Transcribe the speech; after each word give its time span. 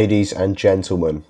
ladies 0.00 0.32
and 0.32 0.56
gentlemen, 0.56 1.26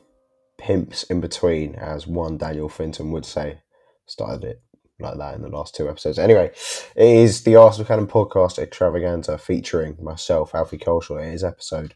pimps 0.56 1.02
in 1.02 1.20
between, 1.20 1.74
as 1.74 2.06
one 2.06 2.38
Daniel 2.38 2.68
Finton 2.68 3.10
would 3.10 3.26
say. 3.26 3.58
Started 4.06 4.44
it 4.44 4.62
like 5.00 5.18
that 5.18 5.34
in 5.34 5.42
the 5.42 5.48
last 5.48 5.74
two 5.74 5.88
episodes. 5.88 6.20
Anyway, 6.20 6.52
it 6.94 7.16
is 7.16 7.42
the 7.42 7.56
Arsenal 7.56 7.88
Cannon 7.88 8.06
podcast 8.06 8.60
extravaganza 8.60 9.38
featuring 9.38 9.96
myself, 10.00 10.54
Alfie 10.54 10.78
Culshaw. 10.78 11.20
It 11.20 11.34
is 11.34 11.42
episode 11.42 11.94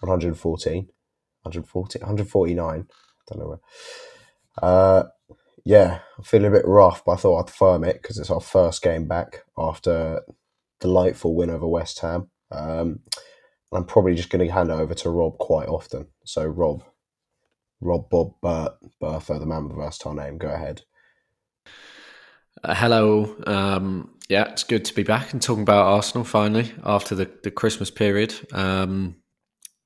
114, 0.00 0.88
140, 1.42 1.98
149. 2.00 2.68
I 2.68 3.32
don't 3.32 3.38
know 3.38 3.48
where. 3.48 3.60
Uh, 4.60 5.04
yeah, 5.64 6.00
I'm 6.18 6.24
feeling 6.24 6.48
a 6.48 6.56
bit 6.56 6.66
rough, 6.66 7.04
but 7.04 7.12
I 7.12 7.16
thought 7.18 7.38
I'd 7.38 7.54
firm 7.54 7.84
it 7.84 8.02
because 8.02 8.18
it's 8.18 8.30
our 8.30 8.40
first 8.40 8.82
game 8.82 9.06
back 9.06 9.44
after 9.56 10.22
delightful 10.80 11.36
win 11.36 11.50
over 11.50 11.68
West 11.68 12.00
Ham. 12.00 12.30
Um, 12.50 12.98
I'm 13.72 13.84
probably 13.84 14.14
just 14.14 14.30
going 14.30 14.46
to 14.46 14.52
hand 14.52 14.70
over 14.70 14.94
to 14.94 15.10
Rob 15.10 15.38
quite 15.38 15.68
often. 15.68 16.08
So, 16.24 16.44
Rob, 16.44 16.84
Rob 17.80 18.10
Bob 18.10 18.34
Bert 18.42 18.72
Bertha, 19.00 19.38
the 19.38 19.46
man 19.46 19.64
with 19.64 19.76
the 19.76 19.82
versatile 19.82 20.14
name, 20.14 20.38
go 20.38 20.48
ahead. 20.48 20.82
Uh, 22.62 22.74
hello. 22.74 23.36
Um, 23.46 24.18
yeah, 24.28 24.50
it's 24.50 24.64
good 24.64 24.84
to 24.84 24.94
be 24.94 25.02
back 25.02 25.32
and 25.32 25.40
talking 25.40 25.62
about 25.62 25.86
Arsenal 25.86 26.24
finally 26.24 26.72
after 26.84 27.14
the, 27.14 27.30
the 27.42 27.50
Christmas 27.50 27.90
period 27.90 28.34
um, 28.52 29.16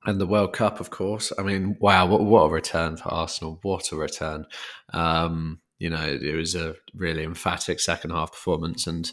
and 0.05 0.19
the 0.19 0.27
World 0.27 0.53
Cup, 0.53 0.79
of 0.79 0.89
course. 0.89 1.31
I 1.37 1.43
mean, 1.43 1.77
wow, 1.79 2.05
what, 2.05 2.23
what 2.23 2.43
a 2.43 2.49
return 2.49 2.97
for 2.97 3.09
Arsenal! 3.09 3.59
What 3.63 3.91
a 3.91 3.95
return! 3.95 4.45
Um, 4.93 5.61
you 5.79 5.89
know, 5.89 6.05
it 6.05 6.35
was 6.35 6.53
a 6.53 6.75
really 6.93 7.23
emphatic 7.23 7.79
second 7.79 8.11
half 8.11 8.31
performance, 8.31 8.87
and 8.87 9.11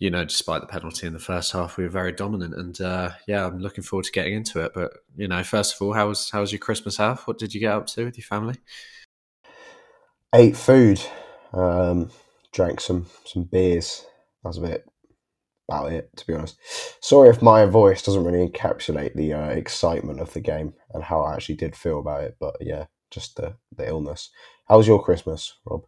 you 0.00 0.08
know, 0.08 0.24
despite 0.24 0.62
the 0.62 0.66
penalty 0.66 1.06
in 1.06 1.12
the 1.12 1.18
first 1.18 1.52
half, 1.52 1.76
we 1.76 1.84
were 1.84 1.90
very 1.90 2.10
dominant. 2.10 2.54
And 2.54 2.80
uh, 2.80 3.10
yeah, 3.28 3.46
I'm 3.46 3.58
looking 3.58 3.84
forward 3.84 4.06
to 4.06 4.12
getting 4.12 4.32
into 4.32 4.64
it. 4.64 4.72
But 4.74 4.92
you 5.14 5.28
know, 5.28 5.44
first 5.44 5.74
of 5.74 5.82
all, 5.82 5.92
how 5.92 6.08
was 6.08 6.30
how 6.30 6.40
was 6.40 6.50
your 6.50 6.58
Christmas 6.58 6.96
half? 6.96 7.28
What 7.28 7.38
did 7.38 7.54
you 7.54 7.60
get 7.60 7.72
up 7.72 7.86
to 7.88 8.06
with 8.06 8.16
your 8.16 8.24
family? 8.24 8.56
Ate 10.34 10.56
food, 10.56 11.02
um, 11.52 12.10
drank 12.50 12.80
some 12.80 13.06
some 13.26 13.44
beers. 13.44 14.06
That's 14.42 14.56
a 14.56 14.62
bit 14.62 14.86
about 15.68 15.92
it, 15.92 16.08
to 16.16 16.26
be 16.26 16.34
honest. 16.34 16.56
Sorry 17.02 17.28
if 17.28 17.42
my 17.42 17.66
voice 17.66 18.02
doesn't 18.02 18.24
really 18.24 18.48
encapsulate 18.48 19.14
the 19.14 19.34
uh, 19.34 19.48
excitement 19.48 20.20
of 20.20 20.32
the 20.32 20.40
game 20.40 20.72
and 20.94 21.04
how 21.04 21.20
I 21.20 21.34
actually 21.34 21.56
did 21.56 21.76
feel 21.76 22.00
about 22.00 22.24
it. 22.24 22.36
But 22.40 22.56
yeah, 22.60 22.86
just 23.10 23.36
the 23.36 23.56
the 23.76 23.86
illness. 23.86 24.30
How 24.66 24.78
was 24.78 24.86
your 24.86 25.02
Christmas, 25.02 25.58
Rob? 25.66 25.82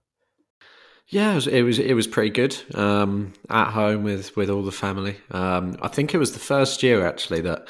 Yeah, 1.12 1.32
it 1.32 1.34
was 1.34 1.46
it 1.46 1.62
was, 1.62 1.78
it 1.78 1.92
was 1.92 2.06
pretty 2.06 2.30
good. 2.30 2.56
Um, 2.74 3.34
at 3.50 3.70
home 3.70 4.02
with 4.02 4.34
with 4.34 4.48
all 4.48 4.62
the 4.62 4.72
family. 4.72 5.18
Um, 5.30 5.77
I 5.82 5.88
think 5.88 6.14
it 6.14 6.18
was 6.18 6.32
the 6.32 6.38
first 6.38 6.82
year 6.82 7.06
actually 7.06 7.42
that 7.42 7.68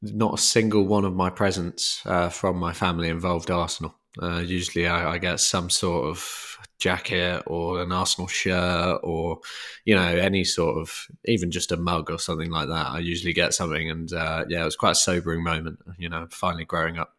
not 0.00 0.34
a 0.34 0.38
single 0.38 0.84
one 0.84 1.04
of 1.04 1.12
my 1.12 1.28
presents 1.28 2.06
uh, 2.06 2.28
from 2.28 2.56
my 2.56 2.72
family 2.72 3.08
involved 3.08 3.50
Arsenal. 3.50 3.96
Uh, 4.22 4.38
usually, 4.38 4.86
I, 4.86 5.14
I, 5.14 5.18
get 5.18 5.40
some 5.40 5.70
sort 5.70 6.06
of 6.06 6.56
jacket 6.78 7.42
or 7.46 7.82
an 7.82 7.90
Arsenal 7.90 8.28
shirt 8.28 9.00
or 9.02 9.40
you 9.84 9.96
know 9.96 10.06
any 10.06 10.44
sort 10.44 10.78
of 10.78 11.08
even 11.24 11.50
just 11.50 11.72
a 11.72 11.76
mug 11.76 12.12
or 12.12 12.18
something 12.20 12.50
like 12.50 12.68
that. 12.68 12.90
I 12.90 13.00
usually 13.00 13.32
get 13.32 13.54
something, 13.54 13.90
and 13.90 14.12
uh, 14.12 14.44
yeah, 14.48 14.62
it 14.62 14.66
was 14.66 14.76
quite 14.76 14.92
a 14.92 14.94
sobering 14.94 15.42
moment. 15.42 15.80
You 15.98 16.10
know, 16.10 16.28
finally 16.30 16.64
growing 16.64 16.96
up. 16.96 17.16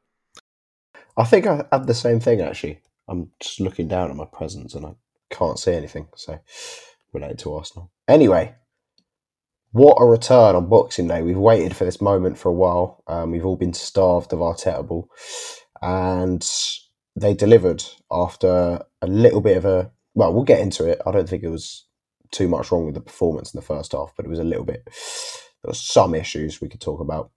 I 1.17 1.25
think 1.25 1.47
I 1.47 1.65
had 1.69 1.85
the 1.85 1.93
same 1.93 2.21
thing 2.21 2.39
actually. 2.39 2.79
I'm 3.09 3.31
just 3.41 3.59
looking 3.59 3.89
down 3.89 4.09
at 4.09 4.15
my 4.15 4.25
presents 4.25 4.73
and 4.73 4.85
I 4.85 4.93
can't 5.29 5.59
see 5.59 5.73
anything. 5.73 6.07
So 6.15 6.39
related 7.13 7.39
to 7.39 7.53
Arsenal. 7.53 7.91
Anyway, 8.07 8.55
what 9.71 10.01
a 10.01 10.05
return 10.05 10.55
on 10.55 10.67
Boxing 10.67 11.07
Day. 11.07 11.21
We've 11.21 11.37
waited 11.37 11.75
for 11.75 11.85
this 11.85 12.01
moment 12.01 12.37
for 12.37 12.49
a 12.49 12.53
while. 12.53 13.03
Um, 13.07 13.31
we've 13.31 13.45
all 13.45 13.55
been 13.55 13.73
starved 13.73 14.33
of 14.33 14.39
Arteta 14.39 14.87
ball. 14.87 15.09
And 15.81 16.47
they 17.15 17.33
delivered 17.33 17.83
after 18.11 18.81
a 19.01 19.07
little 19.07 19.41
bit 19.41 19.57
of 19.57 19.65
a. 19.65 19.91
Well, 20.15 20.33
we'll 20.33 20.43
get 20.43 20.59
into 20.59 20.85
it. 20.85 20.99
I 21.05 21.11
don't 21.11 21.29
think 21.29 21.43
it 21.43 21.49
was 21.49 21.85
too 22.31 22.47
much 22.47 22.71
wrong 22.71 22.85
with 22.85 22.95
the 22.95 23.01
performance 23.01 23.53
in 23.53 23.59
the 23.59 23.65
first 23.65 23.91
half, 23.91 24.11
but 24.15 24.25
it 24.25 24.29
was 24.29 24.39
a 24.39 24.43
little 24.43 24.65
bit. 24.65 24.83
There 24.85 25.69
was 25.69 25.79
some 25.79 26.15
issues 26.15 26.59
we 26.59 26.69
could 26.69 26.81
talk 26.81 26.99
about. 26.99 27.31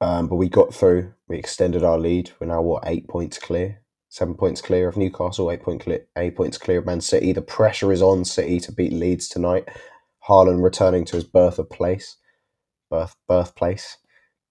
Um, 0.00 0.28
but 0.28 0.36
we 0.36 0.48
got 0.48 0.74
through. 0.74 1.12
We 1.28 1.38
extended 1.38 1.82
our 1.82 1.98
lead. 1.98 2.30
We're 2.40 2.46
now, 2.48 2.62
what, 2.62 2.84
eight 2.86 3.08
points 3.08 3.38
clear? 3.38 3.80
Seven 4.18 4.34
points 4.34 4.60
clear 4.60 4.88
of 4.88 4.96
Newcastle, 4.96 5.50
eight 5.50 5.62
point 5.62 5.86
eight 6.16 6.36
points 6.36 6.58
clear 6.58 6.80
of 6.80 6.86
Man 6.86 7.00
City. 7.00 7.32
The 7.32 7.42
pressure 7.42 7.92
is 7.92 8.02
on 8.02 8.24
City 8.24 8.60
to 8.60 8.72
beat 8.72 8.92
Leeds 8.92 9.28
tonight. 9.28 9.68
Haaland 10.28 10.62
returning 10.62 11.04
to 11.06 11.16
his 11.16 11.24
birth 11.24 11.58
of 11.58 11.70
place, 11.70 12.16
birth 12.90 13.16
birthplace. 13.28 13.98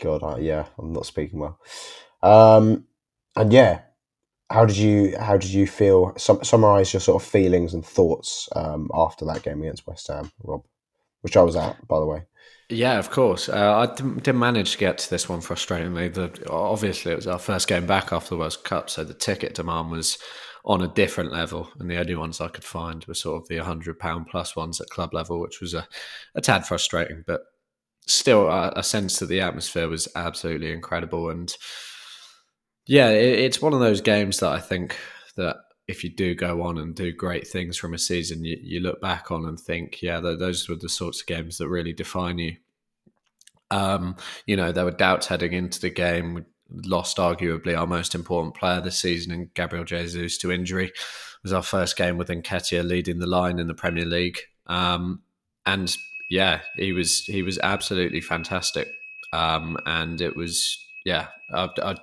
God, 0.01 0.41
yeah, 0.41 0.67
I'm 0.79 0.93
not 0.93 1.05
speaking 1.05 1.39
well. 1.39 1.59
Um, 2.23 2.85
and 3.35 3.51
yeah, 3.53 3.81
how 4.49 4.65
did 4.65 4.77
you 4.77 5.15
how 5.19 5.37
did 5.37 5.51
you 5.51 5.67
feel? 5.67 6.13
Sum, 6.17 6.43
summarize 6.43 6.93
your 6.93 7.01
sort 7.01 7.21
of 7.21 7.27
feelings 7.29 7.73
and 7.73 7.85
thoughts 7.85 8.49
um, 8.55 8.89
after 8.93 9.25
that 9.25 9.43
game 9.43 9.61
against 9.61 9.85
West 9.85 10.07
Ham, 10.07 10.31
Rob, 10.43 10.63
which 11.21 11.37
I 11.37 11.43
was 11.43 11.55
at, 11.55 11.87
by 11.87 11.99
the 11.99 12.05
way. 12.05 12.23
Yeah, 12.69 12.99
of 12.99 13.09
course. 13.09 13.47
Uh, 13.47 13.77
I 13.77 13.95
didn't, 13.95 14.23
didn't, 14.23 14.39
manage 14.39 14.73
to 14.73 14.77
get 14.77 14.97
to 14.97 15.09
this 15.09 15.29
one 15.29 15.39
frustratingly. 15.39 16.13
The, 16.13 16.49
obviously, 16.49 17.13
it 17.13 17.15
was 17.15 17.27
our 17.27 17.39
first 17.39 17.67
game 17.67 17.85
back 17.85 18.11
after 18.11 18.29
the 18.29 18.37
World 18.37 18.61
Cup, 18.65 18.89
so 18.89 19.05
the 19.05 19.13
ticket 19.13 19.55
demand 19.55 19.89
was 19.89 20.17
on 20.65 20.81
a 20.81 20.87
different 20.89 21.31
level, 21.31 21.69
and 21.79 21.89
the 21.89 21.97
only 21.97 22.15
ones 22.15 22.41
I 22.41 22.49
could 22.49 22.65
find 22.65 23.05
were 23.05 23.13
sort 23.13 23.41
of 23.41 23.47
the 23.47 23.57
hundred 23.59 23.99
pound 23.99 24.27
plus 24.27 24.53
ones 24.53 24.81
at 24.81 24.89
club 24.89 25.13
level, 25.13 25.39
which 25.39 25.61
was 25.61 25.73
a, 25.73 25.87
a 26.35 26.41
tad 26.41 26.67
frustrating, 26.67 27.23
but 27.25 27.41
still 28.05 28.49
a, 28.49 28.73
a 28.75 28.83
sense 28.83 29.19
that 29.19 29.27
the 29.27 29.39
atmosphere 29.39 29.87
was 29.87 30.09
absolutely 30.15 30.73
incredible. 30.73 31.29
And 31.29 31.55
yeah, 32.85 33.09
it, 33.11 33.39
it's 33.39 33.61
one 33.61 33.73
of 33.73 33.79
those 33.79 34.01
games 34.01 34.39
that 34.39 34.51
I 34.51 34.59
think 34.59 34.97
that 35.37 35.55
if 35.87 36.03
you 36.03 36.09
do 36.09 36.35
go 36.35 36.63
on 36.63 36.77
and 36.77 36.93
do 36.95 37.13
great 37.13 37.47
things 37.47 37.77
from 37.77 37.93
a 37.93 37.97
season, 37.97 38.43
you, 38.43 38.57
you 38.61 38.79
look 38.79 38.99
back 39.01 39.31
on 39.31 39.45
and 39.45 39.59
think, 39.59 40.01
yeah, 40.01 40.19
those 40.19 40.67
were 40.67 40.75
the 40.75 40.89
sorts 40.89 41.21
of 41.21 41.27
games 41.27 41.57
that 41.57 41.69
really 41.69 41.93
define 41.93 42.37
you. 42.37 42.57
Um, 43.71 44.15
you 44.45 44.55
know, 44.55 44.71
there 44.71 44.85
were 44.85 44.91
doubts 44.91 45.27
heading 45.27 45.53
into 45.53 45.79
the 45.79 45.89
game. 45.89 46.33
We 46.33 46.41
lost 46.69 47.17
arguably 47.17 47.77
our 47.77 47.87
most 47.87 48.15
important 48.15 48.55
player 48.55 48.81
this 48.81 48.99
season 48.99 49.31
in 49.31 49.49
Gabriel 49.53 49.85
Jesus 49.85 50.37
to 50.39 50.51
injury. 50.51 50.87
It 50.87 51.43
was 51.43 51.53
our 51.53 51.63
first 51.63 51.95
game 51.95 52.17
with 52.17 52.29
Nketiah 52.29 52.85
leading 52.85 53.19
the 53.19 53.27
line 53.27 53.59
in 53.59 53.67
the 53.67 53.73
Premier 53.73 54.05
League. 54.05 54.39
Um, 54.67 55.21
and 55.65 55.95
yeah, 56.29 56.61
he 56.75 56.91
was 56.91 57.19
he 57.25 57.43
was 57.43 57.59
absolutely 57.59 58.21
fantastic. 58.21 58.89
Um, 59.31 59.77
and 59.85 60.19
it 60.19 60.35
was 60.35 60.85
yeah, 61.07 61.27
I, 61.53 61.69
I, 61.81 61.95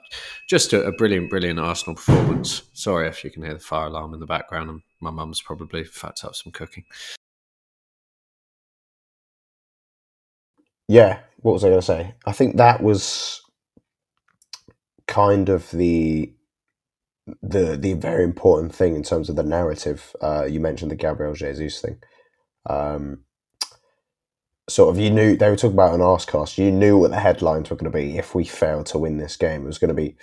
just 0.48 0.72
a, 0.72 0.82
a, 0.84 0.92
brilliant, 0.92 1.28
brilliant 1.28 1.60
Arsenal 1.60 1.94
performance. 1.94 2.62
Sorry 2.72 3.06
if 3.06 3.22
you 3.22 3.30
can 3.30 3.42
hear 3.42 3.52
the 3.52 3.60
fire 3.60 3.88
alarm 3.88 4.14
in 4.14 4.20
the 4.20 4.24
background, 4.24 4.70
and 4.70 4.80
my 4.98 5.10
mum's 5.10 5.42
probably 5.42 5.84
fucked 5.84 6.24
up 6.24 6.34
some 6.34 6.52
cooking. 6.52 6.84
Yeah, 10.88 11.20
what 11.42 11.52
was 11.52 11.64
I 11.64 11.68
going 11.68 11.80
to 11.80 11.86
say? 11.86 12.14
I 12.24 12.32
think 12.32 12.56
that 12.56 12.82
was 12.82 13.42
kind 15.06 15.50
of 15.50 15.70
the 15.70 16.32
the 17.42 17.76
the 17.76 17.92
very 17.92 18.24
important 18.24 18.74
thing 18.74 18.96
in 18.96 19.02
terms 19.02 19.28
of 19.28 19.36
the 19.36 19.42
narrative. 19.42 20.16
Uh, 20.22 20.46
you 20.48 20.60
mentioned 20.60 20.90
the 20.90 20.96
Gabriel 20.96 21.34
Jesus 21.34 21.82
thing. 21.82 21.98
Um, 22.70 23.24
sort 24.68 24.94
of 24.94 25.00
you 25.00 25.10
knew 25.10 25.36
they 25.36 25.50
were 25.50 25.56
talking 25.56 25.74
about 25.76 25.94
an 25.94 26.00
Arsecast. 26.00 26.58
You 26.58 26.72
knew 26.72 26.98
what 26.98 27.10
the 27.10 27.20
headlines 27.20 27.70
were 27.70 27.76
going 27.76 27.90
to 27.90 27.96
be 27.96 28.18
if 28.18 28.34
we 28.34 28.44
failed 28.44 28.86
to 28.86 28.98
win 28.98 29.18
this 29.18 29.36
game. 29.36 29.62
It 29.62 29.66
was 29.66 29.78
going 29.78 29.88
to 29.88 29.94
be, 29.94 30.16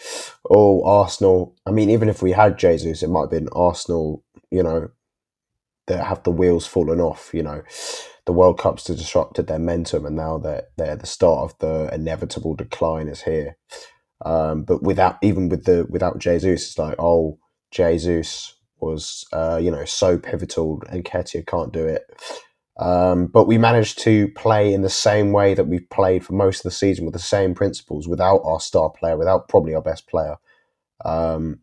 oh, 0.49 0.83
Arsenal. 0.83 1.55
I 1.65 1.71
mean, 1.71 1.89
even 1.89 2.09
if 2.09 2.21
we 2.21 2.31
had 2.31 2.57
Jesus, 2.57 3.03
it 3.03 3.09
might 3.09 3.21
have 3.21 3.31
been 3.31 3.49
Arsenal. 3.53 4.23
You 4.49 4.63
know, 4.63 4.91
that 5.87 6.05
have 6.07 6.23
the 6.23 6.31
wheels 6.31 6.67
fallen 6.67 6.99
off. 6.99 7.31
You 7.33 7.43
know, 7.43 7.63
the 8.25 8.33
World 8.33 8.59
Cup's 8.59 8.85
disrupted 8.85 9.47
their 9.47 9.59
momentum, 9.59 10.05
and 10.05 10.15
now 10.15 10.37
they're 10.37 10.67
they're 10.77 10.95
the 10.95 11.07
start 11.07 11.51
of 11.51 11.59
the 11.59 11.93
inevitable 11.93 12.55
decline 12.55 13.07
is 13.07 13.23
here. 13.23 13.57
Um, 14.25 14.63
but 14.63 14.83
without 14.83 15.17
even 15.21 15.49
with 15.49 15.65
the 15.65 15.85
without 15.89 16.19
Jesus, 16.19 16.67
it's 16.67 16.79
like 16.79 16.95
oh, 16.99 17.39
Jesus 17.71 18.55
was 18.79 19.25
uh, 19.33 19.59
you 19.61 19.71
know 19.71 19.85
so 19.85 20.17
pivotal, 20.17 20.81
and 20.89 21.03
Nketiah 21.03 21.45
can't 21.45 21.73
do 21.73 21.85
it 21.85 22.03
um, 22.81 23.27
but 23.27 23.45
we 23.45 23.59
managed 23.59 23.99
to 23.99 24.27
play 24.29 24.73
in 24.73 24.81
the 24.81 24.89
same 24.89 25.31
way 25.31 25.53
that 25.53 25.67
we've 25.67 25.87
played 25.91 26.25
for 26.25 26.33
most 26.33 26.59
of 26.59 26.63
the 26.63 26.71
season 26.71 27.05
with 27.05 27.13
the 27.13 27.19
same 27.19 27.53
principles 27.53 28.07
without 28.07 28.41
our 28.43 28.59
star 28.59 28.89
player, 28.89 29.15
without 29.15 29.47
probably 29.47 29.75
our 29.75 29.83
best 29.83 30.07
player, 30.07 30.37
um, 31.05 31.59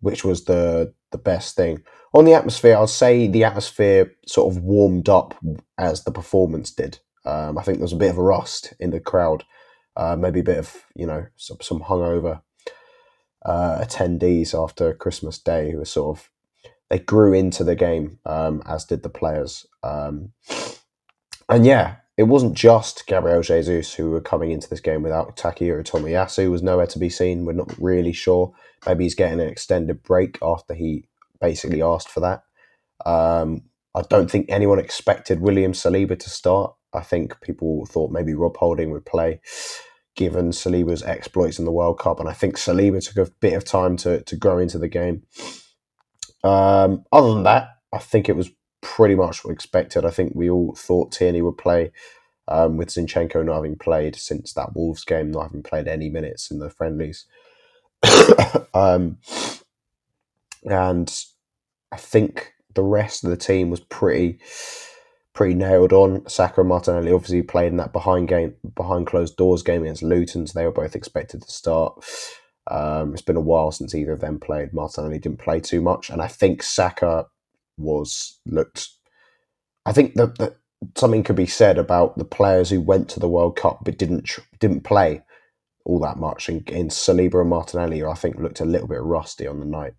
which 0.00 0.24
was 0.24 0.46
the 0.46 0.94
the 1.10 1.18
best 1.18 1.54
thing. 1.54 1.82
On 2.14 2.24
the 2.24 2.32
atmosphere, 2.32 2.74
I'll 2.74 2.86
say 2.86 3.26
the 3.26 3.44
atmosphere 3.44 4.10
sort 4.26 4.50
of 4.50 4.62
warmed 4.62 5.10
up 5.10 5.34
as 5.76 6.04
the 6.04 6.10
performance 6.10 6.70
did. 6.70 6.98
Um, 7.26 7.58
I 7.58 7.62
think 7.62 7.76
there 7.76 7.84
was 7.84 7.92
a 7.92 7.96
bit 7.96 8.10
of 8.10 8.18
a 8.18 8.22
rust 8.22 8.72
in 8.80 8.88
the 8.88 9.00
crowd, 9.00 9.44
uh, 9.98 10.16
maybe 10.16 10.40
a 10.40 10.44
bit 10.44 10.58
of 10.58 10.74
you 10.96 11.06
know 11.06 11.26
some, 11.36 11.58
some 11.60 11.80
hungover 11.80 12.40
uh, 13.44 13.84
attendees 13.84 14.58
after 14.58 14.94
Christmas 14.94 15.38
Day 15.38 15.72
who 15.72 15.76
were 15.76 15.84
sort 15.84 16.16
of 16.16 16.30
they 16.92 16.98
grew 16.98 17.32
into 17.32 17.64
the 17.64 17.74
game, 17.74 18.18
um, 18.26 18.62
as 18.66 18.84
did 18.84 19.02
the 19.02 19.08
players. 19.08 19.64
Um, 19.82 20.32
and 21.48 21.64
yeah, 21.64 21.96
it 22.18 22.24
wasn't 22.24 22.52
just 22.52 23.06
Gabriel 23.06 23.40
Jesus 23.40 23.94
who 23.94 24.10
were 24.10 24.20
coming 24.20 24.50
into 24.50 24.68
this 24.68 24.80
game 24.80 25.02
without 25.02 25.34
Takehiro 25.38 25.82
Tomiyasu 25.82 26.50
was 26.50 26.62
nowhere 26.62 26.86
to 26.88 26.98
be 26.98 27.08
seen. 27.08 27.46
We're 27.46 27.54
not 27.54 27.74
really 27.78 28.12
sure. 28.12 28.52
Maybe 28.86 29.04
he's 29.04 29.14
getting 29.14 29.40
an 29.40 29.48
extended 29.48 30.02
break 30.02 30.38
after 30.42 30.74
he 30.74 31.08
basically 31.40 31.80
asked 31.80 32.10
for 32.10 32.20
that. 32.20 32.42
Um, 33.06 33.62
I 33.94 34.02
don't 34.02 34.30
think 34.30 34.46
anyone 34.50 34.78
expected 34.78 35.40
William 35.40 35.72
Saliba 35.72 36.18
to 36.18 36.28
start. 36.28 36.74
I 36.92 37.00
think 37.00 37.40
people 37.40 37.86
thought 37.86 38.12
maybe 38.12 38.34
Rob 38.34 38.58
Holding 38.58 38.90
would 38.90 39.06
play, 39.06 39.40
given 40.14 40.50
Saliba's 40.50 41.02
exploits 41.02 41.58
in 41.58 41.64
the 41.64 41.72
World 41.72 41.98
Cup, 41.98 42.20
and 42.20 42.28
I 42.28 42.34
think 42.34 42.56
Saliba 42.56 43.02
took 43.02 43.26
a 43.26 43.32
bit 43.40 43.54
of 43.54 43.64
time 43.64 43.96
to 43.98 44.20
to 44.24 44.36
grow 44.36 44.58
into 44.58 44.78
the 44.78 44.88
game. 44.88 45.22
Um, 46.42 47.04
other 47.12 47.34
than 47.34 47.44
that, 47.44 47.68
I 47.92 47.98
think 47.98 48.28
it 48.28 48.36
was 48.36 48.50
pretty 48.80 49.14
much 49.14 49.44
expected. 49.44 50.04
I 50.04 50.10
think 50.10 50.32
we 50.34 50.50
all 50.50 50.74
thought 50.74 51.12
Tierney 51.12 51.42
would 51.42 51.58
play, 51.58 51.92
um, 52.48 52.76
with 52.76 52.88
Zinchenko 52.88 53.44
not 53.44 53.56
having 53.56 53.76
played 53.76 54.16
since 54.16 54.52
that 54.54 54.74
Wolves 54.74 55.04
game, 55.04 55.30
not 55.30 55.44
having 55.44 55.62
played 55.62 55.88
any 55.88 56.10
minutes 56.10 56.50
in 56.50 56.58
the 56.58 56.70
friendlies. 56.70 57.26
um, 58.74 59.18
and 60.64 61.24
I 61.90 61.96
think 61.96 62.52
the 62.74 62.82
rest 62.82 63.24
of 63.24 63.30
the 63.30 63.36
team 63.36 63.70
was 63.70 63.80
pretty 63.80 64.40
pretty 65.34 65.54
nailed 65.54 65.92
on. 65.92 66.28
Saka 66.28 66.60
and 66.60 66.68
Martinelli 66.68 67.12
obviously 67.12 67.42
played 67.42 67.68
in 67.68 67.78
that 67.78 67.92
behind 67.92 68.28
game 68.28 68.54
behind 68.74 69.06
closed 69.06 69.36
doors 69.36 69.62
game 69.62 69.82
against 69.82 70.02
Luton, 70.02 70.46
so 70.46 70.58
they 70.58 70.66
were 70.66 70.72
both 70.72 70.96
expected 70.96 71.42
to 71.42 71.50
start. 71.50 72.02
Um, 72.70 73.12
it's 73.12 73.22
been 73.22 73.36
a 73.36 73.40
while 73.40 73.72
since 73.72 73.94
either 73.94 74.12
of 74.12 74.20
them 74.20 74.38
played. 74.38 74.72
Martinelli 74.72 75.18
didn't 75.18 75.40
play 75.40 75.60
too 75.60 75.80
much, 75.80 76.10
and 76.10 76.22
I 76.22 76.28
think 76.28 76.62
Saka 76.62 77.26
was 77.76 78.38
looked. 78.46 78.88
I 79.84 79.92
think 79.92 80.14
that, 80.14 80.38
that 80.38 80.56
something 80.96 81.24
could 81.24 81.36
be 81.36 81.46
said 81.46 81.78
about 81.78 82.16
the 82.18 82.24
players 82.24 82.70
who 82.70 82.80
went 82.80 83.08
to 83.10 83.20
the 83.20 83.28
World 83.28 83.56
Cup 83.56 83.80
but 83.84 83.98
didn't 83.98 84.30
didn't 84.60 84.82
play 84.82 85.22
all 85.84 85.98
that 86.00 86.18
much. 86.18 86.48
In, 86.48 86.62
in 86.68 86.88
Saliba 86.88 87.40
and 87.40 87.50
Martinelli, 87.50 88.04
I 88.04 88.14
think 88.14 88.36
looked 88.36 88.60
a 88.60 88.64
little 88.64 88.88
bit 88.88 89.02
rusty 89.02 89.46
on 89.46 89.58
the 89.58 89.66
night. 89.66 89.94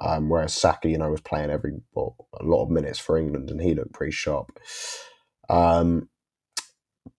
Um, 0.00 0.28
whereas 0.28 0.54
Saka, 0.54 0.88
you 0.88 0.98
know, 0.98 1.10
was 1.10 1.20
playing 1.20 1.50
every 1.50 1.72
well, 1.94 2.16
a 2.38 2.44
lot 2.44 2.64
of 2.64 2.70
minutes 2.70 2.98
for 2.98 3.16
England, 3.16 3.50
and 3.50 3.60
he 3.60 3.74
looked 3.74 3.92
pretty 3.92 4.12
sharp. 4.12 4.58
Um, 5.48 6.08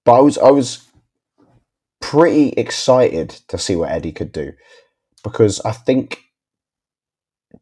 but 0.06 0.14
I 0.14 0.22
was 0.22 0.38
I 0.38 0.52
was 0.52 0.88
pretty 2.00 2.50
excited 2.50 3.30
to 3.48 3.58
see 3.58 3.76
what 3.76 3.90
Eddie 3.90 4.12
could 4.12 4.32
do 4.32 4.52
because 5.24 5.62
I 5.62 5.72
think 5.72 6.20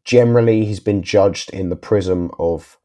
generally 0.04 0.64
he's 0.64 0.80
been 0.80 1.02
judged 1.02 1.50
in 1.50 1.68
the 1.68 1.76
prism 1.76 2.30
of 2.38 2.78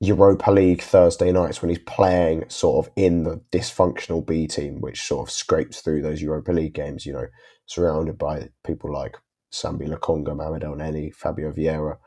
Europa 0.00 0.50
League 0.50 0.82
Thursday 0.82 1.32
nights 1.32 1.60
when 1.60 1.70
he's 1.70 1.80
playing 1.80 2.44
sort 2.48 2.86
of 2.86 2.92
in 2.94 3.24
the 3.24 3.40
dysfunctional 3.50 4.24
B 4.24 4.46
team, 4.46 4.80
which 4.80 5.02
sort 5.02 5.26
of 5.26 5.32
scrapes 5.32 5.80
through 5.80 6.02
those 6.02 6.22
Europa 6.22 6.52
League 6.52 6.74
games, 6.74 7.04
you 7.04 7.12
know, 7.12 7.26
surrounded 7.66 8.16
by 8.16 8.48
people 8.64 8.92
like 8.92 9.16
Sambi 9.52 9.88
Lokonga, 9.88 10.36
Mohamed 10.36 10.62
Elneny, 10.62 11.12
Fabio 11.12 11.50
Vieira, 11.50 11.98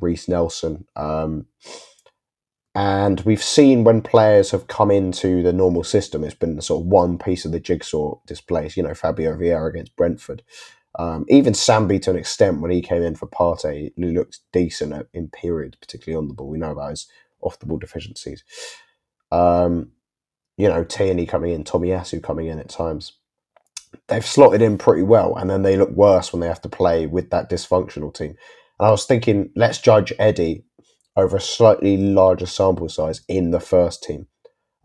Reiss 0.00 0.28
Nelson. 0.28 0.84
Um, 0.96 1.46
and 2.74 3.20
we've 3.20 3.42
seen 3.42 3.84
when 3.84 4.00
players 4.00 4.50
have 4.50 4.66
come 4.66 4.90
into 4.90 5.42
the 5.42 5.52
normal 5.52 5.84
system, 5.84 6.24
it's 6.24 6.34
been 6.34 6.60
sort 6.62 6.82
of 6.82 6.86
one 6.86 7.18
piece 7.18 7.44
of 7.44 7.52
the 7.52 7.60
jigsaw 7.60 8.14
displaced. 8.26 8.76
You 8.76 8.82
know, 8.82 8.94
Fabio 8.94 9.36
Vieira 9.36 9.68
against 9.68 9.94
Brentford. 9.96 10.42
Um, 10.98 11.24
even 11.28 11.52
Sambi, 11.52 12.00
to 12.02 12.10
an 12.10 12.16
extent, 12.16 12.60
when 12.60 12.70
he 12.70 12.82
came 12.82 13.02
in 13.02 13.14
for 13.14 13.26
Partey, 13.26 13.92
he 13.96 14.04
looked 14.04 14.40
decent 14.52 15.06
in 15.12 15.28
period, 15.28 15.76
particularly 15.80 16.18
on 16.18 16.28
the 16.28 16.34
ball. 16.34 16.48
We 16.48 16.58
know 16.58 16.72
about 16.72 16.90
his 16.90 17.08
off 17.40 17.58
the 17.58 17.66
ball 17.66 17.78
deficiencies. 17.78 18.42
Um, 19.30 19.92
you 20.56 20.68
know, 20.68 20.84
Tierney 20.84 21.26
coming 21.26 21.52
in, 21.52 21.64
Tommy 21.64 21.88
Tomiyasu 21.88 22.22
coming 22.22 22.46
in 22.46 22.58
at 22.58 22.68
times. 22.68 23.14
They've 24.08 24.24
slotted 24.24 24.62
in 24.62 24.78
pretty 24.78 25.02
well, 25.02 25.36
and 25.36 25.50
then 25.50 25.62
they 25.62 25.76
look 25.76 25.90
worse 25.90 26.32
when 26.32 26.40
they 26.40 26.46
have 26.48 26.62
to 26.62 26.68
play 26.68 27.06
with 27.06 27.30
that 27.30 27.50
dysfunctional 27.50 28.14
team. 28.14 28.36
And 28.78 28.88
I 28.88 28.90
was 28.90 29.04
thinking, 29.04 29.50
let's 29.56 29.78
judge 29.78 30.12
Eddie 30.18 30.64
over 31.16 31.36
a 31.36 31.40
slightly 31.40 31.96
larger 31.96 32.46
sample 32.46 32.88
size 32.88 33.22
in 33.28 33.50
the 33.50 33.60
first 33.60 34.02
team. 34.02 34.26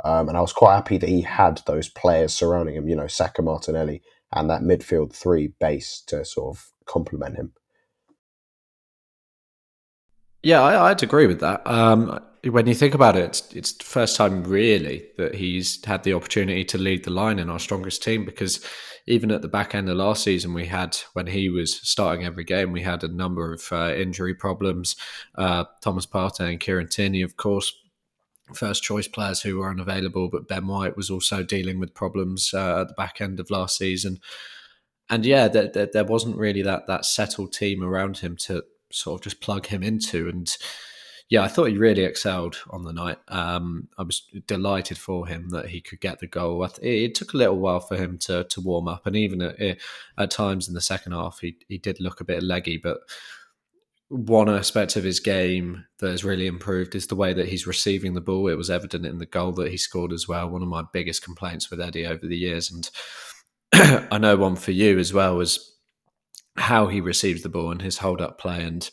Um, 0.03 0.29
and 0.29 0.37
I 0.37 0.41
was 0.41 0.53
quite 0.53 0.75
happy 0.75 0.97
that 0.97 1.09
he 1.09 1.21
had 1.21 1.61
those 1.65 1.89
players 1.89 2.33
surrounding 2.33 2.75
him, 2.75 2.87
you 2.87 2.95
know, 2.95 3.07
Saka 3.07 3.41
Martinelli 3.41 4.01
and 4.31 4.49
that 4.49 4.61
midfield 4.61 5.13
three 5.13 5.53
base 5.59 6.03
to 6.07 6.23
sort 6.25 6.55
of 6.55 6.71
complement 6.85 7.37
him. 7.37 7.53
Yeah, 10.43 10.61
I, 10.61 10.89
would 10.89 11.03
agree 11.03 11.27
with 11.27 11.39
that. 11.39 11.65
Um, 11.65 12.19
when 12.43 12.67
you 12.67 12.73
think 12.73 12.93
about 12.93 13.15
it, 13.15 13.25
it's, 13.25 13.53
it's 13.53 13.71
the 13.73 13.83
first 13.83 14.15
time 14.15 14.43
really 14.43 15.07
that 15.17 15.35
he's 15.35 15.83
had 15.85 16.03
the 16.03 16.13
opportunity 16.13 16.63
to 16.65 16.77
lead 16.77 17.03
the 17.03 17.11
line 17.11 17.39
in 17.39 17.49
our 17.49 17.59
strongest 17.59 18.03
team 18.03 18.25
because 18.25 18.63
even 19.07 19.31
at 19.31 19.41
the 19.41 19.47
back 19.47 19.73
end 19.73 19.89
of 19.89 19.95
last 19.95 20.23
season, 20.23 20.53
we 20.53 20.65
had, 20.65 20.97
when 21.13 21.27
he 21.27 21.49
was 21.49 21.75
starting 21.75 22.25
every 22.25 22.43
game, 22.43 22.71
we 22.71 22.81
had 22.81 23.03
a 23.03 23.07
number 23.07 23.53
of 23.53 23.67
uh, 23.71 23.93
injury 23.95 24.33
problems. 24.33 24.95
Uh, 25.35 25.63
Thomas 25.81 26.05
Partey 26.05 26.49
and 26.49 26.59
Kieran 26.59 26.89
Tierney, 26.89 27.21
of 27.21 27.37
course, 27.37 27.73
first 28.53 28.83
choice 28.83 29.07
players 29.07 29.41
who 29.41 29.57
were 29.57 29.69
unavailable, 29.69 30.29
but 30.29 30.47
Ben 30.47 30.67
White 30.67 30.97
was 30.97 31.09
also 31.09 31.43
dealing 31.43 31.79
with 31.79 31.93
problems 31.93 32.53
uh, 32.53 32.81
at 32.81 32.89
the 32.89 32.93
back 32.93 33.21
end 33.21 33.39
of 33.39 33.49
last 33.49 33.77
season. 33.77 34.19
And 35.09 35.25
yeah, 35.25 35.47
there, 35.47 35.69
there, 35.73 35.89
there, 35.91 36.03
wasn't 36.03 36.37
really 36.37 36.61
that 36.63 36.87
that 36.87 37.05
settled 37.05 37.53
team 37.53 37.81
around 37.81 38.17
him 38.17 38.35
to 38.37 38.63
sort 38.91 39.21
of 39.21 39.23
just 39.23 39.41
plug 39.41 39.67
him 39.67 39.83
into. 39.83 40.27
And 40.27 40.53
yeah, 41.29 41.43
I 41.43 41.49
thought 41.49 41.65
he 41.65 41.77
really 41.77 42.03
excelled 42.03 42.57
on 42.69 42.83
the 42.83 42.93
night. 42.93 43.17
Um, 43.27 43.89
I 43.97 44.03
was 44.03 44.23
delighted 44.45 44.97
for 44.97 45.27
him 45.27 45.49
that 45.49 45.67
he 45.67 45.81
could 45.81 45.99
get 45.99 46.19
the 46.19 46.27
goal. 46.27 46.63
It, 46.63 46.79
it, 46.81 47.15
took 47.15 47.33
a 47.33 47.37
little 47.37 47.59
while 47.59 47.81
for 47.81 47.97
him 47.97 48.17
to 48.19 48.45
to 48.45 48.61
warm 48.61 48.87
up, 48.87 49.05
and 49.05 49.15
even 49.15 49.41
at, 49.41 49.77
at 50.17 50.31
times 50.31 50.67
in 50.67 50.73
the 50.73 50.81
second 50.81 51.11
half, 51.11 51.39
he 51.39 51.57
he 51.67 51.77
did 51.77 51.99
look 51.99 52.21
a 52.21 52.25
bit 52.25 52.43
leggy, 52.43 52.77
but 52.77 52.99
one 54.09 54.47
aspect 54.47 54.95
of 54.95 55.03
his 55.03 55.19
game 55.19 55.85
that 55.99 56.11
has 56.11 56.23
really 56.23 56.47
improved 56.47 56.95
is 56.95 57.07
the 57.07 57.15
way 57.15 57.33
that 57.33 57.49
he's 57.49 57.67
receiving 57.67 58.13
the 58.13 58.21
ball. 58.21 58.47
It 58.47 58.55
was 58.55 58.69
evident 58.69 59.05
in 59.05 59.17
the 59.17 59.25
goal 59.25 59.51
that 59.53 59.69
he 59.69 59.75
scored 59.75 60.13
as 60.13 60.29
well. 60.29 60.47
One 60.47 60.61
of 60.61 60.69
my 60.69 60.83
biggest 60.93 61.23
complaints 61.23 61.69
with 61.69 61.81
Eddie 61.81 62.05
over 62.05 62.25
the 62.25 62.37
years, 62.37 62.71
and 62.71 62.89
I 64.11 64.17
know 64.17 64.37
one 64.37 64.55
for 64.55 64.71
you 64.71 64.97
as 64.97 65.11
well, 65.11 65.35
was 65.35 65.73
how 66.55 66.87
he 66.87 67.01
receives 67.01 67.43
the 67.43 67.49
ball 67.49 67.69
and 67.69 67.81
his 67.81 67.97
hold 67.97 68.21
up 68.21 68.39
play. 68.39 68.63
And 68.63 68.89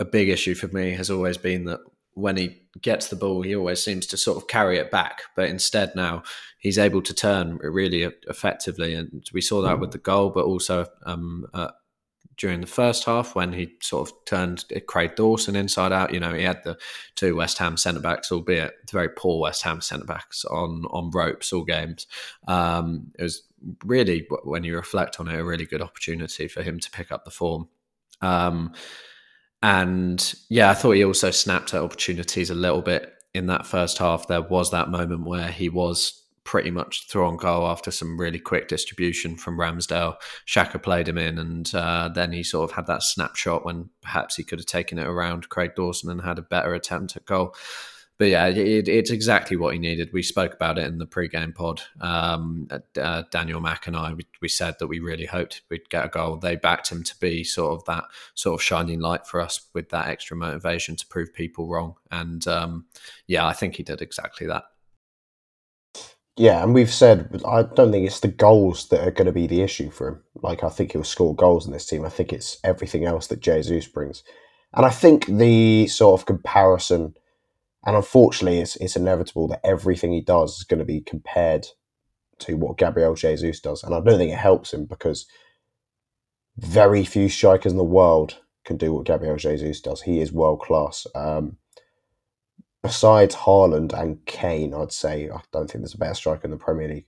a 0.00 0.04
big 0.04 0.28
issue 0.28 0.54
for 0.54 0.68
me 0.68 0.92
has 0.92 1.10
always 1.10 1.36
been 1.36 1.64
that 1.64 1.80
when 2.14 2.36
he 2.36 2.62
gets 2.82 3.08
the 3.08 3.16
ball, 3.16 3.42
he 3.42 3.54
always 3.54 3.82
seems 3.82 4.06
to 4.06 4.16
sort 4.16 4.36
of 4.36 4.48
carry 4.48 4.78
it 4.78 4.90
back. 4.90 5.22
But 5.36 5.48
instead, 5.48 5.94
now 5.94 6.24
he's 6.58 6.78
able 6.78 7.02
to 7.02 7.14
turn 7.14 7.58
really 7.58 8.10
effectively. 8.28 8.94
And 8.94 9.28
we 9.32 9.40
saw 9.40 9.62
that 9.62 9.78
with 9.78 9.92
the 9.92 9.98
goal, 9.98 10.30
but 10.30 10.44
also 10.44 10.86
um, 11.06 11.46
uh, 11.54 11.70
during 12.36 12.60
the 12.60 12.66
first 12.66 13.04
half 13.04 13.34
when 13.34 13.52
he 13.52 13.72
sort 13.82 14.08
of 14.08 14.14
turned 14.24 14.64
Craig 14.86 15.16
Dawson 15.16 15.54
inside 15.54 15.92
out. 15.92 16.14
You 16.14 16.20
know, 16.20 16.34
he 16.34 16.42
had 16.42 16.62
the 16.64 16.76
two 17.14 17.36
West 17.36 17.58
Ham 17.58 17.76
centre 17.76 18.00
backs, 18.00 18.32
albeit 18.32 18.74
very 18.90 19.08
poor 19.08 19.40
West 19.40 19.62
Ham 19.62 19.80
centre 19.80 20.06
backs 20.06 20.44
on 20.44 20.86
on 20.90 21.10
ropes 21.10 21.52
all 21.52 21.64
games. 21.64 22.06
Um, 22.46 23.12
it 23.18 23.22
was 23.22 23.42
really, 23.84 24.26
when 24.44 24.64
you 24.64 24.76
reflect 24.76 25.20
on 25.20 25.28
it, 25.28 25.38
a 25.38 25.44
really 25.44 25.66
good 25.66 25.82
opportunity 25.82 26.48
for 26.48 26.62
him 26.62 26.80
to 26.80 26.90
pick 26.90 27.12
up 27.12 27.24
the 27.24 27.30
form. 27.30 27.68
Um, 28.20 28.72
and 29.62 30.34
yeah, 30.48 30.70
I 30.70 30.74
thought 30.74 30.92
he 30.92 31.04
also 31.04 31.30
snapped 31.30 31.74
at 31.74 31.82
opportunities 31.82 32.50
a 32.50 32.54
little 32.54 32.82
bit 32.82 33.12
in 33.34 33.46
that 33.46 33.66
first 33.66 33.98
half. 33.98 34.28
There 34.28 34.42
was 34.42 34.70
that 34.70 34.90
moment 34.90 35.26
where 35.26 35.48
he 35.48 35.68
was 35.68 36.24
pretty 36.44 36.70
much 36.70 37.06
through 37.08 37.26
on 37.26 37.36
goal 37.36 37.66
after 37.66 37.90
some 37.90 38.18
really 38.18 38.38
quick 38.38 38.68
distribution 38.68 39.36
from 39.36 39.58
Ramsdale. 39.58 40.16
Xhaka 40.46 40.82
played 40.82 41.06
him 41.06 41.18
in, 41.18 41.38
and 41.38 41.70
uh, 41.74 42.08
then 42.08 42.32
he 42.32 42.42
sort 42.42 42.70
of 42.70 42.74
had 42.74 42.86
that 42.86 43.02
snapshot 43.02 43.66
when 43.66 43.90
perhaps 44.00 44.36
he 44.36 44.44
could 44.44 44.58
have 44.58 44.66
taken 44.66 44.98
it 44.98 45.06
around 45.06 45.50
Craig 45.50 45.72
Dawson 45.76 46.10
and 46.10 46.22
had 46.22 46.38
a 46.38 46.42
better 46.42 46.72
attempt 46.72 47.16
at 47.16 47.26
goal. 47.26 47.54
But 48.18 48.28
yeah, 48.28 48.46
it, 48.46 48.88
it's 48.88 49.10
exactly 49.10 49.56
what 49.56 49.74
he 49.74 49.78
needed. 49.78 50.12
We 50.12 50.24
spoke 50.24 50.52
about 50.52 50.76
it 50.76 50.86
in 50.86 50.98
the 50.98 51.06
pre-game 51.06 51.52
pod. 51.52 51.82
Um, 52.00 52.68
uh, 53.00 53.22
Daniel 53.30 53.60
Mack 53.60 53.86
and 53.86 53.96
I, 53.96 54.12
we, 54.12 54.26
we, 54.42 54.48
said 54.48 54.74
that 54.80 54.88
we 54.88 54.98
really 54.98 55.26
hoped 55.26 55.62
we'd 55.70 55.88
get 55.88 56.04
a 56.04 56.08
goal. 56.08 56.36
They 56.36 56.56
backed 56.56 56.90
him 56.90 57.04
to 57.04 57.18
be 57.20 57.44
sort 57.44 57.78
of 57.78 57.84
that 57.84 58.04
sort 58.34 58.60
of 58.60 58.64
shining 58.64 58.98
light 58.98 59.24
for 59.24 59.40
us 59.40 59.60
with 59.72 59.90
that 59.90 60.08
extra 60.08 60.36
motivation 60.36 60.96
to 60.96 61.06
prove 61.06 61.32
people 61.32 61.68
wrong. 61.68 61.94
And 62.10 62.44
um, 62.48 62.86
yeah, 63.28 63.46
I 63.46 63.52
think 63.52 63.76
he 63.76 63.84
did 63.84 64.02
exactly 64.02 64.48
that. 64.48 64.64
Yeah, 66.38 66.62
and 66.62 66.72
we've 66.72 66.92
said 66.92 67.42
I 67.46 67.62
don't 67.62 67.90
think 67.90 68.06
it's 68.06 68.20
the 68.20 68.28
goals 68.28 68.88
that 68.88 69.06
are 69.06 69.10
going 69.10 69.26
to 69.26 69.32
be 69.32 69.48
the 69.48 69.60
issue 69.60 69.90
for 69.90 70.08
him. 70.08 70.22
Like 70.40 70.62
I 70.62 70.68
think 70.68 70.92
he'll 70.92 71.02
score 71.02 71.34
goals 71.34 71.66
in 71.66 71.72
this 71.72 71.86
team. 71.86 72.04
I 72.04 72.10
think 72.10 72.32
it's 72.32 72.58
everything 72.62 73.04
else 73.04 73.26
that 73.26 73.40
Jesus 73.40 73.88
brings, 73.88 74.22
and 74.72 74.86
I 74.86 74.90
think 74.90 75.26
the 75.26 75.88
sort 75.88 76.20
of 76.20 76.26
comparison, 76.26 77.14
and 77.86 77.96
unfortunately, 77.96 78.60
it's 78.60 78.76
it's 78.76 78.96
inevitable 78.96 79.48
that 79.48 79.64
everything 79.64 80.12
he 80.12 80.20
does 80.20 80.58
is 80.58 80.64
going 80.64 80.80
to 80.80 80.84
be 80.84 81.00
compared 81.00 81.66
to 82.40 82.56
what 82.56 82.78
Gabriel 82.78 83.14
Jesus 83.14 83.60
does, 83.60 83.82
and 83.82 83.94
I 83.94 84.00
don't 84.00 84.18
think 84.18 84.32
it 84.32 84.38
helps 84.38 84.72
him 84.72 84.86
because 84.86 85.26
very 86.56 87.04
few 87.04 87.28
strikers 87.28 87.72
in 87.72 87.78
the 87.78 87.84
world 87.84 88.38
can 88.64 88.76
do 88.76 88.92
what 88.92 89.06
Gabriel 89.06 89.36
Jesus 89.36 89.80
does. 89.80 90.02
He 90.02 90.20
is 90.20 90.32
world 90.32 90.60
class. 90.60 91.06
Um, 91.14 91.56
besides 92.82 93.34
Haaland 93.34 93.92
and 93.92 94.24
Kane, 94.26 94.74
I'd 94.74 94.92
say 94.92 95.30
I 95.30 95.40
don't 95.52 95.70
think 95.70 95.82
there's 95.82 95.94
a 95.94 95.98
better 95.98 96.14
striker 96.14 96.44
in 96.44 96.50
the 96.50 96.56
Premier 96.56 96.88
League, 96.88 97.06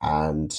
and 0.00 0.56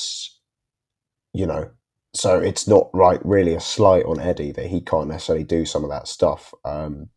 you 1.33 1.45
know, 1.45 1.71
so 2.13 2.39
it's 2.39 2.67
not 2.67 2.93
like 2.93 3.21
really 3.23 3.55
a 3.55 3.61
slight 3.61 4.05
on 4.05 4.19
Eddie 4.19 4.51
that 4.51 4.67
he 4.67 4.81
can't 4.81 5.07
necessarily 5.07 5.45
do 5.45 5.65
some 5.65 5.85
of 5.85 5.89
that 5.89 6.09
stuff. 6.09 6.53
Um, 6.65 7.09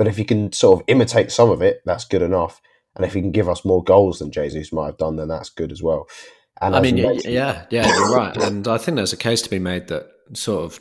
but 0.00 0.08
if 0.08 0.18
you 0.18 0.24
can 0.24 0.50
sort 0.50 0.80
of 0.80 0.84
imitate 0.88 1.30
some 1.30 1.50
of 1.50 1.60
it, 1.60 1.82
that's 1.84 2.06
good 2.06 2.22
enough. 2.22 2.62
And 2.96 3.04
if 3.04 3.12
he 3.12 3.20
can 3.20 3.32
give 3.32 3.50
us 3.50 3.66
more 3.66 3.84
goals 3.84 4.18
than 4.18 4.32
Jesus 4.32 4.72
might 4.72 4.86
have 4.86 4.96
done, 4.96 5.16
then 5.16 5.28
that's 5.28 5.50
good 5.50 5.70
as 5.70 5.82
well. 5.82 6.08
And 6.58 6.74
I 6.74 6.80
mean, 6.80 6.96
yeah, 6.96 7.66
yeah, 7.68 7.86
you're 7.86 8.16
right. 8.16 8.34
And 8.34 8.66
I 8.66 8.78
think 8.78 8.96
there's 8.96 9.12
a 9.12 9.18
case 9.18 9.42
to 9.42 9.50
be 9.50 9.58
made 9.58 9.88
that 9.88 10.06
sort 10.32 10.64
of 10.64 10.80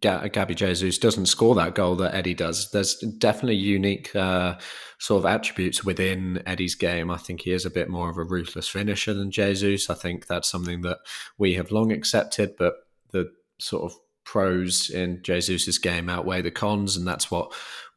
Gabby 0.00 0.54
Jesus 0.54 0.98
doesn't 0.98 1.26
score 1.26 1.56
that 1.56 1.74
goal 1.74 1.96
that 1.96 2.14
Eddie 2.14 2.34
does. 2.34 2.70
There's 2.70 2.94
definitely 3.18 3.56
unique 3.56 4.14
uh, 4.14 4.54
sort 5.00 5.24
of 5.24 5.26
attributes 5.26 5.82
within 5.82 6.44
Eddie's 6.46 6.76
game. 6.76 7.10
I 7.10 7.16
think 7.16 7.40
he 7.40 7.50
is 7.50 7.66
a 7.66 7.70
bit 7.70 7.88
more 7.88 8.08
of 8.08 8.18
a 8.18 8.24
ruthless 8.24 8.68
finisher 8.68 9.14
than 9.14 9.32
Jesus. 9.32 9.90
I 9.90 9.94
think 9.94 10.28
that's 10.28 10.48
something 10.48 10.82
that 10.82 10.98
we 11.38 11.54
have 11.54 11.72
long 11.72 11.90
accepted, 11.90 12.54
but 12.56 12.74
the 13.10 13.32
sort 13.58 13.82
of 13.82 13.98
pros 14.24 14.90
in 14.90 15.22
Jesus's 15.22 15.78
game 15.78 16.08
outweigh 16.08 16.42
the 16.42 16.50
cons, 16.50 16.96
and 16.96 17.06
that's 17.06 17.30
what 17.30 17.52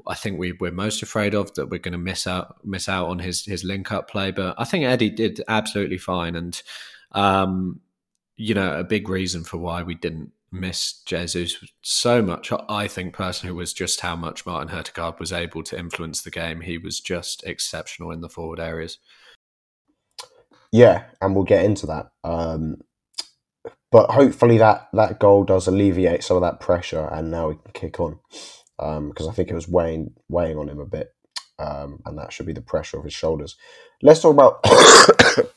I 0.08 0.16
think 0.16 0.40
we, 0.40 0.54
we're 0.54 0.72
most 0.72 1.02
afraid 1.02 1.34
of 1.34 1.54
that 1.56 1.70
we're 1.70 1.80
going 1.80 1.94
to 1.94 1.98
miss 1.98 2.28
out 2.28 2.58
miss 2.66 2.90
out 2.90 3.08
on 3.08 3.20
his 3.20 3.46
his 3.46 3.64
link 3.64 3.92
up 3.92 4.10
play. 4.10 4.32
But 4.32 4.56
I 4.58 4.66
think 4.66 4.86
Eddie 4.86 5.10
did 5.10 5.42
absolutely 5.48 5.98
fine, 5.98 6.36
and 6.36 6.62
um, 7.12 7.82
you 8.38 8.54
know 8.54 8.78
a 8.78 8.84
big 8.84 9.10
reason 9.10 9.44
for 9.44 9.58
why 9.58 9.84
we 9.84 9.96
didn't 9.96 10.32
miss 10.52 11.02
Jesus 11.06 11.58
so 11.82 12.22
much. 12.22 12.52
I 12.70 12.88
think 12.88 13.14
personally 13.14 13.54
was 13.54 13.74
just 13.74 14.02
how 14.02 14.16
much 14.16 14.46
Martin 14.46 14.76
Odegaard 14.76 15.20
was 15.20 15.34
able 15.34 15.64
to 15.64 15.78
influence 15.78 16.22
the 16.22 16.32
game. 16.32 16.62
He 16.62 16.78
was 16.78 17.00
just 17.00 17.44
exceptional 17.46 18.12
in 18.12 18.22
the 18.22 18.30
forward 18.30 18.60
areas. 18.60 19.00
Yeah, 20.72 21.06
and 21.22 21.36
we'll 21.36 21.46
get 21.46 21.64
into 21.64 21.86
that. 21.88 22.12
Um, 22.24 22.82
but 23.96 24.12
hopefully 24.12 24.58
that 24.58 24.90
that 24.92 25.20
goal 25.20 25.46
does 25.46 25.68
alleviate 25.68 26.22
some 26.22 26.36
of 26.36 26.42
that 26.42 26.60
pressure, 26.60 27.08
and 27.14 27.32
now 27.32 27.48
we 27.48 27.56
can 27.56 27.72
kick 27.72 27.98
on 28.02 28.20
because 28.76 29.26
um, 29.26 29.30
I 29.30 29.32
think 29.32 29.50
it 29.50 29.56
was 29.56 29.70
weighing 29.70 30.12
weighing 30.28 30.58
on 30.58 30.68
him 30.68 30.80
a 30.80 30.86
bit, 30.86 31.16
um, 31.60 32.02
and 32.06 32.18
that 32.18 32.34
should 32.34 32.46
be 32.46 32.52
the 32.52 32.60
pressure 32.60 32.98
of 32.98 33.06
his 33.06 33.14
shoulders. 33.14 33.56
Let's 34.02 34.20
talk 34.20 34.34
about. 34.34 34.60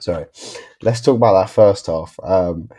sorry, 0.00 0.24
let's 0.80 1.02
talk 1.02 1.16
about 1.16 1.34
that 1.34 1.50
first 1.50 1.86
half. 1.88 2.18
Um, 2.22 2.70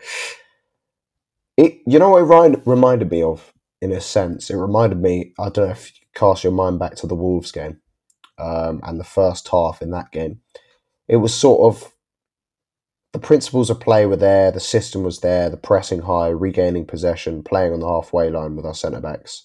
it, 1.56 1.78
you 1.86 2.00
know, 2.00 2.10
what 2.10 2.50
it 2.50 2.62
reminded 2.66 3.08
me 3.12 3.22
of 3.22 3.52
in 3.80 3.92
a 3.92 4.00
sense. 4.00 4.50
It 4.50 4.56
reminded 4.56 5.00
me. 5.00 5.32
I 5.38 5.48
don't 5.48 5.66
know 5.66 5.70
if 5.70 5.92
you 5.92 6.08
cast 6.12 6.42
your 6.42 6.52
mind 6.52 6.80
back 6.80 6.96
to 6.96 7.06
the 7.06 7.14
Wolves 7.14 7.52
game 7.52 7.78
um, 8.36 8.80
and 8.82 8.98
the 8.98 9.04
first 9.04 9.46
half 9.46 9.80
in 9.80 9.92
that 9.92 10.10
game. 10.10 10.40
It 11.06 11.18
was 11.18 11.32
sort 11.32 11.72
of 11.72 11.92
the 13.12 13.18
principles 13.18 13.70
of 13.70 13.80
play 13.80 14.06
were 14.06 14.16
there, 14.16 14.50
the 14.50 14.60
system 14.60 15.02
was 15.02 15.20
there, 15.20 15.48
the 15.48 15.56
pressing 15.56 16.02
high, 16.02 16.28
regaining 16.28 16.86
possession, 16.86 17.42
playing 17.42 17.72
on 17.72 17.80
the 17.80 17.88
halfway 17.88 18.30
line 18.30 18.54
with 18.54 18.66
our 18.66 18.74
centre 18.74 19.00
backs, 19.00 19.44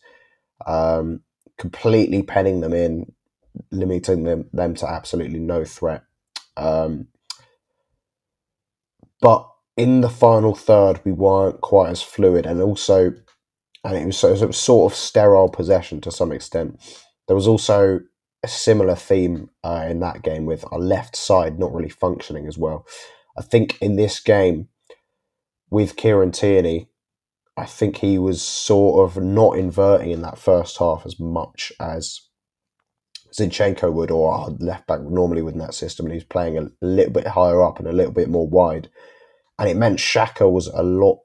um, 0.66 1.22
completely 1.58 2.24
penning 2.24 2.60
them 2.60 2.74
in, 2.74 3.12
limiting 3.72 4.24
them, 4.26 4.50
them 4.52 4.76
to 4.76 4.90
absolutely 4.90 5.40
no 5.40 5.64
threat. 5.64 6.04
Um, 6.58 7.08
but 9.22 9.50
in 9.78 10.02
the 10.02 10.10
final 10.10 10.54
third, 10.54 11.00
we 11.06 11.14
weren't 11.14 11.62
quite 11.62 11.90
as 11.90 12.02
fluid, 12.02 12.46
and 12.46 12.62
also, 12.62 13.14
and 13.86 13.98
it 13.98 14.06
was, 14.06 14.24
it 14.24 14.46
was 14.46 14.58
sort 14.58 14.92
of 14.92 14.98
sterile 14.98 15.50
possession 15.50 16.02
to 16.02 16.12
some 16.12 16.34
extent. 16.34 16.80
There 17.28 17.36
was 17.36 17.48
also 17.48 18.02
a 18.44 18.48
similar 18.50 18.96
theme 18.96 19.50
uh, 19.64 19.88
in 19.90 20.02
that 20.02 20.22
game 20.22 20.46
with 20.46 20.66
our 20.72 20.80
left 20.80 21.16
side 21.16 21.58
not 21.58 21.74
really 21.74 21.90
functioning 21.90 22.46
as 22.46 22.58
well. 22.58 22.86
I 23.38 23.42
think 23.42 23.78
in 23.82 23.96
this 23.96 24.20
game 24.20 24.68
with 25.70 25.96
Kieran 25.96 26.32
Tierney, 26.32 26.90
I 27.58 27.66
think 27.66 27.98
he 27.98 28.18
was 28.18 28.42
sort 28.42 29.10
of 29.10 29.22
not 29.24 29.58
inverting 29.58 30.12
in 30.12 30.22
that 30.22 30.38
first 30.38 30.78
half 30.78 31.06
as 31.06 31.20
much 31.20 31.72
as 31.80 32.22
Zinchenko 33.34 33.92
would 33.92 34.12
or 34.12 34.32
our 34.32 34.50
left 34.60 34.88
back 34.88 35.02
normally 35.02 35.42
within 35.42 35.60
that 35.60 35.74
system. 35.74 36.06
And 36.06 36.14
he 36.14 36.18
was 36.18 36.26
playing 36.26 36.58
a 36.58 36.70
little 36.82 37.14
bit 37.14 37.28
higher 37.28 37.62
up 37.62 37.80
and 37.80 37.88
a 37.88 37.94
little 37.94 38.12
bit 38.12 38.30
more 38.30 38.48
wide. 38.48 38.90
And 39.58 39.70
it 39.70 39.78
meant 39.78 40.00
Xhaka 40.00 40.52
was 40.52 40.68
a 40.68 40.84
lot 40.84 41.20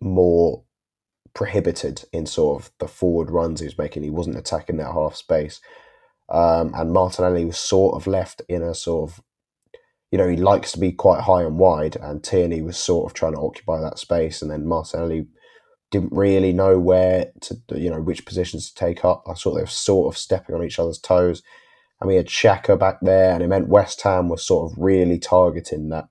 more 0.00 0.64
prohibited 1.34 2.04
in 2.12 2.26
sort 2.26 2.62
of 2.62 2.70
the 2.78 2.88
forward 2.88 3.30
runs 3.30 3.60
he 3.60 3.66
was 3.66 3.78
making. 3.78 4.02
He 4.02 4.10
wasn't 4.10 4.38
attacking 4.38 4.78
that 4.78 4.92
half 4.92 5.16
space. 5.16 5.60
Um, 6.28 6.72
and 6.74 6.92
Martinelli 6.92 7.44
was 7.44 7.58
sort 7.58 7.96
of 7.96 8.06
left 8.06 8.42
in 8.48 8.62
a 8.62 8.74
sort 8.74 9.10
of 9.10 9.20
you 10.10 10.18
know, 10.18 10.28
he 10.28 10.36
likes 10.36 10.72
to 10.72 10.80
be 10.80 10.92
quite 10.92 11.22
high 11.22 11.42
and 11.42 11.58
wide, 11.58 11.96
and 11.96 12.22
Tierney 12.22 12.62
was 12.62 12.76
sort 12.76 13.10
of 13.10 13.14
trying 13.14 13.34
to 13.34 13.40
occupy 13.40 13.80
that 13.80 13.98
space, 13.98 14.42
and 14.42 14.50
then 14.50 14.66
Martinelli 14.66 15.26
didn't 15.90 16.12
really 16.12 16.52
know 16.52 16.78
where 16.78 17.32
to, 17.40 17.56
you 17.70 17.90
know, 17.90 18.00
which 18.00 18.24
positions 18.24 18.68
to 18.68 18.74
take 18.74 19.04
up. 19.04 19.24
I 19.28 19.34
thought 19.34 19.54
they 19.54 19.62
were 19.62 19.66
sort 19.66 20.12
of 20.12 20.18
stepping 20.18 20.54
on 20.54 20.64
each 20.64 20.78
other's 20.78 20.98
toes. 20.98 21.42
And 22.00 22.08
we 22.08 22.16
had 22.16 22.28
Xhaka 22.28 22.78
back 22.78 22.98
there, 23.02 23.32
and 23.32 23.42
it 23.42 23.48
meant 23.48 23.68
West 23.68 24.00
Ham 24.02 24.28
was 24.28 24.46
sort 24.46 24.70
of 24.70 24.78
really 24.78 25.18
targeting 25.18 25.90
that 25.90 26.08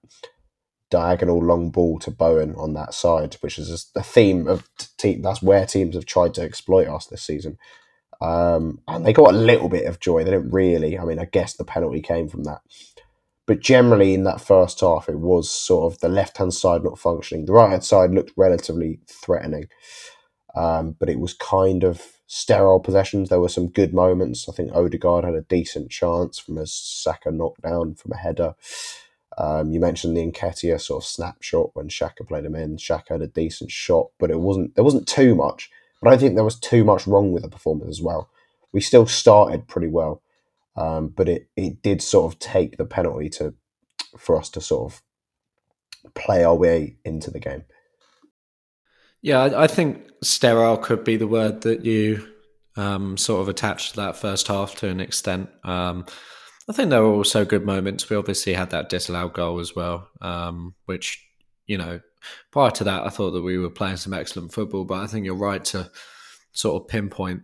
diagonal 0.91 1.39
long 1.39 1.71
ball 1.71 1.99
to 1.99 2.11
Bowen 2.11 2.55
on 2.55 2.73
that 2.73 2.93
side, 2.93 3.35
which 3.41 3.57
is 3.57 3.89
the 3.95 4.03
theme 4.03 4.47
of 4.47 4.69
team. 4.97 5.21
That's 5.21 5.41
where 5.41 5.65
teams 5.65 5.95
have 5.95 6.05
tried 6.05 6.33
to 6.35 6.41
exploit 6.41 6.87
us 6.87 7.07
this 7.07 7.23
season. 7.23 7.57
Um, 8.21 8.81
and 8.87 9.05
they 9.05 9.13
got 9.13 9.33
a 9.33 9.37
little 9.37 9.69
bit 9.69 9.85
of 9.85 9.99
joy. 9.99 10.23
They 10.23 10.31
didn't 10.31 10.51
really. 10.51 10.99
I 10.99 11.05
mean, 11.05 11.19
I 11.19 11.25
guess 11.25 11.53
the 11.53 11.63
penalty 11.63 12.01
came 12.01 12.27
from 12.27 12.43
that. 12.43 12.61
But 13.49 13.61
generally, 13.61 14.13
in 14.13 14.25
that 14.25 14.41
first 14.41 14.79
half, 14.79 15.09
it 15.09 15.17
was 15.17 15.49
sort 15.49 15.91
of 15.91 15.99
the 16.01 16.07
left 16.07 16.37
hand 16.37 16.53
side 16.53 16.83
not 16.83 16.99
functioning. 16.99 17.45
The 17.47 17.53
right 17.53 17.71
hand 17.71 17.83
side 17.83 18.11
looked 18.11 18.31
relatively 18.37 18.99
threatening, 19.07 19.69
um, 20.55 20.95
but 20.99 21.09
it 21.09 21.19
was 21.19 21.33
kind 21.33 21.83
of 21.83 22.19
sterile 22.27 22.79
possessions. 22.79 23.29
There 23.29 23.39
were 23.39 23.49
some 23.49 23.69
good 23.69 23.91
moments. 23.91 24.47
I 24.47 24.51
think 24.51 24.71
Odegaard 24.71 25.25
had 25.25 25.33
a 25.33 25.41
decent 25.41 25.89
chance 25.89 26.37
from 26.37 26.59
a 26.59 26.67
Saka 26.67 27.31
knockdown 27.31 27.95
from 27.95 28.11
a 28.11 28.17
header. 28.17 28.53
Um, 29.35 29.71
you 29.71 29.79
mentioned 29.79 30.15
the 30.15 30.31
Nketiah 30.31 30.79
sort 30.79 31.03
of 31.03 31.09
snapshot 31.09 31.71
when 31.73 31.89
Xhaka 31.89 32.27
played 32.27 32.45
him 32.45 32.53
in. 32.53 32.77
Xhaka 32.77 33.07
had 33.07 33.23
a 33.23 33.27
decent 33.27 33.71
shot, 33.71 34.09
but 34.19 34.29
it 34.29 34.39
wasn't 34.41 34.75
there 34.75 34.83
wasn't 34.83 35.07
too 35.07 35.33
much. 35.33 35.71
But 36.03 36.13
I 36.13 36.17
think 36.17 36.35
there 36.35 36.43
was 36.43 36.59
too 36.59 36.83
much 36.83 37.07
wrong 37.07 37.31
with 37.31 37.41
the 37.41 37.49
performance 37.49 37.97
as 37.97 38.01
well. 38.03 38.29
We 38.71 38.79
still 38.79 39.07
started 39.07 39.67
pretty 39.67 39.87
well. 39.87 40.21
Um, 40.75 41.09
but 41.09 41.27
it, 41.27 41.49
it 41.55 41.81
did 41.81 42.01
sort 42.01 42.31
of 42.31 42.39
take 42.39 42.77
the 42.77 42.85
penalty 42.85 43.29
to 43.29 43.53
for 44.17 44.37
us 44.37 44.49
to 44.49 44.61
sort 44.61 44.91
of 44.91 45.01
play 46.13 46.43
our 46.43 46.55
way 46.55 46.97
into 47.03 47.31
the 47.31 47.39
game. 47.39 47.63
Yeah, 49.21 49.39
I, 49.39 49.63
I 49.63 49.67
think 49.67 50.09
sterile 50.23 50.77
could 50.77 51.03
be 51.03 51.17
the 51.17 51.27
word 51.27 51.61
that 51.61 51.85
you 51.85 52.27
um, 52.75 53.17
sort 53.17 53.41
of 53.41 53.49
attached 53.49 53.91
to 53.91 53.95
that 53.97 54.15
first 54.15 54.47
half 54.47 54.75
to 54.75 54.87
an 54.87 55.01
extent. 55.01 55.49
Um, 55.63 56.05
I 56.69 56.73
think 56.73 56.89
there 56.89 57.01
were 57.01 57.13
also 57.13 57.45
good 57.45 57.65
moments. 57.65 58.09
We 58.09 58.15
obviously 58.15 58.53
had 58.53 58.69
that 58.69 58.89
disallowed 58.89 59.33
goal 59.33 59.59
as 59.59 59.75
well, 59.75 60.07
um, 60.21 60.75
which, 60.85 61.25
you 61.65 61.77
know, 61.77 61.99
prior 62.51 62.71
to 62.71 62.83
that, 62.85 63.05
I 63.05 63.09
thought 63.09 63.31
that 63.31 63.41
we 63.41 63.57
were 63.57 63.69
playing 63.69 63.97
some 63.97 64.13
excellent 64.13 64.53
football, 64.53 64.85
but 64.85 64.99
I 64.99 65.07
think 65.07 65.25
you're 65.25 65.35
right 65.35 65.63
to 65.65 65.89
sort 66.51 66.81
of 66.81 66.87
pinpoint 66.87 67.41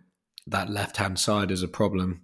that 0.48 0.70
left 0.70 0.98
hand 0.98 1.20
side 1.20 1.51
as 1.51 1.63
a 1.63 1.67
problem 1.67 2.22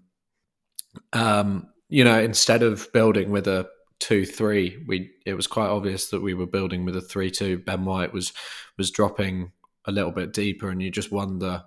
um, 1.14 1.68
you 1.90 2.04
know, 2.04 2.20
instead 2.20 2.64
of 2.64 2.92
building 2.94 3.32
with 3.32 3.48
a 3.48 3.68
two 4.00 4.26
three, 4.26 4.84
we 4.88 5.12
it 5.26 5.34
was 5.34 5.48
quite 5.48 5.70
obvious 5.70 6.10
that 6.10 6.22
we 6.22 6.34
were 6.34 6.48
building 6.48 6.86
with 6.86 6.96
a 6.96 7.02
three 7.02 7.32
two. 7.32 7.60
Ben 7.60 7.86
White 7.86 8.14
was 8.14 8.34
was 8.78 8.92
dropping 8.92 9.52
a 9.86 9.92
little 9.92 10.12
bit 10.12 10.34
deeper, 10.34 10.70
and 10.70 10.82
you 10.82 10.92
just 10.92 11.12
wonder 11.12 11.64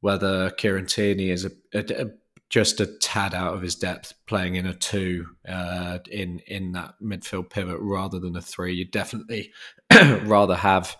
whether 0.00 0.50
Kieran 0.50 0.86
Tierney 0.86 1.30
is 1.30 1.44
a, 1.44 1.50
a, 1.74 2.02
a 2.02 2.06
just 2.50 2.80
a 2.80 2.86
tad 2.86 3.34
out 3.34 3.54
of 3.54 3.62
his 3.62 3.74
depth 3.74 4.12
playing 4.26 4.56
in 4.56 4.66
a 4.66 4.74
two 4.74 5.26
uh, 5.48 5.98
in 6.10 6.40
in 6.46 6.72
that 6.72 6.94
midfield 7.02 7.48
pivot 7.48 7.78
rather 7.80 8.18
than 8.18 8.36
a 8.36 8.42
three. 8.42 8.74
You 8.74 8.84
definitely 8.84 9.52
rather 10.24 10.56
have 10.56 10.96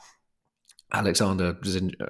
Alexander 0.93 1.57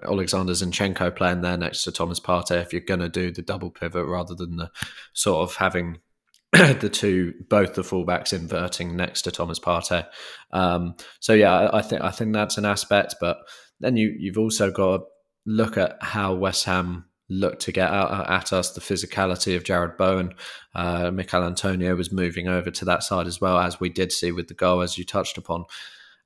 Alexander 0.04 0.52
Zinchenko 0.52 1.14
playing 1.14 1.42
there 1.42 1.56
next 1.56 1.84
to 1.84 1.92
Thomas 1.92 2.18
Partey 2.18 2.60
if 2.60 2.72
you're 2.72 2.82
going 2.82 3.00
to 3.00 3.08
do 3.08 3.30
the 3.30 3.42
double 3.42 3.70
pivot 3.70 4.06
rather 4.06 4.34
than 4.34 4.56
the 4.56 4.70
sort 5.12 5.48
of 5.48 5.56
having 5.56 5.98
the 6.52 6.90
two 6.92 7.34
both 7.48 7.74
the 7.74 7.82
fullbacks 7.82 8.32
inverting 8.32 8.96
next 8.96 9.22
to 9.22 9.30
Thomas 9.30 9.58
Partey. 9.58 10.06
Um, 10.50 10.96
so 11.20 11.32
yeah, 11.32 11.52
I, 11.52 11.78
I 11.78 11.82
think 11.82 12.02
I 12.02 12.10
think 12.10 12.32
that's 12.32 12.58
an 12.58 12.64
aspect, 12.64 13.16
but 13.20 13.38
then 13.80 13.96
you 13.96 14.14
you've 14.18 14.38
also 14.38 14.70
got 14.70 14.98
to 14.98 15.04
look 15.46 15.76
at 15.76 15.96
how 16.02 16.34
West 16.34 16.64
Ham 16.64 17.06
look 17.28 17.58
to 17.60 17.72
get 17.72 17.90
out 17.90 18.28
at 18.30 18.52
us 18.52 18.72
the 18.72 18.80
physicality 18.80 19.56
of 19.56 19.64
Jarrod 19.64 19.96
Bowen. 19.96 20.34
Uh, 20.74 21.10
Michail 21.10 21.44
Antonio 21.44 21.94
was 21.94 22.12
moving 22.12 22.48
over 22.48 22.70
to 22.70 22.84
that 22.84 23.02
side 23.02 23.26
as 23.26 23.40
well, 23.40 23.58
as 23.58 23.80
we 23.80 23.88
did 23.88 24.12
see 24.12 24.32
with 24.32 24.48
the 24.48 24.54
goal, 24.54 24.82
as 24.82 24.98
you 24.98 25.04
touched 25.04 25.38
upon. 25.38 25.64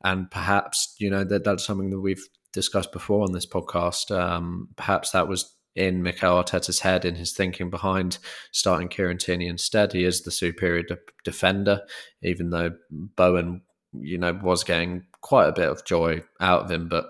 And 0.03 0.31
perhaps, 0.31 0.95
you 0.99 1.11
know, 1.11 1.25
that 1.25 1.45
that's 1.45 1.65
something 1.65 1.91
that 1.91 2.01
we've 2.01 2.27
discussed 2.57 2.91
before 2.91 3.23
on 3.23 3.33
this 3.33 3.47
podcast. 3.47 4.11
Um, 4.11 4.71
perhaps 4.75 5.13
that 5.13 5.29
was 5.29 5.55
in 5.77 6.03
Mikel 6.03 6.43
Arteta's 6.43 6.81
head 6.81 7.05
in 7.05 7.15
his 7.15 7.33
thinking 7.33 7.71
behind 7.71 8.19
starting 8.51 8.89
Kieran 8.89 9.19
Tierney 9.19 9.47
instead. 9.47 9.93
He 9.93 10.05
is 10.05 10.23
the 10.23 10.31
superior 10.31 10.83
de- 10.83 10.99
defender, 11.23 11.83
even 12.23 12.51
though 12.51 12.73
Bowen, 12.91 13.61
you 13.93 14.19
know, 14.19 14.33
was 14.43 14.65
getting 14.65 15.05
quite 15.21 15.49
a 15.49 15.53
bit 15.53 15.69
of 15.69 15.85
joy 15.85 16.23
out 16.41 16.65
of 16.65 16.71
him. 16.71 16.89
But 16.89 17.05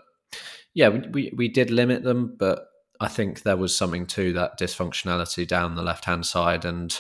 yeah, 0.75 0.89
we, 0.89 1.09
we, 1.09 1.33
we 1.37 1.49
did 1.49 1.71
limit 1.71 2.03
them, 2.03 2.35
but 2.37 2.67
I 3.01 3.09
think 3.09 3.43
there 3.43 3.57
was 3.57 3.75
something 3.75 4.07
to 4.09 4.33
that 4.35 4.59
dysfunctionality 4.59 5.47
down 5.47 5.77
the 5.77 5.83
left 5.83 6.05
hand 6.05 6.27
side. 6.27 6.65
And 6.65 6.99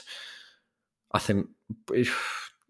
I 1.13 1.19
think, 1.19 1.49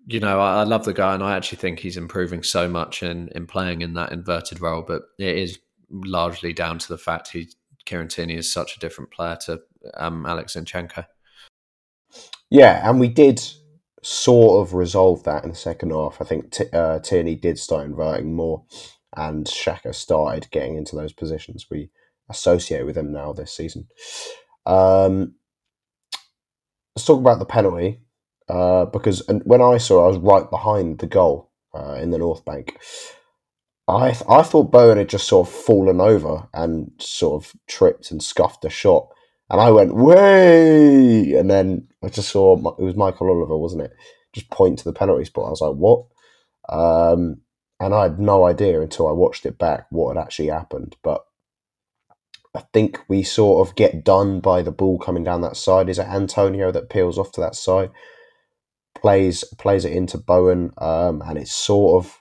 you 0.06 0.20
know, 0.20 0.40
I, 0.40 0.62
love 0.62 0.84
the 0.84 0.94
guy 0.94 1.14
and 1.14 1.22
I 1.22 1.36
actually 1.36 1.58
think 1.58 1.80
he's 1.80 1.96
improving 1.96 2.42
so 2.42 2.68
much 2.68 3.02
in, 3.02 3.28
in 3.34 3.46
playing 3.46 3.82
in 3.82 3.94
that 3.94 4.12
inverted 4.12 4.60
role. 4.62 4.84
But 4.86 5.02
it 5.18 5.36
is 5.36 5.58
largely 5.90 6.52
down 6.52 6.78
to 6.78 6.88
the 6.88 6.98
fact 6.98 7.28
he, 7.28 7.48
Kieran 7.84 8.08
Tierney 8.08 8.34
is 8.34 8.52
such 8.52 8.76
a 8.76 8.80
different 8.80 9.10
player 9.10 9.36
to 9.46 9.60
um, 9.94 10.26
Alex 10.26 10.54
Zinchenko. 10.54 11.06
Yeah, 12.50 12.88
and 12.88 13.00
we 13.00 13.08
did 13.08 13.42
sort 14.02 14.66
of 14.66 14.74
resolve 14.74 15.24
that 15.24 15.42
in 15.42 15.50
the 15.50 15.56
second 15.56 15.90
half. 15.90 16.20
I 16.20 16.24
think 16.24 16.52
t- 16.52 16.70
uh, 16.72 17.00
Tierney 17.00 17.34
did 17.34 17.58
start 17.58 17.86
inverting 17.86 18.34
more 18.34 18.64
and 19.16 19.46
Xhaka 19.46 19.94
started 19.94 20.50
getting 20.50 20.76
into 20.76 20.94
those 20.94 21.12
positions 21.12 21.66
we 21.70 21.90
associate 22.28 22.84
with 22.84 22.96
him 22.96 23.12
now 23.12 23.32
this 23.32 23.52
season. 23.52 23.88
Um, 24.66 25.34
let's 26.94 27.06
talk 27.06 27.18
about 27.18 27.38
the 27.38 27.46
penalty 27.46 28.00
uh, 28.48 28.84
because 28.86 29.22
when 29.44 29.62
I 29.62 29.78
saw, 29.78 30.02
it, 30.02 30.04
I 30.04 30.08
was 30.08 30.18
right 30.18 30.50
behind 30.50 30.98
the 30.98 31.06
goal 31.06 31.50
uh, 31.74 31.94
in 31.94 32.10
the 32.10 32.18
North 32.18 32.44
Bank. 32.44 32.78
I 33.88 34.10
th- 34.10 34.24
I 34.28 34.42
thought 34.42 34.72
Bowen 34.72 34.98
had 34.98 35.08
just 35.08 35.28
sort 35.28 35.46
of 35.48 35.54
fallen 35.54 36.00
over 36.00 36.48
and 36.52 36.90
sort 36.98 37.44
of 37.44 37.52
tripped 37.68 38.10
and 38.10 38.22
scuffed 38.22 38.64
a 38.64 38.70
shot, 38.70 39.08
and 39.48 39.60
I 39.60 39.70
went 39.70 39.94
way, 39.94 41.34
and 41.34 41.48
then 41.50 41.88
I 42.02 42.08
just 42.08 42.30
saw 42.30 42.56
it 42.56 42.82
was 42.82 42.96
Michael 42.96 43.30
Oliver, 43.30 43.56
wasn't 43.56 43.82
it? 43.82 43.92
Just 44.32 44.50
point 44.50 44.78
to 44.80 44.84
the 44.84 44.92
penalty 44.92 45.24
spot. 45.24 45.46
I 45.46 45.50
was 45.50 45.60
like, 45.60 45.74
what? 45.74 46.04
Um, 46.68 47.42
and 47.78 47.94
I 47.94 48.04
had 48.04 48.18
no 48.18 48.44
idea 48.44 48.80
until 48.80 49.06
I 49.08 49.12
watched 49.12 49.46
it 49.46 49.58
back 49.58 49.86
what 49.90 50.16
had 50.16 50.22
actually 50.22 50.48
happened. 50.48 50.96
But 51.02 51.24
I 52.54 52.64
think 52.72 53.00
we 53.08 53.22
sort 53.22 53.68
of 53.68 53.76
get 53.76 54.04
done 54.04 54.40
by 54.40 54.62
the 54.62 54.72
ball 54.72 54.98
coming 54.98 55.22
down 55.22 55.42
that 55.42 55.56
side. 55.56 55.88
Is 55.88 55.98
it 55.98 56.06
Antonio 56.06 56.72
that 56.72 56.90
peels 56.90 57.18
off 57.18 57.30
to 57.32 57.40
that 57.42 57.54
side, 57.54 57.90
plays 58.96 59.44
plays 59.58 59.84
it 59.84 59.92
into 59.92 60.18
Bowen, 60.18 60.72
um, 60.78 61.22
and 61.24 61.38
it's 61.38 61.52
sort 61.52 62.04
of 62.04 62.20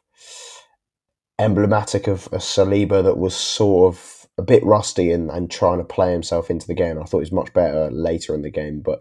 emblematic 1.39 2.07
of 2.07 2.27
a 2.27 2.37
Saliba 2.37 3.03
that 3.03 3.17
was 3.17 3.35
sort 3.35 3.93
of 3.93 4.27
a 4.37 4.43
bit 4.43 4.63
rusty 4.63 5.11
and, 5.11 5.29
and 5.29 5.49
trying 5.49 5.77
to 5.77 5.83
play 5.83 6.11
himself 6.11 6.49
into 6.49 6.67
the 6.67 6.73
game. 6.73 6.99
I 6.99 7.03
thought 7.03 7.19
he 7.19 7.29
was 7.29 7.31
much 7.31 7.53
better 7.53 7.89
later 7.91 8.33
in 8.35 8.41
the 8.41 8.51
game, 8.51 8.81
but 8.81 8.99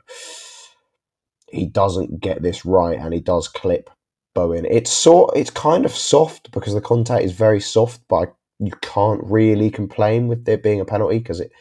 he 1.50 1.66
doesn't 1.66 2.20
get 2.20 2.42
this 2.42 2.64
right, 2.64 2.98
and 2.98 3.14
he 3.14 3.20
does 3.20 3.48
clip 3.48 3.90
Bowen. 4.34 4.66
It's 4.68 4.90
sort, 4.90 5.36
it's 5.36 5.50
kind 5.50 5.84
of 5.84 5.92
soft 5.92 6.50
because 6.50 6.74
the 6.74 6.80
contact 6.80 7.24
is 7.24 7.32
very 7.32 7.60
soft, 7.60 8.00
but 8.08 8.34
you 8.58 8.72
can't 8.82 9.20
really 9.24 9.70
complain 9.70 10.28
with 10.28 10.44
there 10.44 10.58
being 10.58 10.80
a 10.80 10.84
penalty 10.84 11.18
because 11.18 11.40
it 11.40 11.52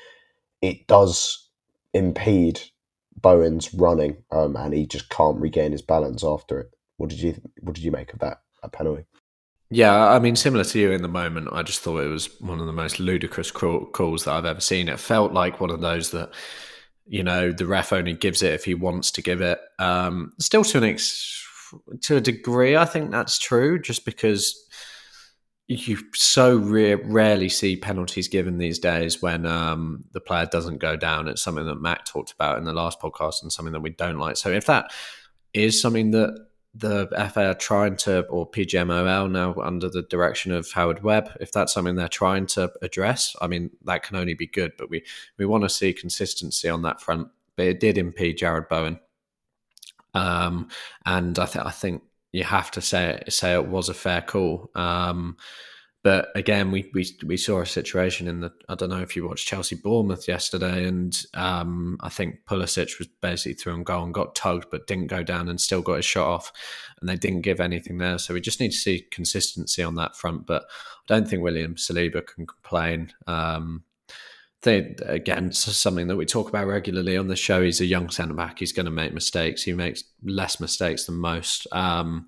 it 0.62 0.88
does 0.88 1.50
impede 1.94 2.62
Bowen's 3.16 3.74
running, 3.74 4.18
um, 4.32 4.56
and 4.56 4.74
he 4.74 4.86
just 4.86 5.10
can't 5.10 5.40
regain 5.40 5.72
his 5.72 5.82
balance 5.82 6.24
after 6.24 6.60
it. 6.60 6.72
What 6.98 7.10
did 7.10 7.20
you 7.20 7.36
What 7.60 7.76
did 7.76 7.84
you 7.84 7.92
make 7.92 8.14
of 8.14 8.20
that 8.20 8.42
a 8.64 8.70
penalty? 8.70 9.06
Yeah, 9.74 10.10
I 10.10 10.20
mean, 10.20 10.36
similar 10.36 10.64
to 10.66 10.80
you 10.80 10.92
in 10.92 11.02
the 11.02 11.08
moment, 11.08 11.48
I 11.52 11.64
just 11.64 11.82
thought 11.82 12.04
it 12.04 12.08
was 12.08 12.40
one 12.40 12.60
of 12.60 12.68
the 12.68 12.72
most 12.72 13.00
ludicrous 13.00 13.50
calls 13.50 14.24
that 14.24 14.32
I've 14.32 14.46
ever 14.46 14.62
seen. 14.62 14.88
It 14.88 15.00
felt 15.00 15.34
like 15.34 15.60
one 15.60 15.72
of 15.72 15.82
those 15.82 16.12
that, 16.12 16.30
you 17.08 17.24
know, 17.24 17.52
the 17.52 17.66
ref 17.66 17.92
only 17.92 18.14
gives 18.14 18.44
it 18.44 18.54
if 18.54 18.66
he 18.66 18.76
wants 18.76 19.10
to 19.12 19.24
give 19.24 19.42
it. 19.42 19.60
Um, 19.80 20.34
still 20.40 20.64
to 20.64 20.78
an 20.78 20.84
ex- 20.84 21.44
to 22.02 22.18
a 22.18 22.22
degree, 22.22 22.78
I 22.78 22.86
think 22.86 23.10
that's 23.10 23.40
true, 23.40 23.80
just 23.82 24.06
because 24.06 24.64
you 25.68 25.98
so 26.14 26.56
rarely 26.56 27.50
see 27.50 27.76
penalties 27.76 28.28
given 28.28 28.60
these 28.60 28.78
days 28.78 29.24
when 29.24 29.48
um, 29.48 30.04
the 30.12 30.22
player 30.22 30.46
doesn't 30.46 30.78
go 30.78 30.96
down. 30.96 31.28
It's 31.28 31.42
something 31.42 31.66
that 31.66 31.82
Matt 31.82 32.06
talked 32.06 32.32
about 32.32 32.60
in 32.60 32.66
the 32.66 32.74
last 32.74 33.02
podcast 33.02 33.42
and 33.42 33.52
something 33.52 33.74
that 33.74 33.82
we 33.82 33.90
don't 33.90 34.20
like. 34.20 34.38
So 34.38 34.52
if 34.52 34.68
that 34.68 34.92
is 35.52 35.82
something 35.82 36.12
that 36.12 36.46
the 36.76 37.08
FA 37.32 37.50
are 37.50 37.54
trying 37.54 37.96
to, 37.98 38.26
or 38.28 38.50
PGMOL 38.50 39.30
now 39.30 39.54
under 39.62 39.90
the 39.90 40.02
direction 40.04 40.52
of 40.52 40.72
Howard 40.72 41.04
Webb, 41.04 41.30
if 41.40 41.52
that's 41.52 41.74
something 41.74 41.96
they're 41.96 42.08
trying 42.08 42.48
to 42.48 42.72
address, 42.82 43.36
I 43.42 43.48
mean, 43.48 43.70
that 43.86 44.04
can 44.04 44.16
only 44.16 44.34
be 44.34 44.48
good. 44.48 44.74
But 44.78 44.90
we, 44.90 45.04
we 45.38 45.46
want 45.46 45.64
to 45.64 45.70
see 45.70 45.94
consistency 45.94 46.68
on 46.70 46.82
that 46.82 47.00
front. 47.00 47.28
But 47.56 47.68
it 47.68 47.80
did 47.80 48.00
impede 48.00 48.40
Jarrod 48.40 48.70
Bowen. 48.70 49.00
Um, 50.16 50.70
and 51.06 51.38
I, 51.38 51.46
th- 51.46 51.66
I 51.66 51.70
think 51.70 52.02
you 52.32 52.44
have 52.44 52.72
to 52.72 52.82
say 52.82 53.22
it, 53.22 53.34
say 53.34 53.54
it 53.54 53.68
was 53.68 53.90
a 53.90 53.94
fair 53.94 54.22
call. 54.22 54.72
Um, 54.74 55.38
but 56.04 56.30
again, 56.36 56.70
we, 56.70 56.92
we 56.94 57.08
we 57.26 57.38
saw 57.38 57.62
a 57.62 57.66
situation 57.66 58.28
in 58.28 58.42
the 58.42 58.52
I 58.68 58.76
don't 58.76 58.90
know 58.90 59.02
if 59.02 59.16
you 59.16 59.26
watched 59.26 59.48
Chelsea 59.48 59.76
Bournemouth 59.76 60.28
yesterday, 60.28 60.86
and 60.86 61.18
um, 61.34 61.98
I 62.02 62.10
think 62.10 62.40
Pulisic 62.46 63.00
was 63.00 63.08
basically 63.22 63.54
through 63.54 63.76
and 63.76 63.86
goal 63.86 64.04
and 64.04 64.14
got 64.14 64.36
tugged, 64.36 64.70
but 64.70 64.86
didn't 64.86 65.08
go 65.08 65.24
down 65.24 65.48
and 65.48 65.62
still 65.62 65.82
got 65.82 65.96
his 65.96 66.06
shot 66.06 66.28
off, 66.28 66.52
and 67.00 67.10
they 67.10 67.16
didn't 67.16 67.42
give 67.42 67.62
anything 67.62 68.00
there. 68.00 68.18
So 68.18 68.34
we 68.34 68.42
just 68.42 68.60
need 68.60 68.72
to 68.72 68.78
see 68.78 69.08
consistency 69.12 69.82
on 69.82 69.96
that 69.96 70.18
front. 70.18 70.46
But 70.46 70.64
I 70.64 71.16
don't 71.16 71.28
think 71.28 71.42
William 71.42 71.76
Saliba 71.76 72.26
can 72.28 72.48
complain. 72.48 73.14
Um, 73.26 73.84
they, 74.64 74.96
again, 75.06 75.52
something 75.52 76.08
that 76.08 76.16
we 76.16 76.26
talk 76.26 76.50
about 76.50 76.68
regularly 76.68 77.18
on 77.18 77.28
the 77.28 77.36
show. 77.36 77.62
He's 77.62 77.82
a 77.82 77.86
young 77.86 78.10
centre 78.10 78.34
back. 78.34 78.60
He's 78.60 78.72
going 78.72 78.86
to 78.86 78.92
make 78.92 79.14
mistakes. 79.14 79.64
He 79.64 79.74
makes 79.74 80.04
less 80.24 80.60
mistakes 80.60 81.06
than 81.06 81.16
most. 81.16 81.68
Um, 81.72 82.28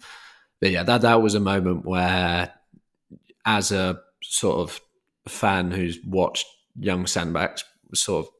but 0.61 0.71
yeah, 0.71 0.83
that 0.83 1.01
that 1.01 1.21
was 1.21 1.35
a 1.35 1.39
moment 1.39 1.85
where, 1.85 2.53
as 3.45 3.71
a 3.71 3.99
sort 4.23 4.60
of 4.60 4.79
fan 5.27 5.71
who's 5.71 5.99
watched 6.05 6.45
young 6.77 7.08
centre 7.08 7.34
backs 7.34 7.63
sort 7.93 8.25
of 8.25 8.31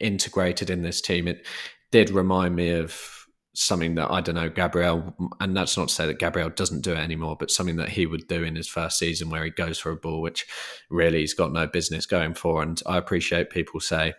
integrated 0.00 0.70
in 0.70 0.82
this 0.82 1.00
team, 1.00 1.28
it 1.28 1.46
did 1.90 2.10
remind 2.10 2.56
me 2.56 2.70
of 2.70 3.22
something 3.54 3.96
that 3.96 4.10
I 4.10 4.20
don't 4.22 4.34
know 4.34 4.48
Gabriel, 4.48 5.14
and 5.40 5.54
that's 5.56 5.76
not 5.76 5.88
to 5.88 5.94
say 5.94 6.06
that 6.06 6.18
Gabriel 6.18 6.48
doesn't 6.48 6.80
do 6.80 6.92
it 6.92 6.98
anymore, 6.98 7.36
but 7.38 7.50
something 7.50 7.76
that 7.76 7.90
he 7.90 8.06
would 8.06 8.26
do 8.26 8.42
in 8.42 8.56
his 8.56 8.68
first 8.68 8.98
season 8.98 9.28
where 9.28 9.44
he 9.44 9.50
goes 9.50 9.78
for 9.78 9.90
a 9.90 9.96
ball 9.96 10.22
which 10.22 10.46
really 10.90 11.20
he's 11.20 11.34
got 11.34 11.52
no 11.52 11.66
business 11.66 12.06
going 12.06 12.34
for. 12.34 12.62
And 12.62 12.80
I 12.86 12.96
appreciate 12.96 13.50
people 13.50 13.80
say, 13.80 14.14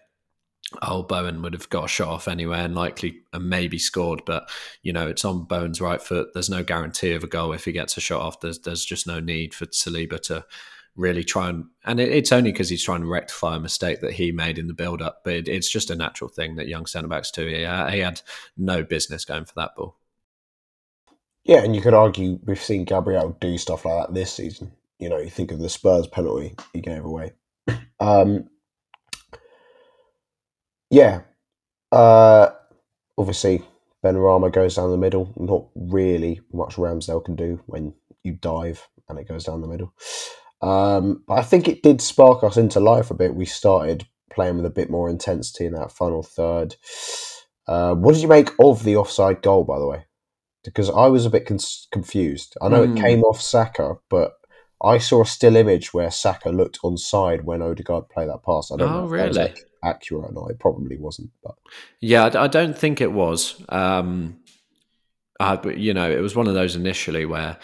"Oh, 0.81 1.03
Bowen 1.03 1.41
would 1.41 1.53
have 1.53 1.69
got 1.69 1.85
a 1.85 1.87
shot 1.87 2.07
off 2.07 2.27
anyway 2.27 2.59
and 2.59 2.75
likely 2.75 3.21
and 3.31 3.49
maybe 3.49 3.77
scored," 3.77 4.23
but 4.25 4.49
you 4.81 4.93
know 4.93 5.07
it's 5.07 5.25
on 5.25 5.45
Bowen's 5.45 5.81
right 5.81 6.01
foot. 6.01 6.29
There's 6.33 6.49
no 6.49 6.63
guarantee 6.63 7.13
of 7.13 7.23
a 7.23 7.27
goal 7.27 7.53
if 7.53 7.65
he 7.65 7.71
gets 7.71 7.97
a 7.97 8.01
shot 8.01 8.21
off. 8.21 8.39
There's 8.39 8.59
there's 8.59 8.85
just 8.85 9.07
no 9.07 9.19
need 9.19 9.53
for 9.53 9.65
Saliba 9.67 10.19
to 10.23 10.45
really 10.95 11.23
try 11.23 11.49
and 11.49 11.65
and 11.85 11.99
it, 11.99 12.09
it's 12.09 12.31
only 12.31 12.51
because 12.51 12.69
he's 12.69 12.83
trying 12.83 13.01
to 13.01 13.07
rectify 13.07 13.55
a 13.55 13.59
mistake 13.59 14.01
that 14.01 14.13
he 14.13 14.31
made 14.31 14.59
in 14.59 14.67
the 14.67 14.73
build 14.73 15.01
up 15.01 15.21
but 15.23 15.33
it, 15.33 15.47
it's 15.47 15.69
just 15.69 15.89
a 15.89 15.95
natural 15.95 16.29
thing 16.29 16.55
that 16.55 16.67
young 16.67 16.85
centre 16.85 17.07
backs 17.07 17.31
do 17.31 17.47
he, 17.47 17.65
uh, 17.65 17.89
he 17.89 17.99
had 17.99 18.21
no 18.57 18.83
business 18.83 19.25
going 19.25 19.45
for 19.45 19.53
that 19.55 19.75
ball 19.75 19.97
yeah 21.43 21.63
and 21.63 21.75
you 21.75 21.81
could 21.81 21.95
argue 21.95 22.39
we've 22.45 22.61
seen 22.61 22.85
Gabriel 22.85 23.35
do 23.41 23.57
stuff 23.57 23.85
like 23.85 24.07
that 24.07 24.13
this 24.13 24.33
season 24.33 24.71
you 24.99 25.09
know 25.09 25.17
you 25.17 25.29
think 25.29 25.51
of 25.51 25.59
the 25.59 25.69
Spurs 25.69 26.07
penalty 26.07 26.55
he 26.73 26.81
gave 26.81 27.03
away 27.03 27.31
um 27.99 28.47
yeah 30.93 31.21
uh 31.91 32.49
obviously 33.17 33.63
Benrahma 34.03 34.51
goes 34.51 34.75
down 34.75 34.91
the 34.91 34.97
middle 34.97 35.33
not 35.37 35.65
really 35.75 36.41
much 36.51 36.75
Ramsdale 36.75 37.23
can 37.23 37.35
do 37.35 37.61
when 37.65 37.93
you 38.23 38.33
dive 38.33 38.87
and 39.09 39.19
it 39.19 39.27
goes 39.27 39.43
down 39.43 39.61
the 39.61 39.67
middle 39.67 39.93
um, 40.63 41.23
but 41.27 41.39
I 41.39 41.41
think 41.41 41.67
it 41.67 41.83
did 41.83 42.01
spark 42.01 42.41
us 42.41 42.55
into 42.55 42.79
life 42.79 43.11
a 43.11 43.13
bit. 43.13 43.35
We 43.35 43.45
started 43.45 44.07
playing 44.31 44.55
with 44.55 44.65
a 44.65 44.69
bit 44.69 44.89
more 44.89 45.09
intensity 45.09 45.65
in 45.65 45.73
that 45.73 45.91
final 45.91 46.23
third. 46.23 46.77
Uh, 47.67 47.93
what 47.95 48.13
did 48.13 48.21
you 48.21 48.29
make 48.29 48.49
of 48.59 48.83
the 48.83 48.95
offside 48.95 49.41
goal, 49.41 49.65
by 49.65 49.77
the 49.77 49.85
way? 49.85 50.05
Because 50.63 50.89
I 50.89 51.07
was 51.07 51.25
a 51.25 51.29
bit 51.29 51.45
con- 51.45 51.59
confused. 51.91 52.55
I 52.61 52.69
know 52.69 52.79
mm. 52.79 52.91
it 52.91 52.97
hmm. 52.97 53.03
came 53.03 53.23
off 53.23 53.41
Saka, 53.41 53.95
but 54.09 54.35
I 54.81 54.99
saw 54.99 55.23
a 55.23 55.25
still 55.25 55.57
image 55.57 55.93
where 55.93 56.09
Saka 56.09 56.49
looked 56.49 56.81
onside 56.81 57.43
when 57.43 57.61
Odegaard 57.61 58.07
played 58.07 58.29
that 58.29 58.43
pass. 58.45 58.71
I 58.71 58.77
don't 58.77 58.89
oh, 58.89 59.01
know 59.01 59.07
really? 59.07 59.53
Accurate 59.83 60.25
or 60.25 60.33
not. 60.33 60.51
It 60.51 60.59
probably 60.59 60.97
wasn't. 60.97 61.31
But 61.43 61.55
yeah, 61.99 62.29
I 62.33 62.47
don't 62.47 62.77
think 62.77 63.01
it 63.01 63.11
was. 63.11 63.61
Um, 63.69 64.39
uh, 65.39 65.57
but 65.57 65.77
you 65.77 65.93
know, 65.93 66.09
it 66.09 66.21
was 66.21 66.35
one 66.35 66.47
of 66.47 66.53
those 66.53 66.75
initially 66.75 67.25
where 67.25 67.57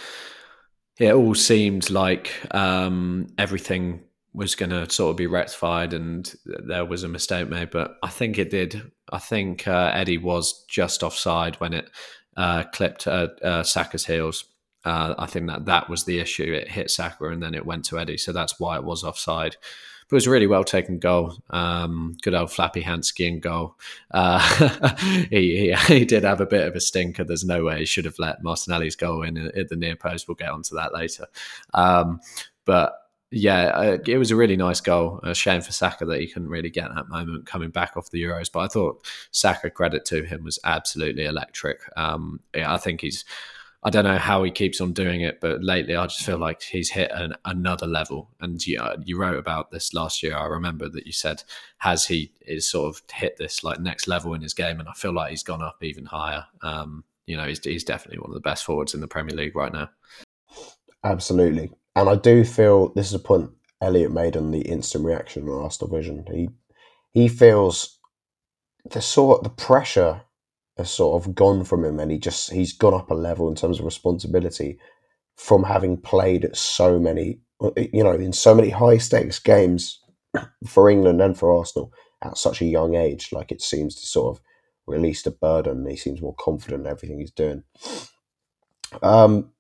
it 1.00 1.14
all 1.14 1.36
seemed 1.36 1.90
like 1.90 2.34
um, 2.52 3.28
everything 3.38 4.02
was 4.34 4.56
going 4.56 4.70
to 4.70 4.90
sort 4.90 5.12
of 5.12 5.18
be 5.18 5.28
rectified 5.28 5.94
and 5.94 6.36
there 6.46 6.86
was 6.86 7.04
a 7.04 7.08
mistake 7.08 7.50
made. 7.50 7.72
But 7.72 7.98
I 8.04 8.10
think 8.10 8.38
it 8.38 8.50
did. 8.50 8.92
I 9.12 9.18
think 9.18 9.68
uh, 9.68 9.92
Eddie 9.94 10.18
was 10.18 10.66
just 10.66 11.04
offside 11.04 11.56
when 11.56 11.74
it 11.74 11.90
uh, 12.38 12.64
clipped 12.72 13.08
uh, 13.08 13.28
uh 13.44 13.64
Saka's 13.64 14.06
heels. 14.06 14.46
Uh, 14.86 15.14
I 15.18 15.26
think 15.26 15.48
that 15.48 15.66
that 15.66 15.90
was 15.90 16.06
the 16.06 16.20
issue. 16.20 16.54
It 16.54 16.72
hit 16.72 16.90
Saka 16.90 17.30
and 17.30 17.44
then 17.44 17.54
it 17.54 17.66
went 17.66 17.86
to 17.86 18.00
Eddie, 18.00 18.18
so 18.18 18.32
that's 18.32 18.60
why 18.60 18.78
it 18.78 18.84
was 18.84 19.04
offside. 19.04 19.58
But 20.10 20.16
it 20.16 20.18
was 20.18 20.28
a 20.28 20.32
really 20.32 20.48
well 20.48 20.64
taken 20.64 20.98
goal. 20.98 21.38
Um, 21.52 22.18
good 22.24 22.34
old 22.34 22.52
Flappy 22.52 22.82
Hansky 22.82 23.28
in 23.28 23.40
goal. 23.40 23.76
Uh, 24.12 24.96
he, 25.30 25.58
he, 25.58 25.74
he 25.94 26.06
did 26.06 26.24
have 26.24 26.42
a 26.42 26.48
bit 26.48 26.68
of 26.68 26.76
a 26.76 26.80
stinker. 26.80 27.24
There's 27.24 27.46
no 27.46 27.64
way 27.64 27.80
he 27.80 27.86
should 27.86 28.06
have 28.06 28.20
let 28.20 28.44
Martinelli's 28.44 28.96
goal 28.96 29.22
in 29.22 29.38
at 29.38 29.70
the 29.70 29.76
near 29.76 29.96
post. 29.96 30.28
We'll 30.28 30.36
get 30.36 30.50
onto 30.50 30.76
that 30.76 30.94
later. 30.94 31.28
Um, 31.74 32.22
but 32.66 32.96
yeah, 33.32 33.66
uh, 33.68 33.98
it 34.08 34.18
was 34.18 34.32
a 34.32 34.36
really 34.36 34.58
nice 34.58 34.82
goal. 34.82 35.20
A 35.24 35.36
shame 35.36 35.62
for 35.62 35.72
Saka 35.72 36.06
that 36.06 36.20
he 36.20 36.28
couldn't 36.28 36.50
really 36.50 36.72
get 36.72 36.94
that 36.96 37.10
moment 37.10 37.46
coming 37.46 37.70
back 37.70 37.96
off 37.96 38.10
the 38.10 38.22
Euros. 38.22 38.52
But 38.52 38.62
I 38.62 38.68
thought 38.68 39.06
Saka, 39.32 39.70
credit 39.70 40.06
to 40.06 40.24
him, 40.24 40.44
was 40.44 40.58
absolutely 40.64 41.26
electric. 41.26 41.82
Um, 41.96 42.40
yeah, 42.56 42.74
I 42.74 42.78
think 42.78 43.02
he's. 43.02 43.26
I 43.82 43.90
don't 43.90 44.04
know 44.04 44.18
how 44.18 44.44
he 44.44 44.52
keeps 44.52 44.82
on 44.82 44.92
doing 44.92 45.22
it, 45.22 45.40
but 45.40 45.64
lately 45.64 45.96
I 45.96 46.06
just 46.06 46.26
feel 46.26 46.38
like 46.38 46.62
he's 46.62 46.90
hit 46.90 47.12
an, 47.14 47.34
another 47.46 47.88
level. 47.88 48.30
And 48.42 48.66
you, 48.66 48.78
uh, 48.80 48.98
you 49.06 49.18
wrote 49.18 49.38
about 49.38 49.72
this 49.72 49.94
last 49.94 50.22
year. 50.22 50.36
I 50.36 50.46
remember 50.48 50.90
that 50.90 51.06
you 51.06 51.14
said, 51.14 51.44
"Has 51.78 52.06
he 52.06 52.34
is 52.42 52.68
sort 52.68 52.94
of 52.94 53.02
hit 53.12 53.38
this 53.38 53.64
like 53.64 53.80
next 53.80 54.08
level 54.08 54.34
in 54.34 54.42
his 54.42 54.54
game?" 54.54 54.80
And 54.80 54.90
I 54.90 54.94
feel 54.94 55.14
like 55.14 55.30
he's 55.30 55.44
gone 55.44 55.62
up 55.62 55.78
even 55.82 56.06
higher. 56.06 56.46
Um, 56.62 57.06
you 57.26 57.38
know, 57.38 57.46
he's, 57.46 57.64
he's 57.64 57.86
definitely 57.86 58.20
one 58.20 58.32
of 58.32 58.34
the 58.34 58.42
best 58.42 58.66
forwards 58.66 58.94
in 58.94 59.02
the 59.02 59.08
Premier 59.08 59.36
League 59.36 59.56
right 59.56 59.72
now. 59.72 59.90
Absolutely, 61.06 61.72
and 61.96 62.10
I 62.10 62.16
do 62.16 62.44
feel 62.44 62.90
this 62.90 63.08
is 63.08 63.14
a 63.14 63.20
point 63.20 63.50
Elliot 63.82 64.12
made 64.12 64.36
on 64.36 64.52
the 64.52 64.62
instant 64.62 65.06
reaction 65.06 65.48
on 65.48 65.64
Arsenal 65.64 65.96
Vision. 65.96 66.26
He 66.30 66.50
he 67.12 67.30
feels 67.30 67.98
the 68.90 69.02
sort 69.02 69.44
the 69.44 69.50
pressure 69.50 70.24
has 70.80 70.90
sort 70.90 71.24
of 71.24 71.36
gone 71.36 71.64
from 71.64 71.86
him, 71.86 72.00
and 72.00 72.12
he 72.12 72.18
just 72.18 72.52
he's 72.52 72.74
gone 72.74 72.94
up 72.94 73.12
a 73.12 73.14
level 73.14 73.48
in 73.48 73.56
terms 73.56 73.80
of 73.80 73.86
responsibility 73.86 74.80
from 75.36 75.64
having 75.64 75.96
played 75.96 76.50
so 76.54 77.00
many, 77.00 77.40
you 77.76 78.04
know, 78.04 78.12
in 78.12 78.34
so 78.34 78.54
many 78.56 78.70
high 78.70 78.98
stakes 78.98 79.40
games 79.40 80.00
for 80.68 80.90
England 80.90 81.22
and 81.22 81.38
for 81.38 81.56
Arsenal 81.56 81.94
at 82.24 82.38
such 82.38 82.62
a 82.62 82.66
young 82.66 82.96
age. 82.96 83.30
Like 83.32 83.52
it 83.52 83.62
seems 83.62 83.96
to 83.96 84.06
sort 84.06 84.36
of 84.36 84.44
release 84.88 85.22
the 85.22 85.32
burden. 85.32 85.88
He 85.90 85.96
seems 85.96 86.22
more 86.22 86.36
confident 86.40 86.86
in 86.86 86.92
everything 86.92 87.20
he's 87.20 87.32
doing. 87.32 87.64
Um, 89.02 89.52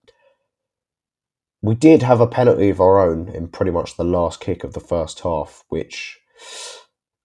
we 1.62 1.75
did 1.75 2.01
have 2.01 2.21
a 2.21 2.27
penalty 2.27 2.69
of 2.69 2.82
our 2.82 2.99
own 2.99 3.29
in 3.29 3.47
pretty 3.47 3.71
much 3.71 3.95
the 3.95 4.03
last 4.03 4.39
kick 4.39 4.63
of 4.63 4.73
the 4.73 4.79
first 4.79 5.19
half, 5.21 5.63
which 5.69 6.19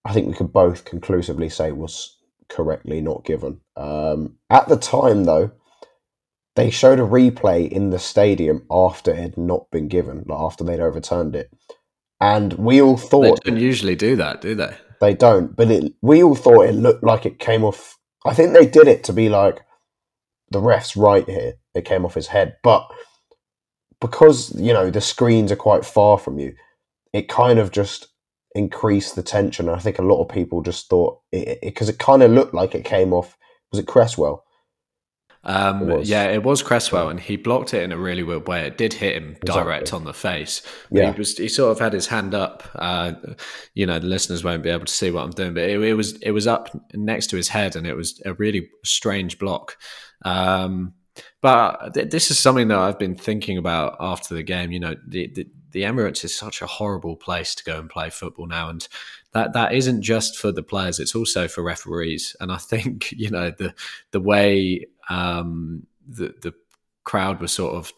I 0.05 0.13
think 0.13 0.27
we 0.27 0.35
could 0.35 0.53
both 0.53 0.85
conclusively 0.85 1.49
say 1.49 1.73
was 1.73 2.14
correctly 2.49 3.01
not 3.01 3.25
given. 3.25 3.61
Um, 3.77 4.37
at 4.51 4.69
the 4.69 4.77
time, 4.77 5.25
though, 5.25 5.53
they 6.57 6.71
showed 6.71 7.01
a 7.01 7.03
replay 7.03 7.69
in 7.71 7.91
the 7.91 7.99
stadium 7.99 8.65
after 8.71 9.11
it 9.11 9.19
had 9.19 9.37
not 9.37 9.71
been 9.71 9.89
given, 9.89 10.25
like 10.27 10.39
after 10.39 10.65
they'd 10.65 10.81
overturned 10.81 11.35
it, 11.35 11.51
and 12.21 12.53
we 12.55 12.81
all 12.81 12.97
thought 12.97 13.43
they 13.45 13.51
don't 13.51 13.61
usually 13.61 13.97
do 13.97 14.17
that, 14.17 14.41
do 14.41 14.55
they? 14.55 14.77
They 15.01 15.15
don't, 15.15 15.55
but 15.57 15.71
it, 15.71 15.93
we 16.01 16.23
all 16.23 16.37
thought 16.37 16.67
it 16.67 16.75
looked 16.75 17.03
like 17.03 17.27
it 17.27 17.39
came 17.39 17.65
off. 17.65 17.99
I 18.25 18.35
think 18.35 18.53
they 18.53 18.67
did 18.67 18.87
it 18.87 19.05
to 19.05 19.13
be 19.13 19.29
like 19.29 19.65
the 20.51 20.61
ref's 20.61 20.97
right 20.97 21.29
here; 21.29 21.55
it 21.75 21.85
came 21.85 22.05
off 22.05 22.15
his 22.15 22.29
head, 22.29 22.57
but 22.63 22.89
because 24.01 24.55
you 24.61 24.73
know 24.73 24.91
the 24.91 25.01
screens 25.01 25.51
are 25.51 25.57
quite 25.57 25.85
far 25.85 26.19
from 26.19 26.39
you, 26.39 26.55
it 27.13 27.29
kind 27.29 27.59
of 27.59 27.73
just 27.73 28.09
increased 28.55 29.17
the 29.17 29.23
tension. 29.23 29.69
I 29.69 29.79
think 29.79 29.99
a 29.99 30.03
lot 30.03 30.23
of 30.23 30.29
people 30.29 30.63
just 30.63 30.89
thought 30.89 31.21
it 31.33 31.59
because 31.63 31.89
it, 31.89 31.97
it 31.97 31.99
kind 31.99 32.23
of 32.23 32.31
looked 32.31 32.55
like 32.55 32.75
it 32.75 32.85
came 32.85 33.13
off. 33.13 33.37
Was 33.73 33.81
it 33.81 33.87
Cresswell? 33.87 34.45
Um, 35.47 35.91
it 35.91 36.07
yeah, 36.07 36.25
it 36.25 36.43
was 36.43 36.63
Cresswell, 36.63 37.11
and 37.11 37.21
he 37.21 37.37
blocked 37.37 37.75
it 37.75 37.83
in 37.83 37.93
a 37.93 37.99
really 37.99 38.23
weird 38.23 38.49
way. 38.49 38.67
It 38.67 38.79
did 38.79 38.95
hit 38.95 39.15
him 39.15 39.37
exactly. 39.43 39.63
direct 39.63 39.93
on 39.93 40.05
the 40.05 40.15
face. 40.15 40.63
Yeah, 40.91 41.13
he 41.13 41.19
was 41.19 41.37
he 41.37 41.49
sort 41.49 41.73
of 41.73 41.79
had 41.79 41.93
his 41.93 42.07
hand 42.07 42.35
up. 42.35 42.63
Uh, 42.75 43.13
you 43.75 43.85
know, 43.85 43.99
the 43.99 44.07
listeners 44.07 44.43
won't 44.43 44.63
be 44.63 44.71
able 44.71 44.87
to 44.87 44.93
see 44.93 45.11
what 45.11 45.23
I'm 45.23 45.31
doing, 45.31 45.53
but 45.53 45.65
it, 45.65 45.83
it, 45.83 45.95
was 45.95 46.15
it 46.23 46.31
was 46.31 46.47
up 46.47 46.71
next 46.95 47.29
to 47.29 47.37
his 47.37 47.49
head, 47.49 47.77
and 47.77 47.87
it 47.87 47.95
was 47.95 48.23
a 48.25 48.33
really 48.35 48.71
strange 48.85 49.39
block. 49.39 49.77
Um, 50.25 50.95
but 51.43 51.93
th- 51.93 52.11
this 52.11 52.31
is 52.31 52.39
something 52.39 52.69
that 52.69 52.79
I've 52.79 52.99
been 52.99 53.15
thinking 53.15 53.59
about 53.59 53.97
after 54.01 54.35
the 54.35 54.43
game. 54.43 54.73
You 54.73 54.81
know, 54.81 54.95
the, 55.07 55.31
the, 55.35 55.47
the 55.75 55.83
Emirates 55.83 56.25
is 56.25 56.35
such 56.35 56.63
a 56.63 56.67
horrible 56.67 57.17
place 57.17 57.55
to 57.57 57.65
go 57.65 57.79
and 57.79 57.91
play 57.91 58.09
football 58.09 58.47
now, 58.47 58.71
and 58.71 58.87
that 59.33 59.53
that 59.53 59.75
isn't 59.75 60.03
just 60.03 60.39
for 60.39 60.53
the 60.53 60.63
players; 60.63 61.01
it's 61.01 61.17
also 61.17 61.49
for 61.49 61.63
referees. 61.63 62.35
And 62.41 62.51
I 62.51 62.57
think 62.57 63.13
you 63.17 63.29
know 63.29 63.51
the 63.51 63.75
the 64.13 64.21
way 64.21 64.87
um, 65.11 65.87
the 66.09 66.35
the 66.41 66.55
crowd 67.03 67.41
was 67.41 67.53
sort 67.53 67.75
of 67.75 67.93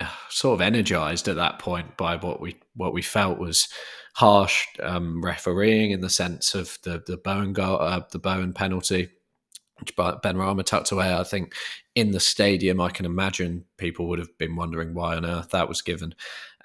sort 0.30 0.54
of 0.54 0.60
energized 0.62 1.28
at 1.28 1.36
that 1.36 1.58
point 1.58 1.96
by 1.96 2.16
what 2.16 2.40
we 2.40 2.56
what 2.74 2.94
we 2.94 3.02
felt 3.02 3.38
was 3.38 3.68
harsh 4.14 4.66
um, 4.82 5.22
refereeing 5.22 5.90
in 5.90 6.00
the 6.00 6.10
sense 6.10 6.54
of 6.54 6.78
the 6.84 7.02
the 7.06 7.16
Bowen 7.16 7.54
uh, 7.58 8.00
the 8.12 8.18
Bowen 8.20 8.52
penalty 8.52 9.10
which 9.80 9.96
Benrahma 9.96 10.64
tucked 10.64 10.92
away. 10.92 11.14
I 11.14 11.24
think 11.24 11.54
in 11.94 12.12
the 12.12 12.20
stadium, 12.20 12.80
I 12.80 12.90
can 12.90 13.06
imagine 13.06 13.64
people 13.78 14.08
would 14.08 14.18
have 14.18 14.36
been 14.38 14.54
wondering 14.54 14.94
why 14.94 15.16
on 15.16 15.24
earth 15.24 15.50
that 15.50 15.68
was 15.68 15.82
given. 15.82 16.14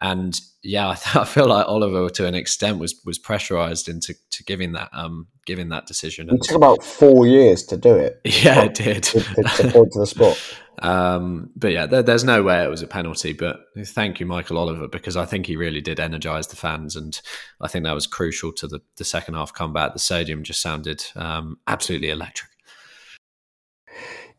And 0.01 0.39
yeah, 0.61 0.87
I, 1.15 1.21
I 1.21 1.25
feel 1.25 1.47
like 1.47 1.67
Oliver, 1.67 2.09
to 2.09 2.25
an 2.25 2.35
extent, 2.35 2.79
was 2.79 3.01
was 3.05 3.17
pressurized 3.17 3.89
into 3.89 4.15
to 4.31 4.43
giving 4.43 4.73
that 4.73 4.89
um 4.93 5.27
giving 5.45 5.69
that 5.69 5.85
decision. 5.85 6.29
It 6.29 6.41
took 6.43 6.57
about 6.57 6.83
four 6.83 7.27
years 7.27 7.63
to 7.65 7.77
do 7.77 7.95
it. 7.95 8.21
Yeah, 8.45 8.63
it 8.63 8.73
did. 8.73 9.03
To, 9.03 9.19
to, 9.21 9.43
to 9.43 9.71
point 9.71 9.93
to 9.93 9.99
the 9.99 10.07
spot. 10.07 10.55
Um, 10.79 11.51
but 11.55 11.71
yeah, 11.71 11.85
there, 11.85 12.03
there's 12.03 12.25
no 12.25 12.43
way 12.43 12.61
it 12.61 12.69
was 12.69 12.81
a 12.81 12.87
penalty. 12.87 13.31
But 13.31 13.61
thank 13.85 14.19
you, 14.19 14.25
Michael 14.25 14.57
Oliver, 14.57 14.89
because 14.89 15.15
I 15.15 15.23
think 15.23 15.45
he 15.45 15.55
really 15.55 15.79
did 15.79 16.01
energise 16.01 16.47
the 16.47 16.57
fans, 16.57 16.97
and 16.97 17.17
I 17.61 17.69
think 17.69 17.85
that 17.85 17.93
was 17.93 18.07
crucial 18.07 18.51
to 18.51 18.67
the, 18.67 18.81
the 18.97 19.05
second 19.05 19.35
half 19.35 19.53
comeback. 19.53 19.93
The 19.93 19.99
stadium 19.99 20.43
just 20.43 20.61
sounded 20.61 21.05
um, 21.15 21.59
absolutely 21.65 22.09
electric. 22.09 22.51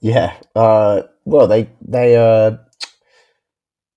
Yeah. 0.00 0.36
Uh, 0.54 1.02
well, 1.24 1.46
they 1.46 1.70
they 1.80 2.16
uh, 2.16 2.58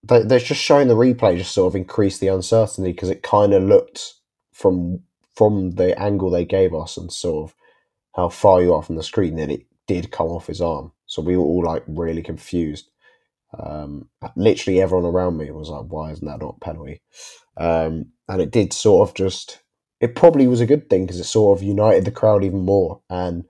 they 0.03 0.23
they're 0.23 0.39
just 0.39 0.61
showing 0.61 0.87
the 0.87 0.95
replay 0.95 1.37
just 1.37 1.53
sort 1.53 1.71
of 1.71 1.75
increased 1.75 2.19
the 2.19 2.27
uncertainty 2.27 2.91
because 2.91 3.09
it 3.09 3.23
kind 3.23 3.53
of 3.53 3.63
looked 3.63 4.13
from 4.53 5.01
from 5.35 5.71
the 5.71 5.97
angle 5.99 6.29
they 6.29 6.45
gave 6.45 6.73
us 6.73 6.97
and 6.97 7.11
sort 7.11 7.49
of 7.49 7.55
how 8.15 8.29
far 8.29 8.61
you 8.61 8.73
are 8.73 8.83
from 8.83 8.95
the 8.95 9.03
screen 9.03 9.35
that 9.35 9.51
it 9.51 9.65
did 9.87 10.11
come 10.11 10.27
off 10.27 10.47
his 10.47 10.61
arm. 10.61 10.91
So 11.05 11.21
we 11.21 11.37
were 11.37 11.43
all 11.43 11.63
like 11.63 11.83
really 11.87 12.21
confused. 12.21 12.89
Um, 13.57 14.09
literally 14.35 14.81
everyone 14.81 15.09
around 15.09 15.37
me 15.37 15.49
was 15.51 15.69
like, 15.69 15.85
"Why 15.85 16.11
isn't 16.11 16.27
that 16.27 16.39
not 16.39 16.61
penalty?" 16.61 17.01
Um, 17.57 18.11
and 18.27 18.41
it 18.41 18.51
did 18.51 18.73
sort 18.73 19.07
of 19.09 19.15
just. 19.15 19.59
It 20.01 20.15
probably 20.15 20.47
was 20.47 20.61
a 20.61 20.65
good 20.65 20.89
thing 20.89 21.05
because 21.05 21.19
it 21.19 21.25
sort 21.25 21.57
of 21.57 21.63
united 21.63 22.05
the 22.05 22.11
crowd 22.11 22.45
even 22.45 22.61
more 22.61 23.01
and 23.09 23.43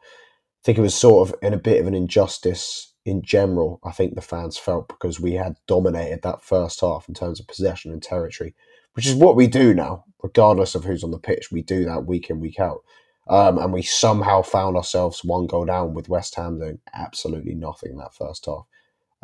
I 0.59 0.61
think 0.65 0.77
it 0.77 0.81
was 0.81 0.95
sort 0.95 1.29
of 1.29 1.35
in 1.41 1.53
a 1.53 1.59
bit 1.59 1.79
of 1.79 1.85
an 1.85 1.93
injustice 1.93 2.88
in 3.09 3.21
general. 3.21 3.79
I 3.83 3.91
think 3.91 4.15
the 4.15 4.21
fans 4.21 4.57
felt 4.57 4.87
because 4.87 5.19
we 5.19 5.33
had 5.33 5.55
dominated 5.67 6.21
that 6.23 6.43
first 6.43 6.81
half 6.81 7.07
in 7.07 7.13
terms 7.13 7.39
of 7.39 7.47
possession 7.47 7.91
and 7.91 8.01
territory, 8.01 8.55
which 8.93 9.07
is 9.07 9.15
what 9.15 9.35
we 9.35 9.47
do 9.47 9.73
now, 9.73 10.05
regardless 10.21 10.75
of 10.75 10.83
who's 10.83 11.03
on 11.03 11.11
the 11.11 11.19
pitch. 11.19 11.51
We 11.51 11.61
do 11.61 11.85
that 11.85 12.05
week 12.05 12.29
in, 12.29 12.39
week 12.39 12.59
out. 12.59 12.79
Um, 13.27 13.57
and 13.59 13.71
we 13.71 13.83
somehow 13.83 14.41
found 14.41 14.75
ourselves 14.75 15.23
one 15.23 15.45
goal 15.45 15.65
down 15.65 15.93
with 15.93 16.09
West 16.09 16.35
Ham 16.35 16.59
doing 16.59 16.79
absolutely 16.93 17.53
nothing 17.53 17.91
in 17.91 17.97
that 17.97 18.15
first 18.15 18.45
half. 18.45 18.65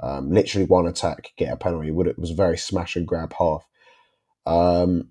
Um, 0.01 0.31
literally 0.31 0.65
one 0.65 0.85
attack, 0.85 1.31
get 1.37 1.53
a 1.53 1.57
penalty. 1.57 1.89
It 1.89 2.19
was 2.19 2.31
a 2.31 2.35
very 2.35 2.57
smash 2.57 2.95
and 2.95 3.07
grab 3.07 3.33
half. 3.33 3.65
Um, 4.45 5.09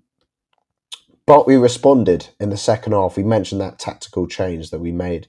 but 1.25 1.47
we 1.47 1.57
responded 1.57 2.29
in 2.39 2.51
the 2.51 2.57
second 2.57 2.93
half. 2.93 3.17
We 3.17 3.23
mentioned 3.23 3.59
that 3.59 3.79
tactical 3.79 4.27
change 4.27 4.69
that 4.69 4.79
we 4.79 4.91
made 4.91 5.27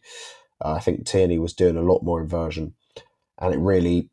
uh, 0.61 0.73
I 0.73 0.81
think 0.81 1.07
Tierney 1.07 1.39
was 1.39 1.53
doing 1.53 1.77
a 1.77 1.83
lot 1.83 2.03
more 2.03 2.21
inversion, 2.21 2.75
and 3.39 3.55
it 3.55 3.59
really, 3.59 4.09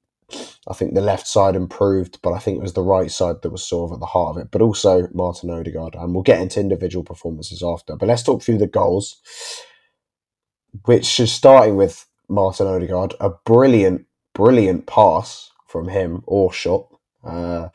I 0.68 0.74
think 0.74 0.94
the 0.94 1.02
left 1.02 1.28
side 1.28 1.56
improved, 1.56 2.20
but 2.22 2.34
I 2.34 2.40
think 2.40 2.58
it 2.58 2.62
was 2.62 2.74
the 2.74 2.82
right 2.82 3.12
side 3.12 3.42
that 3.42 3.52
was 3.52 3.66
sort 3.66 3.92
of 3.92 3.96
at 3.96 4.00
the 4.00 4.06
heart 4.08 4.36
of 4.36 4.42
it. 4.42 4.52
But 4.52 4.62
also 4.62 5.08
Martin 5.14 5.50
Odegaard, 5.50 5.96
and 5.96 6.14
we'll 6.14 6.24
get 6.24 6.42
into 6.42 6.60
individual 6.60 7.04
performances 7.04 7.64
after. 7.64 7.96
But 7.96 8.08
let's 8.08 8.24
talk 8.24 8.42
through 8.42 8.58
the 8.58 8.68
goals, 8.68 9.22
which 10.86 11.20
is 11.20 11.32
starting 11.32 11.76
with 11.76 12.06
Martin 12.30 12.68
Odegaard, 12.68 13.14
a 13.20 13.30
brilliant, 13.46 14.06
brilliant 14.34 14.88
pass 14.88 15.52
from 15.68 15.88
him 15.90 16.24
or 16.26 16.52
shot. 16.52 16.88
Uh, 17.24 17.70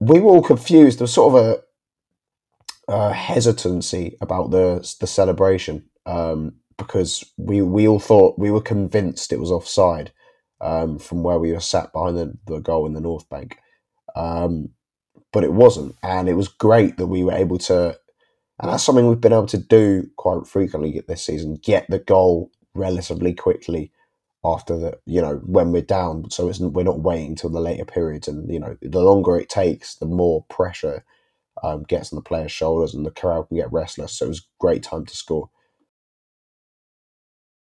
we 0.00 0.20
were 0.20 0.30
all 0.30 0.42
confused. 0.42 0.98
There 0.98 1.04
was 1.04 1.12
sort 1.12 1.34
of 1.34 1.62
a, 2.88 2.92
a 2.92 3.12
hesitancy 3.12 4.16
about 4.20 4.50
the 4.50 4.94
the 5.00 5.06
celebration. 5.06 5.84
Um, 6.04 6.56
because 6.78 7.24
we 7.36 7.62
we 7.62 7.88
all 7.88 8.00
thought 8.00 8.38
we 8.38 8.50
were 8.50 8.60
convinced 8.60 9.32
it 9.32 9.40
was 9.40 9.50
offside 9.50 10.12
um, 10.60 10.98
from 10.98 11.22
where 11.22 11.38
we 11.38 11.52
were 11.52 11.60
sat 11.60 11.92
behind 11.92 12.16
the, 12.16 12.36
the 12.46 12.60
goal 12.60 12.86
in 12.86 12.94
the 12.94 13.00
North 13.00 13.28
Bank, 13.28 13.58
um, 14.16 14.70
but 15.32 15.44
it 15.44 15.52
wasn't, 15.52 15.94
and 16.02 16.28
it 16.28 16.34
was 16.34 16.48
great 16.48 16.96
that 16.98 17.08
we 17.08 17.24
were 17.24 17.32
able 17.32 17.58
to, 17.58 17.98
and 18.60 18.72
that's 18.72 18.84
something 18.84 19.08
we've 19.08 19.20
been 19.20 19.32
able 19.32 19.46
to 19.46 19.58
do 19.58 20.08
quite 20.16 20.46
frequently 20.46 21.02
this 21.08 21.24
season: 21.24 21.58
get 21.62 21.86
the 21.90 21.98
goal 22.00 22.50
relatively 22.74 23.34
quickly 23.34 23.92
after 24.44 24.78
the 24.78 24.98
you 25.06 25.20
know 25.22 25.36
when 25.44 25.72
we're 25.72 25.82
down, 25.82 26.30
so 26.30 26.48
it's 26.48 26.60
we're 26.60 26.84
not 26.84 27.00
waiting 27.00 27.36
till 27.36 27.50
the 27.50 27.60
later 27.60 27.84
periods, 27.84 28.28
and 28.28 28.52
you 28.52 28.60
know 28.60 28.76
the 28.82 29.00
longer 29.02 29.36
it 29.38 29.48
takes, 29.48 29.96
the 29.96 30.06
more 30.06 30.44
pressure 30.50 31.04
um, 31.62 31.84
gets 31.84 32.12
on 32.12 32.16
the 32.16 32.22
player's 32.22 32.52
shoulders, 32.52 32.94
and 32.94 33.06
the 33.06 33.10
crowd 33.10 33.48
can 33.48 33.56
get 33.58 33.72
restless. 33.72 34.12
So 34.14 34.26
it 34.26 34.30
was 34.30 34.40
a 34.40 34.60
great 34.60 34.82
time 34.82 35.06
to 35.06 35.16
score. 35.16 35.50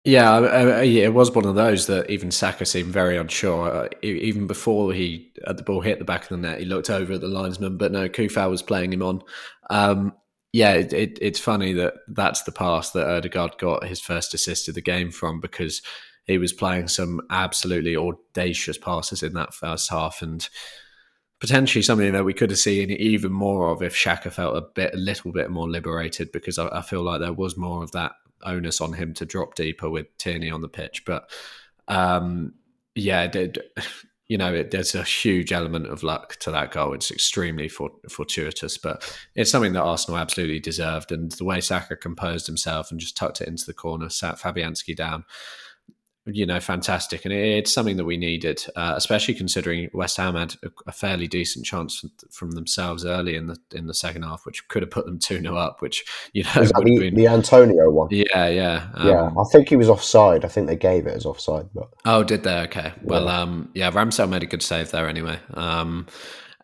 Yeah, 0.05 0.81
it 0.81 1.13
was 1.13 1.31
one 1.31 1.45
of 1.45 1.55
those 1.55 1.87
that 1.87 2.09
even 2.09 2.29
Saka 2.29 2.65
seemed 2.65 2.91
very 2.91 3.15
unsure. 3.15 3.71
Uh, 3.71 3.89
even 4.01 4.47
before 4.47 4.91
he 4.91 5.31
at 5.47 5.55
the 5.55 5.63
ball 5.63 5.79
hit 5.79 5.97
the 5.97 6.03
back 6.05 6.23
of 6.23 6.29
the 6.29 6.37
net, 6.37 6.59
he 6.59 6.65
looked 6.65 6.89
over 6.89 7.13
at 7.13 7.21
the 7.21 7.29
linesman, 7.29 7.77
but 7.77 7.93
no, 7.93 8.09
Coufal 8.09 8.49
was 8.49 8.61
playing 8.61 8.91
him 8.91 9.01
on. 9.01 9.23
Um, 9.69 10.13
yeah, 10.51 10.73
it, 10.73 10.91
it, 10.91 11.19
it's 11.21 11.39
funny 11.39 11.71
that 11.73 11.93
that's 12.09 12.43
the 12.43 12.51
pass 12.51 12.91
that 12.91 13.07
Odegaard 13.09 13.57
got 13.57 13.85
his 13.85 14.01
first 14.01 14.33
assist 14.33 14.67
of 14.67 14.75
the 14.75 14.81
game 14.81 15.09
from 15.09 15.39
because 15.39 15.81
he 16.25 16.37
was 16.37 16.51
playing 16.51 16.89
some 16.89 17.21
absolutely 17.29 17.95
audacious 17.95 18.77
passes 18.77 19.23
in 19.23 19.33
that 19.33 19.53
first 19.53 19.89
half 19.89 20.21
and 20.21 20.49
potentially 21.39 21.81
something 21.81 22.11
that 22.11 22.25
we 22.25 22.33
could 22.33 22.49
have 22.49 22.59
seen 22.59 22.91
even 22.91 23.31
more 23.31 23.69
of 23.69 23.81
if 23.81 23.95
Xhaka 23.95 24.31
felt 24.31 24.57
a 24.57 24.61
bit, 24.61 24.93
a 24.93 24.97
little 24.97 25.31
bit 25.31 25.49
more 25.49 25.69
liberated 25.69 26.31
because 26.33 26.59
I, 26.59 26.67
I 26.67 26.81
feel 26.81 27.03
like 27.03 27.21
there 27.21 27.33
was 27.33 27.55
more 27.55 27.83
of 27.83 27.91
that 27.93 28.13
onus 28.45 28.81
on 28.81 28.93
him 28.93 29.13
to 29.15 29.25
drop 29.25 29.55
deeper 29.55 29.89
with 29.89 30.15
Tierney 30.17 30.49
on 30.49 30.61
the 30.61 30.69
pitch. 30.69 31.03
But 31.05 31.29
um, 31.87 32.53
yeah, 32.95 33.31
you 34.27 34.37
know, 34.37 34.53
it, 34.53 34.71
there's 34.71 34.95
a 34.95 35.03
huge 35.03 35.51
element 35.51 35.87
of 35.87 36.01
luck 36.01 36.37
to 36.37 36.51
that 36.51 36.71
goal. 36.71 36.93
It's 36.93 37.11
extremely 37.11 37.67
fortuitous, 37.67 38.77
but 38.77 39.17
it's 39.35 39.51
something 39.51 39.73
that 39.73 39.83
Arsenal 39.83 40.17
absolutely 40.19 40.59
deserved. 40.59 41.11
And 41.11 41.31
the 41.33 41.43
way 41.43 41.59
Saka 41.59 41.95
composed 41.95 42.47
himself 42.47 42.89
and 42.89 42.99
just 42.99 43.17
tucked 43.17 43.41
it 43.41 43.47
into 43.47 43.65
the 43.65 43.73
corner, 43.73 44.09
sat 44.09 44.39
Fabianski 44.39 44.95
down 44.95 45.25
you 46.25 46.45
know, 46.45 46.59
fantastic, 46.59 47.25
and 47.25 47.33
it's 47.33 47.73
something 47.73 47.97
that 47.97 48.05
we 48.05 48.15
needed, 48.15 48.63
uh, 48.77 48.93
especially 48.95 49.33
considering 49.33 49.89
West 49.93 50.15
Ham 50.17 50.35
had 50.35 50.55
a, 50.63 50.69
a, 50.87 50.91
fairly 50.91 51.27
decent 51.27 51.65
chance 51.65 52.03
from 52.31 52.51
themselves 52.51 53.03
early 53.03 53.35
in 53.35 53.47
the 53.47 53.57
in 53.73 53.87
the 53.87 53.93
second 53.93 54.23
half, 54.23 54.45
which 54.45 54.65
could 54.69 54.83
have 54.83 54.91
put 54.91 55.05
them 55.05 55.19
two 55.19 55.41
0 55.41 55.55
up. 55.55 55.81
Which 55.81 56.05
you 56.31 56.43
know, 56.43 56.63
the, 56.63 56.97
been... 56.99 57.15
the, 57.15 57.27
Antonio 57.27 57.89
one. 57.89 58.07
Yeah, 58.11 58.47
yeah, 58.47 58.87
um, 58.93 59.07
yeah. 59.07 59.29
I 59.37 59.43
think 59.51 59.67
he 59.67 59.75
was 59.75 59.89
offside. 59.89 60.45
I 60.45 60.47
think 60.47 60.67
they 60.67 60.77
gave 60.77 61.07
it 61.07 61.15
as 61.15 61.25
offside, 61.25 61.67
but 61.73 61.89
oh, 62.05 62.23
did 62.23 62.43
they? 62.43 62.59
Okay, 62.61 62.93
well, 63.03 63.25
yeah. 63.25 63.41
um, 63.41 63.69
yeah, 63.73 63.91
Ramsdale 63.91 64.29
made 64.29 64.43
a 64.43 64.47
good 64.47 64.63
save 64.63 64.91
there 64.91 65.09
anyway, 65.09 65.39
um, 65.55 66.07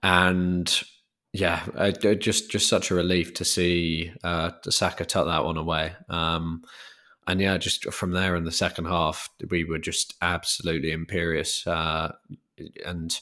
and 0.02 0.82
yeah, 1.34 1.64
uh, 1.76 1.92
just 1.92 2.50
just 2.50 2.70
such 2.70 2.92
a 2.92 2.96
relief 2.96 3.34
to 3.36 3.46
see 3.46 4.14
uh, 4.24 4.52
Saka 4.70 5.04
tuck 5.04 5.28
that 5.28 5.44
one 5.44 5.58
away. 5.58 5.94
Um, 6.08 6.64
and 7.30 7.40
yeah, 7.40 7.60
just 7.60 7.94
from 7.94 8.12
there 8.12 8.36
in 8.36 8.44
the 8.44 8.52
second 8.52 8.86
half, 8.86 9.30
we 9.52 9.64
were 9.64 9.78
just 9.78 10.16
absolutely 10.20 10.92
imperious. 10.92 11.66
Uh, 11.68 12.14
and 12.84 13.20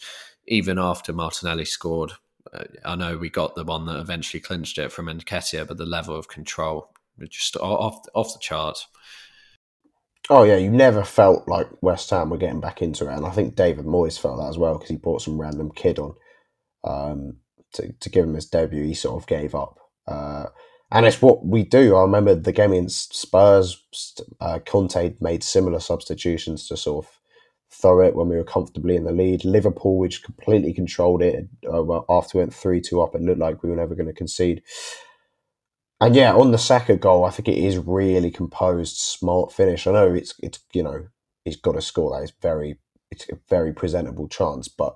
even 0.48 0.80
after 0.80 1.12
Martinelli 1.12 1.66
scored, 1.66 2.14
uh, 2.54 2.64
I 2.86 2.96
know 2.96 3.18
we 3.18 3.30
got 3.30 3.56
the 3.56 3.66
one 3.66 3.86
that 3.88 4.00
eventually 4.00 4.40
clinched 4.40 4.78
it 4.78 4.94
from 4.94 5.08
Nketiah, 5.08 5.68
but 5.68 5.78
the 5.78 5.86
level 5.86 6.16
of 6.16 6.30
control 6.30 6.94
just 7.30 7.58
off 7.58 8.06
off 8.16 8.32
the 8.32 8.40
charts. 8.40 8.88
Oh 10.30 10.44
yeah, 10.44 10.56
you 10.56 10.72
never 10.72 11.04
felt 11.04 11.46
like 11.50 11.68
West 11.82 12.10
Ham 12.12 12.30
were 12.30 12.38
getting 12.38 12.62
back 12.62 12.82
into 12.82 13.10
it, 13.10 13.14
and 13.14 13.26
I 13.26 13.32
think 13.32 13.56
David 13.56 13.86
Moyes 13.86 14.18
felt 14.18 14.40
that 14.40 14.50
as 14.50 14.58
well 14.58 14.76
because 14.76 14.90
he 14.90 14.96
brought 14.96 15.22
some 15.22 15.40
random 15.40 15.70
kid 15.70 16.00
on 16.00 16.16
um, 16.86 17.38
to 17.74 17.92
to 17.92 18.10
give 18.10 18.24
him 18.24 18.36
his 18.36 18.46
debut. 18.46 18.86
He 18.86 18.94
sort 18.94 19.22
of 19.22 19.28
gave 19.28 19.54
up. 19.54 19.80
Uh, 20.08 20.46
and 20.92 21.06
it's 21.06 21.22
what 21.22 21.46
we 21.46 21.64
do. 21.64 21.96
I 21.96 22.02
remember 22.02 22.36
the 22.36 22.52
game 22.52 22.72
against 22.72 23.16
Spurs. 23.16 23.84
Uh, 24.40 24.60
Conte 24.66 25.16
made 25.20 25.44
similar 25.44 25.80
substitutions 25.80 26.68
to 26.68 26.78
sort 26.78 27.06
of 27.06 27.12
throw 27.70 28.02
it 28.02 28.16
when 28.16 28.30
we 28.30 28.38
were 28.38 28.44
comfortably 28.44 28.96
in 28.96 29.04
the 29.04 29.12
lead. 29.12 29.44
Liverpool, 29.44 29.98
which 29.98 30.24
completely 30.24 30.74
controlled 30.74 31.22
it 31.22 31.48
uh, 31.70 32.02
after 32.10 32.38
we 32.38 32.42
went 32.42 32.54
three 32.54 32.80
two 32.80 33.02
up, 33.02 33.16
it 33.16 33.22
looked 33.22 33.40
like 33.40 33.64
we 33.64 33.70
were 33.70 33.76
never 33.76 33.96
going 33.96 34.08
to 34.08 34.14
concede. 34.14 34.64
And 36.00 36.16
yeah, 36.16 36.34
on 36.34 36.52
the 36.52 36.58
second 36.58 37.02
goal, 37.02 37.26
I 37.26 37.32
think 37.32 37.48
it 37.48 37.58
is 37.58 37.78
really 37.78 38.32
composed, 38.32 38.98
smart 38.98 39.52
finish. 39.52 39.88
I 39.88 39.92
know 39.92 40.14
it's 40.14 40.36
it's 40.42 40.60
you 40.74 40.84
know 40.84 41.08
he's 41.44 41.58
got 41.58 41.74
to 41.74 41.82
score 41.82 42.12
that. 42.12 42.24
It's 42.24 42.34
very 42.42 42.78
it's 43.12 43.28
a 43.30 43.40
very 43.50 43.74
presentable 43.74 44.30
chance, 44.30 44.70
but 44.70 44.96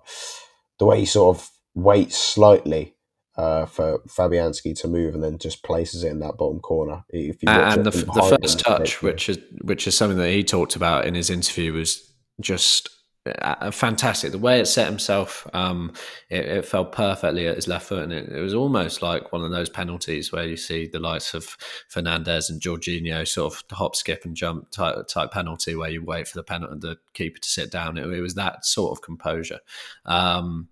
the 0.79 0.85
way 0.85 0.99
he 0.99 1.05
sort 1.05 1.35
of 1.35 1.49
waits 1.73 2.17
slightly 2.17 2.95
uh, 3.37 3.65
for 3.65 3.99
Fabianski 4.07 4.79
to 4.81 4.87
move 4.87 5.13
and 5.13 5.23
then 5.23 5.37
just 5.37 5.63
places 5.63 6.03
it 6.03 6.11
in 6.11 6.19
that 6.19 6.37
bottom 6.37 6.59
corner. 6.59 7.03
If 7.09 7.41
you 7.43 7.49
and 7.49 7.85
the, 7.85 7.91
the 7.91 8.37
first 8.41 8.59
touch, 8.59 9.01
which 9.01 9.29
is 9.29 9.39
which 9.61 9.87
is 9.87 9.95
something 9.95 10.17
that 10.17 10.29
he 10.29 10.43
talked 10.43 10.75
about 10.75 11.05
in 11.05 11.15
his 11.15 11.29
interview, 11.29 11.73
was 11.73 12.11
just 12.39 12.89
uh, 13.25 13.69
fantastic. 13.69 14.31
The 14.31 14.39
way 14.39 14.59
it 14.59 14.65
set 14.65 14.87
himself, 14.87 15.47
um, 15.53 15.93
it, 16.29 16.45
it, 16.45 16.65
fell 16.65 16.85
perfectly 16.85 17.47
at 17.47 17.55
his 17.55 17.67
left 17.67 17.87
foot, 17.87 18.03
and 18.03 18.11
it, 18.11 18.29
it, 18.29 18.41
was 18.41 18.55
almost 18.55 19.03
like 19.03 19.31
one 19.31 19.43
of 19.43 19.51
those 19.51 19.69
penalties 19.69 20.31
where 20.31 20.45
you 20.45 20.57
see 20.57 20.87
the 20.87 20.99
likes 20.99 21.35
of 21.35 21.55
Fernandes 21.93 22.49
and 22.49 22.59
Jorginho 22.59 23.27
sort 23.27 23.53
of 23.53 23.63
hop, 23.71 23.95
skip, 23.95 24.25
and 24.25 24.35
jump 24.35 24.71
type, 24.71 25.07
type 25.07 25.31
penalty, 25.31 25.75
where 25.75 25.91
you 25.91 26.03
wait 26.03 26.27
for 26.27 26.37
the 26.37 26.43
penalty, 26.43 26.79
the 26.79 26.97
keeper 27.13 27.39
to 27.39 27.47
sit 27.47 27.71
down. 27.71 27.97
It, 27.97 28.07
it 28.07 28.21
was 28.21 28.33
that 28.35 28.65
sort 28.65 28.91
of 28.97 29.03
composure. 29.03 29.59
Um, 30.05 30.69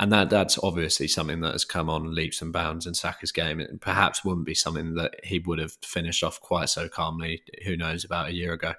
and 0.00 0.12
that 0.12 0.30
that's 0.30 0.58
obviously 0.62 1.06
something 1.06 1.40
that 1.40 1.52
has 1.52 1.64
come 1.64 1.88
on 1.88 2.14
leaps 2.14 2.42
and 2.42 2.52
bounds 2.52 2.86
in 2.86 2.94
Saka's 2.94 3.32
game. 3.32 3.60
It 3.60 3.80
perhaps 3.80 4.24
wouldn't 4.24 4.46
be 4.46 4.54
something 4.54 4.94
that 4.94 5.14
he 5.22 5.38
would 5.40 5.58
have 5.58 5.76
finished 5.82 6.24
off 6.24 6.40
quite 6.40 6.68
so 6.68 6.88
calmly. 6.88 7.42
Who 7.64 7.76
knows 7.76 8.04
about 8.04 8.28
a 8.28 8.34
year 8.34 8.52
ago? 8.52 8.74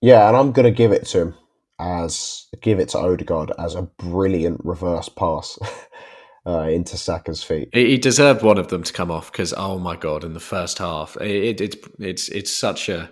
Yeah, 0.00 0.28
and 0.28 0.36
I'm 0.36 0.52
going 0.52 0.64
to 0.64 0.70
give 0.70 0.92
it 0.92 1.06
to 1.06 1.20
him 1.22 1.34
as 1.78 2.46
give 2.60 2.78
it 2.78 2.90
to 2.90 2.98
Odegaard 2.98 3.50
as 3.58 3.74
a 3.74 3.82
brilliant 3.82 4.60
reverse 4.64 5.08
pass. 5.08 5.58
Uh, 6.46 6.68
into 6.68 6.98
Saka's 6.98 7.42
feet. 7.42 7.70
He 7.72 7.96
deserved 7.96 8.42
one 8.42 8.58
of 8.58 8.68
them 8.68 8.82
to 8.82 8.92
come 8.92 9.10
off 9.10 9.32
because, 9.32 9.54
oh 9.56 9.78
my 9.78 9.96
god, 9.96 10.24
in 10.24 10.34
the 10.34 10.40
first 10.40 10.76
half, 10.76 11.16
it, 11.16 11.58
it, 11.58 11.60
it's 11.62 11.76
it's 11.98 12.28
it's 12.28 12.52
such 12.52 12.90
a 12.90 13.10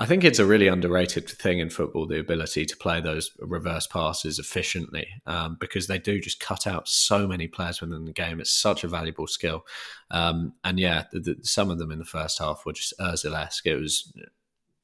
I 0.00 0.06
think 0.06 0.24
it's 0.24 0.38
a 0.38 0.46
really 0.46 0.66
underrated 0.66 1.28
thing 1.28 1.58
in 1.58 1.68
football, 1.68 2.06
the 2.06 2.18
ability 2.18 2.64
to 2.64 2.76
play 2.78 3.02
those 3.02 3.32
reverse 3.38 3.86
passes 3.86 4.38
efficiently, 4.38 5.06
um, 5.26 5.58
because 5.60 5.88
they 5.88 5.98
do 5.98 6.18
just 6.18 6.40
cut 6.40 6.66
out 6.66 6.88
so 6.88 7.26
many 7.26 7.46
players 7.46 7.82
within 7.82 8.06
the 8.06 8.12
game. 8.14 8.40
It's 8.40 8.50
such 8.50 8.82
a 8.82 8.88
valuable 8.88 9.26
skill. 9.26 9.66
Um, 10.10 10.54
and 10.64 10.80
yeah, 10.80 11.04
the, 11.12 11.20
the, 11.20 11.36
some 11.42 11.70
of 11.70 11.78
them 11.78 11.90
in 11.90 11.98
the 11.98 12.06
first 12.06 12.38
half 12.38 12.64
were 12.64 12.72
just 12.72 12.94
Ozil-esque. 12.98 13.66
It 13.66 13.76
was 13.76 14.10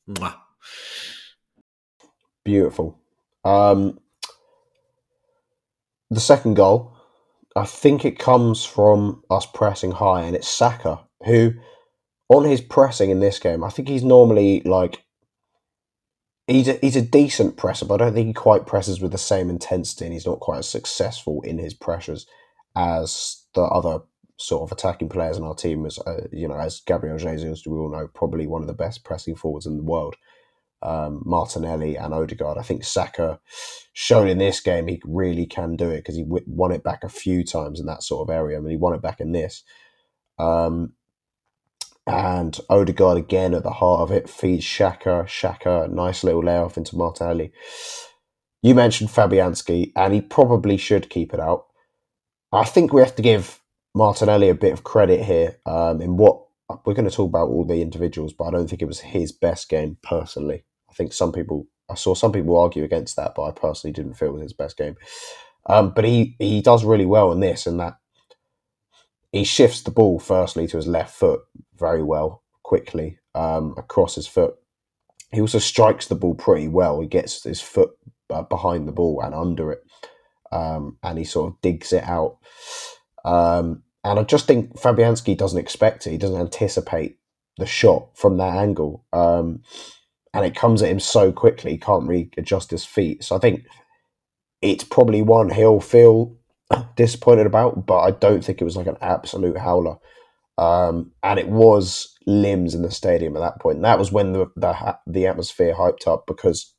mwah. 0.07 0.35
beautiful. 2.45 2.99
Um, 3.43 3.99
the 6.11 6.21
second 6.21 6.55
goal, 6.57 6.93
I 7.57 7.65
think 7.65 8.05
it 8.05 8.19
comes 8.19 8.67
from 8.67 9.25
us 9.31 9.47
pressing 9.47 9.93
high, 9.93 10.25
and 10.25 10.37
it's 10.37 10.47
Saka 10.49 11.01
who 11.25 11.55
on 12.29 12.45
his 12.45 12.61
pressing 12.61 13.11
in 13.11 13.21
this 13.21 13.39
game, 13.39 13.65
I 13.65 13.71
think 13.71 13.89
he's 13.89 14.05
normally 14.05 14.61
like 14.65 15.05
he's 16.47 16.69
a, 16.69 16.79
he's 16.81 16.97
a 16.97 17.03
decent 17.03 17.57
presser, 17.57 17.85
but 17.85 18.01
I 18.01 18.07
don't 18.07 18.15
think 18.15 18.27
he 18.29 18.33
quite 18.33 18.67
presses 18.67 19.01
with 19.01 19.13
the 19.13 19.19
same 19.19 19.51
intensity, 19.51 20.05
and 20.05 20.15
he's 20.15 20.27
not 20.27 20.41
quite 20.41 20.59
as 20.59 20.69
successful 20.69 21.43
in 21.43 21.59
his 21.59 21.75
pressures 21.75 22.27
as 22.77 23.45
the 23.55 23.63
other 23.63 24.01
sort 24.39 24.63
of 24.63 24.77
attacking 24.77 25.09
players 25.09 25.39
in 25.39 25.45
our 25.45 25.55
team. 25.55 25.87
As 25.87 25.99
uh, 25.99 26.27
you 26.33 26.49
know, 26.49 26.59
as 26.59 26.81
Gabriel 26.81 27.19
Jesus, 27.19 27.67
we 27.67 27.77
all 27.77 27.91
know, 27.91 28.09
probably 28.15 28.47
one 28.47 28.63
of 28.63 28.69
the 28.69 28.75
best 28.75 29.05
pressing 29.05 29.35
forwards 29.35 29.67
in 29.67 29.77
the 29.77 29.83
world. 29.83 30.17
Um, 30.83 31.23
Martinelli 31.25 31.97
and 31.97 32.13
Odegaard. 32.13 32.59
I 32.59 32.63
think 32.63 32.85
Saka 32.85 33.41
showed 33.95 34.29
in 34.29 34.39
this 34.39 34.61
game 34.61 34.87
he 34.87 35.01
really 35.05 35.47
can 35.47 35.75
do 35.75 35.91
it 35.91 35.99
because 35.99 36.17
he 36.17 36.25
won 36.27 36.71
it 36.71 36.85
back 36.85 37.03
a 37.03 37.09
few 37.09 37.45
times 37.45 37.81
in 37.81 37.87
that 37.87 38.03
sort 38.03 38.29
of 38.29 38.33
area. 38.33 38.59
I 38.59 38.61
mean, 38.61 38.71
he 38.71 38.77
won 38.77 38.95
it 38.95 39.01
back 39.03 39.19
in 39.19 39.33
this. 39.33 39.65
Um, 40.39 40.93
and 42.07 42.59
Odegaard 42.71 43.19
again 43.19 43.55
at 43.55 43.63
the 43.63 43.71
heart 43.71 44.01
of 44.01 44.13
it 44.13 44.29
feeds 44.29 44.65
Xhaka. 44.65 45.25
Xhaka, 45.25 45.91
nice 45.91 46.23
little 46.23 46.45
layoff 46.45 46.77
into 46.77 46.97
Martinelli. 46.97 47.53
You 48.63 48.75
mentioned 48.75 49.11
Fabianski, 49.11 49.93
and 49.97 50.15
he 50.15 50.21
probably 50.21 50.77
should 50.77 51.11
keep 51.11 51.35
it 51.35 51.41
out. 51.41 51.67
I 52.53 52.65
think 52.65 52.93
we 52.93 53.01
have 53.01 53.17
to 53.17 53.23
give 53.23 53.61
Martinelli 53.95 54.49
a 54.49 54.55
bit 54.55 54.73
of 54.73 54.85
credit 54.85 55.25
here 55.25 55.59
um, 55.67 56.01
in 56.01 56.17
what 56.17 56.43
we're 56.85 56.95
going 56.95 57.09
to 57.09 57.15
talk 57.15 57.29
about 57.29 57.49
all 57.49 57.65
the 57.65 57.83
individuals, 57.83 58.33
but 58.33 58.45
I 58.45 58.51
don't 58.51 58.69
think 58.69 58.83
it 58.83 58.89
was 58.89 59.01
his 59.01 59.33
best 59.33 59.69
game 59.69 59.99
personally. 60.03 60.65
I 60.91 60.93
think 60.95 61.13
some 61.13 61.33
people, 61.33 61.67
I 61.91 61.95
saw 61.95 62.15
some 62.15 62.33
people 62.33 62.57
argue 62.57 62.85
against 62.85 63.17
that, 63.17 63.35
but 63.35 63.45
I 63.45 63.51
personally 63.51 63.93
didn't 63.93 64.15
feel 64.15 64.29
it 64.29 64.35
was 64.35 64.43
his 64.43 64.53
best 64.53 64.77
game. 64.77 64.97
Um, 65.69 65.91
but 65.91 66.05
he 66.05 66.37
he 66.39 66.61
does 66.63 66.85
really 66.85 67.07
well 67.07 67.33
in 67.33 67.41
this, 67.41 67.67
and 67.67 67.81
that 67.81 67.97
he 69.37 69.45
shifts 69.45 69.83
the 69.83 69.91
ball 69.91 70.19
firstly 70.19 70.67
to 70.67 70.77
his 70.77 70.87
left 70.87 71.15
foot 71.15 71.41
very 71.79 72.03
well, 72.03 72.43
quickly 72.63 73.19
um, 73.35 73.75
across 73.77 74.15
his 74.15 74.27
foot. 74.27 74.55
He 75.33 75.41
also 75.41 75.59
strikes 75.59 76.07
the 76.07 76.15
ball 76.15 76.35
pretty 76.35 76.69
well. 76.69 77.01
He 77.01 77.07
gets 77.07 77.43
his 77.43 77.61
foot 77.61 77.91
uh, 78.31 78.43
behind 78.43 78.87
the 78.87 78.93
ball 78.93 79.21
and 79.21 79.35
under 79.35 79.73
it, 79.73 79.83
um, 80.53 80.99
and 81.03 81.19
he 81.19 81.25
sort 81.25 81.53
of 81.53 81.61
digs 81.61 81.93
it 81.93 82.05
out. 82.05 82.39
Um, 83.25 83.83
and 84.05 84.21
I 84.21 84.23
just 84.23 84.47
think 84.47 84.75
Fabianski 84.81 85.37
doesn't 85.37 85.59
expect 85.59 86.07
it. 86.07 86.13
He 86.13 86.19
doesn't 86.19 86.41
anticipate 86.41 87.19
the 87.59 87.67
shot 87.67 88.17
from 88.17 88.37
that 88.39 88.57
angle, 88.57 89.05
um, 89.13 89.63
and 90.33 90.45
it 90.47 90.55
comes 90.55 90.83
at 90.83 90.91
him 90.91 91.01
so 91.01 91.33
quickly. 91.33 91.73
He 91.73 91.79
can't 91.79 92.09
really 92.09 92.31
adjust 92.39 92.71
his 92.71 92.85
feet. 92.85 93.25
So 93.25 93.37
I 93.37 93.39
think 93.39 93.67
it's 94.63 94.85
probably 94.85 95.23
one 95.23 95.51
he'll 95.51 95.81
feel 95.81 96.37
disappointed 96.97 97.47
about, 97.47 97.87
but 97.87 98.01
I 98.01 98.11
don't 98.11 98.45
think 98.45 98.61
it 98.61 98.65
was 98.65 98.77
like 98.77 98.87
an 98.87 98.99
absolute 99.01 99.59
howler. 99.59 99.97
Um, 100.59 101.13
and 101.23 101.39
it 101.39 101.49
was 101.49 102.15
limbs 102.27 102.75
in 102.75 102.83
the 102.83 102.91
stadium 102.91 103.37
at 103.37 103.41
that 103.41 103.61
point. 103.61 103.77
And 103.77 103.85
that 103.85 103.99
was 103.99 104.11
when 104.11 104.33
the 104.33 104.47
the, 104.57 104.99
the 105.07 105.27
atmosphere 105.27 105.75
hyped 105.75 106.07
up 106.07 106.27
because 106.27 106.73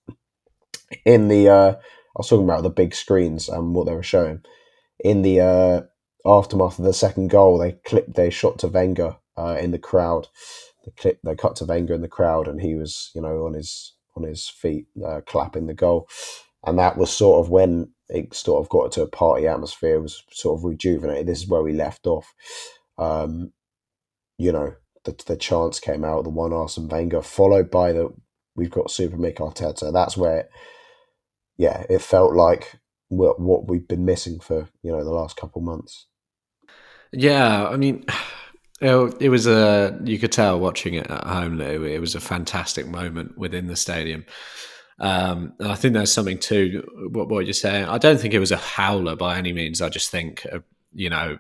in 1.06 1.28
the 1.28 1.50
uh, 1.50 1.72
I 1.72 1.78
was 2.16 2.30
talking 2.30 2.46
about 2.46 2.64
the 2.64 2.70
big 2.70 2.96
screens 2.96 3.50
and 3.50 3.76
what 3.76 3.86
they 3.86 3.94
were 3.94 4.04
showing 4.04 4.42
in 5.00 5.22
the 5.22 5.42
uh, 5.42 5.82
aftermath 6.26 6.80
of 6.80 6.86
the 6.86 6.94
second 6.94 7.30
goal. 7.30 7.58
They 7.58 7.74
clipped, 7.86 8.16
they 8.16 8.30
shot 8.30 8.60
to 8.60 8.68
Wenger 8.68 9.18
uh, 9.38 9.58
in 9.60 9.72
the 9.72 9.80
crowd. 9.80 10.28
They 10.86 10.92
clip, 10.98 11.20
they 11.24 11.36
cut 11.36 11.56
to 11.58 11.66
Wenger 11.66 11.94
in 11.94 12.02
the 12.02 12.08
crowd, 12.08 12.48
and 12.48 12.62
he 12.62 12.76
was 12.76 13.12
you 13.14 13.22
know 13.22 13.46
on 13.46 13.54
his 13.54 13.94
on 14.16 14.24
his 14.24 14.50
feet 14.50 14.88
uh, 15.06 15.22
clapping 15.26 15.68
the 15.68 15.74
goal, 15.74 16.10
and 16.66 16.80
that 16.80 16.98
was 16.98 17.12
sort 17.12 17.46
of 17.46 17.52
when 17.52 17.92
it 18.10 18.34
sort 18.34 18.64
of 18.64 18.70
got 18.70 18.92
to 18.94 19.04
a 19.04 19.08
party 19.08 19.48
atmosphere. 19.48 20.00
Was 20.00 20.24
sort 20.32 20.60
of 20.60 20.66
rejuvenated. 20.66 21.28
This 21.28 21.44
is 21.44 21.48
where 21.48 21.64
we 21.64 21.74
left 21.74 22.08
off. 22.08 22.34
Um, 22.98 23.52
you 24.38 24.52
know, 24.52 24.76
the 25.04 25.16
the 25.26 25.38
chance 25.38 25.80
came 25.80 26.04
out, 26.04 26.24
the 26.24 26.30
one 26.30 26.54
Arsene 26.54 26.88
Wenger, 26.88 27.22
followed 27.22 27.70
by 27.72 27.92
the 27.94 28.14
we've 28.56 28.72
got 28.72 28.92
Super 28.92 29.18
Mick 29.18 29.36
Arteta. 29.36 29.94
That's 29.94 30.18
where, 30.18 30.50
yeah, 31.58 31.86
it 31.90 32.02
felt 32.02 32.34
like 32.34 32.80
what, 33.10 33.40
what 33.40 33.68
we've 33.68 33.88
been 33.88 34.04
missing 34.06 34.40
for 34.40 34.68
you 34.82 34.92
know 34.92 35.04
the 35.04 35.12
last 35.12 35.38
couple 35.38 35.62
months. 35.62 36.08
Yeah, 37.12 37.68
I 37.68 37.78
mean, 37.78 38.06
it 38.82 39.30
was 39.30 39.48
a 39.48 40.00
you 40.04 40.20
could 40.20 40.32
tell 40.32 40.60
watching 40.60 40.96
it 40.96 41.10
at 41.10 41.26
home. 41.26 41.58
Lou, 41.58 41.84
it 41.84 42.00
was 42.00 42.16
a 42.16 42.20
fantastic 42.20 42.88
moment 42.88 43.38
within 43.38 43.68
the 43.68 43.76
stadium. 43.76 44.26
Um, 45.00 45.54
I 45.60 45.76
think 45.76 45.94
there's 45.94 46.12
something 46.12 46.40
to 46.40 46.84
what, 47.12 47.30
what 47.30 47.46
you're 47.46 47.54
saying. 47.54 47.86
I 47.86 47.98
don't 47.98 48.20
think 48.20 48.34
it 48.34 48.40
was 48.40 48.52
a 48.52 48.58
howler 48.58 49.16
by 49.16 49.38
any 49.38 49.54
means. 49.54 49.82
I 49.82 49.90
just 49.90 50.10
think, 50.10 50.46
uh, 50.52 50.60
you 50.94 51.10
know, 51.10 51.38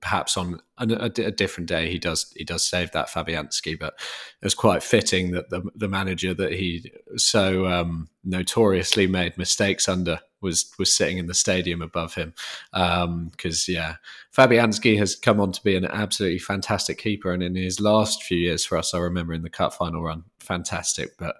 perhaps 0.00 0.36
on 0.36 0.60
a, 0.78 1.04
a, 1.04 1.30
different 1.30 1.68
day 1.68 1.90
he 1.90 1.98
does 1.98 2.32
he 2.36 2.44
does 2.44 2.66
save 2.66 2.92
that 2.92 3.08
Fabianski, 3.08 3.78
but 3.78 3.94
it 4.40 4.44
was 4.44 4.54
quite 4.54 4.82
fitting 4.82 5.32
that 5.32 5.50
the 5.50 5.62
the 5.74 5.88
manager 5.88 6.34
that 6.34 6.52
he 6.52 6.90
so 7.16 7.66
um, 7.66 8.08
notoriously 8.24 9.06
made 9.06 9.38
mistakes 9.38 9.88
under 9.88 10.20
was 10.40 10.70
was 10.78 10.94
sitting 10.94 11.18
in 11.18 11.26
the 11.26 11.34
stadium 11.34 11.82
above 11.82 12.14
him 12.14 12.34
because 12.72 13.68
um, 13.68 13.74
yeah 13.74 13.96
Fabianski 14.36 14.98
has 14.98 15.16
come 15.16 15.40
on 15.40 15.52
to 15.52 15.62
be 15.62 15.74
an 15.74 15.84
absolutely 15.86 16.38
fantastic 16.38 16.98
keeper 16.98 17.32
and 17.32 17.42
in 17.42 17.54
his 17.54 17.80
last 17.80 18.22
few 18.22 18.38
years 18.38 18.64
for 18.64 18.78
us 18.78 18.94
I 18.94 18.98
remember 18.98 19.32
in 19.32 19.42
the 19.42 19.50
cup 19.50 19.74
final 19.74 20.02
run 20.02 20.24
fantastic 20.38 21.16
but 21.18 21.36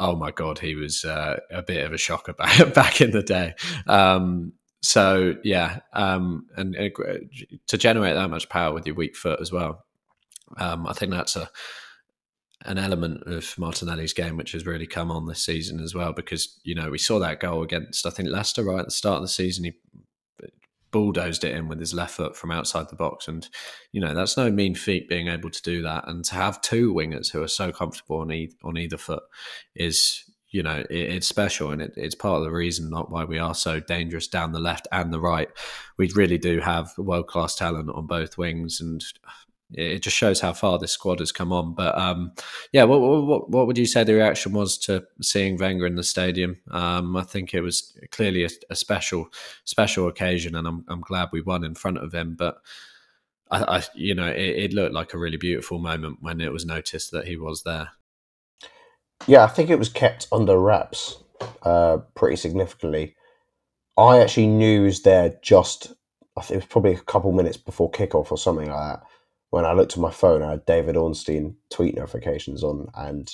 oh 0.00 0.16
my 0.16 0.30
god 0.30 0.58
he 0.58 0.74
was 0.74 1.04
uh, 1.04 1.38
a 1.50 1.62
bit 1.62 1.84
of 1.84 1.92
a 1.92 1.98
shocker 1.98 2.32
back, 2.38 2.74
back 2.74 3.00
in 3.00 3.10
the 3.10 3.22
day 3.22 3.54
um, 3.86 4.52
so 4.84 5.36
yeah, 5.42 5.80
um, 5.94 6.46
and, 6.58 6.74
and, 6.74 6.92
to 7.68 7.78
generate 7.78 8.16
that 8.16 8.28
much 8.28 8.50
power 8.50 8.74
with 8.74 8.86
your 8.86 8.94
weak 8.94 9.16
foot 9.16 9.40
as 9.40 9.50
well, 9.50 9.82
um, 10.58 10.86
I 10.86 10.92
think 10.92 11.10
that's 11.10 11.36
a 11.36 11.48
an 12.66 12.76
element 12.78 13.22
of 13.26 13.58
Martinelli's 13.58 14.12
game 14.12 14.36
which 14.36 14.52
has 14.52 14.64
really 14.64 14.86
come 14.86 15.10
on 15.10 15.26
this 15.26 15.42
season 15.42 15.80
as 15.80 15.94
well. 15.94 16.12
Because 16.12 16.60
you 16.64 16.74
know 16.74 16.90
we 16.90 16.98
saw 16.98 17.18
that 17.20 17.40
goal 17.40 17.62
against 17.62 18.04
I 18.04 18.10
think 18.10 18.28
Leicester 18.28 18.62
right 18.62 18.80
at 18.80 18.84
the 18.84 18.90
start 18.90 19.16
of 19.16 19.22
the 19.22 19.28
season. 19.28 19.64
He 19.64 19.72
bulldozed 20.94 21.42
it 21.42 21.56
in 21.56 21.66
with 21.66 21.80
his 21.80 21.92
left 21.92 22.14
foot 22.14 22.36
from 22.36 22.52
outside 22.52 22.88
the 22.88 22.94
box, 22.94 23.26
and 23.26 23.48
you 23.90 24.00
know 24.00 24.14
that's 24.14 24.36
no 24.36 24.48
mean 24.48 24.76
feat 24.76 25.08
being 25.08 25.26
able 25.26 25.50
to 25.50 25.62
do 25.62 25.82
that. 25.82 26.06
And 26.06 26.24
to 26.26 26.36
have 26.36 26.60
two 26.60 26.94
wingers 26.94 27.32
who 27.32 27.42
are 27.42 27.48
so 27.48 27.72
comfortable 27.72 28.18
on, 28.18 28.30
e- 28.30 28.52
on 28.62 28.78
either 28.78 28.96
foot 28.96 29.24
is 29.74 30.24
you 30.50 30.62
know, 30.62 30.84
it, 30.88 30.96
it's 30.96 31.26
special 31.26 31.72
and 31.72 31.82
it, 31.82 31.94
it's 31.96 32.14
part 32.14 32.38
of 32.38 32.44
the 32.44 32.52
reason 32.52 32.88
not 32.88 33.10
why 33.10 33.24
we 33.24 33.40
are 33.40 33.56
so 33.56 33.80
dangerous 33.80 34.28
down 34.28 34.52
the 34.52 34.60
left 34.60 34.86
and 34.92 35.12
the 35.12 35.18
right. 35.18 35.48
We 35.98 36.08
really 36.14 36.38
do 36.38 36.60
have 36.60 36.96
world 36.96 37.26
class 37.26 37.56
talent 37.56 37.90
on 37.90 38.06
both 38.06 38.38
wings, 38.38 38.80
and 38.80 39.04
it 39.76 40.00
just 40.00 40.16
shows 40.16 40.40
how 40.40 40.52
far 40.52 40.78
this 40.78 40.92
squad 40.92 41.20
has 41.20 41.32
come 41.32 41.52
on. 41.52 41.74
But 41.74 41.96
um, 41.98 42.32
yeah, 42.72 42.84
what, 42.84 43.00
what, 43.00 43.50
what 43.50 43.66
would 43.66 43.78
you 43.78 43.86
say 43.86 44.04
the 44.04 44.14
reaction 44.14 44.52
was 44.52 44.78
to 44.78 45.04
seeing 45.20 45.56
Wenger 45.56 45.86
in 45.86 45.96
the 45.96 46.02
stadium? 46.02 46.58
Um, 46.70 47.16
I 47.16 47.22
think 47.22 47.54
it 47.54 47.60
was 47.60 47.96
clearly 48.10 48.44
a, 48.44 48.50
a, 48.70 48.76
special 48.76 49.28
special 49.64 50.08
occasion, 50.08 50.54
and 50.54 50.66
I'm 50.66 50.84
I'm 50.88 51.00
glad 51.00 51.28
we 51.32 51.40
won 51.40 51.64
in 51.64 51.74
front 51.74 51.98
of 51.98 52.12
him. 52.12 52.34
But 52.36 52.58
I, 53.50 53.78
I 53.78 53.82
you 53.94 54.14
know, 54.14 54.28
it, 54.28 54.36
it 54.40 54.72
looked 54.72 54.94
like 54.94 55.14
a 55.14 55.18
really 55.18 55.36
beautiful 55.36 55.78
moment 55.78 56.18
when 56.20 56.40
it 56.40 56.52
was 56.52 56.64
noticed 56.64 57.10
that 57.12 57.26
he 57.26 57.36
was 57.36 57.62
there. 57.62 57.90
Yeah, 59.26 59.44
I 59.44 59.48
think 59.48 59.70
it 59.70 59.78
was 59.78 59.88
kept 59.88 60.28
under 60.32 60.58
wraps 60.58 61.18
uh, 61.62 61.98
pretty 62.14 62.36
significantly. 62.36 63.16
I 63.96 64.18
actually 64.18 64.48
knew 64.48 64.80
he 64.80 64.86
was 64.86 65.02
there 65.02 65.38
just, 65.40 65.92
I 66.36 66.40
think 66.42 66.52
it 66.52 66.64
was 66.64 66.66
probably 66.66 66.94
a 66.94 67.00
couple 67.00 67.32
minutes 67.32 67.56
before 67.56 67.90
kickoff 67.90 68.30
or 68.30 68.38
something 68.38 68.68
like 68.68 68.98
that. 68.98 69.06
When 69.54 69.64
I 69.64 69.72
looked 69.72 69.92
at 69.92 70.00
my 70.00 70.10
phone, 70.10 70.42
I 70.42 70.50
had 70.50 70.66
David 70.66 70.96
Ornstein 70.96 71.54
tweet 71.70 71.94
notifications 71.94 72.64
on, 72.64 72.88
and 72.96 73.32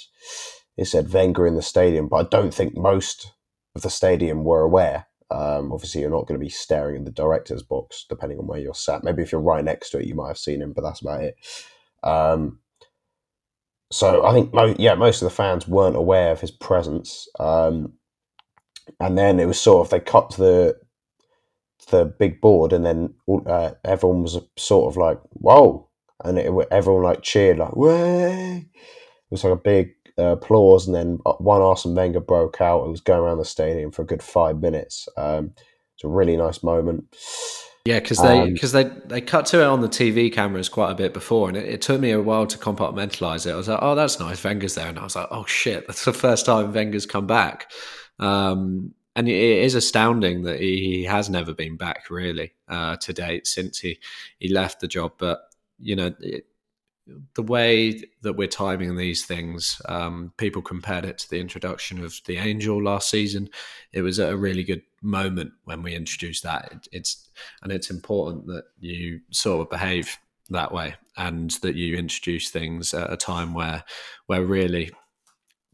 it 0.77 0.85
said 0.85 1.11
Wenger 1.11 1.47
in 1.47 1.55
the 1.55 1.63
stadium. 1.63 2.09
But 2.09 2.17
I 2.27 2.29
don't 2.29 2.53
think 2.53 2.77
most 2.77 3.33
of 3.75 3.81
the 3.81 3.89
stadium 3.89 4.45
were 4.45 4.61
aware. 4.61 5.07
Um, 5.31 5.73
obviously, 5.73 6.03
you're 6.03 6.11
not 6.11 6.27
going 6.27 6.39
to 6.39 6.45
be 6.45 6.51
staring 6.51 6.97
in 6.97 7.05
the 7.05 7.11
director's 7.11 7.63
box, 7.63 8.05
depending 8.07 8.39
on 8.39 8.47
where 8.47 8.59
you're 8.59 8.75
sat. 8.75 9.03
Maybe 9.03 9.23
if 9.23 9.33
you're 9.33 9.41
right 9.41 9.65
next 9.65 9.93
to 9.93 9.99
it, 9.99 10.07
you 10.07 10.15
might 10.15 10.29
have 10.29 10.37
seen 10.37 10.61
him, 10.61 10.75
but 10.75 10.83
that's 10.83 11.01
about 11.01 11.25
it. 11.25 11.37
Um, 12.03 12.59
so 13.91 14.23
I 14.27 14.35
think, 14.35 14.53
yeah, 14.79 14.97
most 14.97 15.23
of 15.23 15.27
the 15.27 15.35
fans 15.35 15.67
weren't 15.67 15.97
aware 15.97 16.33
of 16.33 16.43
his 16.43 16.51
presence. 16.51 17.29
Um, 17.39 17.95
and 19.01 19.17
then 19.17 19.41
it 19.41 19.47
was 19.47 19.59
sort 19.59 19.87
of 19.87 19.91
they 19.91 20.01
cut 20.01 20.37
the 20.37 20.77
the 21.91 22.05
big 22.05 22.43
board, 22.43 22.75
and 22.75 22.85
then 22.85 23.15
uh, 23.47 23.71
everyone 23.87 24.23
was 24.23 24.39
sort 24.59 24.93
of 24.93 24.99
like, 24.99 25.19
"Whoa!" 25.31 25.87
And 26.25 26.39
it, 26.39 26.53
everyone 26.71 27.03
like 27.03 27.23
cheered 27.23 27.59
like, 27.59 27.77
"Way!" 27.77 28.67
It 28.75 29.31
was 29.31 29.45
like 29.45 29.53
a 29.53 29.57
big 29.57 29.95
uh, 30.19 30.33
applause, 30.33 30.87
and 30.87 30.95
then 30.95 31.19
uh, 31.27 31.35
one 31.35 31.63
Arsene 31.63 31.95
Wenger 31.95 32.21
broke 32.21 32.61
out 32.61 32.83
and 32.83 32.91
was 32.91 33.01
going 33.01 33.21
around 33.21 33.39
the 33.39 33.45
stadium 33.45 33.91
for 33.91 34.03
a 34.03 34.07
good 34.07 34.23
five 34.23 34.61
minutes. 34.61 35.09
Um, 35.17 35.53
it's 35.95 36.05
a 36.05 36.09
really 36.09 36.37
nice 36.37 36.63
moment. 36.63 37.05
Yeah, 37.85 38.01
because 38.01 38.19
they 38.19 38.51
because 38.51 38.75
um, 38.75 38.83
they 38.83 39.01
they 39.07 39.21
cut 39.21 39.47
to 39.47 39.61
it 39.61 39.65
on 39.65 39.81
the 39.81 39.89
TV 39.89 40.33
cameras 40.33 40.69
quite 40.69 40.91
a 40.91 40.95
bit 40.95 41.15
before, 41.15 41.49
and 41.49 41.57
it, 41.57 41.67
it, 41.67 41.83
took 41.83 42.01
me 42.01 42.11
a 42.11 42.21
while 42.21 42.47
to 42.47 42.59
compartmentalize 42.59 43.47
it. 43.47 43.53
I 43.53 43.57
was 43.57 43.69
like, 43.69 43.79
"Oh, 43.81 43.95
that's 43.95 44.21
nice, 44.21 44.45
Wenger's 44.45 44.75
there," 44.75 44.89
and 44.89 44.99
I 44.99 45.05
was 45.05 45.17
like, 45.17 45.29
"Oh 45.31 45.47
shit, 45.47 45.87
that's 45.87 46.05
the 46.05 46.13
first 46.13 46.45
time 46.45 46.73
Wenger's 46.73 47.07
come 47.07 47.27
back." 47.27 47.71
Um, 48.19 48.95
and 49.17 49.29
it 49.29 49.35
is 49.35 49.75
astounding 49.75 50.43
that 50.43 50.61
he, 50.61 51.05
has 51.05 51.29
never 51.29 51.53
been 51.53 51.77
back 51.77 52.11
really 52.11 52.53
uh, 52.69 52.97
to 52.97 53.13
date 53.13 53.47
since 53.47 53.79
he 53.79 53.99
he 54.39 54.53
left 54.53 54.81
the 54.81 54.89
job. 54.89 55.13
But 55.19 55.41
you 55.81 55.97
know, 55.97 56.15
it, 56.21 56.47
the 57.35 57.43
way 57.43 58.03
that 58.23 58.35
we're 58.35 58.49
timing 58.49 58.97
these 58.97 59.25
things, 59.25 59.81
um, 59.89 60.33
people 60.37 60.63
compared 60.63 61.05
it 61.05 61.19
to 61.19 61.31
the 61.31 61.41
introduction 61.41 62.05
of 62.05 62.21
the 62.27 62.37
Angel 62.37 62.83
last 62.83 63.11
season. 63.11 63.49
It 63.93 64.03
was 64.03 64.19
a 64.19 64.37
really 64.37 64.63
good 64.63 64.83
moment 65.03 65.53
when 65.65 65.83
we 65.83 65.95
introduced 65.95 66.43
that. 66.45 66.71
It, 66.73 66.89
it's 66.93 67.29
and 67.63 67.73
it's 67.73 67.91
important 67.91 68.47
that 68.47 68.65
you 68.79 69.21
sort 69.31 69.63
of 69.63 69.71
behave 69.71 70.17
that 70.51 70.73
way 70.73 70.95
and 71.17 71.51
that 71.63 71.77
you 71.77 71.97
introduce 71.97 72.51
things 72.51 72.93
at 72.95 73.13
a 73.13 73.17
time 73.17 73.55
where 73.55 73.85
where 74.27 74.45
really 74.45 74.91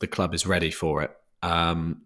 the 0.00 0.06
club 0.06 0.34
is 0.34 0.46
ready 0.46 0.70
for 0.70 1.02
it. 1.02 1.10
Um, 1.42 2.02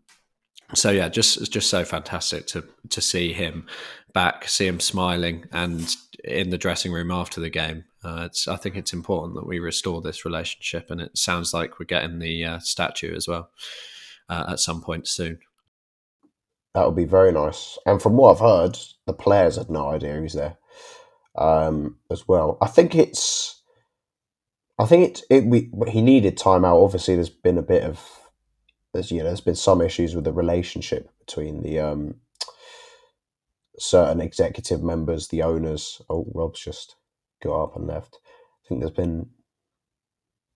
so 0.75 0.91
yeah, 0.91 1.09
just 1.09 1.51
just 1.53 1.69
so 1.69 1.85
fantastic 1.85 2.47
to 2.49 2.65
to 2.91 3.01
see 3.01 3.33
him 3.33 3.67
back, 4.13 4.49
see 4.49 4.67
him 4.67 4.81
smiling, 4.81 5.47
and 5.53 5.95
in 6.25 6.51
the 6.51 6.59
dressing 6.59 6.93
room 6.93 7.11
after 7.11 7.41
the 7.41 7.51
game. 7.51 7.85
Uh, 8.05 8.25
it's 8.27 8.49
I 8.49 8.57
think 8.57 8.77
it's 8.77 8.93
important 8.93 9.35
that 9.35 9.47
we 9.47 9.59
restore 9.59 10.01
this 10.01 10.25
relationship, 10.25 10.91
and 10.91 11.01
it 11.01 11.17
sounds 11.17 11.53
like 11.53 11.79
we're 11.79 11.87
getting 11.87 12.19
the 12.19 12.45
uh, 12.45 12.59
statue 12.59 13.15
as 13.15 13.29
well 13.29 13.51
uh, 14.29 14.47
at 14.51 14.61
some 14.61 14.81
point 14.81 15.09
soon. 15.09 15.39
That 16.75 16.87
would 16.87 16.97
be 16.97 17.05
very 17.05 17.33
nice. 17.33 17.79
And 17.85 18.01
from 18.01 18.17
what 18.17 18.33
I've 18.33 18.41
heard, 18.41 18.79
the 19.07 19.13
players 19.13 19.57
had 19.57 19.71
no 19.71 19.89
idea 19.89 20.21
he's 20.21 20.35
there 20.35 20.57
um, 21.37 21.97
as 22.11 22.27
well. 22.29 22.59
I 22.61 22.67
think 22.67 22.95
it's. 22.95 23.57
I 24.79 24.87
think 24.87 25.19
it, 25.19 25.23
it 25.29 25.45
we 25.47 25.71
he 25.89 26.01
needed 26.01 26.37
time 26.39 26.65
out. 26.65 26.83
Obviously, 26.83 27.15
there's 27.15 27.29
been 27.29 27.59
a 27.59 27.63
bit 27.63 27.83
of 27.83 28.01
there's 28.93 29.11
you 29.11 29.19
know 29.19 29.25
there's 29.25 29.41
been 29.41 29.55
some 29.55 29.81
issues 29.81 30.15
with 30.15 30.25
the 30.25 30.33
relationship 30.33 31.11
between 31.19 31.63
the 31.63 31.79
um, 31.79 32.17
certain 33.81 34.21
executive 34.21 34.83
members, 34.83 35.29
the 35.29 35.43
owners. 35.43 36.03
Oh, 36.09 36.27
Rob's 36.35 36.61
just 36.61 36.97
got 37.43 37.65
up 37.65 37.77
and 37.77 37.87
left. 37.87 38.19
I 38.65 38.69
think 38.69 38.81
there's 38.81 38.91
been. 38.91 39.31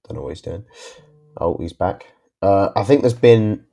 Don't 0.06 0.16
know 0.16 0.22
what 0.22 0.30
he's 0.30 0.42
doing. 0.42 0.64
Oh, 1.40 1.56
he's 1.58 1.72
back. 1.72 2.12
Uh, 2.42 2.70
I 2.76 2.84
think 2.84 3.00
there's 3.00 3.14
been 3.14 3.64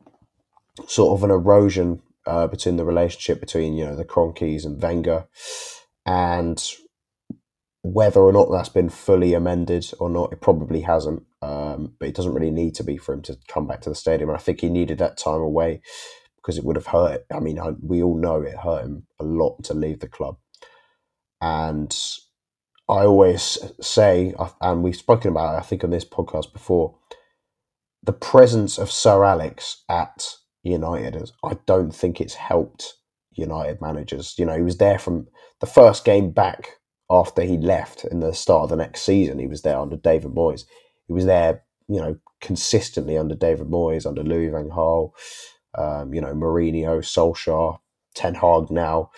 sort 0.88 1.18
of 1.18 1.24
an 1.24 1.32
erosion 1.32 2.02
uh, 2.26 2.48
between 2.48 2.78
the 2.78 2.86
relationship 2.86 3.40
between 3.40 3.74
you 3.74 3.86
know 3.86 3.96
the 3.96 4.06
Kroenkes 4.06 4.66
and 4.66 4.82
Wenger, 4.82 5.26
and 6.06 6.64
whether 7.84 8.22
or 8.22 8.32
not 8.32 8.50
that's 8.52 8.70
been 8.70 8.90
fully 8.90 9.34
amended 9.34 9.92
or 10.00 10.10
not, 10.10 10.32
it 10.32 10.42
probably 10.42 10.82
hasn't. 10.82 11.24
Um, 11.42 11.96
but 12.00 12.08
it 12.08 12.16
doesn't 12.16 12.36
really 12.36 12.52
need 12.52 12.76
to 12.76 12.84
be 12.84 12.98
for 12.98 13.14
him 13.14 13.24
to 13.24 13.36
come 13.48 13.66
back 13.66 13.82
to 13.82 13.90
the 13.90 13.96
stadium. 13.96 14.30
And 14.30 14.38
I 14.38 14.42
think 14.42 14.62
he 14.62 14.70
needed 14.70 15.00
that 15.00 15.18
time 15.18 15.42
away 15.42 15.82
because 16.42 16.58
it 16.58 16.64
would 16.64 16.76
have 16.76 16.88
hurt. 16.88 17.26
I 17.34 17.40
mean, 17.40 17.60
I, 17.60 17.72
we 17.82 18.02
all 18.02 18.18
know 18.18 18.42
it 18.42 18.56
hurt 18.58 18.84
him 18.84 19.08
a 19.20 19.24
lot 19.24 19.64
to 19.66 19.74
leave 19.74 20.00
the 20.00 20.08
club, 20.08 20.38
and 21.42 21.96
I 22.90 23.06
always 23.06 23.58
say, 23.80 24.34
and 24.60 24.84
we've 24.84 24.96
spoken 24.96 25.32
about 25.32 25.56
it, 25.56 25.60
I 25.60 25.62
think 25.62 25.84
on 25.84 25.92
this 25.92 26.04
podcast 26.04 26.52
before, 26.52 26.98
the 28.04 28.12
presence 28.12 28.78
of 28.78 28.92
Sir 28.92 29.24
Alex 29.24 29.84
at 29.88 30.36
United, 30.64 31.32
I 31.44 31.58
don't 31.66 31.96
think 31.96 32.20
it's 32.20 32.34
helped 32.34 32.96
United 33.32 33.80
managers. 33.80 34.36
You 34.38 34.46
know, 34.46 34.58
he 34.58 34.64
was 34.64 34.78
there 34.78 35.00
from 35.00 35.28
the 35.62 35.68
first 35.68 36.04
game 36.04 36.32
back 36.32 36.80
after 37.10 37.44
he 37.44 37.58
left 37.58 38.04
in 38.06 38.20
the 38.20 38.34
start 38.34 38.64
of 38.64 38.70
the 38.70 38.76
next 38.76 39.04
season. 39.04 39.40
He 39.40 39.48
was 39.48 39.62
there 39.62 39.80
under 39.80 39.96
David 39.96 40.32
Moyes. 40.32 40.64
He 41.08 41.14
was 41.14 41.26
there, 41.26 41.64
you 41.88 42.00
know, 42.02 42.18
consistently 42.42 43.18
under 43.18 43.36
David 43.36 43.68
Moyes, 43.68 44.06
under 44.06 44.24
Louis 44.24 44.50
Van 44.50 44.70
Gaal, 44.70 45.12
um, 45.76 46.14
you 46.14 46.22
know, 46.22 46.34
Mourinho, 46.34 47.00
Solskjaer, 47.00 47.80
Ten 48.16 48.36
Hag 48.36 48.72
now. 48.72 49.12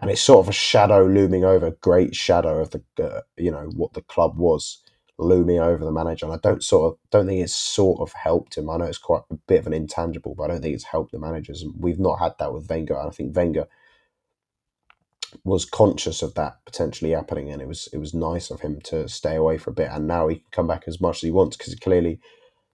And 0.00 0.10
it's 0.10 0.22
sort 0.22 0.44
of 0.44 0.48
a 0.48 0.52
shadow 0.52 1.04
looming 1.06 1.44
over, 1.44 1.72
great 1.80 2.14
shadow 2.14 2.60
of 2.60 2.70
the, 2.70 2.82
uh, 3.02 3.22
you 3.36 3.50
know, 3.50 3.70
what 3.74 3.94
the 3.94 4.02
club 4.02 4.38
was 4.38 4.82
looming 5.18 5.58
over 5.58 5.84
the 5.84 5.92
manager. 5.92 6.26
And 6.26 6.34
I 6.34 6.38
don't 6.40 6.62
sort 6.62 6.92
of 6.92 6.98
don't 7.10 7.26
think 7.26 7.42
it's 7.42 7.54
sort 7.54 8.00
of 8.00 8.12
helped 8.12 8.56
him. 8.56 8.70
I 8.70 8.76
know 8.76 8.84
it's 8.84 8.98
quite 8.98 9.22
a 9.30 9.34
bit 9.48 9.58
of 9.60 9.66
an 9.66 9.72
intangible, 9.72 10.34
but 10.36 10.44
I 10.44 10.48
don't 10.48 10.62
think 10.62 10.74
it's 10.74 10.84
helped 10.84 11.12
the 11.12 11.18
managers. 11.18 11.62
And 11.62 11.74
we've 11.76 11.98
not 11.98 12.20
had 12.20 12.34
that 12.38 12.52
with 12.52 12.70
Wenger. 12.70 12.96
And 12.96 13.08
I 13.08 13.10
think 13.10 13.36
Wenger 13.36 13.66
was 15.44 15.64
conscious 15.64 16.22
of 16.22 16.34
that 16.34 16.58
potentially 16.64 17.12
happening, 17.12 17.50
and 17.50 17.62
it 17.62 17.68
was 17.68 17.88
it 17.92 17.98
was 17.98 18.14
nice 18.14 18.50
of 18.50 18.60
him 18.60 18.80
to 18.82 19.08
stay 19.08 19.36
away 19.36 19.58
for 19.58 19.70
a 19.70 19.74
bit. 19.74 19.90
And 19.90 20.06
now 20.06 20.28
he 20.28 20.36
can 20.36 20.44
come 20.52 20.66
back 20.66 20.84
as 20.86 21.00
much 21.00 21.18
as 21.18 21.22
he 21.22 21.30
wants 21.30 21.56
because 21.56 21.74
clearly, 21.76 22.20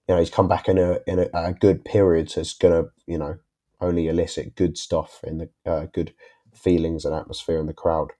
you 0.08 0.14
know, 0.14 0.18
he's 0.18 0.30
come 0.30 0.48
back 0.48 0.68
in 0.68 0.78
a 0.78 0.98
in 1.06 1.18
a, 1.18 1.28
a 1.32 1.52
good 1.52 1.84
period, 1.84 2.30
so 2.30 2.40
it's 2.40 2.54
gonna 2.54 2.84
you 3.06 3.18
know 3.18 3.38
only 3.80 4.08
elicit 4.08 4.54
good 4.54 4.78
stuff 4.78 5.20
in 5.24 5.38
the 5.38 5.48
uh, 5.66 5.86
good 5.92 6.14
feelings 6.54 7.04
and 7.04 7.14
atmosphere 7.14 7.58
in 7.58 7.66
the 7.66 7.72
crowd. 7.72 8.12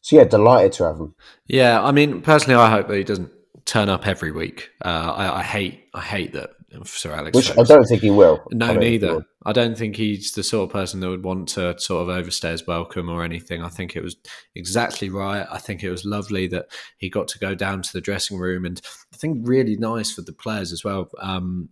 So 0.00 0.16
yeah, 0.16 0.24
delighted 0.24 0.72
to 0.74 0.84
have 0.84 0.96
him. 0.96 1.14
Yeah, 1.46 1.82
I 1.82 1.92
mean, 1.92 2.22
personally, 2.22 2.60
I 2.60 2.70
hope 2.70 2.88
that 2.88 2.96
he 2.96 3.04
doesn't 3.04 3.32
turn 3.64 3.88
up 3.88 4.06
every 4.06 4.30
week. 4.30 4.70
Uh, 4.84 5.12
I, 5.16 5.40
I, 5.40 5.42
hate 5.42 5.88
I 5.92 6.00
hate 6.00 6.32
that 6.34 6.50
Sir 6.84 7.12
Alex. 7.12 7.36
Which 7.36 7.56
I 7.56 7.62
don't 7.62 7.84
think 7.84 8.02
he 8.02 8.10
will. 8.10 8.44
No, 8.52 8.66
I 8.66 8.76
neither. 8.76 9.24
I 9.44 9.52
don't 9.52 9.78
think 9.78 9.96
he's 9.96 10.32
the 10.32 10.42
sort 10.42 10.68
of 10.68 10.72
person 10.72 11.00
that 11.00 11.08
would 11.08 11.22
want 11.22 11.48
to 11.50 11.78
sort 11.78 12.02
of 12.02 12.08
overstay 12.08 12.50
his 12.50 12.66
welcome 12.66 13.08
or 13.08 13.22
anything. 13.22 13.62
I 13.62 13.68
think 13.68 13.94
it 13.94 14.02
was 14.02 14.16
exactly 14.54 15.08
right. 15.08 15.46
I 15.50 15.58
think 15.58 15.84
it 15.84 15.90
was 15.90 16.04
lovely 16.04 16.48
that 16.48 16.66
he 16.98 17.08
got 17.08 17.28
to 17.28 17.38
go 17.38 17.54
down 17.54 17.82
to 17.82 17.92
the 17.92 18.00
dressing 18.00 18.38
room, 18.38 18.64
and 18.64 18.80
I 19.14 19.16
think 19.16 19.46
really 19.46 19.76
nice 19.76 20.10
for 20.12 20.22
the 20.22 20.32
players 20.32 20.72
as 20.72 20.84
well. 20.84 21.08
Um, 21.20 21.70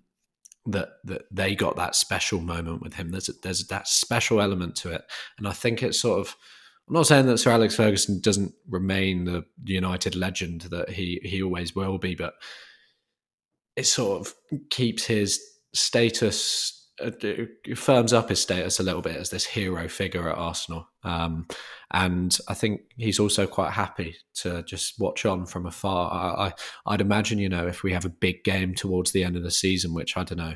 that 0.67 0.91
that 1.05 1.23
they 1.31 1.55
got 1.55 1.77
that 1.77 1.95
special 1.95 2.41
moment 2.41 2.81
with 2.81 2.95
him. 2.95 3.11
There's 3.11 3.29
a, 3.29 3.33
there's 3.43 3.67
that 3.67 3.89
special 3.89 4.41
element 4.41 4.77
to 4.77 4.93
it, 4.93 5.05
and 5.39 5.49
I 5.49 5.53
think 5.53 5.83
it's 5.83 6.01
sort 6.01 6.21
of. 6.21 6.37
I'm 6.87 6.95
not 6.95 7.07
saying 7.07 7.27
that 7.27 7.39
Sir 7.39 7.51
Alex 7.51 7.75
Ferguson 7.75 8.21
doesn't 8.21 8.53
remain 8.69 9.25
the 9.25 9.45
United 9.65 10.15
legend 10.15 10.63
that 10.63 10.91
he 10.91 11.21
he 11.25 11.43
always 11.43 11.75
will 11.75 11.99
be, 11.99 12.15
but 12.15 12.35
it 13.77 13.87
sort 13.87 14.21
of 14.21 14.35
keeps 14.71 15.05
his 15.05 15.41
status 15.73 16.85
uh, 17.03 17.11
firms 17.75 18.13
up 18.13 18.29
his 18.29 18.41
status 18.41 18.79
a 18.79 18.83
little 18.83 19.03
bit 19.03 19.17
as 19.17 19.31
this 19.31 19.45
hero 19.45 19.89
figure 19.89 20.29
at 20.29 20.39
Arsenal. 20.39 20.89
Um, 21.03 21.47
and 21.93 22.37
I 22.49 22.55
think 22.55 22.83
he's 22.97 23.19
also 23.19 23.47
quite 23.47 23.73
happy 23.73 24.17
to 24.37 24.63
just 24.63 25.01
watch 25.01 25.27
on 25.27 25.47
from 25.47 25.67
afar. 25.67 26.13
I, 26.13 26.53
I, 26.87 26.93
would 26.93 27.01
imagine, 27.01 27.39
you 27.39 27.49
know, 27.49 27.67
if 27.67 27.83
we 27.83 27.93
have 27.93 28.05
a 28.05 28.11
big 28.11 28.45
game 28.45 28.75
towards 28.75 29.11
the 29.11 29.25
end 29.25 29.37
of 29.37 29.43
the 29.43 29.51
season, 29.51 29.93
which 29.93 30.17
I 30.17 30.23
don't 30.23 30.39
know, 30.39 30.55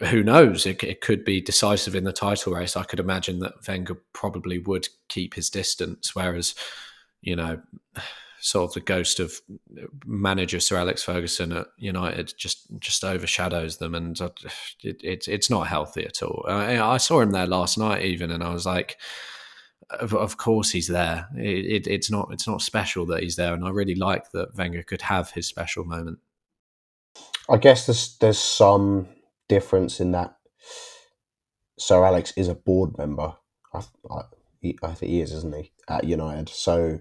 who 0.00 0.22
knows? 0.22 0.66
It, 0.66 0.82
it 0.82 1.00
could 1.00 1.24
be 1.24 1.40
decisive 1.40 1.94
in 1.94 2.04
the 2.04 2.12
title 2.12 2.54
race. 2.54 2.76
I 2.76 2.84
could 2.84 3.00
imagine 3.00 3.40
that 3.40 3.66
Wenger 3.68 4.00
probably 4.12 4.58
would 4.58 4.88
keep 5.08 5.34
his 5.34 5.50
distance, 5.50 6.14
whereas, 6.14 6.54
you 7.20 7.36
know, 7.36 7.60
sort 8.44 8.68
of 8.68 8.74
the 8.74 8.80
ghost 8.80 9.20
of 9.20 9.40
manager 10.04 10.60
Sir 10.60 10.76
Alex 10.76 11.02
Ferguson 11.02 11.50
at 11.52 11.66
United 11.78 12.34
just 12.36 12.66
just 12.78 13.02
overshadows 13.02 13.78
them, 13.78 13.94
and 13.94 14.20
it, 14.82 15.02
it 15.02 15.26
it's 15.26 15.48
not 15.48 15.66
healthy 15.66 16.04
at 16.04 16.22
all. 16.22 16.44
I, 16.46 16.78
I, 16.78 16.98
saw 16.98 17.22
him 17.22 17.30
there 17.30 17.46
last 17.46 17.78
night 17.78 18.04
even, 18.04 18.30
and 18.30 18.44
I 18.44 18.52
was 18.52 18.66
like, 18.66 18.98
of, 19.88 20.12
of 20.12 20.36
course 20.36 20.70
he's 20.70 20.88
there. 20.88 21.26
It, 21.38 21.86
it, 21.86 21.86
it's 21.86 22.10
not 22.10 22.28
it's 22.32 22.46
not 22.46 22.60
special 22.60 23.06
that 23.06 23.22
he's 23.22 23.36
there, 23.36 23.54
and 23.54 23.64
I 23.64 23.70
really 23.70 23.94
like 23.94 24.30
that 24.32 24.54
Wenger 24.54 24.82
could 24.82 25.02
have 25.02 25.30
his 25.30 25.46
special 25.46 25.84
moment. 25.86 26.18
I 27.48 27.56
guess 27.56 27.86
there's 27.86 28.18
there's 28.18 28.38
some 28.38 29.08
difference 29.48 30.00
in 30.00 30.12
that. 30.12 30.36
Sir 31.78 32.04
Alex 32.04 32.34
is 32.36 32.48
a 32.48 32.54
board 32.54 32.98
member. 32.98 33.36
I, 33.72 33.80
I, 34.10 34.20
I 34.82 34.92
think 34.92 35.10
he 35.10 35.22
is, 35.22 35.32
isn't 35.32 35.54
he, 35.54 35.72
at 35.88 36.04
United? 36.04 36.50
So 36.50 37.00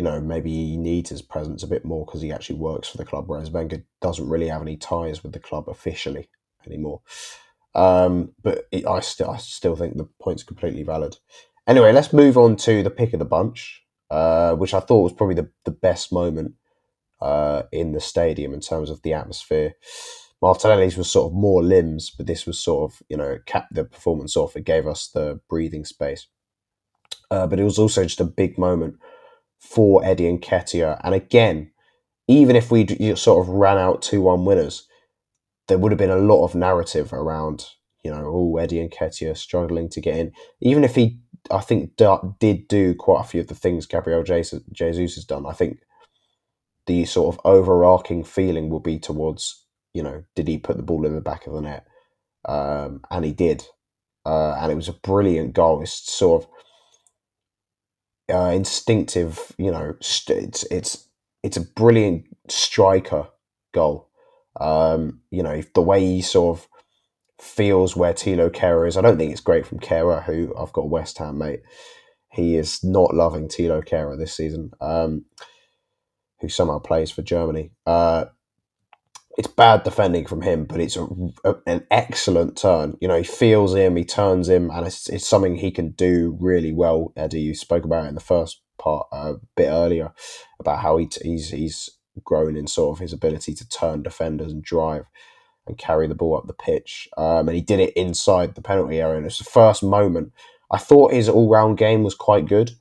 you 0.00 0.04
know, 0.04 0.18
maybe 0.18 0.50
he 0.50 0.78
needs 0.78 1.10
his 1.10 1.20
presence 1.20 1.62
a 1.62 1.66
bit 1.66 1.84
more 1.84 2.06
because 2.06 2.22
he 2.22 2.32
actually 2.32 2.56
works 2.56 2.88
for 2.88 2.96
the 2.96 3.04
club, 3.04 3.24
whereas 3.26 3.50
Wenger 3.50 3.84
doesn't 4.00 4.30
really 4.30 4.48
have 4.48 4.62
any 4.62 4.78
ties 4.78 5.22
with 5.22 5.32
the 5.32 5.38
club 5.38 5.68
officially 5.68 6.30
anymore. 6.66 7.02
Um, 7.74 8.32
but 8.42 8.64
it, 8.72 8.86
I 8.86 9.00
still, 9.00 9.28
I 9.28 9.36
still 9.36 9.76
think 9.76 9.98
the 9.98 10.08
point's 10.18 10.42
completely 10.42 10.84
valid. 10.84 11.18
Anyway, 11.66 11.92
let's 11.92 12.14
move 12.14 12.38
on 12.38 12.56
to 12.56 12.82
the 12.82 12.88
pick 12.88 13.12
of 13.12 13.18
the 13.18 13.26
bunch, 13.26 13.82
uh, 14.10 14.54
which 14.54 14.72
I 14.72 14.80
thought 14.80 15.02
was 15.02 15.12
probably 15.12 15.34
the, 15.34 15.50
the 15.66 15.70
best 15.70 16.14
moment 16.14 16.54
uh, 17.20 17.64
in 17.70 17.92
the 17.92 18.00
stadium 18.00 18.54
in 18.54 18.60
terms 18.60 18.88
of 18.88 19.02
the 19.02 19.12
atmosphere. 19.12 19.74
Martinelli's 20.40 20.96
was 20.96 21.10
sort 21.10 21.30
of 21.30 21.36
more 21.36 21.62
limbs, 21.62 22.08
but 22.08 22.26
this 22.26 22.46
was 22.46 22.58
sort 22.58 22.90
of, 22.90 23.02
you 23.10 23.18
know, 23.18 23.36
capped 23.44 23.74
the 23.74 23.84
performance 23.84 24.34
off. 24.34 24.56
It 24.56 24.64
gave 24.64 24.86
us 24.86 25.08
the 25.08 25.40
breathing 25.50 25.84
space. 25.84 26.26
Uh, 27.30 27.46
but 27.46 27.60
it 27.60 27.64
was 27.64 27.78
also 27.78 28.04
just 28.04 28.22
a 28.22 28.24
big 28.24 28.56
moment 28.56 28.96
for 29.60 30.04
Eddie 30.04 30.36
Nketiah. 30.36 31.00
And 31.04 31.14
again, 31.14 31.70
even 32.26 32.56
if 32.56 32.70
we 32.70 32.86
sort 33.14 33.46
of 33.46 33.52
ran 33.52 33.78
out 33.78 34.02
2 34.02 34.20
1 34.20 34.44
winners, 34.44 34.86
there 35.68 35.78
would 35.78 35.92
have 35.92 35.98
been 35.98 36.10
a 36.10 36.16
lot 36.16 36.44
of 36.44 36.54
narrative 36.54 37.12
around, 37.12 37.66
you 38.02 38.10
know, 38.10 38.24
oh, 38.26 38.56
Eddie 38.56 38.88
Nketiah 38.88 39.36
struggling 39.36 39.88
to 39.90 40.00
get 40.00 40.16
in. 40.16 40.32
Even 40.60 40.82
if 40.82 40.96
he, 40.96 41.20
I 41.50 41.60
think, 41.60 41.96
did 42.40 42.66
do 42.68 42.94
quite 42.94 43.20
a 43.20 43.28
few 43.28 43.40
of 43.40 43.46
the 43.46 43.54
things 43.54 43.86
Gabriel 43.86 44.24
Jesus 44.24 45.14
has 45.14 45.24
done, 45.24 45.46
I 45.46 45.52
think 45.52 45.78
the 46.86 47.04
sort 47.04 47.34
of 47.34 47.40
overarching 47.44 48.24
feeling 48.24 48.70
will 48.70 48.80
be 48.80 48.98
towards, 48.98 49.64
you 49.92 50.02
know, 50.02 50.24
did 50.34 50.48
he 50.48 50.58
put 50.58 50.76
the 50.76 50.82
ball 50.82 51.06
in 51.06 51.14
the 51.14 51.20
back 51.20 51.46
of 51.46 51.52
the 51.52 51.60
net? 51.60 51.86
Um, 52.46 53.02
and 53.10 53.24
he 53.24 53.32
did. 53.32 53.64
Uh, 54.24 54.54
and 54.54 54.72
it 54.72 54.76
was 54.76 54.88
a 54.88 54.92
brilliant 54.94 55.52
goal. 55.52 55.82
It's 55.82 55.92
sort 55.92 56.42
of 56.42 56.50
uh, 58.30 58.50
instinctive. 58.50 59.52
You 59.58 59.70
know, 59.70 59.94
it's 60.00 60.64
it's 60.64 61.08
it's 61.42 61.56
a 61.56 61.60
brilliant 61.60 62.24
striker 62.48 63.28
goal. 63.72 64.08
Um, 64.60 65.20
you 65.30 65.42
know, 65.42 65.62
the 65.74 65.82
way 65.82 66.00
he 66.00 66.22
sort 66.22 66.58
of 66.58 66.68
feels 67.40 67.96
where 67.96 68.12
Tilo 68.12 68.50
Kehrer 68.50 68.86
is. 68.86 68.96
I 68.96 69.00
don't 69.00 69.16
think 69.16 69.32
it's 69.32 69.40
great 69.40 69.66
from 69.66 69.80
Kehrer, 69.80 70.24
who 70.24 70.54
I've 70.58 70.72
got 70.72 70.90
West 70.90 71.18
Ham 71.18 71.38
mate. 71.38 71.62
He 72.32 72.56
is 72.56 72.84
not 72.84 73.14
loving 73.14 73.48
Tilo 73.48 73.84
Kehrer 73.84 74.16
this 74.16 74.34
season, 74.34 74.70
um, 74.80 75.24
who 76.40 76.48
somehow 76.48 76.78
plays 76.78 77.10
for 77.10 77.22
Germany. 77.22 77.72
Uh, 77.86 78.26
it's 79.38 79.48
bad 79.48 79.84
defending 79.84 80.26
from 80.26 80.42
him, 80.42 80.64
but 80.64 80.80
it's 80.80 80.96
a, 80.96 81.06
a, 81.44 81.54
an 81.66 81.86
excellent 81.90 82.56
turn. 82.56 82.96
You 83.00 83.08
know, 83.08 83.16
he 83.16 83.24
feels 83.24 83.74
him, 83.74 83.96
he 83.96 84.04
turns 84.04 84.48
him, 84.48 84.70
and 84.70 84.86
it's, 84.86 85.08
it's 85.08 85.28
something 85.28 85.56
he 85.56 85.70
can 85.70 85.90
do 85.90 86.36
really 86.40 86.72
well. 86.72 87.12
Eddie, 87.16 87.40
you 87.40 87.54
spoke 87.54 87.84
about 87.84 88.04
it 88.06 88.08
in 88.08 88.14
the 88.14 88.20
first 88.20 88.60
part 88.78 89.06
uh, 89.12 89.34
a 89.34 89.40
bit 89.56 89.68
earlier 89.68 90.12
about 90.58 90.80
how 90.80 90.96
he 90.96 91.06
t- 91.06 91.20
he's 91.28 91.50
he's 91.50 91.90
grown 92.24 92.56
in 92.56 92.66
sort 92.66 92.96
of 92.96 93.00
his 93.00 93.12
ability 93.12 93.54
to 93.54 93.68
turn 93.68 94.02
defenders 94.02 94.52
and 94.52 94.62
drive 94.62 95.04
and 95.66 95.78
carry 95.78 96.06
the 96.08 96.14
ball 96.14 96.36
up 96.36 96.46
the 96.46 96.52
pitch. 96.52 97.08
Um, 97.16 97.48
and 97.48 97.54
he 97.54 97.62
did 97.62 97.80
it 97.80 97.94
inside 97.94 98.54
the 98.54 98.62
penalty 98.62 99.00
area. 99.00 99.18
And 99.18 99.26
it's 99.26 99.38
the 99.38 99.44
first 99.44 99.82
moment. 99.82 100.32
I 100.70 100.78
thought 100.78 101.12
his 101.12 101.28
all 101.28 101.48
round 101.48 101.78
game 101.78 102.02
was 102.02 102.14
quite 102.14 102.46
good 102.46 102.72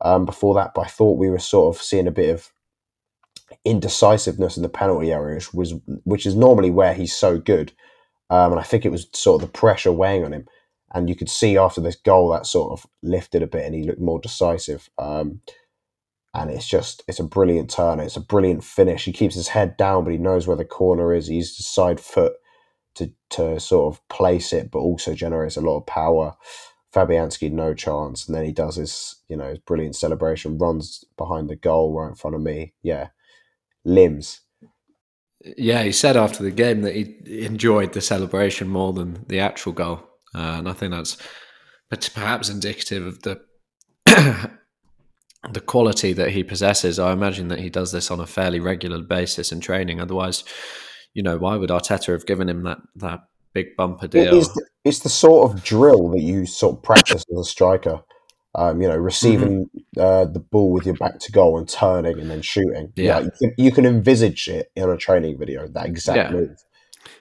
um, 0.00 0.24
before 0.24 0.54
that, 0.54 0.72
but 0.74 0.82
I 0.82 0.88
thought 0.88 1.18
we 1.18 1.30
were 1.30 1.38
sort 1.38 1.74
of 1.74 1.82
seeing 1.82 2.06
a 2.06 2.12
bit 2.12 2.30
of 2.30 2.52
indecisiveness 3.64 4.56
in 4.56 4.62
the 4.62 4.68
penalty 4.68 5.12
area, 5.12 5.36
which 5.36 5.54
was 5.54 5.74
which 6.04 6.26
is 6.26 6.34
normally 6.36 6.70
where 6.70 6.94
he's 6.94 7.16
so 7.16 7.38
good. 7.38 7.72
Um, 8.30 8.52
and 8.52 8.60
I 8.60 8.64
think 8.64 8.84
it 8.84 8.92
was 8.92 9.06
sort 9.12 9.42
of 9.42 9.48
the 9.48 9.58
pressure 9.58 9.92
weighing 9.92 10.24
on 10.24 10.32
him. 10.32 10.46
And 10.94 11.08
you 11.08 11.16
could 11.16 11.28
see 11.28 11.58
after 11.58 11.80
this 11.80 11.96
goal 11.96 12.30
that 12.30 12.46
sort 12.46 12.72
of 12.72 12.86
lifted 13.02 13.42
a 13.42 13.46
bit, 13.46 13.64
and 13.66 13.74
he 13.74 13.82
looked 13.84 14.00
more 14.00 14.20
decisive. 14.20 14.88
Um, 14.98 15.40
and 16.34 16.50
it's 16.50 16.66
just 16.66 17.02
it's 17.08 17.20
a 17.20 17.24
brilliant 17.24 17.70
turn. 17.70 18.00
It's 18.00 18.16
a 18.16 18.20
brilliant 18.20 18.64
finish. 18.64 19.04
He 19.04 19.12
keeps 19.12 19.36
his 19.36 19.48
head 19.48 19.76
down, 19.76 20.04
but 20.04 20.12
he 20.12 20.18
knows 20.18 20.46
where 20.46 20.56
the 20.56 20.64
corner 20.64 21.14
is. 21.14 21.28
He 21.28 21.36
uses 21.36 21.66
side 21.66 22.00
foot 22.00 22.34
to 22.96 23.12
to 23.30 23.60
sort 23.60 23.94
of 23.94 24.08
place 24.08 24.52
it, 24.52 24.70
but 24.70 24.80
also 24.80 25.14
generates 25.14 25.56
a 25.56 25.60
lot 25.60 25.78
of 25.78 25.86
power. 25.86 26.36
Fabianski 26.92 27.50
no 27.50 27.74
chance, 27.74 28.26
and 28.26 28.36
then 28.36 28.44
he 28.44 28.52
does 28.52 28.76
his 28.76 29.16
you 29.28 29.36
know 29.36 29.50
his 29.50 29.58
brilliant 29.58 29.96
celebration, 29.96 30.58
runs 30.58 31.04
behind 31.16 31.48
the 31.48 31.56
goal 31.56 31.92
right 31.92 32.10
in 32.10 32.14
front 32.14 32.36
of 32.36 32.42
me. 32.42 32.74
Yeah, 32.82 33.08
limbs. 33.84 34.40
Yeah, 35.56 35.82
he 35.82 35.92
said 35.92 36.16
after 36.16 36.42
the 36.42 36.50
game 36.50 36.82
that 36.82 36.94
he 36.94 37.44
enjoyed 37.44 37.92
the 37.92 38.00
celebration 38.00 38.68
more 38.68 38.92
than 38.92 39.24
the 39.28 39.40
actual 39.40 39.72
goal. 39.72 40.08
uh, 40.34 40.56
and 40.58 40.68
I 40.68 40.72
think 40.72 40.92
that's 40.92 42.08
perhaps 42.08 42.48
indicative 42.48 43.06
of 43.06 43.22
the 43.22 43.40
the 45.52 45.60
quality 45.60 46.12
that 46.12 46.30
he 46.30 46.42
possesses. 46.42 46.98
I 46.98 47.12
imagine 47.12 47.48
that 47.48 47.60
he 47.60 47.68
does 47.68 47.92
this 47.92 48.10
on 48.10 48.20
a 48.20 48.26
fairly 48.26 48.60
regular 48.60 49.02
basis 49.02 49.52
in 49.52 49.60
training. 49.60 50.00
Otherwise, 50.00 50.44
you 51.12 51.22
know, 51.22 51.36
why 51.36 51.56
would 51.56 51.70
Arteta 51.70 52.12
have 52.12 52.26
given 52.26 52.48
him 52.48 52.62
that 52.64 52.78
that 52.96 53.20
big 53.52 53.76
bumper 53.76 54.08
deal? 54.08 54.34
It's 54.34 54.48
the, 54.48 54.66
it's 54.84 54.98
the 55.00 55.08
sort 55.08 55.50
of 55.50 55.62
drill 55.62 56.08
that 56.10 56.22
you 56.22 56.46
sort 56.46 56.76
of 56.76 56.82
practice 56.82 57.24
as 57.30 57.38
a 57.38 57.44
striker. 57.44 58.00
Um, 58.56 58.80
you 58.80 58.88
know, 58.88 58.96
receiving 58.96 59.66
mm-hmm. 59.66 60.00
uh, 60.00 60.24
the 60.26 60.38
ball 60.38 60.70
with 60.70 60.86
your 60.86 60.94
back 60.94 61.18
to 61.18 61.32
goal 61.32 61.58
and 61.58 61.68
turning 61.68 62.20
and 62.20 62.30
then 62.30 62.40
shooting. 62.40 62.92
Yeah, 62.94 63.04
yeah 63.04 63.20
you, 63.20 63.30
can, 63.40 63.54
you, 63.58 63.72
can, 63.72 63.86
envisage 63.86 64.46
it 64.46 64.70
in 64.76 64.88
a 64.88 64.96
training 64.96 65.38
video. 65.38 65.66
That 65.66 65.86
exact 65.86 66.16
yeah. 66.16 66.30
move. 66.30 66.64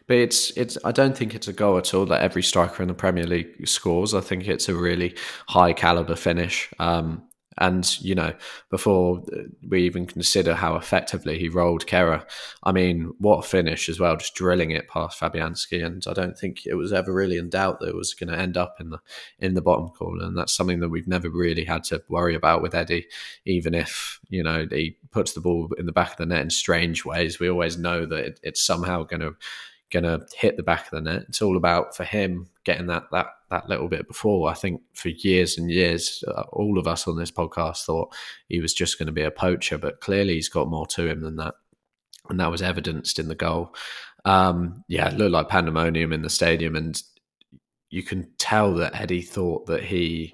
But 0.06 0.18
it's 0.18 0.52
it's. 0.58 0.78
I 0.86 0.92
don't 0.92 1.18
think 1.18 1.34
it's 1.34 1.48
a 1.48 1.54
goal 1.54 1.78
at 1.78 1.94
all 1.94 2.06
that 2.06 2.22
every 2.22 2.44
striker 2.44 2.84
in 2.84 2.88
the 2.88 2.94
Premier 2.94 3.26
League 3.26 3.68
scores. 3.68 4.14
I 4.14 4.22
think 4.22 4.48
it's 4.48 4.70
a 4.70 4.76
really 4.76 5.16
high 5.48 5.74
caliber 5.74 6.16
finish. 6.16 6.70
Um, 6.78 7.24
and, 7.58 8.00
you 8.02 8.16
know, 8.16 8.34
before 8.70 9.24
uh, 9.34 9.44
we 9.68 9.84
even 9.84 10.06
consider 10.06 10.56
how 10.56 10.76
effectively 10.76 11.38
he 11.38 11.50
rolled 11.50 11.86
Kehrer, 11.86 12.26
I 12.64 12.72
mean, 12.72 13.14
what 13.20 13.46
a 13.46 13.48
finish 13.48 13.90
as 13.90 14.00
well, 14.00 14.18
just 14.18 14.36
drilling 14.36 14.72
it 14.72 14.88
past 14.88 15.20
Fabianski. 15.20 15.86
And 15.86 16.04
I 16.08 16.14
don't 16.14 16.38
think 16.38 16.66
it 16.66 16.76
was 16.76 16.94
ever 16.94 17.14
really 17.14 17.38
in 17.38 17.50
doubt 17.50 17.80
that 17.80 17.90
it 17.90 17.96
was 17.96 18.14
going 18.14 18.30
to 18.30 18.40
end 18.40 18.58
up 18.58 18.78
in 18.80 18.90
the 18.90 19.00
in 19.40 19.54
the 19.54 19.62
bottom 19.62 19.90
corner. 19.90 20.26
And 20.26 20.38
that's 20.38 20.56
something 20.56 20.80
that 20.80 20.90
we've 20.90 21.08
never 21.08 21.30
really 21.30 21.66
had 21.66 21.84
to 21.86 22.04
worry 22.08 22.36
about 22.36 22.62
with 22.62 22.76
Eddie, 22.76 23.08
even 23.46 23.74
if, 23.74 24.20
you 24.30 24.44
know, 24.44 24.66
he 24.70 24.98
puts 25.12 25.34
the 25.34 25.42
ball 25.42 25.72
in 25.78 25.86
the 25.86 25.92
back 25.92 26.12
of 26.12 26.18
the 26.18 26.26
net 26.26 26.42
in 26.42 26.50
strange 26.50 27.06
ways. 27.06 27.40
We 27.40 27.50
always 27.50 27.78
know 27.78 28.06
that 28.06 28.26
it, 28.26 28.40
it's 28.44 28.66
somehow 28.66 29.04
going 29.04 29.22
to 29.22 29.36
going 29.92 30.04
to 30.04 30.26
hit 30.36 30.58
the 30.58 30.64
back 30.64 30.86
of 30.86 30.92
the 30.92 31.02
net. 31.02 31.26
It's 31.30 31.42
all 31.42 31.56
about 31.56 31.96
for 31.96 32.04
him 32.04 32.50
getting 32.64 32.88
that 32.88 33.04
that 33.12 33.28
that 33.54 33.70
little 33.70 33.88
bit 33.88 34.08
before. 34.08 34.50
I 34.50 34.56
think 34.56 34.82
for 34.94 35.10
years 35.10 35.58
and 35.58 35.70
years, 35.70 36.24
uh, 36.28 36.44
all 36.52 36.80
of 36.80 36.88
us 36.88 37.08
on 37.08 37.18
this 37.18 37.32
podcast 37.32 37.86
thought 37.86 38.14
he 38.50 38.60
was 38.60 38.74
just 38.74 38.98
going 38.98 39.08
to 39.08 39.14
be 39.14 39.22
a 39.22 39.32
poacher, 39.32 39.78
but 39.78 40.02
clearly 40.02 40.34
he's 40.34 40.50
got 40.50 40.70
more 40.70 40.88
to 40.88 41.08
him 41.08 41.22
than 41.22 41.36
that, 41.38 41.54
and 42.30 42.40
that 42.40 42.52
was 42.52 42.62
evidenced 42.62 43.20
in 43.20 43.28
the 43.28 43.36
goal. 43.36 43.76
Um, 44.26 44.84
yeah, 44.88 45.10
it 45.10 45.18
looked 45.18 45.32
like 45.32 45.50
pandemonium 45.50 46.14
in 46.14 46.24
the 46.24 46.30
stadium, 46.30 46.76
and 46.76 47.02
you 47.90 48.02
can 48.02 48.28
tell 48.40 48.74
that 48.76 49.00
Eddie 49.00 49.22
thought 49.22 49.68
that 49.68 49.84
he 49.84 50.34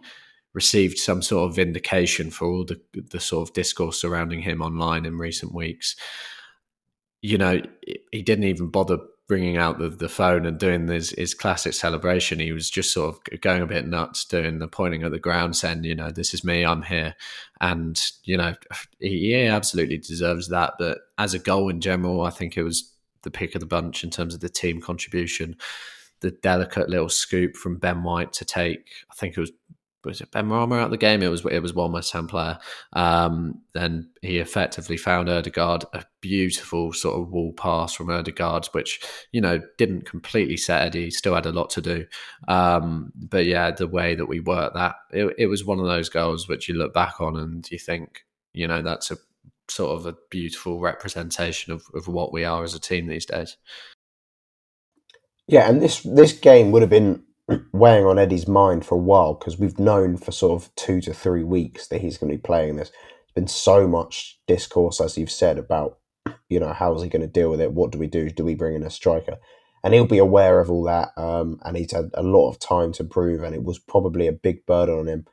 received 0.53 0.97
some 0.97 1.21
sort 1.21 1.49
of 1.49 1.55
vindication 1.55 2.31
for 2.31 2.47
all 2.47 2.65
the 2.65 2.79
the 3.11 3.19
sort 3.19 3.49
of 3.49 3.53
discourse 3.53 3.99
surrounding 3.99 4.41
him 4.41 4.61
online 4.61 5.05
in 5.05 5.17
recent 5.17 5.53
weeks. 5.53 5.95
You 7.21 7.37
know, 7.37 7.61
he 8.13 8.21
didn't 8.21 8.45
even 8.45 8.69
bother 8.69 8.99
bringing 9.29 9.57
out 9.57 9.77
the, 9.77 9.89
the 9.89 10.09
phone 10.09 10.47
and 10.47 10.57
doing 10.57 10.87
his, 10.87 11.11
his 11.11 11.35
classic 11.35 11.73
celebration. 11.73 12.39
He 12.39 12.51
was 12.51 12.67
just 12.67 12.91
sort 12.91 13.15
of 13.15 13.41
going 13.41 13.61
a 13.61 13.67
bit 13.67 13.87
nuts, 13.87 14.25
doing 14.25 14.57
the 14.57 14.67
pointing 14.67 15.03
at 15.03 15.11
the 15.11 15.19
ground, 15.19 15.55
saying, 15.55 15.83
you 15.83 15.93
know, 15.93 16.09
this 16.09 16.33
is 16.33 16.43
me, 16.43 16.65
I'm 16.65 16.81
here. 16.81 17.15
And, 17.61 18.01
you 18.23 18.37
know, 18.37 18.55
he, 18.99 19.19
he 19.19 19.45
absolutely 19.45 19.99
deserves 19.99 20.49
that. 20.49 20.73
But 20.79 20.97
as 21.19 21.35
a 21.35 21.39
goal 21.39 21.69
in 21.69 21.79
general, 21.79 22.23
I 22.23 22.31
think 22.31 22.57
it 22.57 22.63
was 22.63 22.91
the 23.21 23.29
pick 23.29 23.53
of 23.53 23.61
the 23.61 23.67
bunch 23.67 24.03
in 24.03 24.09
terms 24.09 24.33
of 24.33 24.41
the 24.41 24.49
team 24.49 24.81
contribution. 24.81 25.55
The 26.21 26.31
delicate 26.31 26.89
little 26.89 27.07
scoop 27.07 27.55
from 27.55 27.77
Ben 27.77 28.01
White 28.01 28.33
to 28.33 28.45
take, 28.45 28.89
I 29.11 29.13
think 29.13 29.37
it 29.37 29.41
was 29.41 29.51
was 30.03 30.21
it 30.21 30.31
Benrahma 30.31 30.79
out 30.79 30.91
the 30.91 30.97
game? 30.97 31.21
It 31.21 31.27
was 31.27 31.45
it 31.45 31.61
was 31.61 31.73
one 31.73 31.91
West 31.91 32.13
Ham 32.13 32.27
player. 32.27 32.57
Um, 32.93 33.61
then 33.73 34.09
he 34.21 34.37
effectively 34.37 34.97
found 34.97 35.29
Odegaard 35.29 35.83
a 35.93 36.05
beautiful 36.21 36.93
sort 36.93 37.19
of 37.19 37.29
wall 37.29 37.53
pass 37.53 37.93
from 37.93 38.09
Odegaard, 38.09 38.67
which 38.67 39.01
you 39.31 39.41
know 39.41 39.61
didn't 39.77 40.05
completely 40.05 40.57
set 40.57 40.83
Eddie. 40.83 41.11
Still 41.11 41.35
had 41.35 41.45
a 41.45 41.51
lot 41.51 41.69
to 41.71 41.81
do, 41.81 42.05
um, 42.47 43.11
but 43.15 43.45
yeah, 43.45 43.71
the 43.71 43.87
way 43.87 44.15
that 44.15 44.27
we 44.27 44.39
worked 44.39 44.75
that, 44.75 44.95
it, 45.11 45.33
it 45.37 45.47
was 45.47 45.65
one 45.65 45.79
of 45.79 45.85
those 45.85 46.09
goals 46.09 46.47
which 46.47 46.69
you 46.69 46.75
look 46.75 46.93
back 46.93 47.19
on 47.19 47.35
and 47.35 47.69
you 47.69 47.77
think, 47.77 48.25
you 48.53 48.67
know, 48.67 48.81
that's 48.81 49.11
a 49.11 49.17
sort 49.67 49.99
of 49.99 50.05
a 50.05 50.15
beautiful 50.29 50.79
representation 50.79 51.73
of, 51.73 51.83
of 51.93 52.07
what 52.07 52.31
we 52.31 52.43
are 52.43 52.63
as 52.63 52.73
a 52.73 52.79
team 52.79 53.07
these 53.07 53.25
days. 53.25 53.57
Yeah, 55.47 55.67
and 55.67 55.81
this 55.81 56.01
this 56.03 56.33
game 56.33 56.71
would 56.71 56.83
have 56.83 56.91
been 56.91 57.23
weighing 57.71 58.05
on 58.05 58.19
Eddie's 58.19 58.47
mind 58.47 58.85
for 58.85 58.95
a 58.95 58.99
while 58.99 59.33
because 59.33 59.57
we've 59.57 59.79
known 59.79 60.17
for 60.17 60.31
sort 60.31 60.61
of 60.61 60.73
two 60.75 61.01
to 61.01 61.13
three 61.13 61.43
weeks 61.43 61.87
that 61.87 62.01
he's 62.01 62.17
going 62.17 62.31
to 62.31 62.37
be 62.37 62.41
playing 62.41 62.75
this. 62.75 62.89
There's 62.89 63.33
been 63.35 63.47
so 63.47 63.87
much 63.87 64.39
discourse, 64.47 65.01
as 65.01 65.17
you've 65.17 65.31
said, 65.31 65.57
about 65.57 65.97
you 66.49 66.59
know 66.59 66.73
how 66.73 66.93
is 66.95 67.03
he 67.03 67.09
going 67.09 67.21
to 67.21 67.27
deal 67.27 67.49
with 67.49 67.61
it? 67.61 67.73
What 67.73 67.91
do 67.91 67.99
we 67.99 68.07
do? 68.07 68.29
Do 68.29 68.43
we 68.43 68.55
bring 68.55 68.75
in 68.75 68.83
a 68.83 68.89
striker? 68.89 69.37
And 69.83 69.93
he'll 69.93 70.05
be 70.05 70.17
aware 70.17 70.59
of 70.59 70.69
all 70.69 70.83
that, 70.83 71.09
um, 71.15 71.59
and 71.63 71.77
he's 71.77 71.93
had 71.93 72.09
a 72.13 72.23
lot 72.23 72.49
of 72.49 72.59
time 72.59 72.91
to 72.93 73.03
prove, 73.03 73.43
and 73.43 73.55
it 73.55 73.63
was 73.63 73.79
probably 73.79 74.27
a 74.27 74.33
big 74.33 74.65
burden 74.65 74.99
on 74.99 75.07
him. 75.07 75.25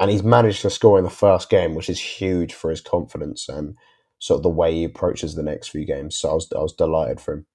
And 0.00 0.10
he's 0.10 0.22
managed 0.22 0.62
to 0.62 0.70
score 0.70 0.98
in 0.98 1.04
the 1.04 1.10
first 1.10 1.50
game, 1.50 1.74
which 1.74 1.90
is 1.90 2.00
huge 2.00 2.54
for 2.54 2.70
his 2.70 2.80
confidence 2.80 3.48
and 3.48 3.76
sort 4.18 4.38
of 4.38 4.42
the 4.44 4.48
way 4.48 4.72
he 4.72 4.84
approaches 4.84 5.34
the 5.34 5.42
next 5.42 5.68
few 5.68 5.84
games. 5.84 6.16
So 6.16 6.30
I 6.30 6.34
was, 6.34 6.52
I 6.56 6.60
was 6.60 6.72
delighted 6.72 7.20
for 7.20 7.34
him. 7.34 7.46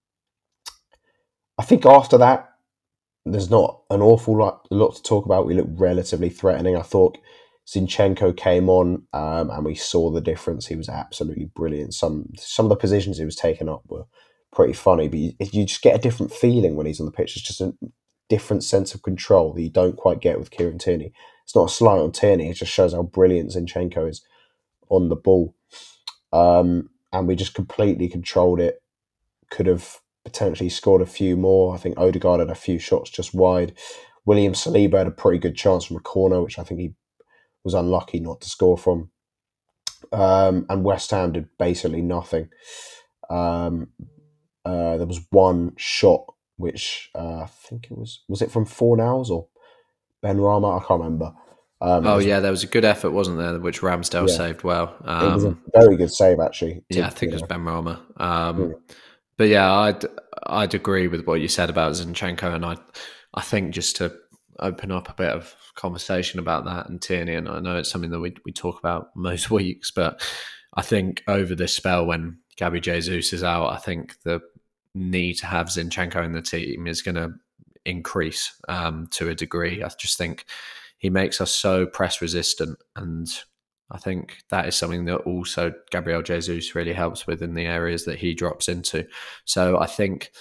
I 1.58 1.64
think 1.64 1.86
after 1.86 2.18
that, 2.20 2.50
there's 3.32 3.50
not 3.50 3.82
an 3.90 4.02
awful 4.02 4.38
lot, 4.38 4.68
lot 4.72 4.96
to 4.96 5.04
talk 5.04 5.26
about. 5.26 5.46
We 5.46 5.54
look 5.54 5.68
relatively 5.72 6.30
threatening. 6.30 6.76
I 6.76 6.82
thought 6.82 7.18
Zinchenko 7.68 8.36
came 8.36 8.70
on 8.70 9.04
um, 9.14 9.50
and 9.50 9.66
we 9.66 9.76
saw 9.76 10.10
the 10.10 10.22
difference. 10.22 10.68
He 10.68 10.76
was 10.76 10.90
absolutely 10.90 11.50
brilliant. 11.54 11.94
Some 11.94 12.30
some 12.38 12.66
of 12.66 12.70
the 12.70 12.76
positions 12.76 13.18
he 13.18 13.26
was 13.26 13.36
taking 13.36 13.70
up 13.70 13.84
were 13.88 14.06
pretty 14.54 14.74
funny, 14.74 15.08
but 15.08 15.20
you, 15.20 15.34
you 15.40 15.66
just 15.66 15.82
get 15.82 15.96
a 15.96 16.02
different 16.02 16.32
feeling 16.32 16.76
when 16.76 16.86
he's 16.86 17.00
on 17.00 17.06
the 17.06 17.12
pitch. 17.12 17.36
It's 17.36 17.46
just 17.46 17.62
a 17.62 17.74
different 18.30 18.64
sense 18.64 18.94
of 18.96 19.04
control 19.04 19.54
that 19.54 19.62
you 19.62 19.70
don't 19.70 19.98
quite 19.98 20.22
get 20.22 20.40
with 20.40 20.52
Kieran 20.52 20.78
Tierney. 20.78 21.12
It's 21.44 21.56
not 21.56 21.70
a 21.70 21.74
slight 21.74 22.00
on 22.00 22.12
Tierney. 22.12 22.50
It 22.50 22.56
just 22.56 22.72
shows 22.72 22.94
how 22.94 23.04
brilliant 23.04 23.52
Zinchenko 23.52 24.10
is 24.10 24.22
on 24.90 25.10
the 25.10 25.16
ball. 25.16 25.56
Um, 26.34 26.90
and 27.14 27.28
we 27.28 27.36
just 27.36 27.54
completely 27.54 28.10
controlled 28.10 28.60
it. 28.60 28.82
Could 29.50 29.68
have 29.68 30.02
potentially 30.28 30.70
scored 30.70 31.02
a 31.02 31.06
few 31.06 31.38
more. 31.38 31.74
I 31.74 31.78
think 31.78 31.98
Odegaard 31.98 32.42
had 32.42 32.50
a 32.50 32.56
few 32.56 32.80
shots 32.80 33.10
just 33.10 33.34
wide. 33.34 33.74
William 34.26 34.54
Saliba 34.54 34.98
had 34.98 35.08
a 35.08 35.12
pretty 35.12 35.40
good 35.40 35.56
chance 35.56 35.86
from 35.86 35.96
a 35.96 36.02
corner, 36.02 36.42
which 36.42 36.60
I 36.60 36.64
think 36.64 36.82
he 36.82 36.94
was 37.64 37.74
unlucky 37.74 38.20
not 38.20 38.42
to 38.42 38.50
score 38.50 38.78
from. 38.78 39.10
Um, 40.12 40.66
and 40.70 40.84
West 40.84 41.12
Ham 41.12 41.32
did 41.32 41.48
basically 41.58 42.02
nothing. 42.02 42.50
Um, 43.30 43.88
uh, 44.66 44.98
there 44.98 45.08
was 45.08 45.22
one 45.32 45.74
shot 45.78 46.26
which 46.58 47.10
uh, 47.16 47.42
I 47.42 47.46
think 47.46 47.86
it 47.90 47.98
was 47.98 48.24
was 48.28 48.42
it 48.42 48.52
from 48.52 48.66
Fornals 48.66 49.30
or 49.30 49.48
Benrahma? 50.24 50.82
I 50.82 50.86
can't 50.86 51.02
remember. 51.02 51.34
Um, 51.80 52.08
oh 52.08 52.18
yeah, 52.18 52.40
there 52.40 52.52
was 52.52 52.64
a 52.64 52.68
good 52.68 52.84
effort, 52.84 53.12
wasn't 53.12 53.38
there, 53.38 53.60
which 53.60 53.82
Ramsdale 53.82 54.28
yeah. 54.28 54.36
saved 54.36 54.64
well. 54.64 54.96
Um, 55.06 55.28
it 55.28 55.34
was 55.36 55.44
a 55.44 55.48
um, 55.50 55.62
very 55.76 55.96
good 55.96 56.12
save, 56.12 56.40
actually. 56.40 56.84
To, 56.92 56.98
yeah, 56.98 57.06
I 57.06 57.12
think 57.12 57.32
it 57.32 57.36
was 57.36 57.44
Benrahma. 57.44 58.00
Um, 58.20 58.58
mm 58.58 58.74
but 59.38 59.48
yeah, 59.48 59.72
I'd 59.72 60.06
I'd 60.48 60.74
agree 60.74 61.08
with 61.08 61.26
what 61.26 61.42
you 61.42 61.48
said 61.48 61.70
about 61.70 61.94
Zinchenko, 61.94 62.56
and 62.56 62.66
I 62.66 62.78
I 63.34 63.42
think 63.42 63.74
just 63.74 63.96
to 63.98 64.16
open 64.60 64.92
up 64.92 65.10
a 65.10 65.14
bit 65.14 65.30
of 65.30 65.56
conversation 65.76 66.40
about 66.40 66.66
that 66.66 66.90
and 66.90 67.02
Tierney, 67.02 67.36
and 67.36 67.48
I 67.48 67.60
know 67.60 67.78
it's 67.78 67.90
something 67.90 68.12
that 68.12 68.20
we 68.20 68.36
we 68.46 68.52
talk 68.52 68.80
about 68.80 69.16
most 69.16 69.50
weeks, 69.52 69.92
but 69.92 70.22
I 70.74 70.82
think 70.82 71.24
over 71.28 71.56
this 71.56 71.76
spell 71.76 72.06
when 72.06 72.40
Gabby 72.56 72.80
Jesus 72.80 73.34
is 73.34 73.44
out, 73.44 73.68
I 73.68 73.78
think 73.78 74.22
the 74.24 74.42
need 74.94 75.36
to 75.36 75.46
have 75.46 75.68
Zinchenko 75.68 76.26
in 76.26 76.34
the 76.34 76.42
team 76.42 76.88
is 76.88 77.02
going 77.02 77.16
to 77.16 77.34
increase 77.86 78.54
um, 78.68 79.08
to 79.12 79.30
a 79.30 79.36
degree. 79.36 79.84
I 79.84 79.90
just 79.98 80.18
think 80.18 80.46
he 80.98 81.10
makes 81.10 81.40
us 81.40 81.52
so 81.52 81.86
press 81.86 82.22
resistant 82.22 82.80
and 82.96 83.28
I 83.90 83.98
think 83.98 84.38
that 84.50 84.68
is 84.68 84.76
something 84.76 85.06
that 85.06 85.18
also 85.20 85.74
Gabriel 85.92 86.22
Jesus 86.22 86.76
really 86.76 86.94
helps 86.94 87.26
with 87.26 87.42
in 87.42 87.54
the 87.54 87.66
areas 87.66 88.06
that 88.06 88.20
he 88.20 88.34
drops 88.34 88.68
into. 88.68 89.08
So 89.46 89.80
I 89.80 89.86
think, 89.86 90.32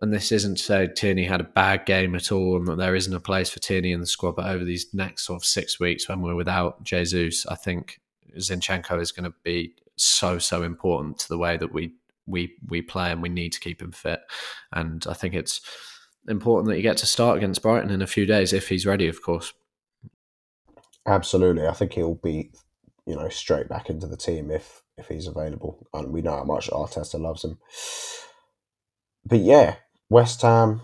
and 0.00 0.12
this 0.12 0.32
isn't 0.32 0.56
to 0.56 0.62
say 0.62 0.88
Tierney 0.88 1.24
had 1.24 1.40
a 1.40 1.44
bad 1.44 1.84
game 1.84 2.14
at 2.14 2.32
all 2.32 2.56
and 2.56 2.66
that 2.68 2.78
there 2.78 2.94
isn't 2.94 3.14
a 3.14 3.20
place 3.20 3.50
for 3.50 3.60
Tierney 3.60 3.92
in 3.92 4.00
the 4.00 4.06
squad, 4.06 4.36
but 4.36 4.46
over 4.46 4.64
these 4.64 4.92
next 4.94 5.26
sort 5.26 5.42
of 5.42 5.44
six 5.44 5.78
weeks 5.78 6.08
when 6.08 6.22
we're 6.22 6.34
without 6.34 6.82
Jesus, 6.82 7.44
I 7.46 7.56
think 7.56 8.00
Zinchenko 8.38 9.00
is 9.00 9.12
going 9.12 9.30
to 9.30 9.36
be 9.42 9.74
so, 9.96 10.38
so 10.38 10.62
important 10.62 11.18
to 11.18 11.28
the 11.28 11.38
way 11.38 11.56
that 11.58 11.72
we 11.72 11.94
we 12.26 12.54
we 12.68 12.80
play 12.80 13.10
and 13.10 13.20
we 13.20 13.28
need 13.28 13.52
to 13.52 13.60
keep 13.60 13.82
him 13.82 13.92
fit. 13.92 14.20
And 14.72 15.04
I 15.08 15.14
think 15.14 15.34
it's 15.34 15.60
important 16.28 16.68
that 16.70 16.76
you 16.76 16.82
get 16.82 16.96
to 16.98 17.06
start 17.06 17.36
against 17.36 17.62
Brighton 17.62 17.90
in 17.90 18.00
a 18.00 18.06
few 18.06 18.26
days 18.26 18.52
if 18.52 18.68
he's 18.68 18.86
ready, 18.86 19.08
of 19.08 19.22
course. 19.22 19.52
Absolutely, 21.06 21.66
I 21.66 21.72
think 21.72 21.94
he'll 21.94 22.14
be, 22.14 22.52
you 23.06 23.16
know, 23.16 23.28
straight 23.28 23.68
back 23.68 23.90
into 23.90 24.06
the 24.06 24.16
team 24.16 24.50
if 24.50 24.82
if 24.98 25.08
he's 25.08 25.26
available, 25.26 25.86
and 25.94 26.12
we 26.12 26.22
know 26.22 26.36
how 26.36 26.44
much 26.44 26.70
Arteta 26.70 27.18
loves 27.18 27.44
him. 27.44 27.58
But 29.24 29.40
yeah, 29.40 29.76
West 30.08 30.42
Ham 30.42 30.82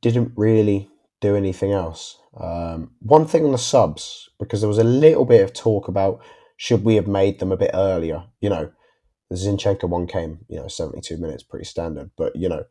didn't 0.00 0.32
really 0.36 0.90
do 1.20 1.34
anything 1.34 1.72
else. 1.72 2.18
Um, 2.38 2.92
one 3.00 3.26
thing 3.26 3.44
on 3.44 3.52
the 3.52 3.58
subs 3.58 4.28
because 4.38 4.60
there 4.60 4.68
was 4.68 4.78
a 4.78 4.84
little 4.84 5.24
bit 5.24 5.42
of 5.42 5.52
talk 5.52 5.88
about 5.88 6.20
should 6.56 6.84
we 6.84 6.96
have 6.96 7.06
made 7.06 7.38
them 7.38 7.52
a 7.52 7.56
bit 7.56 7.70
earlier. 7.74 8.24
You 8.40 8.50
know, 8.50 8.72
the 9.30 9.36
Zinchenko 9.36 9.88
one 9.88 10.06
came, 10.06 10.40
you 10.48 10.56
know, 10.56 10.68
72 10.68 11.16
minutes, 11.16 11.42
pretty 11.42 11.64
standard. 11.64 12.10
But, 12.16 12.36
you 12.36 12.48
know, 12.48 12.64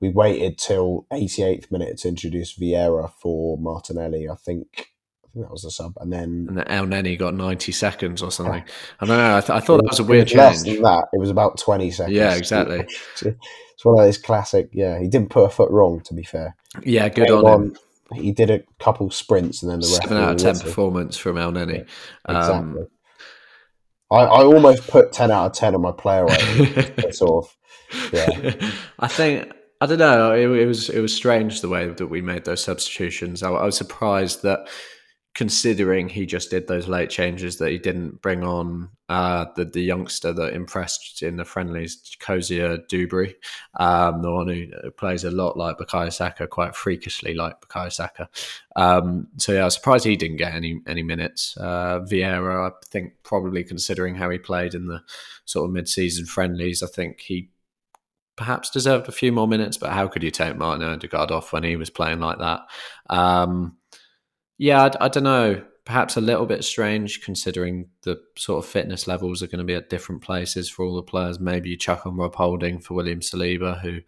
we 0.00 0.10
waited 0.10 0.58
till 0.58 1.06
88th 1.12 1.70
minute 1.70 1.98
to 1.98 2.08
introduce 2.08 2.58
Vieira 2.58 3.10
for 3.20 3.56
Martinelli. 3.58 4.28
I 4.28 4.34
think 4.34 4.92
I 5.32 5.34
think 5.34 5.46
that 5.46 5.52
was 5.52 5.62
the 5.62 5.70
sub. 5.70 5.94
And 5.96 6.12
then 6.12 6.46
And 6.48 6.58
then 6.58 6.66
Elneny 6.66 7.18
got 7.18 7.34
90 7.34 7.72
seconds 7.72 8.22
or 8.22 8.30
something. 8.30 8.62
I 9.00 9.06
don't 9.06 9.16
know. 9.16 9.36
I, 9.38 9.40
th- 9.40 9.50
I 9.50 9.60
thought 9.60 9.78
that 9.78 9.88
was 9.88 9.98
a 9.98 10.04
weird 10.04 10.30
less 10.34 10.62
change. 10.62 10.76
than 10.76 10.82
that. 10.82 11.08
It 11.14 11.18
was 11.18 11.30
about 11.30 11.58
20 11.58 11.90
seconds. 11.90 12.14
Yeah, 12.14 12.34
exactly. 12.34 12.86
It's 13.74 13.86
one 13.86 13.98
of 13.98 14.06
those 14.06 14.18
classic, 14.18 14.68
yeah, 14.72 15.00
he 15.00 15.08
didn't 15.08 15.30
put 15.30 15.42
a 15.42 15.50
foot 15.50 15.68
wrong, 15.68 16.02
to 16.02 16.14
be 16.14 16.22
fair. 16.22 16.54
Yeah, 16.84 17.08
good 17.08 17.26
Came 17.26 17.44
on 17.44 17.62
him. 17.62 17.76
He 18.14 18.30
did 18.30 18.48
a 18.48 18.62
couple 18.78 19.10
sprints 19.10 19.60
and 19.60 19.72
then 19.72 19.80
the 19.80 19.86
rest 19.86 20.02
Seven 20.02 20.18
out 20.18 20.34
of 20.34 20.40
10 20.40 20.60
performance 20.60 21.16
from 21.16 21.34
Elneny. 21.34 21.84
Exactly. 22.28 22.82
Um, 22.82 22.86
I, 24.12 24.18
I 24.18 24.44
almost 24.44 24.86
put 24.86 25.10
10 25.10 25.32
out 25.32 25.46
of 25.46 25.52
10 25.54 25.74
on 25.74 25.80
my 25.80 25.90
player 25.90 26.26
rating. 26.26 27.12
sort 27.12 27.44
of, 27.44 28.12
yeah. 28.12 28.70
I 29.00 29.08
think 29.08 29.50
I 29.82 29.86
don't 29.86 29.98
know. 29.98 30.32
It, 30.32 30.48
it 30.60 30.66
was 30.66 30.88
it 30.88 31.00
was 31.00 31.12
strange 31.12 31.60
the 31.60 31.68
way 31.68 31.88
that 31.88 32.06
we 32.06 32.22
made 32.22 32.44
those 32.44 32.62
substitutions. 32.62 33.42
I, 33.42 33.50
I 33.50 33.64
was 33.64 33.76
surprised 33.76 34.44
that, 34.44 34.68
considering 35.34 36.10
he 36.10 36.26
just 36.26 36.50
did 36.50 36.66
those 36.66 36.88
late 36.88 37.08
changes, 37.08 37.56
that 37.56 37.70
he 37.70 37.78
didn't 37.78 38.20
bring 38.20 38.44
on 38.44 38.90
uh, 39.08 39.46
the 39.56 39.64
the 39.64 39.80
youngster 39.80 40.32
that 40.32 40.54
impressed 40.54 41.22
in 41.22 41.36
the 41.36 41.44
friendlies, 41.44 42.16
Cozier 42.20 42.78
Duberry, 42.90 43.34
um, 43.80 44.22
the 44.22 44.30
one 44.30 44.48
who 44.48 44.90
plays 44.92 45.24
a 45.24 45.30
lot 45.30 45.56
like 45.56 45.78
Bukayo 45.78 46.12
Saka, 46.12 46.46
quite 46.46 46.76
freakishly 46.76 47.34
like 47.34 47.60
Bukayo 47.60 47.90
Saka. 47.90 48.28
Um, 48.76 49.28
so 49.38 49.52
yeah, 49.52 49.62
I 49.62 49.64
was 49.64 49.74
surprised 49.74 50.04
he 50.04 50.16
didn't 50.16 50.36
get 50.36 50.54
any 50.54 50.80
any 50.86 51.02
minutes. 51.02 51.56
Uh, 51.56 52.00
Vieira, 52.00 52.70
I 52.70 52.74
think, 52.86 53.14
probably 53.22 53.64
considering 53.64 54.14
how 54.14 54.28
he 54.28 54.38
played 54.38 54.74
in 54.74 54.86
the 54.86 55.00
sort 55.46 55.66
of 55.66 55.72
mid 55.72 55.88
season 55.88 56.26
friendlies, 56.26 56.82
I 56.82 56.88
think 56.88 57.20
he 57.20 57.48
perhaps 58.36 58.70
deserved 58.70 59.08
a 59.08 59.12
few 59.12 59.32
more 59.32 59.48
minutes, 59.48 59.76
but 59.76 59.92
how 59.92 60.08
could 60.08 60.22
you 60.22 60.30
take 60.30 60.56
Martin 60.56 60.86
Odegaard 60.86 61.30
off 61.30 61.52
when 61.52 61.62
he 61.62 61.76
was 61.76 61.90
playing 61.90 62.20
like 62.20 62.38
that? 62.38 62.60
Um, 63.10 63.76
yeah, 64.58 64.84
I, 64.84 65.06
I, 65.06 65.08
don't 65.08 65.24
know. 65.24 65.64
Perhaps 65.84 66.16
a 66.16 66.20
little 66.20 66.46
bit 66.46 66.64
strange 66.64 67.22
considering 67.22 67.88
the 68.02 68.20
sort 68.36 68.64
of 68.64 68.70
fitness 68.70 69.06
levels 69.06 69.42
are 69.42 69.48
going 69.48 69.58
to 69.58 69.64
be 69.64 69.74
at 69.74 69.90
different 69.90 70.22
places 70.22 70.70
for 70.70 70.84
all 70.84 70.94
the 70.94 71.02
players. 71.02 71.40
Maybe 71.40 71.70
you 71.70 71.76
chuck 71.76 72.06
on 72.06 72.16
Rob 72.16 72.34
Holding 72.34 72.78
for 72.80 72.94
William 72.94 73.20
Saliba, 73.20 73.80
who 73.80 74.00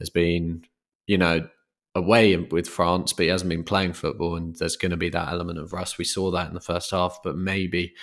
has 0.00 0.10
been, 0.10 0.64
you 1.06 1.18
know, 1.18 1.48
away 1.94 2.36
with 2.36 2.68
France, 2.68 3.12
but 3.12 3.24
he 3.24 3.28
hasn't 3.28 3.50
been 3.50 3.64
playing 3.64 3.92
football, 3.92 4.36
and 4.36 4.56
there's 4.56 4.76
going 4.76 4.90
to 4.90 4.96
be 4.96 5.08
that 5.10 5.28
element 5.28 5.58
of 5.58 5.72
rust. 5.72 5.98
We 5.98 6.04
saw 6.04 6.30
that 6.32 6.48
in 6.48 6.54
the 6.54 6.60
first 6.60 6.90
half, 6.90 7.20
but 7.22 7.36
maybe 7.36 7.94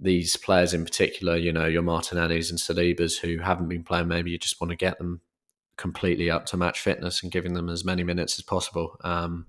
these 0.00 0.36
players 0.36 0.74
in 0.74 0.84
particular, 0.84 1.36
you 1.36 1.52
know, 1.52 1.66
your 1.66 1.82
Martinellis 1.82 2.50
and 2.50 2.58
Salibas 2.58 3.18
who 3.18 3.38
haven't 3.38 3.68
been 3.68 3.84
playing, 3.84 4.08
maybe 4.08 4.30
you 4.30 4.38
just 4.38 4.60
want 4.60 4.70
to 4.70 4.76
get 4.76 4.98
them 4.98 5.20
completely 5.76 6.30
up 6.30 6.46
to 6.46 6.56
match 6.56 6.80
fitness 6.80 7.22
and 7.22 7.32
giving 7.32 7.54
them 7.54 7.68
as 7.68 7.84
many 7.84 8.02
minutes 8.02 8.38
as 8.38 8.44
possible. 8.44 8.96
Um, 9.04 9.46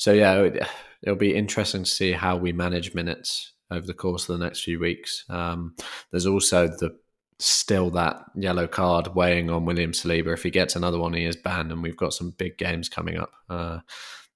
so 0.00 0.12
yeah, 0.12 0.40
it, 0.40 0.66
will 1.04 1.14
be 1.14 1.36
interesting 1.36 1.84
to 1.84 1.90
see 1.90 2.12
how 2.12 2.34
we 2.34 2.54
manage 2.54 2.94
minutes 2.94 3.52
over 3.70 3.86
the 3.86 3.92
course 3.92 4.26
of 4.26 4.38
the 4.38 4.42
next 4.42 4.64
few 4.64 4.80
weeks. 4.80 5.26
Um, 5.28 5.76
there's 6.10 6.24
also 6.24 6.68
the 6.68 6.96
still 7.38 7.90
that 7.90 8.24
yellow 8.34 8.66
card 8.66 9.14
weighing 9.14 9.50
on 9.50 9.66
William 9.66 9.92
Saliba. 9.92 10.32
If 10.32 10.42
he 10.42 10.50
gets 10.50 10.74
another 10.74 10.98
one, 10.98 11.12
he 11.12 11.26
is 11.26 11.36
banned, 11.36 11.70
and 11.70 11.82
we've 11.82 11.98
got 11.98 12.14
some 12.14 12.30
big 12.30 12.56
games 12.56 12.88
coming 12.88 13.18
up. 13.18 13.30
Uh, 13.50 13.80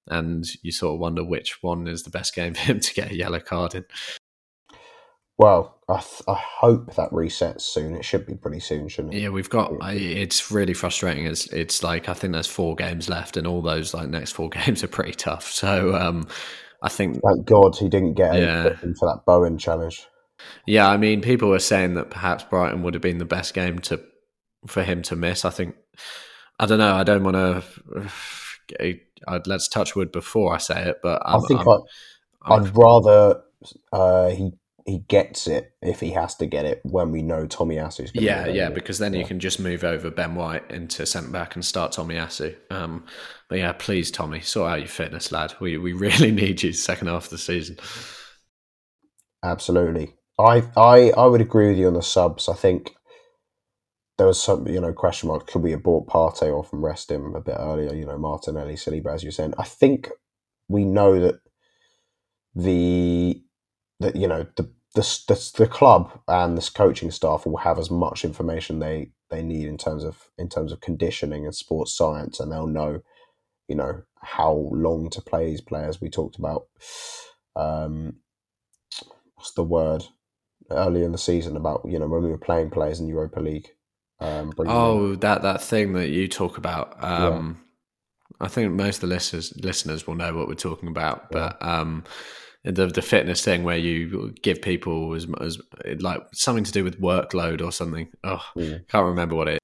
and 0.05 0.45
you 0.61 0.71
sort 0.71 0.93
of 0.93 0.99
wonder 0.99 1.23
which 1.23 1.63
one 1.63 1.87
is 1.87 2.03
the 2.03 2.11
best 2.11 2.35
game 2.35 2.53
for 2.53 2.61
him 2.61 2.79
to 2.79 2.93
get 2.93 3.09
a 3.09 3.15
yellow 3.15 3.39
card 3.39 3.73
in. 3.73 3.85
Well, 5.37 5.77
I, 5.89 5.99
th- 5.99 6.21
I 6.27 6.35
hope 6.59 6.95
that 6.95 7.11
resets 7.11 7.61
soon. 7.61 7.95
It 7.95 8.05
should 8.05 8.25
be 8.25 8.35
pretty 8.35 8.61
soon, 8.61 8.87
shouldn't 8.87 9.13
it? 9.13 9.21
Yeah, 9.21 9.29
we've 9.29 9.49
got. 9.49 9.73
I, 9.81 9.93
it's 9.93 10.49
really 10.51 10.73
frustrating. 10.73 11.25
It's 11.25 11.47
it's 11.47 11.83
like 11.83 12.07
I 12.07 12.13
think 12.13 12.33
there's 12.33 12.47
four 12.47 12.75
games 12.75 13.09
left, 13.09 13.35
and 13.35 13.45
all 13.45 13.61
those 13.61 13.93
like 13.93 14.07
next 14.09 14.31
four 14.31 14.49
games 14.65 14.83
are 14.83 14.87
pretty 14.87 15.11
tough. 15.13 15.51
So 15.51 15.93
um, 15.95 16.27
I 16.81 16.89
think 16.89 17.19
Thank 17.21 17.45
God 17.45 17.75
he 17.77 17.89
didn't 17.89 18.13
get 18.13 18.35
Yeah. 18.35 18.75
for 18.75 19.07
that 19.09 19.23
Bowen 19.25 19.57
challenge. 19.57 20.07
Yeah, 20.65 20.87
I 20.89 20.97
mean, 20.97 21.21
people 21.21 21.49
were 21.49 21.59
saying 21.59 21.95
that 21.95 22.09
perhaps 22.11 22.43
Brighton 22.43 22.83
would 22.83 22.93
have 22.93 23.01
been 23.03 23.17
the 23.17 23.25
best 23.25 23.53
game 23.53 23.79
to 23.79 24.01
for 24.67 24.83
him 24.83 25.01
to 25.03 25.15
miss. 25.15 25.43
I 25.45 25.49
think 25.49 25.75
I 26.59 26.65
don't 26.65 26.79
know. 26.79 26.95
I 26.95 27.03
don't 27.03 27.23
want 27.23 27.35
to. 28.79 28.99
Let's 29.45 29.67
touch 29.67 29.95
wood 29.95 30.11
before 30.11 30.53
I 30.53 30.57
say 30.59 30.85
it, 30.89 30.97
but 31.03 31.21
I'm, 31.25 31.41
I 31.43 31.47
think 31.47 31.59
I'm- 31.61 31.81
I, 32.41 32.55
I'd 32.55 32.77
rather 32.77 33.41
uh, 33.91 34.29
he 34.29 34.51
he 34.85 34.99
gets 34.99 35.47
it 35.47 35.73
if 35.81 35.99
he 35.99 36.11
has 36.11 36.35
to 36.35 36.45
get 36.45 36.63
it 36.63 36.79
when 36.83 37.11
we 37.11 37.23
know 37.23 37.47
Tomiyasu's 37.47 38.11
going 38.11 38.25
yeah, 38.25 38.45
to 38.45 38.51
yeah, 38.51 38.69
because 38.69 38.99
then 38.99 39.13
you 39.13 39.25
can 39.25 39.39
just 39.39 39.59
move 39.59 39.83
over 39.83 40.11
Ben 40.11 40.35
White 40.35 40.69
into 40.69 41.07
centre 41.07 41.31
back 41.31 41.55
and 41.55 41.65
start 41.65 41.91
Tomiyasu. 41.93 42.55
Um, 42.69 43.03
but 43.49 43.57
yeah, 43.57 43.73
please, 43.73 44.11
Tommy, 44.11 44.41
sort 44.41 44.71
out 44.71 44.79
your 44.79 44.87
fitness, 44.87 45.31
lad. 45.31 45.55
We 45.59 45.77
we 45.77 45.93
really 45.93 46.31
need 46.31 46.61
you 46.61 46.71
second 46.71 47.07
half 47.07 47.25
of 47.25 47.29
the 47.31 47.37
season. 47.39 47.77
Absolutely. 49.43 50.13
I, 50.37 50.63
I 50.77 51.11
I 51.17 51.25
would 51.25 51.41
agree 51.41 51.69
with 51.69 51.77
you 51.77 51.87
on 51.87 51.93
the 51.93 52.03
subs. 52.03 52.47
I 52.47 52.53
think 52.53 52.95
there 54.19 54.27
was 54.27 54.41
some, 54.41 54.67
you 54.67 54.79
know, 54.79 54.93
question 54.93 55.29
mark. 55.29 55.47
Could 55.47 55.63
we 55.63 55.71
have 55.71 55.83
bought 55.83 56.07
Partey 56.07 56.51
off 56.51 56.71
and 56.71 56.83
rest 56.83 57.09
him 57.09 57.35
a 57.35 57.41
bit 57.41 57.57
earlier? 57.57 57.93
You 57.93 58.05
know, 58.05 58.17
Martinelli, 58.17 58.75
Saliba, 58.75 59.13
as 59.13 59.23
you're 59.23 59.31
saying. 59.31 59.55
I 59.57 59.63
think 59.63 60.09
we 60.69 60.85
know 60.85 61.19
that 61.19 61.39
the 62.53 63.41
that 63.99 64.15
you 64.15 64.27
know 64.27 64.45
the 64.55 64.69
the 64.95 65.01
the, 65.27 65.51
the 65.57 65.67
club 65.67 66.19
and 66.27 66.57
this 66.57 66.69
coaching 66.69 67.11
staff 67.11 67.45
will 67.45 67.57
have 67.57 67.77
as 67.77 67.91
much 67.91 68.23
information 68.23 68.79
they 68.79 69.11
they 69.29 69.41
need 69.41 69.67
in 69.67 69.77
terms 69.77 70.03
of 70.03 70.29
in 70.37 70.49
terms 70.49 70.71
of 70.71 70.81
conditioning 70.81 71.45
and 71.45 71.55
sports 71.55 71.95
science, 71.95 72.39
and 72.39 72.51
they'll 72.51 72.67
know, 72.67 73.01
you 73.67 73.75
know, 73.75 74.03
how 74.21 74.69
long 74.71 75.09
to 75.09 75.21
play 75.21 75.49
these 75.49 75.61
players. 75.61 76.01
We 76.01 76.09
talked 76.09 76.37
about. 76.37 76.67
Um, 77.55 78.17
what's 79.35 79.53
the 79.53 79.63
word 79.63 80.03
earlier 80.71 81.05
in 81.05 81.11
the 81.11 81.17
season 81.17 81.55
about 81.55 81.81
you 81.85 81.99
know 81.99 82.07
when 82.07 82.23
we 82.23 82.29
were 82.29 82.37
playing 82.37 82.69
players 82.69 82.99
in 82.99 83.07
Europa 83.07 83.39
League. 83.39 83.69
Um, 84.19 84.51
bringing 84.51 84.73
them 84.73 84.83
in. 84.83 84.91
Oh, 84.91 85.15
that 85.15 85.41
that 85.41 85.61
thing 85.61 85.93
that 85.93 86.09
you 86.09 86.27
talk 86.27 86.57
about. 86.57 87.01
Um, 87.03 87.61
I 88.39 88.47
think 88.47 88.73
most 88.73 88.97
of 88.97 89.01
the 89.01 89.15
listeners 89.15 89.53
listeners 89.57 90.07
will 90.07 90.15
know 90.15 90.33
what 90.33 90.47
we're 90.47 90.55
talking 90.55 90.89
about, 90.89 91.31
but 91.31 91.61
um, 91.61 92.03
the 92.65 92.87
the 92.87 93.01
fitness 93.01 93.43
thing 93.43 93.63
where 93.63 93.77
you 93.77 94.33
give 94.41 94.61
people 94.61 95.13
as 95.13 95.27
as 95.41 95.59
like 95.99 96.21
something 96.33 96.63
to 96.63 96.71
do 96.71 96.83
with 96.83 96.99
workload 96.99 97.61
or 97.63 97.71
something. 97.71 98.07
Oh, 98.23 98.43
Mm. 98.57 98.87
can't 98.87 99.05
remember 99.05 99.35
what 99.35 99.47
it. 99.47 99.53
is. 99.53 99.59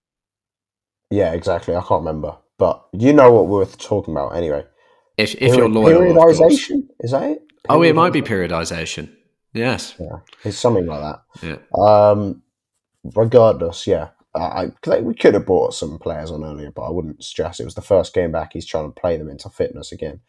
yeah, 1.09 1.33
exactly. 1.33 1.75
I 1.75 1.81
can't 1.81 2.01
remember, 2.05 2.37
but 2.57 2.85
you 2.93 3.11
know 3.13 3.31
what 3.31 3.47
we're 3.47 3.65
talking 3.65 4.13
about 4.13 4.35
anyway. 4.35 4.63
If 5.17 5.35
if 5.35 5.55
you're 5.55 5.67
loyal, 5.69 6.01
periodization 6.01 6.87
is 7.01 7.11
that 7.11 7.23
it? 7.31 7.43
Oh, 7.69 7.81
it 7.83 7.93
might 7.95 8.13
be 8.13 8.21
Periodization? 8.21 9.13
Yes. 9.53 9.93
Yeah, 9.99 10.19
it's 10.43 10.57
something 10.57 10.85
like 10.87 11.01
that. 11.01 11.21
Yeah. 11.43 11.57
Um, 12.09 12.41
regardless, 13.03 13.85
yeah, 13.87 14.09
I, 14.33 14.71
I 14.87 14.99
we 15.01 15.13
could 15.13 15.33
have 15.33 15.45
brought 15.45 15.73
some 15.73 15.97
players 15.99 16.31
on 16.31 16.43
earlier, 16.43 16.71
but 16.71 16.83
I 16.83 16.89
wouldn't 16.89 17.23
stress. 17.23 17.59
It 17.59 17.65
was 17.65 17.75
the 17.75 17.81
first 17.81 18.13
game 18.13 18.31
back. 18.31 18.53
He's 18.53 18.65
trying 18.65 18.91
to 18.91 18.99
play 18.99 19.17
them 19.17 19.29
into 19.29 19.49
fitness 19.49 19.91
again, 19.91 20.21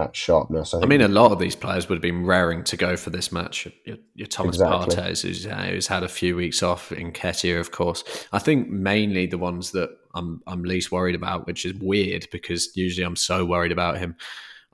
match 0.00 0.16
sharpness. 0.16 0.74
I, 0.74 0.80
I 0.80 0.86
mean, 0.86 1.00
a 1.00 1.08
lot 1.08 1.32
of 1.32 1.38
these 1.38 1.56
players 1.56 1.88
would 1.88 1.96
have 1.96 2.02
been 2.02 2.26
raring 2.26 2.64
to 2.64 2.76
go 2.76 2.96
for 2.96 3.10
this 3.10 3.30
match. 3.30 3.68
Your, 3.84 3.96
your 4.14 4.26
Thomas 4.26 4.56
Exactly. 4.56 4.96
Partey's, 4.96 5.22
who's, 5.22 5.44
who's 5.44 5.86
had 5.86 6.02
a 6.02 6.08
few 6.08 6.36
weeks 6.36 6.62
off, 6.62 6.90
Nketiah, 6.90 7.60
of 7.60 7.70
course. 7.70 8.04
I 8.32 8.38
think 8.38 8.68
mainly 8.68 9.26
the 9.26 9.38
ones 9.38 9.72
that 9.72 9.90
I'm 10.14 10.42
I'm 10.46 10.62
least 10.64 10.90
worried 10.90 11.14
about, 11.14 11.46
which 11.46 11.64
is 11.64 11.74
weird 11.74 12.26
because 12.32 12.76
usually 12.76 13.04
I'm 13.04 13.16
so 13.16 13.44
worried 13.44 13.72
about 13.72 13.98
him. 13.98 14.16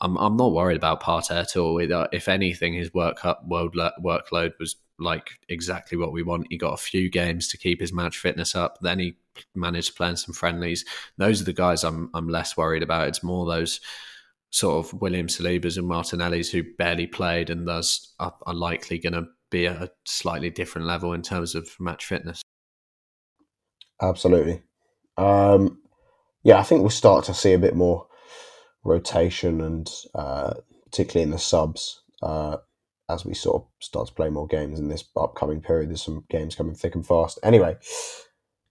I'm 0.00 0.16
I'm 0.16 0.36
not 0.36 0.52
worried 0.52 0.76
about 0.76 1.02
Partey 1.02 1.32
at 1.32 1.56
all. 1.56 1.80
Uh, 1.80 2.06
If 2.12 2.28
anything, 2.28 2.74
his 2.74 2.92
work 2.92 3.24
up 3.24 3.46
world 3.46 3.74
workload 3.74 4.52
was 4.58 4.76
like 4.98 5.30
exactly 5.48 5.98
what 5.98 6.12
we 6.12 6.22
want. 6.22 6.46
He 6.50 6.56
got 6.56 6.72
a 6.72 6.78
few 6.78 7.10
games 7.10 7.48
to 7.48 7.58
keep 7.58 7.80
his 7.80 7.92
match 7.92 8.18
fitness 8.18 8.54
up. 8.54 8.78
Then 8.80 8.98
he 8.98 9.16
managed 9.54 9.88
to 9.88 9.94
play 9.94 10.08
in 10.08 10.16
some 10.16 10.34
friendlies. 10.34 10.84
Those 11.18 11.40
are 11.40 11.44
the 11.44 11.52
guys 11.52 11.84
I'm 11.84 12.10
I'm 12.14 12.28
less 12.28 12.56
worried 12.56 12.82
about. 12.82 13.08
It's 13.08 13.22
more 13.22 13.46
those 13.46 13.80
sort 14.56 14.86
of 14.86 15.02
William 15.02 15.26
Salibas 15.26 15.76
and 15.76 15.86
Martinellis 15.86 16.50
who 16.50 16.62
barely 16.78 17.06
played 17.06 17.50
and 17.50 17.68
thus 17.68 18.14
are, 18.18 18.34
are 18.46 18.54
likely 18.54 18.98
going 18.98 19.12
to 19.12 19.26
be 19.50 19.66
at 19.66 19.82
a 19.82 19.90
slightly 20.06 20.48
different 20.48 20.86
level 20.86 21.12
in 21.12 21.20
terms 21.20 21.54
of 21.54 21.68
match 21.78 22.06
fitness. 22.06 22.40
Absolutely. 24.00 24.62
Um, 25.18 25.82
yeah, 26.42 26.58
I 26.58 26.62
think 26.62 26.80
we'll 26.80 26.88
start 26.88 27.26
to 27.26 27.34
see 27.34 27.52
a 27.52 27.58
bit 27.58 27.76
more 27.76 28.06
rotation 28.82 29.60
and 29.60 29.92
uh, 30.14 30.54
particularly 30.86 31.24
in 31.24 31.32
the 31.32 31.38
subs 31.38 32.00
uh, 32.22 32.56
as 33.10 33.26
we 33.26 33.34
sort 33.34 33.56
of 33.56 33.68
start 33.80 34.08
to 34.08 34.14
play 34.14 34.30
more 34.30 34.46
games 34.46 34.78
in 34.78 34.88
this 34.88 35.04
upcoming 35.18 35.60
period. 35.60 35.90
There's 35.90 36.02
some 36.02 36.24
games 36.30 36.54
coming 36.54 36.74
thick 36.74 36.94
and 36.94 37.06
fast. 37.06 37.38
Anyway, 37.42 37.76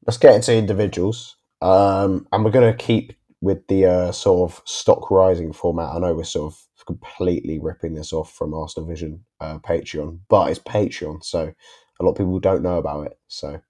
let's 0.07 0.17
get 0.17 0.33
into 0.33 0.55
individuals. 0.55 1.35
Um, 1.61 2.27
and 2.31 2.43
we're 2.43 2.49
going 2.49 2.75
to 2.75 2.83
keep 2.83 3.13
with 3.41 3.67
the 3.67 3.85
uh, 3.85 4.11
sort 4.11 4.49
of 4.49 4.61
stock 4.65 5.11
rising 5.11 5.53
format. 5.53 5.93
I 5.93 5.99
know 5.99 6.13
we're 6.13 6.23
sort 6.23 6.53
of 6.53 6.85
completely 6.85 7.59
ripping 7.59 7.95
this 7.95 8.13
off 8.13 8.33
from 8.33 8.53
Arsenal 8.53 8.87
Vision 8.87 9.25
uh, 9.39 9.59
Patreon, 9.59 10.19
but 10.29 10.49
it's 10.49 10.59
Patreon, 10.59 11.23
so 11.23 11.53
a 11.99 12.03
lot 12.03 12.11
of 12.11 12.17
people 12.17 12.39
don't 12.39 12.63
know 12.63 12.77
about 12.77 13.07
it. 13.07 13.19
So 13.27 13.61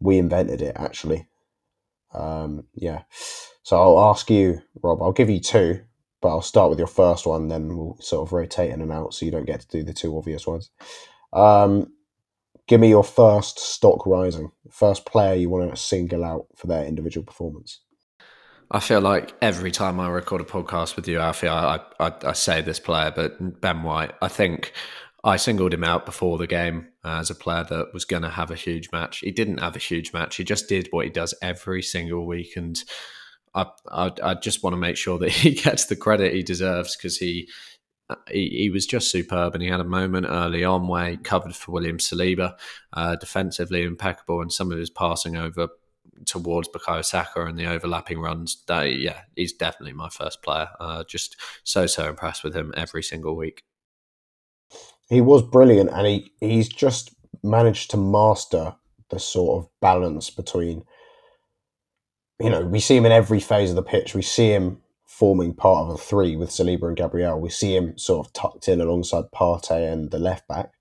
we 0.00 0.18
invented 0.18 0.62
it 0.62 0.76
actually. 0.76 1.26
Um, 2.14 2.64
yeah. 2.74 3.02
So 3.62 3.80
I'll 3.80 4.10
ask 4.10 4.30
you, 4.30 4.60
Rob. 4.82 5.02
I'll 5.02 5.12
give 5.12 5.30
you 5.30 5.40
two, 5.40 5.80
but 6.20 6.28
I'll 6.28 6.42
start 6.42 6.70
with 6.70 6.78
your 6.78 6.88
first 6.88 7.26
one. 7.26 7.48
Then 7.48 7.76
we'll 7.76 7.96
sort 8.00 8.26
of 8.26 8.32
rotate 8.32 8.70
in 8.70 8.80
and 8.80 8.92
out, 8.92 9.14
so 9.14 9.24
you 9.24 9.32
don't 9.32 9.46
get 9.46 9.60
to 9.60 9.68
do 9.68 9.82
the 9.82 9.92
two 9.92 10.16
obvious 10.16 10.46
ones. 10.46 10.70
Um, 11.32 11.92
give 12.66 12.80
me 12.80 12.88
your 12.88 13.04
first 13.04 13.58
stock 13.58 14.06
rising, 14.06 14.50
first 14.70 15.06
player 15.06 15.34
you 15.34 15.50
want 15.50 15.70
to 15.70 15.76
single 15.76 16.24
out 16.24 16.46
for 16.56 16.66
their 16.66 16.84
individual 16.84 17.24
performance. 17.24 17.80
I 18.70 18.78
feel 18.78 19.00
like 19.00 19.34
every 19.42 19.72
time 19.72 19.98
I 19.98 20.08
record 20.08 20.40
a 20.40 20.44
podcast 20.44 20.94
with 20.94 21.08
you, 21.08 21.18
Alfie, 21.18 21.48
I, 21.48 21.80
I, 21.98 22.12
I 22.22 22.32
say 22.34 22.60
this 22.60 22.78
player, 22.78 23.12
but 23.14 23.60
Ben 23.60 23.82
White, 23.82 24.12
I 24.22 24.28
think 24.28 24.72
I 25.24 25.36
singled 25.36 25.74
him 25.74 25.82
out 25.82 26.06
before 26.06 26.38
the 26.38 26.46
game 26.46 26.86
as 27.04 27.30
a 27.30 27.34
player 27.34 27.64
that 27.68 27.92
was 27.92 28.04
going 28.04 28.22
to 28.22 28.30
have 28.30 28.52
a 28.52 28.56
huge 28.56 28.90
match. 28.92 29.18
He 29.18 29.32
didn't 29.32 29.58
have 29.58 29.74
a 29.74 29.80
huge 29.80 30.12
match. 30.12 30.36
He 30.36 30.44
just 30.44 30.68
did 30.68 30.86
what 30.92 31.04
he 31.04 31.10
does 31.10 31.34
every 31.42 31.82
single 31.82 32.26
week, 32.26 32.56
and 32.56 32.80
I 33.54 33.66
I, 33.90 34.12
I 34.22 34.34
just 34.34 34.62
want 34.62 34.74
to 34.74 34.80
make 34.80 34.96
sure 34.96 35.18
that 35.18 35.30
he 35.32 35.50
gets 35.50 35.86
the 35.86 35.96
credit 35.96 36.32
he 36.32 36.44
deserves 36.44 36.96
because 36.96 37.16
he, 37.16 37.48
he, 38.30 38.50
he 38.50 38.70
was 38.70 38.86
just 38.86 39.10
superb, 39.10 39.54
and 39.54 39.64
he 39.64 39.68
had 39.68 39.80
a 39.80 39.84
moment 39.84 40.26
early 40.28 40.62
on 40.62 40.86
where 40.86 41.10
he 41.10 41.16
covered 41.16 41.56
for 41.56 41.72
William 41.72 41.98
Saliba, 41.98 42.54
uh, 42.92 43.16
defensively 43.16 43.82
impeccable, 43.82 44.40
and 44.40 44.52
some 44.52 44.70
of 44.70 44.78
his 44.78 44.90
passing 44.90 45.36
over 45.36 45.68
towards 46.26 46.68
Bukayo 46.68 47.04
Saka 47.04 47.44
and 47.44 47.58
the 47.58 47.66
overlapping 47.66 48.20
runs. 48.20 48.62
That, 48.66 48.96
yeah, 48.96 49.20
he's 49.36 49.52
definitely 49.52 49.94
my 49.94 50.08
first 50.08 50.42
player. 50.42 50.68
Uh, 50.78 51.04
just 51.04 51.36
so 51.64 51.86
so 51.86 52.08
impressed 52.08 52.44
with 52.44 52.54
him 52.54 52.72
every 52.76 53.02
single 53.02 53.36
week 53.36 53.64
he 55.10 55.20
was 55.20 55.42
brilliant, 55.42 55.90
and 55.90 56.06
he 56.06 56.32
he's 56.40 56.68
just 56.68 57.14
managed 57.42 57.90
to 57.90 57.96
master 57.96 58.76
the 59.10 59.18
sort 59.18 59.62
of 59.62 59.70
balance 59.80 60.30
between. 60.30 60.84
You 62.38 62.48
know, 62.48 62.62
we 62.62 62.80
see 62.80 62.96
him 62.96 63.04
in 63.04 63.12
every 63.12 63.40
phase 63.40 63.70
of 63.70 63.76
the 63.76 63.82
pitch. 63.82 64.14
We 64.14 64.22
see 64.22 64.50
him 64.50 64.80
forming 65.04 65.52
part 65.52 65.88
of 65.88 65.94
a 65.94 65.98
three 65.98 66.36
with 66.36 66.48
Saliba 66.48 66.84
and 66.84 66.96
Gabriel. 66.96 67.38
We 67.38 67.50
see 67.50 67.76
him 67.76 67.98
sort 67.98 68.26
of 68.26 68.32
tucked 68.32 68.68
in 68.68 68.80
alongside 68.80 69.24
Partey 69.34 69.92
and 69.92 70.10
the 70.10 70.18
left 70.18 70.48
back, 70.48 70.72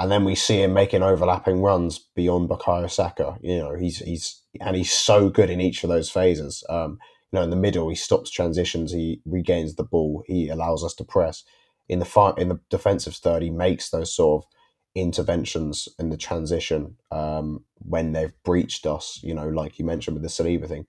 and 0.00 0.10
then 0.10 0.24
we 0.24 0.34
see 0.34 0.62
him 0.62 0.74
making 0.74 1.04
overlapping 1.04 1.62
runs 1.62 2.00
beyond 2.16 2.48
Bukayo 2.48 2.90
Saka. 2.90 3.38
You 3.40 3.58
know, 3.58 3.76
he's 3.76 3.98
he's 3.98 4.42
and 4.60 4.74
he's 4.74 4.92
so 4.92 5.28
good 5.30 5.50
in 5.50 5.60
each 5.60 5.84
of 5.84 5.90
those 5.90 6.10
phases. 6.10 6.64
Um, 6.68 6.98
you 7.30 7.38
know, 7.38 7.44
in 7.44 7.50
the 7.50 7.56
middle, 7.56 7.88
he 7.88 7.94
stops 7.94 8.30
transitions, 8.30 8.90
he 8.90 9.20
regains 9.24 9.76
the 9.76 9.84
ball, 9.84 10.24
he 10.26 10.48
allows 10.48 10.82
us 10.82 10.94
to 10.94 11.04
press 11.04 11.44
in 11.90 11.98
the 11.98 12.04
fight 12.04 12.38
in 12.38 12.48
the 12.48 12.60
defensive 12.70 13.16
third, 13.16 13.42
he 13.42 13.50
makes 13.50 13.90
those 13.90 14.14
sort 14.14 14.44
of 14.44 14.48
interventions 14.94 15.88
in 15.98 16.08
the 16.08 16.16
transition 16.16 16.96
um, 17.10 17.64
when 17.80 18.12
they've 18.12 18.32
breached 18.44 18.86
us. 18.86 19.18
You 19.24 19.34
know, 19.34 19.48
like 19.48 19.76
you 19.76 19.84
mentioned 19.84 20.14
with 20.14 20.22
the 20.22 20.28
Saliba 20.28 20.68
thing, 20.68 20.86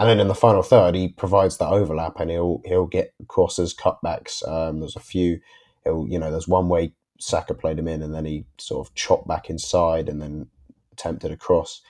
and 0.00 0.08
then 0.08 0.20
in 0.20 0.28
the 0.28 0.34
final 0.34 0.62
third, 0.62 0.94
he 0.94 1.08
provides 1.08 1.58
that 1.58 1.68
overlap 1.68 2.18
and 2.18 2.30
he'll 2.30 2.62
he'll 2.64 2.86
get 2.86 3.12
crosses, 3.28 3.74
cutbacks. 3.74 4.46
Um, 4.48 4.80
there's 4.80 4.96
a 4.96 5.00
few. 5.00 5.40
He'll 5.84 6.06
you 6.08 6.18
know, 6.18 6.30
there's 6.30 6.48
one 6.48 6.70
way 6.70 6.94
Saka 7.18 7.54
played 7.54 7.78
him 7.78 7.88
in, 7.88 8.02
and 8.02 8.14
then 8.14 8.24
he 8.24 8.46
sort 8.58 8.86
of 8.86 8.94
chopped 8.94 9.26
back 9.26 9.50
inside 9.50 10.08
and 10.08 10.20
then 10.20 10.46
attempted 10.92 11.30
a 11.30 11.36
cross. 11.36 11.80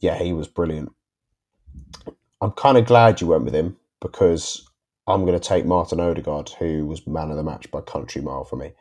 Yeah, 0.00 0.18
he 0.18 0.32
was 0.32 0.48
brilliant. 0.48 0.92
I'm 2.40 2.52
kind 2.52 2.76
of 2.76 2.86
glad 2.86 3.20
you 3.20 3.28
went 3.28 3.44
with 3.44 3.54
him 3.54 3.76
because 4.00 4.68
I'm 5.06 5.24
going 5.24 5.38
to 5.38 5.48
take 5.48 5.64
Martin 5.64 6.00
Odegaard, 6.00 6.50
who 6.50 6.86
was 6.86 7.06
man 7.06 7.30
of 7.30 7.36
the 7.36 7.42
match 7.42 7.70
by 7.70 7.80
country 7.80 8.20
mile 8.20 8.44
for 8.44 8.56
me. 8.56 8.72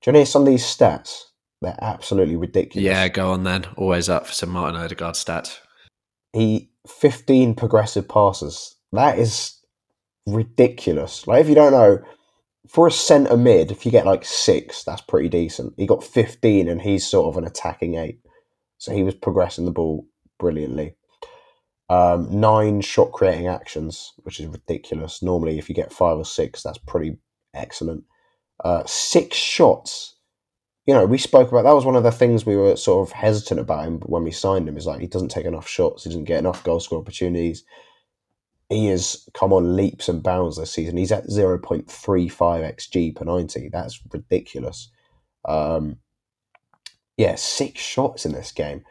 Do 0.00 0.10
you 0.10 0.12
know 0.12 0.24
some 0.24 0.42
of 0.42 0.48
these 0.48 0.64
stats? 0.64 1.24
They're 1.60 1.78
absolutely 1.80 2.36
ridiculous. 2.36 2.84
Yeah, 2.84 3.08
go 3.08 3.32
on 3.32 3.42
then. 3.42 3.66
Always 3.76 4.08
up 4.08 4.26
for 4.26 4.32
some 4.32 4.50
Martin 4.50 4.80
Odegaard 4.80 5.14
stats. 5.14 5.58
He 6.32 6.70
15 6.86 7.54
progressive 7.54 8.08
passes. 8.08 8.76
That 8.92 9.18
is 9.18 9.58
ridiculous. 10.26 11.26
Like 11.26 11.40
if 11.40 11.48
you 11.48 11.54
don't 11.54 11.72
know, 11.72 11.98
for 12.68 12.86
a 12.86 12.92
centre 12.92 13.36
mid, 13.36 13.70
if 13.70 13.86
you 13.86 13.92
get 13.92 14.06
like 14.06 14.24
six, 14.24 14.84
that's 14.84 15.00
pretty 15.00 15.28
decent. 15.28 15.74
He 15.76 15.86
got 15.86 16.04
15 16.04 16.68
and 16.68 16.82
he's 16.82 17.06
sort 17.06 17.26
of 17.28 17.38
an 17.38 17.48
attacking 17.48 17.94
eight. 17.94 18.20
So 18.76 18.92
he 18.92 19.02
was 19.02 19.14
progressing 19.14 19.64
the 19.64 19.72
ball 19.72 20.06
brilliantly. 20.38 20.94
Um, 21.90 22.40
nine 22.40 22.82
shot 22.82 23.12
creating 23.12 23.46
actions, 23.46 24.12
which 24.18 24.38
is 24.38 24.46
ridiculous. 24.46 25.22
Normally, 25.22 25.58
if 25.58 25.68
you 25.68 25.74
get 25.74 25.92
five 25.92 26.18
or 26.18 26.24
six, 26.24 26.62
that's 26.62 26.78
pretty 26.78 27.16
excellent. 27.54 28.04
Uh, 28.62 28.84
six 28.84 29.36
shots. 29.36 30.16
You 30.86 30.94
know, 30.94 31.06
we 31.06 31.18
spoke 31.18 31.50
about 31.50 31.64
that 31.64 31.74
was 31.74 31.86
one 31.86 31.96
of 31.96 32.02
the 32.02 32.10
things 32.12 32.44
we 32.44 32.56
were 32.56 32.76
sort 32.76 33.08
of 33.08 33.12
hesitant 33.12 33.60
about 33.60 33.86
him 33.86 34.00
when 34.00 34.24
we 34.24 34.30
signed 34.30 34.68
him. 34.68 34.76
Is 34.76 34.86
like 34.86 35.00
he 35.00 35.06
doesn't 35.06 35.30
take 35.30 35.46
enough 35.46 35.68
shots, 35.68 36.04
he 36.04 36.10
doesn't 36.10 36.24
get 36.24 36.38
enough 36.38 36.64
goal 36.64 36.80
score 36.80 37.00
opportunities. 37.00 37.64
He 38.68 38.86
has 38.86 39.28
come 39.32 39.52
on 39.52 39.76
leaps 39.76 40.08
and 40.08 40.22
bounds 40.22 40.58
this 40.58 40.72
season. 40.72 40.96
He's 40.96 41.12
at 41.12 41.30
zero 41.30 41.58
point 41.58 41.90
three 41.90 42.28
five 42.28 42.62
xg 42.76 43.16
per 43.16 43.24
ninety. 43.24 43.68
That's 43.70 44.00
ridiculous. 44.12 44.90
Um, 45.44 45.98
yeah, 47.16 47.34
six 47.36 47.80
shots 47.80 48.26
in 48.26 48.32
this 48.32 48.52
game. 48.52 48.84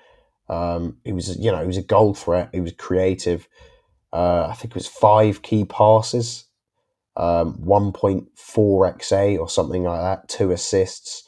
Um, 0.50 0.98
he 1.04 1.14
was, 1.14 1.38
you 1.38 1.52
know, 1.52 1.62
he 1.62 1.68
was 1.68 1.78
a 1.78 1.84
goal 1.84 2.14
threat. 2.14 2.50
He 2.54 2.62
was 2.62 2.74
creative. 2.74 3.48
Uh, 4.14 4.48
I 4.50 4.54
think 4.54 4.72
it 4.72 4.76
was 4.76 4.88
five 4.88 5.42
key 5.42 5.66
passes, 5.66 6.46
um, 7.16 7.58
1.4 7.64 8.28
XA 8.38 9.40
or 9.40 9.50
something 9.50 9.84
like 9.84 10.02
that, 10.02 10.30
two 10.30 10.52
assists. 10.52 11.24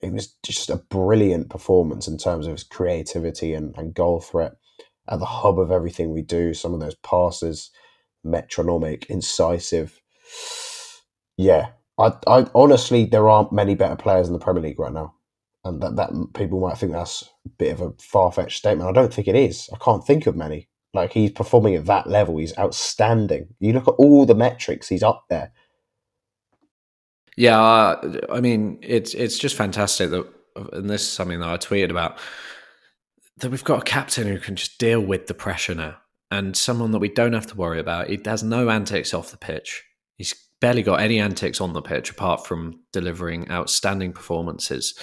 It 0.00 0.12
was 0.12 0.34
just 0.42 0.70
a 0.70 0.76
brilliant 0.76 1.50
performance 1.50 2.08
in 2.08 2.18
terms 2.18 2.46
of 2.46 2.52
his 2.52 2.64
creativity 2.64 3.54
and, 3.54 3.74
and 3.76 3.94
goal 3.94 4.20
threat 4.20 4.52
at 5.12 5.18
the 5.20 5.26
hub 5.26 5.60
of 5.60 5.70
everything 5.70 6.10
we 6.10 6.22
do. 6.22 6.54
Some 6.54 6.74
of 6.74 6.80
those 6.80 6.96
passes, 6.96 7.70
metronomic, 8.24 9.06
incisive. 9.10 10.00
Yeah, 11.36 11.68
I, 11.98 12.12
I 12.26 12.46
honestly, 12.54 13.04
there 13.04 13.28
aren't 13.28 13.52
many 13.52 13.74
better 13.74 13.96
players 13.96 14.26
in 14.26 14.32
the 14.32 14.40
Premier 14.40 14.62
League 14.62 14.80
right 14.80 14.92
now 14.92 15.14
and 15.64 15.80
that 15.82 15.96
that 15.96 16.10
people 16.34 16.60
might 16.60 16.78
think 16.78 16.92
that's 16.92 17.22
a 17.46 17.48
bit 17.50 17.72
of 17.72 17.80
a 17.80 17.92
far 18.00 18.32
fetched 18.32 18.58
statement. 18.58 18.88
I 18.88 18.92
don't 18.92 19.12
think 19.12 19.28
it 19.28 19.36
is. 19.36 19.68
I 19.72 19.76
can't 19.78 20.04
think 20.04 20.26
of 20.26 20.36
many. 20.36 20.68
Like 20.94 21.12
he's 21.12 21.30
performing 21.30 21.74
at 21.74 21.86
that 21.86 22.08
level. 22.08 22.36
He's 22.36 22.56
outstanding. 22.58 23.48
You 23.60 23.72
look 23.72 23.88
at 23.88 23.92
all 23.92 24.26
the 24.26 24.34
metrics. 24.34 24.88
He's 24.88 25.02
up 25.02 25.24
there. 25.30 25.52
Yeah, 27.36 27.96
I 28.30 28.40
mean 28.40 28.78
it's 28.82 29.14
it's 29.14 29.38
just 29.38 29.56
fantastic 29.56 30.10
that, 30.10 30.26
and 30.72 30.90
this 30.90 31.02
is 31.02 31.08
something 31.08 31.40
that 31.40 31.48
I 31.48 31.56
tweeted 31.56 31.90
about 31.90 32.18
that 33.38 33.50
we've 33.50 33.64
got 33.64 33.80
a 33.80 33.84
captain 33.84 34.28
who 34.28 34.38
can 34.38 34.56
just 34.56 34.78
deal 34.78 35.00
with 35.00 35.26
the 35.26 35.34
pressure 35.34 35.74
now, 35.74 35.96
and 36.30 36.56
someone 36.56 36.92
that 36.92 36.98
we 36.98 37.08
don't 37.08 37.32
have 37.32 37.46
to 37.48 37.56
worry 37.56 37.80
about. 37.80 38.08
He 38.08 38.20
has 38.24 38.42
no 38.42 38.70
antics 38.70 39.14
off 39.14 39.30
the 39.30 39.36
pitch. 39.36 39.84
He's 40.16 40.34
barely 40.60 40.82
got 40.82 41.00
any 41.00 41.18
antics 41.18 41.60
on 41.60 41.72
the 41.72 41.82
pitch 41.82 42.10
apart 42.10 42.46
from 42.46 42.80
delivering 42.92 43.50
outstanding 43.50 44.12
performances 44.12 44.94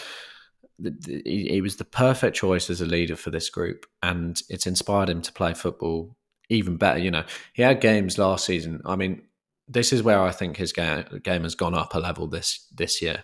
he, 1.05 1.59
was 1.61 1.75
the 1.77 1.85
perfect 1.85 2.35
choice 2.35 2.69
as 2.69 2.81
a 2.81 2.85
leader 2.85 3.15
for 3.15 3.31
this 3.31 3.49
group, 3.49 3.85
and 4.01 4.41
it's 4.49 4.67
inspired 4.67 5.09
him 5.09 5.21
to 5.21 5.33
play 5.33 5.53
football 5.53 6.15
even 6.49 6.77
better. 6.77 6.99
You 6.99 7.11
know, 7.11 7.25
he 7.53 7.61
had 7.61 7.81
games 7.81 8.17
last 8.17 8.45
season. 8.45 8.81
I 8.85 8.95
mean, 8.95 9.23
this 9.67 9.93
is 9.93 10.03
where 10.03 10.21
I 10.21 10.31
think 10.31 10.57
his 10.57 10.73
game, 10.73 11.05
game 11.23 11.43
has 11.43 11.55
gone 11.55 11.75
up 11.75 11.93
a 11.93 11.99
level 11.99 12.27
this 12.27 12.67
this 12.73 13.01
year. 13.01 13.23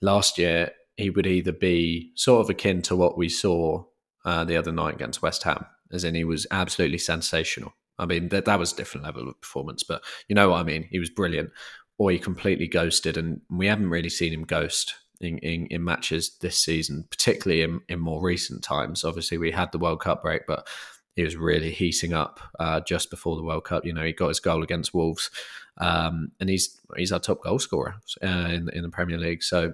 Last 0.00 0.38
year, 0.38 0.72
he 0.96 1.10
would 1.10 1.26
either 1.26 1.52
be 1.52 2.12
sort 2.16 2.40
of 2.40 2.50
akin 2.50 2.82
to 2.82 2.96
what 2.96 3.16
we 3.16 3.28
saw 3.28 3.84
uh, 4.26 4.44
the 4.44 4.56
other 4.56 4.72
night 4.72 4.94
against 4.94 5.22
West 5.22 5.44
Ham, 5.44 5.64
as 5.92 6.04
in 6.04 6.14
he 6.14 6.24
was 6.24 6.46
absolutely 6.50 6.98
sensational. 6.98 7.72
I 7.98 8.04
mean, 8.04 8.28
that 8.28 8.44
that 8.44 8.58
was 8.58 8.72
a 8.72 8.76
different 8.76 9.04
level 9.04 9.28
of 9.28 9.40
performance, 9.40 9.82
but 9.82 10.02
you 10.28 10.34
know 10.34 10.50
what 10.50 10.60
I 10.60 10.64
mean. 10.64 10.86
He 10.90 10.98
was 10.98 11.08
brilliant, 11.08 11.50
or 11.96 12.10
he 12.10 12.18
completely 12.18 12.68
ghosted, 12.68 13.16
and 13.16 13.40
we 13.48 13.66
haven't 13.66 13.88
really 13.88 14.10
seen 14.10 14.34
him 14.34 14.44
ghost 14.44 14.94
in, 15.20 15.38
in, 15.38 15.66
in 15.68 15.84
matches 15.84 16.36
this 16.40 16.62
season, 16.62 17.06
particularly 17.10 17.62
in, 17.62 17.80
in 17.88 18.00
more 18.00 18.22
recent 18.22 18.62
times. 18.62 19.04
Obviously, 19.04 19.38
we 19.38 19.50
had 19.50 19.72
the 19.72 19.78
World 19.78 20.00
Cup 20.00 20.22
break, 20.22 20.42
but 20.46 20.68
he 21.14 21.22
was 21.22 21.36
really 21.36 21.70
heating 21.70 22.12
up 22.12 22.40
uh, 22.60 22.80
just 22.80 23.10
before 23.10 23.36
the 23.36 23.42
World 23.42 23.64
Cup. 23.64 23.86
You 23.86 23.94
know, 23.94 24.04
he 24.04 24.12
got 24.12 24.28
his 24.28 24.40
goal 24.40 24.62
against 24.62 24.92
Wolves, 24.92 25.30
um, 25.78 26.32
and 26.40 26.50
he's 26.50 26.78
he's 26.96 27.12
our 27.12 27.20
top 27.20 27.42
goal 27.42 27.58
scorer 27.58 27.94
uh, 28.22 28.26
in 28.26 28.68
in 28.70 28.82
the 28.82 28.90
Premier 28.90 29.18
League. 29.18 29.42
So, 29.42 29.72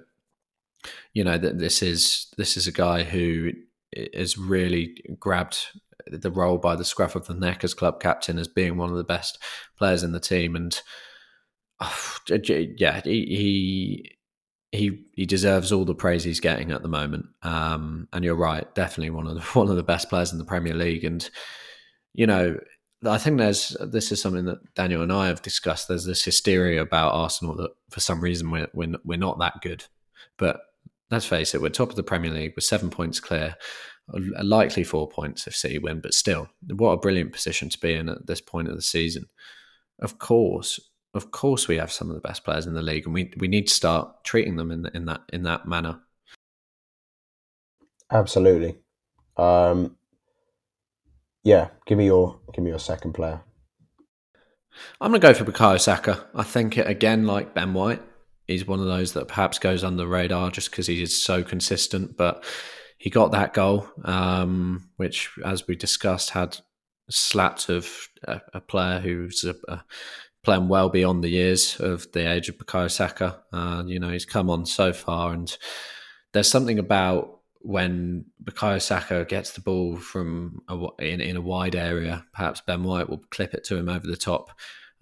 you 1.13 1.23
know, 1.23 1.37
that 1.37 1.59
this 1.59 1.83
is 1.83 2.27
this 2.37 2.55
is 2.55 2.67
a 2.67 2.71
guy 2.71 3.03
who 3.03 3.51
has 4.13 4.37
really 4.37 4.95
grabbed 5.19 5.67
the 6.07 6.31
role 6.31 6.57
by 6.57 6.75
the 6.75 6.85
scruff 6.85 7.15
of 7.15 7.27
the 7.27 7.33
neck 7.33 7.63
as 7.63 7.73
club 7.73 7.99
captain 7.99 8.37
as 8.37 8.47
being 8.47 8.77
one 8.77 8.89
of 8.89 8.97
the 8.97 9.03
best 9.03 9.37
players 9.77 10.03
in 10.03 10.11
the 10.11 10.19
team, 10.19 10.55
and 10.55 10.81
oh, 11.81 12.17
yeah, 12.29 13.01
he, 13.03 13.25
he 13.25 14.17
he 14.73 15.05
he 15.13 15.25
deserves 15.25 15.71
all 15.71 15.85
the 15.85 15.95
praise 15.95 16.23
he's 16.23 16.39
getting 16.39 16.71
at 16.71 16.81
the 16.81 16.89
moment. 16.89 17.27
Um, 17.43 18.07
and 18.11 18.25
you're 18.25 18.35
right, 18.35 18.73
definitely 18.75 19.11
one 19.11 19.27
of 19.27 19.35
the, 19.35 19.41
one 19.53 19.69
of 19.69 19.75
the 19.75 19.83
best 19.83 20.09
players 20.09 20.31
in 20.31 20.39
the 20.39 20.45
Premier 20.45 20.73
League. 20.73 21.05
And 21.05 21.29
you 22.13 22.27
know, 22.27 22.57
I 23.05 23.17
think 23.17 23.37
there's 23.37 23.77
this 23.79 24.11
is 24.11 24.21
something 24.21 24.45
that 24.45 24.73
Daniel 24.75 25.03
and 25.03 25.13
I 25.13 25.27
have 25.27 25.41
discussed. 25.41 25.87
There's 25.87 26.05
this 26.05 26.23
hysteria 26.23 26.81
about 26.81 27.13
Arsenal 27.13 27.55
that 27.57 27.71
for 27.89 27.99
some 27.99 28.19
reason 28.19 28.49
we're 28.49 28.67
we're, 28.73 28.95
we're 29.05 29.17
not 29.17 29.39
that 29.39 29.61
good. 29.61 29.85
But 30.37 30.59
let's 31.13 31.25
face 31.25 31.55
it, 31.55 31.61
we're 31.61 31.69
top 31.69 31.89
of 31.89 31.95
the 31.95 32.03
Premier 32.03 32.31
League. 32.31 32.53
We're 32.55 32.61
seven 32.61 32.89
points 32.89 33.19
clear. 33.19 33.55
likely 34.41 34.83
four 34.83 35.07
points 35.07 35.47
if 35.47 35.55
City 35.55 35.79
win, 35.79 36.01
but 36.01 36.13
still, 36.13 36.49
what 36.67 36.91
a 36.91 36.97
brilliant 36.97 37.31
position 37.31 37.69
to 37.69 37.79
be 37.79 37.93
in 37.93 38.09
at 38.09 38.27
this 38.27 38.41
point 38.41 38.67
of 38.67 38.75
the 38.75 38.81
season. 38.81 39.27
Of 39.99 40.19
course, 40.19 40.79
of 41.13 41.31
course, 41.31 41.67
we 41.67 41.77
have 41.77 41.91
some 41.91 42.09
of 42.09 42.15
the 42.15 42.27
best 42.27 42.43
players 42.43 42.65
in 42.65 42.73
the 42.73 42.81
league, 42.81 43.05
and 43.05 43.13
we 43.13 43.31
we 43.37 43.47
need 43.47 43.67
to 43.67 43.73
start 43.73 44.23
treating 44.23 44.55
them 44.55 44.71
in 44.71 44.87
in 44.93 45.05
that 45.05 45.21
in 45.31 45.43
that 45.43 45.67
manner. 45.67 45.99
Absolutely. 48.11 48.77
Um, 49.37 49.95
yeah, 51.43 51.69
give 51.85 51.97
me 51.97 52.05
your 52.05 52.39
give 52.53 52.63
me 52.63 52.71
your 52.71 52.79
second 52.79 53.13
player. 53.13 53.41
I'm 54.99 55.11
going 55.11 55.21
to 55.21 55.27
go 55.27 55.33
for 55.33 55.45
Bukayo 55.45 55.79
Saka. 55.79 56.25
I 56.33 56.43
think 56.43 56.77
it 56.77 56.87
again, 56.87 57.27
like 57.27 57.53
Ben 57.53 57.73
White, 57.73 58.01
he's 58.47 58.67
one 58.67 58.79
of 58.79 58.85
those 58.85 59.13
that 59.13 59.27
perhaps 59.27 59.59
goes 59.59 59.83
under 59.83 60.03
the 60.03 60.07
radar 60.07 60.51
just 60.51 60.71
because 60.71 60.87
he 60.87 61.01
is 61.01 61.23
so 61.23 61.43
consistent. 61.43 62.17
But 62.17 62.43
he 62.97 63.09
got 63.09 63.31
that 63.31 63.53
goal, 63.53 63.87
um, 64.05 64.89
which, 64.97 65.29
as 65.45 65.67
we 65.67 65.75
discussed, 65.75 66.31
had 66.31 66.57
slapped 67.09 67.69
of 67.69 67.89
a, 68.23 68.41
a 68.53 68.61
player 68.61 68.99
who's 68.99 69.43
a, 69.43 69.55
a 69.71 69.83
playing 70.43 70.67
well 70.67 70.89
beyond 70.89 71.23
the 71.23 71.29
years 71.29 71.79
of 71.79 72.11
the 72.11 72.31
age 72.31 72.49
of 72.49 72.57
Bukayo 72.57 72.89
Saka. 72.89 73.41
Uh, 73.51 73.83
you 73.85 73.99
know, 73.99 74.09
he's 74.09 74.25
come 74.25 74.49
on 74.49 74.65
so 74.65 74.93
far, 74.93 75.33
and 75.33 75.57
there's 76.33 76.49
something 76.49 76.79
about 76.79 77.39
when 77.63 78.25
Bukayo 78.43 78.81
Saka 78.81 79.25
gets 79.25 79.51
the 79.51 79.61
ball 79.61 79.95
from 79.95 80.61
a, 80.67 80.87
in, 80.99 81.21
in 81.21 81.37
a 81.37 81.41
wide 81.41 81.75
area, 81.75 82.25
perhaps 82.33 82.61
Ben 82.61 82.83
White 82.83 83.09
will 83.09 83.21
clip 83.31 83.53
it 83.53 83.63
to 83.65 83.77
him 83.77 83.87
over 83.87 84.05
the 84.05 84.17
top. 84.17 84.49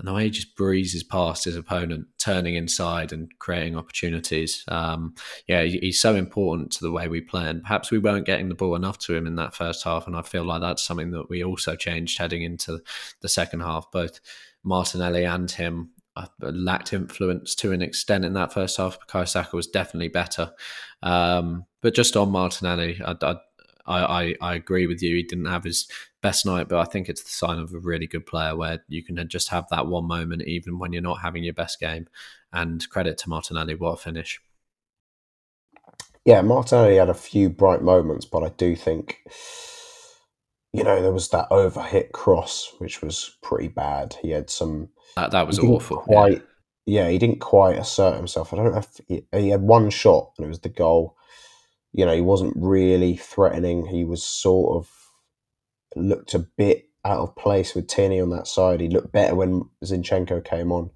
And 0.01 0.07
the 0.07 0.13
way 0.13 0.23
he 0.23 0.29
just 0.31 0.55
breezes 0.55 1.03
past 1.03 1.45
his 1.45 1.55
opponent, 1.55 2.07
turning 2.17 2.55
inside 2.55 3.13
and 3.13 3.29
creating 3.37 3.77
opportunities. 3.77 4.65
Um, 4.67 5.13
yeah, 5.47 5.61
he's 5.61 5.99
so 5.99 6.15
important 6.15 6.71
to 6.71 6.81
the 6.81 6.91
way 6.91 7.07
we 7.07 7.21
play. 7.21 7.47
And 7.47 7.61
perhaps 7.61 7.91
we 7.91 7.99
weren't 7.99 8.25
getting 8.25 8.49
the 8.49 8.55
ball 8.55 8.73
enough 8.75 8.97
to 8.99 9.13
him 9.13 9.27
in 9.27 9.35
that 9.35 9.53
first 9.53 9.83
half. 9.83 10.07
And 10.07 10.15
I 10.15 10.23
feel 10.23 10.43
like 10.43 10.59
that's 10.59 10.83
something 10.83 11.11
that 11.11 11.29
we 11.29 11.43
also 11.43 11.75
changed 11.75 12.17
heading 12.17 12.41
into 12.41 12.79
the 13.21 13.29
second 13.29 13.59
half. 13.59 13.91
Both 13.91 14.21
Martinelli 14.63 15.23
and 15.23 15.51
him 15.51 15.91
uh, 16.15 16.25
lacked 16.39 16.93
influence 16.93 17.53
to 17.55 17.71
an 17.71 17.83
extent 17.83 18.25
in 18.25 18.33
that 18.33 18.51
first 18.51 18.77
half. 18.77 18.97
Saka 19.25 19.55
was 19.55 19.67
definitely 19.67 20.07
better. 20.07 20.51
Um, 21.03 21.65
but 21.83 21.93
just 21.93 22.17
on 22.17 22.31
Martinelli, 22.31 22.99
I, 23.05 23.15
I, 23.21 23.35
I, 23.85 24.35
I, 24.41 24.55
agree 24.55 24.87
with 24.87 25.03
you. 25.03 25.15
He 25.15 25.23
didn't 25.23 25.45
have 25.45 25.63
his 25.63 25.87
best 26.21 26.45
night, 26.45 26.67
but 26.69 26.79
I 26.79 26.85
think 26.85 27.09
it's 27.09 27.23
the 27.23 27.29
sign 27.29 27.59
of 27.59 27.73
a 27.73 27.79
really 27.79 28.07
good 28.07 28.25
player 28.25 28.55
where 28.55 28.83
you 28.87 29.03
can 29.03 29.27
just 29.27 29.49
have 29.49 29.65
that 29.69 29.87
one 29.87 30.07
moment, 30.07 30.43
even 30.43 30.79
when 30.79 30.93
you're 30.93 31.01
not 31.01 31.21
having 31.21 31.43
your 31.43 31.53
best 31.53 31.79
game. 31.79 32.07
And 32.53 32.87
credit 32.89 33.17
to 33.19 33.29
Martinelli, 33.29 33.75
what 33.75 33.93
a 33.93 33.97
finish. 33.97 34.39
Yeah, 36.25 36.41
Martinelli 36.41 36.97
had 36.97 37.09
a 37.09 37.15
few 37.15 37.49
bright 37.49 37.81
moments, 37.81 38.25
but 38.25 38.43
I 38.43 38.49
do 38.49 38.75
think, 38.75 39.19
you 40.73 40.83
know, 40.83 41.01
there 41.01 41.11
was 41.11 41.29
that 41.29 41.49
overhit 41.49 42.11
cross, 42.11 42.73
which 42.77 43.01
was 43.01 43.37
pretty 43.41 43.69
bad. 43.69 44.15
He 44.21 44.29
had 44.31 44.49
some. 44.49 44.89
That, 45.15 45.31
that 45.31 45.47
was 45.47 45.59
awful. 45.59 45.97
Quite, 45.97 46.43
yeah. 46.85 47.05
yeah. 47.05 47.09
he 47.09 47.17
didn't 47.17 47.39
quite 47.39 47.77
assert 47.77 48.17
himself. 48.17 48.53
I 48.53 48.57
don't 48.57 48.71
know 48.71 48.77
if 48.77 49.01
he, 49.07 49.25
he 49.31 49.49
had 49.49 49.61
one 49.61 49.89
shot, 49.89 50.33
and 50.37 50.45
it 50.45 50.49
was 50.49 50.59
the 50.59 50.69
goal 50.69 51.17
you 51.93 52.05
know, 52.05 52.15
he 52.15 52.21
wasn't 52.21 52.53
really 52.55 53.17
threatening. 53.17 53.85
He 53.85 54.05
was 54.05 54.23
sort 54.23 54.77
of 54.77 55.00
looked 55.95 56.33
a 56.33 56.39
bit 56.39 56.89
out 57.03 57.19
of 57.19 57.35
place 57.35 57.73
with 57.73 57.87
Tierney 57.87 58.21
on 58.21 58.29
that 58.31 58.47
side. 58.47 58.79
He 58.79 58.87
looked 58.87 59.11
better 59.11 59.35
when 59.35 59.63
Zinchenko 59.83 60.43
came 60.43 60.71
on. 60.71 60.91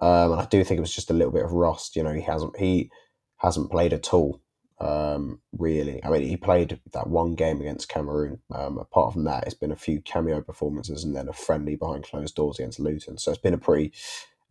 Um, 0.00 0.32
and 0.32 0.40
I 0.40 0.46
do 0.46 0.62
think 0.64 0.78
it 0.78 0.82
was 0.82 0.94
just 0.94 1.10
a 1.10 1.14
little 1.14 1.32
bit 1.32 1.44
of 1.44 1.52
rust. 1.52 1.96
You 1.96 2.02
know, 2.02 2.12
he 2.12 2.22
hasn't 2.22 2.58
he 2.58 2.90
hasn't 3.38 3.70
played 3.70 3.92
at 3.92 4.14
all. 4.14 4.40
Um, 4.80 5.40
really, 5.56 6.02
I 6.02 6.10
mean, 6.10 6.22
he 6.22 6.36
played 6.36 6.80
that 6.92 7.06
one 7.06 7.34
game 7.34 7.60
against 7.60 7.88
Cameroon. 7.88 8.40
Um, 8.52 8.78
apart 8.78 9.12
from 9.12 9.24
that, 9.24 9.44
it's 9.44 9.54
been 9.54 9.70
a 9.70 9.76
few 9.76 10.00
cameo 10.00 10.40
performances 10.40 11.04
and 11.04 11.14
then 11.14 11.28
a 11.28 11.32
friendly 11.32 11.76
behind 11.76 12.04
closed 12.04 12.34
doors 12.34 12.58
against 12.58 12.80
Luton. 12.80 13.18
So 13.18 13.30
it's 13.30 13.40
been 13.40 13.54
a 13.54 13.58
pretty 13.58 13.92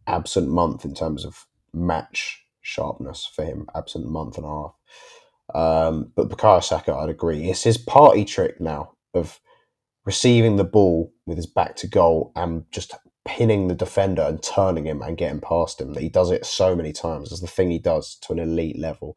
absent 0.07 0.47
month 0.47 0.85
in 0.85 0.93
terms 0.93 1.25
of 1.25 1.47
match 1.73 2.45
sharpness 2.61 3.25
for 3.25 3.43
him. 3.43 3.67
Absent 3.75 4.07
month 4.07 4.37
and 4.37 4.45
a 4.45 4.49
half. 4.49 4.73
Um, 5.53 6.11
but 6.15 6.29
Bukayo 6.29 6.63
Saka, 6.63 6.93
I'd 6.93 7.09
agree. 7.09 7.49
It's 7.49 7.63
his 7.63 7.77
party 7.77 8.23
trick 8.23 8.61
now 8.61 8.93
of 9.13 9.41
receiving 10.05 10.55
the 10.55 10.63
ball 10.63 11.13
with 11.25 11.37
his 11.37 11.47
back 11.47 11.75
to 11.77 11.87
goal 11.87 12.31
and 12.35 12.65
just 12.71 12.95
pinning 13.23 13.67
the 13.67 13.75
defender 13.75 14.23
and 14.23 14.41
turning 14.41 14.85
him 14.85 15.01
and 15.01 15.17
getting 15.17 15.41
past 15.41 15.79
him. 15.79 15.95
He 15.95 16.09
does 16.09 16.31
it 16.31 16.45
so 16.45 16.75
many 16.75 16.91
times. 16.91 17.31
It's 17.31 17.41
the 17.41 17.47
thing 17.47 17.69
he 17.69 17.79
does 17.79 18.15
to 18.21 18.33
an 18.33 18.39
elite 18.39 18.79
level. 18.79 19.15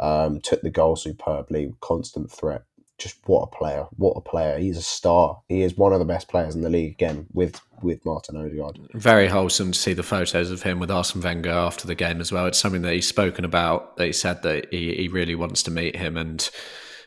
Um, 0.00 0.40
took 0.40 0.62
the 0.62 0.70
goal 0.70 0.96
superbly, 0.96 1.72
constant 1.80 2.30
threat 2.30 2.62
just 2.98 3.16
what 3.26 3.42
a 3.42 3.56
player! 3.56 3.86
What 3.96 4.14
a 4.16 4.20
player! 4.20 4.58
He's 4.58 4.76
a 4.76 4.82
star. 4.82 5.40
He 5.48 5.62
is 5.62 5.76
one 5.76 5.92
of 5.92 6.00
the 6.00 6.04
best 6.04 6.28
players 6.28 6.54
in 6.54 6.62
the 6.62 6.68
league 6.68 6.92
again 6.92 7.26
with 7.32 7.60
with 7.80 8.04
Martin 8.04 8.36
Odegaard. 8.36 8.78
Very 8.92 9.28
wholesome 9.28 9.70
to 9.70 9.78
see 9.78 9.92
the 9.92 10.02
photos 10.02 10.50
of 10.50 10.62
him 10.62 10.80
with 10.80 10.90
Arsene 10.90 11.22
Wenger 11.22 11.50
after 11.50 11.86
the 11.86 11.94
game 11.94 12.20
as 12.20 12.32
well. 12.32 12.46
It's 12.46 12.58
something 12.58 12.82
that 12.82 12.92
he's 12.92 13.06
spoken 13.06 13.44
about. 13.44 13.96
That 13.96 14.06
he 14.06 14.12
said 14.12 14.42
that 14.42 14.72
he, 14.72 14.94
he 14.94 15.08
really 15.08 15.36
wants 15.36 15.62
to 15.64 15.70
meet 15.70 15.96
him 15.96 16.16
and. 16.16 16.48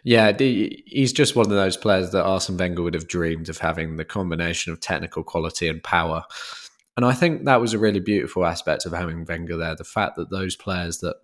Yeah, 0.04 0.36
he's 0.38 1.14
just 1.14 1.36
one 1.36 1.45
of 1.45 1.52
those 1.52 1.78
players 1.78 2.12
that 2.12 2.26
Arsene 2.26 2.58
Wenger 2.58 2.82
would 2.82 2.95
have 2.95 3.08
dreamed 3.08 3.49
of 3.49 3.60
having 3.60 3.97
the 3.97 4.06
combination 4.06 4.74
of 4.74 4.80
technical 4.80 5.24
quality 5.24 5.68
and 5.68 5.84
power. 5.84 6.24
And 6.97 7.06
I 7.06 7.14
think 7.14 7.45
that 7.45 7.62
was 7.62 7.74
a 7.74 7.80
really 7.80 7.99
beautiful 7.99 8.45
aspect 8.45 8.86
of 8.86 8.93
having 8.93 9.26
Wenger 9.26 9.58
there. 9.58 9.76
The 9.76 9.84
fact 9.84 10.16
that 10.18 10.32
those 10.32 10.56
players 10.56 10.99
that 10.99 11.16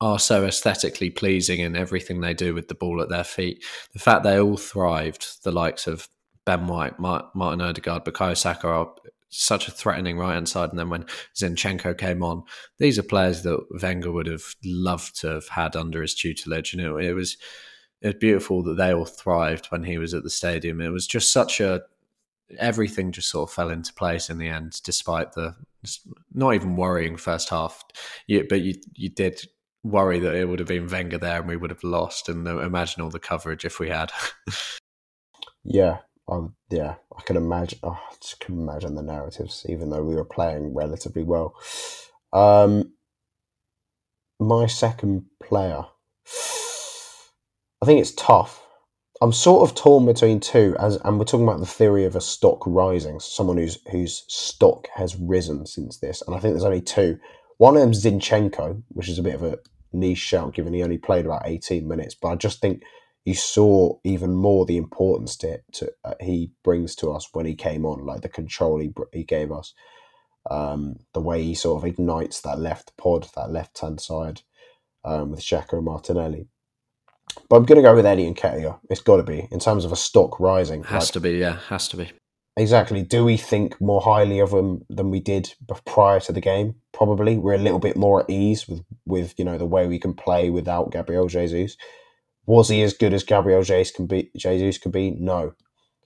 are 0.00 0.18
so 0.18 0.44
aesthetically 0.44 1.10
pleasing 1.10 1.60
in 1.60 1.74
everything 1.76 2.20
they 2.20 2.34
do 2.34 2.54
with 2.54 2.68
the 2.68 2.74
ball 2.74 3.00
at 3.00 3.08
their 3.08 3.24
feet. 3.24 3.64
The 3.92 3.98
fact 3.98 4.24
they 4.24 4.38
all 4.38 4.56
thrived, 4.56 5.42
the 5.42 5.52
likes 5.52 5.86
of 5.86 6.08
Ben 6.44 6.66
White, 6.66 6.98
Martin 7.00 7.60
Odegaard, 7.60 8.04
Bukayo 8.04 8.36
Saka 8.36 8.86
such 9.28 9.68
a 9.68 9.72
threatening 9.72 10.18
right 10.18 10.34
hand 10.34 10.48
side. 10.48 10.70
And 10.70 10.78
then 10.78 10.90
when 10.90 11.04
Zinchenko 11.34 11.96
came 11.98 12.22
on, 12.22 12.44
these 12.78 12.98
are 12.98 13.02
players 13.02 13.42
that 13.42 13.58
Wenger 13.82 14.12
would 14.12 14.26
have 14.26 14.54
loved 14.64 15.20
to 15.20 15.28
have 15.28 15.48
had 15.48 15.76
under 15.76 16.02
his 16.02 16.14
tutelage. 16.14 16.72
You 16.72 16.82
know, 16.82 16.96
it 16.96 17.12
was 17.12 17.36
it 18.02 18.08
was 18.08 18.16
beautiful 18.16 18.62
that 18.64 18.76
they 18.76 18.92
all 18.92 19.06
thrived 19.06 19.66
when 19.66 19.84
he 19.84 19.98
was 19.98 20.14
at 20.14 20.22
the 20.22 20.30
stadium. 20.30 20.80
It 20.80 20.90
was 20.90 21.06
just 21.06 21.32
such 21.32 21.60
a 21.60 21.82
everything 22.58 23.10
just 23.10 23.30
sort 23.30 23.50
of 23.50 23.54
fell 23.54 23.70
into 23.70 23.92
place 23.94 24.30
in 24.30 24.38
the 24.38 24.48
end, 24.48 24.80
despite 24.84 25.32
the 25.32 25.54
not 26.32 26.54
even 26.54 26.76
worrying 26.76 27.16
first 27.16 27.48
half. 27.50 27.84
You, 28.26 28.46
but 28.48 28.60
you 28.60 28.74
you 28.94 29.08
did 29.08 29.40
worry 29.82 30.18
that 30.18 30.34
it 30.34 30.48
would 30.48 30.58
have 30.58 30.68
been 30.68 30.88
Wenger 30.88 31.18
there 31.18 31.38
and 31.38 31.48
we 31.48 31.56
would 31.56 31.70
have 31.70 31.84
lost. 31.84 32.28
And 32.28 32.46
imagine 32.46 33.02
all 33.02 33.10
the 33.10 33.18
coverage 33.18 33.64
if 33.64 33.78
we 33.78 33.88
had. 33.88 34.12
yeah, 35.64 35.98
um, 36.28 36.54
yeah, 36.70 36.96
I 37.16 37.22
can 37.22 37.36
imagine. 37.36 37.78
Oh, 37.82 37.90
I 37.90 38.14
just 38.20 38.40
can 38.40 38.58
imagine 38.58 38.94
the 38.94 39.02
narratives, 39.02 39.64
even 39.68 39.90
though 39.90 40.02
we 40.02 40.14
were 40.14 40.24
playing 40.24 40.74
relatively 40.74 41.22
well. 41.22 41.54
Um, 42.32 42.92
my 44.40 44.66
second 44.66 45.26
player, 45.42 45.84
I 47.82 47.86
think 47.86 48.00
it's 48.00 48.12
tough. 48.12 48.62
I'm 49.22 49.32
sort 49.32 49.68
of 49.68 49.74
torn 49.74 50.04
between 50.04 50.40
two, 50.40 50.76
as 50.78 50.96
and 50.96 51.18
we're 51.18 51.24
talking 51.24 51.46
about 51.46 51.60
the 51.60 51.66
theory 51.66 52.04
of 52.04 52.16
a 52.16 52.20
stock 52.20 52.62
rising, 52.66 53.20
someone 53.20 53.56
whose 53.56 53.78
whose 53.90 54.24
stock 54.28 54.88
has 54.94 55.16
risen 55.16 55.64
since 55.64 55.98
this, 55.98 56.22
and 56.26 56.34
I 56.34 56.40
think 56.40 56.54
there's 56.54 56.64
only 56.64 56.82
two. 56.82 57.18
One 57.58 57.76
of 57.76 57.82
them's 57.82 58.04
Zinchenko, 58.04 58.82
which 58.88 59.08
is 59.08 59.18
a 59.18 59.22
bit 59.22 59.34
of 59.34 59.42
a 59.42 59.58
niche 59.92 60.18
shout 60.18 60.52
given 60.52 60.74
he 60.74 60.82
only 60.82 60.98
played 60.98 61.24
about 61.24 61.42
18 61.46 61.88
minutes. 61.88 62.14
But 62.14 62.28
I 62.28 62.34
just 62.36 62.60
think 62.60 62.82
you 63.26 63.34
saw 63.34 63.98
even 64.04 64.34
more 64.34 64.64
the 64.64 64.76
importance 64.76 65.36
to, 65.36 65.58
to 65.72 65.90
uh, 66.04 66.14
he 66.20 66.52
brings 66.62 66.94
to 66.94 67.10
us 67.10 67.28
when 67.32 67.44
he 67.44 67.56
came 67.56 67.84
on, 67.84 68.06
like 68.06 68.22
the 68.22 68.28
control 68.28 68.78
he, 68.78 68.92
he 69.12 69.24
gave 69.24 69.50
us, 69.50 69.74
um, 70.48 70.94
the 71.12 71.20
way 71.20 71.42
he 71.42 71.54
sort 71.54 71.82
of 71.82 71.88
ignites 71.88 72.40
that 72.42 72.60
left 72.60 72.96
pod, 72.96 73.28
that 73.34 73.50
left 73.50 73.80
hand 73.80 74.00
side 74.00 74.42
um, 75.04 75.32
with 75.32 75.40
Xhaka 75.40 75.72
and 75.74 75.84
Martinelli. 75.84 76.46
But 77.48 77.56
I'm 77.56 77.64
going 77.64 77.82
to 77.82 77.82
go 77.82 77.96
with 77.96 78.06
Eddie 78.06 78.32
Nketiah. 78.32 78.78
It's 78.88 79.02
got 79.02 79.16
to 79.16 79.24
be 79.24 79.48
in 79.50 79.58
terms 79.58 79.84
of 79.84 79.90
a 79.90 79.96
stock 79.96 80.38
rising. 80.38 80.84
Has 80.84 81.04
like, 81.06 81.12
to 81.14 81.20
be, 81.20 81.32
yeah, 81.32 81.58
has 81.68 81.88
to 81.88 81.96
be. 81.96 82.12
Exactly. 82.56 83.02
Do 83.02 83.24
we 83.24 83.36
think 83.36 83.78
more 83.80 84.00
highly 84.00 84.38
of 84.38 84.52
him 84.52 84.84
than 84.88 85.10
we 85.10 85.18
did 85.18 85.52
prior 85.84 86.20
to 86.20 86.32
the 86.32 86.40
game? 86.40 86.76
Probably. 86.92 87.36
We're 87.36 87.54
a 87.54 87.58
little 87.58 87.80
bit 87.80 87.96
more 87.96 88.22
at 88.22 88.30
ease 88.30 88.68
with, 88.68 88.82
with 89.04 89.34
you 89.36 89.44
know 89.44 89.58
the 89.58 89.66
way 89.66 89.88
we 89.88 89.98
can 89.98 90.14
play 90.14 90.48
without 90.48 90.92
Gabriel 90.92 91.26
Jesus. 91.26 91.76
Was 92.46 92.68
he 92.68 92.82
as 92.82 92.94
good 92.94 93.12
as 93.12 93.24
Gabriel 93.24 93.62
Jesus 93.62 93.94
can 93.94 94.06
be? 94.06 94.30
Jesus 94.36 94.78
can 94.78 94.92
be? 94.92 95.10
No. 95.10 95.54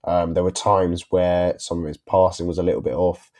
Um, 0.05 0.35
there 0.35 0.45
were 0.45 0.51
times 0.51 1.05
where 1.11 1.59
some 1.59 1.81
of 1.81 1.87
his 1.87 1.99
passing 1.99 2.47
was 2.47 2.59
a 2.59 2.63
little 2.63 2.81
bit 2.81 2.95
off. 2.95 3.31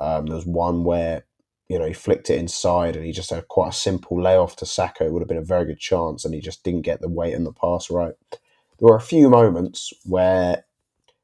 Um, 0.00 0.26
there 0.26 0.36
was 0.36 0.46
one 0.46 0.84
where 0.84 1.24
you 1.68 1.78
know 1.78 1.86
he 1.86 1.92
flicked 1.92 2.30
it 2.30 2.38
inside 2.38 2.96
and 2.96 3.04
he 3.04 3.12
just 3.12 3.30
had 3.30 3.46
quite 3.48 3.70
a 3.70 3.76
simple 3.76 4.20
layoff 4.20 4.56
to 4.56 4.66
Saka. 4.66 5.04
It 5.04 5.12
would 5.12 5.22
have 5.22 5.28
been 5.28 5.36
a 5.36 5.42
very 5.42 5.66
good 5.66 5.78
chance, 5.78 6.24
and 6.24 6.34
he 6.34 6.40
just 6.40 6.64
didn't 6.64 6.82
get 6.82 7.00
the 7.00 7.08
weight 7.08 7.34
and 7.34 7.46
the 7.46 7.52
pass 7.52 7.90
right. 7.90 8.14
There 8.30 8.88
were 8.88 8.96
a 8.96 9.00
few 9.00 9.28
moments 9.28 9.92
where 10.04 10.64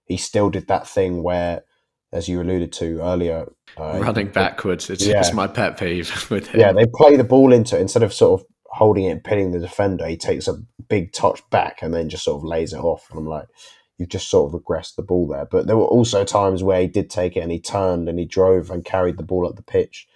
he 0.07 0.17
still 0.17 0.51
did 0.51 0.69
that 0.69 0.87
thing 0.87 1.23
where, 1.23 1.65
as 2.13 2.29
you 2.29 2.41
alluded 2.41 2.73
to 2.75 3.01
earlier, 3.01 3.51
uh, 3.77 3.99
running 4.01 4.29
backwards. 4.29 4.91
It's, 4.91 5.05
yeah. 5.05 5.23
my 5.35 5.47
pet 5.47 5.79
peeve 5.79 6.27
with 6.31 6.49
him. 6.49 6.61
Yeah, 6.61 6.73
they 6.73 6.87
play 6.87 7.17
the 7.17 7.25
ball 7.25 7.53
into 7.53 7.77
it 7.77 7.81
instead 7.81 8.03
of 8.03 8.13
sort 8.13 8.41
of 8.41 8.47
holding 8.75 9.05
it 9.05 9.11
and 9.11 9.25
pinning 9.25 9.53
the 9.53 9.61
defender. 9.61 10.07
He 10.07 10.17
takes 10.17 10.49
a 10.49 10.61
big 10.89 11.13
touch 11.13 11.49
back 11.51 11.81
and 11.81 11.95
then 11.95 12.09
just 12.09 12.25
sort 12.25 12.39
of 12.39 12.45
lays 12.45 12.73
it 12.73 12.81
off. 12.81 13.07
And 13.11 13.21
I'm 13.21 13.27
like, 13.27 13.47
you've 13.99 14.09
just 14.09 14.29
sort 14.29 14.53
of 14.53 14.61
regressed 14.61 14.97
the 14.97 15.03
ball 15.03 15.29
there. 15.29 15.47
But 15.49 15.69
there 15.69 15.77
were 15.77 15.85
also 15.85 16.25
times 16.25 16.63
where 16.63 16.81
he 16.81 16.89
did 16.89 17.09
take 17.09 17.37
it 17.37 17.41
and 17.41 17.53
he 17.53 17.61
turned 17.61 18.09
and 18.09 18.19
he 18.19 18.25
drove 18.25 18.71
and 18.71 18.85
carried 18.85 19.17
the 19.17 19.23
ball 19.23 19.47
up 19.47 19.55
the 19.55 19.63
pitch. 19.63 20.09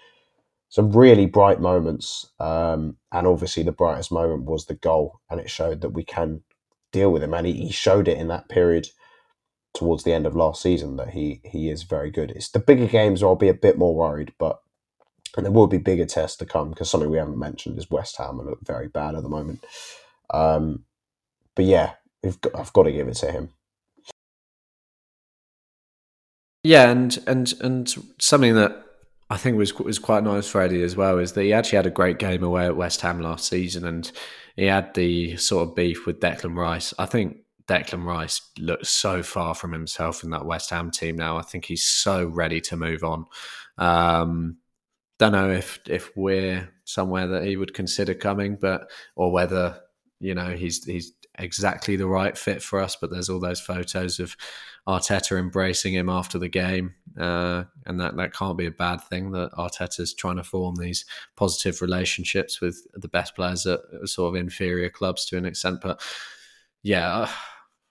Some 0.71 0.91
really 0.91 1.25
bright 1.25 1.61
moments. 1.61 2.33
Um, 2.41 2.97
and 3.13 3.29
obviously, 3.29 3.63
the 3.63 3.73
brightest 3.73 4.11
moment 4.11 4.45
was 4.45 4.67
the 4.67 4.75
goal. 4.75 5.21
And 5.31 5.41
it 5.41 5.49
showed 5.49 5.81
that 5.83 5.91
we 5.91 6.03
can 6.03 6.43
deal 6.91 7.13
with 7.13 7.23
him. 7.23 7.35
And 7.35 7.47
he, 7.47 7.53
he 7.53 7.71
showed 7.71 8.09
it 8.09 8.19
in 8.19 8.27
that 8.27 8.49
period 8.49 8.89
towards 9.73 10.03
the 10.03 10.13
end 10.13 10.27
of 10.27 10.35
last 10.35 10.61
season 10.61 10.97
that 10.97 11.11
he 11.11 11.41
he 11.45 11.71
is 11.71 11.85
very 11.85 12.11
good. 12.11 12.33
It's 12.33 12.51
the 12.51 12.59
bigger 12.59 12.87
games 12.87 13.23
where 13.23 13.29
I'll 13.29 13.37
be 13.37 13.49
a 13.49 13.55
bit 13.55 13.79
more 13.79 13.95
worried, 13.95 14.33
but 14.37 14.59
and 15.37 15.45
there 15.45 15.53
will 15.53 15.67
be 15.67 15.79
bigger 15.79 16.07
tests 16.07 16.37
to 16.39 16.47
come 16.47 16.71
because 16.71 16.91
something 16.91 17.11
we 17.11 17.19
haven't 17.19 17.39
mentioned 17.39 17.79
is 17.79 17.91
West 17.91 18.17
Ham 18.19 18.39
and 18.39 18.49
look 18.49 18.61
very 18.65 18.89
bad 18.89 19.15
at 19.15 19.23
the 19.23 19.29
moment. 19.29 19.65
Um, 20.31 20.85
but 21.55 21.65
yeah, 21.65 21.93
we've 22.23 22.41
got, 22.41 22.59
I've 22.59 22.73
got 22.73 22.85
to 22.85 22.93
give 22.93 23.09
it 23.09 23.15
to 23.17 23.31
him. 23.31 23.51
Yeah, 26.65 26.91
and 26.91 27.19
and 27.27 27.55
and 27.61 27.95
something 28.21 28.55
that 28.55 28.85
I 29.31 29.37
think 29.37 29.57
was 29.57 29.75
was 29.79 29.99
quite 29.99 30.25
nice 30.25 30.49
for 30.49 30.61
Eddie 30.61 30.83
as 30.83 30.97
well 30.97 31.19
is 31.19 31.33
that 31.33 31.43
he 31.43 31.53
actually 31.53 31.77
had 31.77 31.87
a 31.87 31.91
great 31.91 32.19
game 32.19 32.43
away 32.43 32.67
at 32.67 32.77
West 32.77 33.01
Ham 33.03 33.21
last 33.21 33.47
season, 33.47 33.87
and 33.87 34.11
he 34.57 34.65
had 34.65 34.93
the 34.95 35.37
sort 35.37 35.69
of 35.69 35.75
beef 35.75 36.07
with 36.07 36.21
Declan 36.21 36.57
Rice. 36.57 36.93
I 36.99 37.07
think 37.07 37.39
Declan 37.69 38.05
Rice 38.05 38.41
looks 38.59 38.89
so 38.89 39.23
far 39.23 39.55
from 39.55 39.73
himself 39.73 40.25
in 40.25 40.31
that 40.31 40.47
West 40.47 40.71
Ham 40.71 40.91
team 40.91 41.17
now. 41.17 41.39
I 41.39 41.43
think 41.43 41.67
he's 41.67 41.85
so 41.85 42.27
ready 42.27 42.61
to 42.63 42.77
move 42.77 43.05
on. 43.05 43.27
Um, 43.77 44.57
don't 45.19 45.33
know 45.33 45.51
if 45.51 45.81
if 45.87 46.11
we're 46.17 46.69
somewhere 46.85 47.27
that 47.27 47.45
he 47.45 47.57
would 47.57 47.75
consider 47.75 48.15
coming, 48.15 48.57
but 48.61 48.91
or 49.17 49.33
whether 49.33 49.81
you 50.21 50.35
know 50.35 50.51
he's 50.51 50.85
he's 50.85 51.13
exactly 51.39 51.97
the 51.97 52.07
right 52.07 52.37
fit 52.37 52.63
for 52.63 52.81
us. 52.81 52.97
But 52.97 53.11
there's 53.11 53.29
all 53.29 53.41
those 53.41 53.61
photos 53.61 54.21
of 54.21 54.37
Arteta 54.87 55.39
embracing 55.39 55.95
him 55.95 56.09
after 56.09 56.39
the 56.39 56.49
game, 56.49 56.95
uh, 57.19 57.65
and 57.87 58.01
that 58.01 58.17
that 58.17 58.33
can't 58.33 58.57
be 58.59 58.67
a 58.67 58.71
bad 58.71 59.01
thing. 59.03 59.33
That 59.33 59.53
Arteta's 59.53 60.15
trying 60.15 60.37
to 60.37 60.45
form 60.45 60.77
these 60.77 61.05
positive 61.37 61.83
relationships 61.83 62.61
with 62.61 62.87
the 62.95 63.09
best 63.09 63.35
players 63.35 63.67
at 63.67 63.81
sort 64.05 64.35
of 64.35 64.41
inferior 64.41 64.89
clubs 64.89 65.27
to 65.27 65.37
an 65.37 65.47
extent. 65.47 65.81
But 65.83 66.01
yeah, 66.83 67.29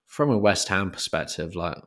from 0.05 0.29
a 0.31 0.37
West 0.37 0.69
Ham 0.69 0.91
perspective, 0.91 1.55
like 1.55 1.77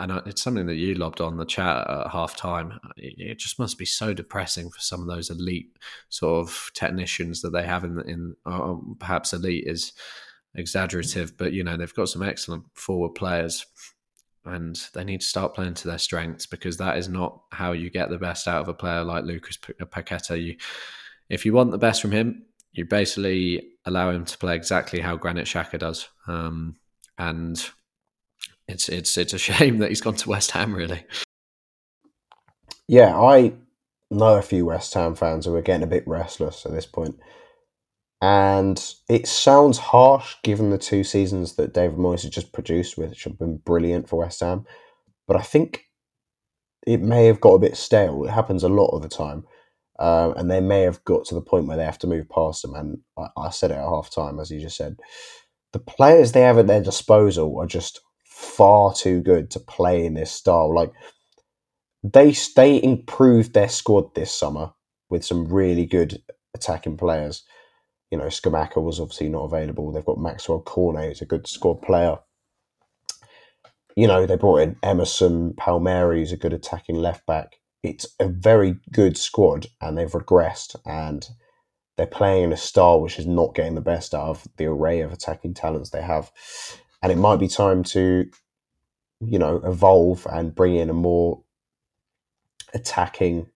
and 0.00 0.12
uh, 0.12 0.22
it's 0.24 0.42
something 0.42 0.66
that 0.66 0.76
you 0.76 0.94
lobbed 0.94 1.20
on 1.20 1.36
the 1.36 1.44
chat 1.44 1.88
at 1.88 2.10
half 2.10 2.34
time. 2.34 2.80
It 2.96 3.38
just 3.38 3.58
must 3.58 3.76
be 3.76 3.84
so 3.84 4.14
depressing 4.14 4.70
for 4.70 4.80
some 4.80 5.02
of 5.02 5.06
those 5.06 5.28
elite 5.28 5.76
sort 6.08 6.48
of 6.48 6.70
technicians 6.74 7.42
that 7.42 7.50
they 7.50 7.62
have 7.64 7.84
in, 7.84 8.00
in 8.08 8.34
or 8.46 8.80
perhaps 8.98 9.34
elite 9.34 9.64
is 9.66 9.92
exaggerative, 10.54 11.36
but 11.36 11.52
you 11.52 11.62
know 11.62 11.76
they've 11.76 11.94
got 11.94 12.08
some 12.08 12.22
excellent 12.22 12.64
forward 12.72 13.14
players, 13.14 13.66
and 14.46 14.88
they 14.94 15.04
need 15.04 15.20
to 15.20 15.26
start 15.26 15.54
playing 15.54 15.74
to 15.74 15.88
their 15.88 15.98
strengths 15.98 16.46
because 16.46 16.78
that 16.78 16.96
is 16.96 17.08
not 17.08 17.42
how 17.52 17.72
you 17.72 17.90
get 17.90 18.08
the 18.08 18.18
best 18.18 18.48
out 18.48 18.62
of 18.62 18.68
a 18.68 18.74
player 18.74 19.04
like 19.04 19.24
Lucas 19.24 19.58
uh, 19.80 19.84
Paqueta. 19.84 20.42
You, 20.42 20.56
if 21.28 21.44
you 21.44 21.52
want 21.52 21.72
the 21.72 21.78
best 21.78 22.00
from 22.00 22.12
him, 22.12 22.46
you 22.72 22.86
basically 22.86 23.74
allow 23.84 24.10
him 24.10 24.24
to 24.24 24.38
play 24.38 24.56
exactly 24.56 25.00
how 25.00 25.16
Granit 25.16 25.46
Xhaka 25.46 25.78
does, 25.78 26.08
um, 26.26 26.76
and 27.18 27.70
it's 28.70 28.88
it's 28.88 29.18
it's 29.18 29.32
a 29.32 29.38
shame 29.38 29.78
that 29.78 29.88
he's 29.88 30.00
gone 30.00 30.14
to 30.14 30.28
West 30.28 30.52
Ham. 30.52 30.74
Really. 30.74 31.04
Yeah, 32.88 33.18
I 33.18 33.52
know 34.10 34.36
a 34.36 34.42
few 34.42 34.66
West 34.66 34.92
Ham 34.94 35.14
fans 35.14 35.46
who 35.46 35.54
are 35.54 35.62
getting 35.62 35.84
a 35.84 35.86
bit 35.86 36.06
restless 36.06 36.66
at 36.66 36.72
this 36.72 36.86
point. 36.86 37.16
And 38.22 38.84
it 39.08 39.26
sounds 39.26 39.78
harsh 39.78 40.36
given 40.42 40.70
the 40.70 40.78
two 40.78 41.04
seasons 41.04 41.54
that 41.54 41.72
David 41.72 41.96
Moyes 41.96 42.22
has 42.22 42.30
just 42.30 42.52
produced, 42.52 42.98
which 42.98 43.24
have 43.24 43.38
been 43.38 43.58
brilliant 43.58 44.08
for 44.08 44.18
West 44.18 44.40
Ham. 44.40 44.66
But 45.26 45.36
I 45.36 45.42
think 45.42 45.84
it 46.86 47.00
may 47.00 47.26
have 47.26 47.40
got 47.40 47.54
a 47.54 47.60
bit 47.60 47.76
stale. 47.76 48.24
It 48.24 48.30
happens 48.30 48.62
a 48.62 48.68
lot 48.68 48.88
of 48.88 49.02
the 49.02 49.08
time. 49.08 49.44
Um, 49.98 50.34
and 50.36 50.50
they 50.50 50.60
may 50.60 50.82
have 50.82 51.04
got 51.04 51.26
to 51.26 51.34
the 51.34 51.40
point 51.40 51.66
where 51.66 51.76
they 51.76 51.84
have 51.84 51.98
to 52.00 52.06
move 52.06 52.28
past 52.28 52.62
them. 52.62 52.74
And 52.74 52.98
I, 53.16 53.28
I 53.36 53.50
said 53.50 53.70
it 53.70 53.74
at 53.74 53.88
half 53.88 54.10
time, 54.10 54.40
as 54.40 54.50
you 54.50 54.60
just 54.60 54.76
said. 54.76 54.98
The 55.72 55.78
players 55.78 56.32
they 56.32 56.40
have 56.40 56.58
at 56.58 56.66
their 56.66 56.82
disposal 56.82 57.58
are 57.60 57.66
just 57.66 58.00
far 58.40 58.94
too 58.94 59.20
good 59.20 59.50
to 59.50 59.60
play 59.60 60.06
in 60.06 60.14
this 60.14 60.32
style. 60.32 60.74
Like 60.74 60.92
they 62.02 62.34
they 62.56 62.82
improved 62.82 63.52
their 63.52 63.68
squad 63.68 64.14
this 64.14 64.34
summer 64.34 64.72
with 65.10 65.24
some 65.24 65.46
really 65.46 65.84
good 65.84 66.22
attacking 66.54 66.96
players. 66.96 67.44
You 68.10 68.18
know, 68.18 68.26
Scamacca 68.26 68.82
was 68.82 68.98
obviously 68.98 69.28
not 69.28 69.44
available. 69.44 69.92
They've 69.92 70.04
got 70.04 70.18
Maxwell 70.18 70.60
Cornet, 70.60 71.08
who's 71.08 71.22
a 71.22 71.26
good 71.26 71.46
squad 71.46 71.82
player. 71.82 72.16
You 73.94 74.06
know, 74.06 74.24
they 74.24 74.36
brought 74.36 74.62
in 74.62 74.76
Emerson 74.82 75.54
Palmieri, 75.56 76.20
who's 76.20 76.32
a 76.32 76.36
good 76.36 76.52
attacking 76.52 76.96
left 76.96 77.26
back. 77.26 77.56
It's 77.82 78.06
a 78.18 78.28
very 78.28 78.76
good 78.92 79.16
squad, 79.16 79.66
and 79.80 79.96
they've 79.96 80.10
regressed, 80.10 80.76
and 80.86 81.28
they're 81.96 82.06
playing 82.06 82.44
in 82.44 82.52
a 82.52 82.56
style 82.56 83.00
which 83.00 83.18
is 83.18 83.26
not 83.26 83.54
getting 83.54 83.74
the 83.74 83.80
best 83.80 84.14
out 84.14 84.28
of 84.28 84.48
the 84.56 84.66
array 84.66 85.00
of 85.00 85.12
attacking 85.12 85.54
talents 85.54 85.90
they 85.90 86.02
have 86.02 86.32
and 87.02 87.12
it 87.12 87.18
might 87.18 87.38
be 87.38 87.48
time 87.48 87.82
to, 87.84 88.28
you 89.20 89.38
know, 89.38 89.56
evolve 89.64 90.26
and 90.30 90.54
bring 90.54 90.76
in 90.76 90.90
a 90.90 90.94
more 90.94 91.42
attacking 92.74 93.48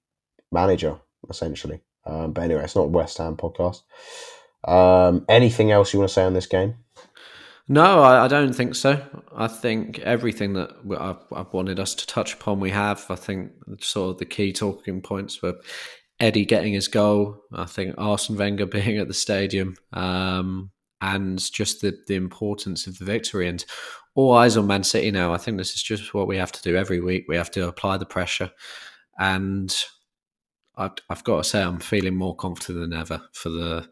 manager, 0.51 0.97
essentially. 1.29 1.81
Um, 2.07 2.33
but 2.33 2.45
anyway, 2.45 2.65
it's 2.65 2.77
not 2.77 2.91
West 2.91 3.19
Ham 3.19 3.37
podcast. 3.37 3.83
Um, 4.67 5.25
anything 5.29 5.71
else 5.71 5.93
you 5.93 5.99
want 5.99 6.09
to 6.09 6.15
say 6.15 6.25
on 6.25 6.35
this 6.35 6.47
game? 6.47 6.77
No, 7.67 8.03
I, 8.03 8.25
I, 8.25 8.29
don't 8.29 8.53
think 8.53 8.75
so. 8.75 9.03
I 9.35 9.49
think 9.49 9.99
everything 10.01 10.53
that 10.55 10.71
I've, 10.99 11.17
I've, 11.33 11.53
wanted 11.53 11.81
us 11.81 11.95
to 11.95 12.07
touch 12.07 12.35
upon, 12.35 12.61
we 12.61 12.71
have. 12.71 13.07
I 13.09 13.15
think 13.15 13.53
sort 13.81 14.11
of 14.11 14.19
the 14.19 14.27
key 14.27 14.53
talking 14.53 15.01
points 15.01 15.41
were 15.41 15.55
Eddie 16.21 16.45
getting 16.45 16.75
his 16.75 16.89
goal. 16.89 17.43
I 17.53 17.65
think 17.65 17.95
Arsene 17.97 18.37
Wenger 18.37 18.67
being 18.67 18.99
at 18.99 19.09
the 19.09 19.15
stadium. 19.15 19.77
Um, 19.95 20.73
and 21.05 21.53
just 21.53 21.83
the, 21.83 21.97
the 22.07 22.15
importance 22.15 22.87
of 22.87 22.99
the 22.99 23.05
victory. 23.05 23.47
And 23.47 23.65
all 24.15 24.33
eyes 24.33 24.57
on 24.57 24.67
Man 24.67 24.85
City 24.85 25.11
now. 25.11 25.35
I 25.35 25.39
think 25.39 25.59
this 25.59 25.75
is 25.75 25.83
just 25.83 26.15
what 26.15 26.27
we 26.27 26.37
have 26.39 26.53
to 26.53 26.63
do 26.63 26.77
every 26.77 27.01
week. 27.01 27.27
We 27.29 27.37
have 27.37 27.51
to 27.53 27.69
apply 27.69 27.99
the 27.99 28.07
pressure. 28.07 28.51
And 29.19 29.75
I've, 30.77 30.93
I've 31.11 31.25
got 31.25 31.39
to 31.39 31.45
say, 31.45 31.63
I'm 31.63 31.81
feeling 31.81 32.15
more 32.15 32.35
confident 32.35 32.91
than 32.91 32.99
ever 32.99 33.21
for 33.33 33.51
the. 33.51 33.89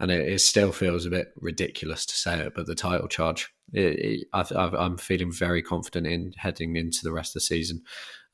And 0.00 0.10
it, 0.10 0.28
it 0.28 0.40
still 0.40 0.72
feels 0.72 1.06
a 1.06 1.10
bit 1.10 1.32
ridiculous 1.36 2.04
to 2.06 2.16
say 2.16 2.40
it, 2.40 2.54
but 2.54 2.66
the 2.66 2.74
title 2.74 3.06
charge, 3.06 3.52
it, 3.72 3.98
it, 3.98 4.26
i 4.32 4.84
am 4.84 4.96
feeling 4.96 5.30
very 5.30 5.62
confident 5.62 6.06
in 6.06 6.32
heading 6.38 6.76
into 6.76 7.00
the 7.02 7.12
rest 7.12 7.30
of 7.30 7.34
the 7.34 7.46
season. 7.46 7.82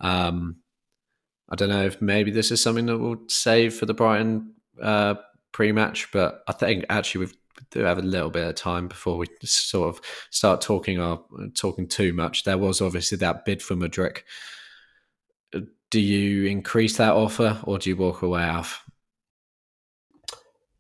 Um, 0.01 0.59
I 1.49 1.57
don't 1.57 1.69
know 1.69 1.85
if 1.85 2.01
maybe 2.01 2.31
this 2.31 2.53
is 2.53 2.63
something 2.63 2.87
that 2.87 2.99
we'll 2.99 3.23
save 3.29 3.75
for 3.75 3.85
the 3.85 3.95
Brighton 3.95 4.55
uh, 4.81 5.17
pre-match, 5.51 6.13
but 6.13 6.43
I 6.47 6.53
think 6.53 6.85
actually 6.89 7.27
we've 7.27 7.37
do 7.71 7.81
have 7.81 7.99
a 7.99 8.03
little 8.03 8.31
bit 8.31 8.47
of 8.47 8.55
time 8.55 8.89
before 8.89 9.17
we 9.17 9.27
sort 9.43 9.89
of 9.89 10.01
start 10.31 10.61
talking 10.61 11.01
our 11.01 11.21
talking 11.55 11.89
too 11.89 12.13
much. 12.13 12.45
There 12.45 12.59
was 12.59 12.81
obviously 12.81 13.19
that 13.19 13.45
bid 13.45 13.63
for 13.63 13.75
Mudryk. 13.75 14.21
Uh, 15.55 15.61
do 15.91 16.01
you 16.01 16.47
increase 16.47 16.97
that 16.97 17.13
offer 17.13 17.61
or 17.65 17.79
do 17.79 17.91
you 17.91 17.97
walk 17.97 18.23
away 18.23 18.45
off? 18.45 18.83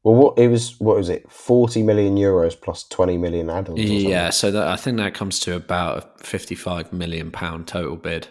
Well, 0.06 0.14
what 0.14 0.38
it 0.38 0.48
was, 0.48 0.78
what 0.78 0.96
was 0.96 1.08
it? 1.08 1.28
Forty 1.30 1.82
million 1.82 2.16
euros 2.16 2.60
plus 2.60 2.84
twenty 2.84 3.18
million 3.18 3.50
add-ons. 3.50 3.80
Yeah, 3.80 4.30
so 4.30 4.52
that, 4.52 4.68
I 4.68 4.76
think 4.76 4.98
that 4.98 5.14
comes 5.14 5.40
to 5.40 5.56
about 5.56 5.98
a 5.98 6.24
fifty-five 6.24 6.92
million 6.92 7.32
pound 7.32 7.66
total 7.66 7.96
bid. 7.96 8.28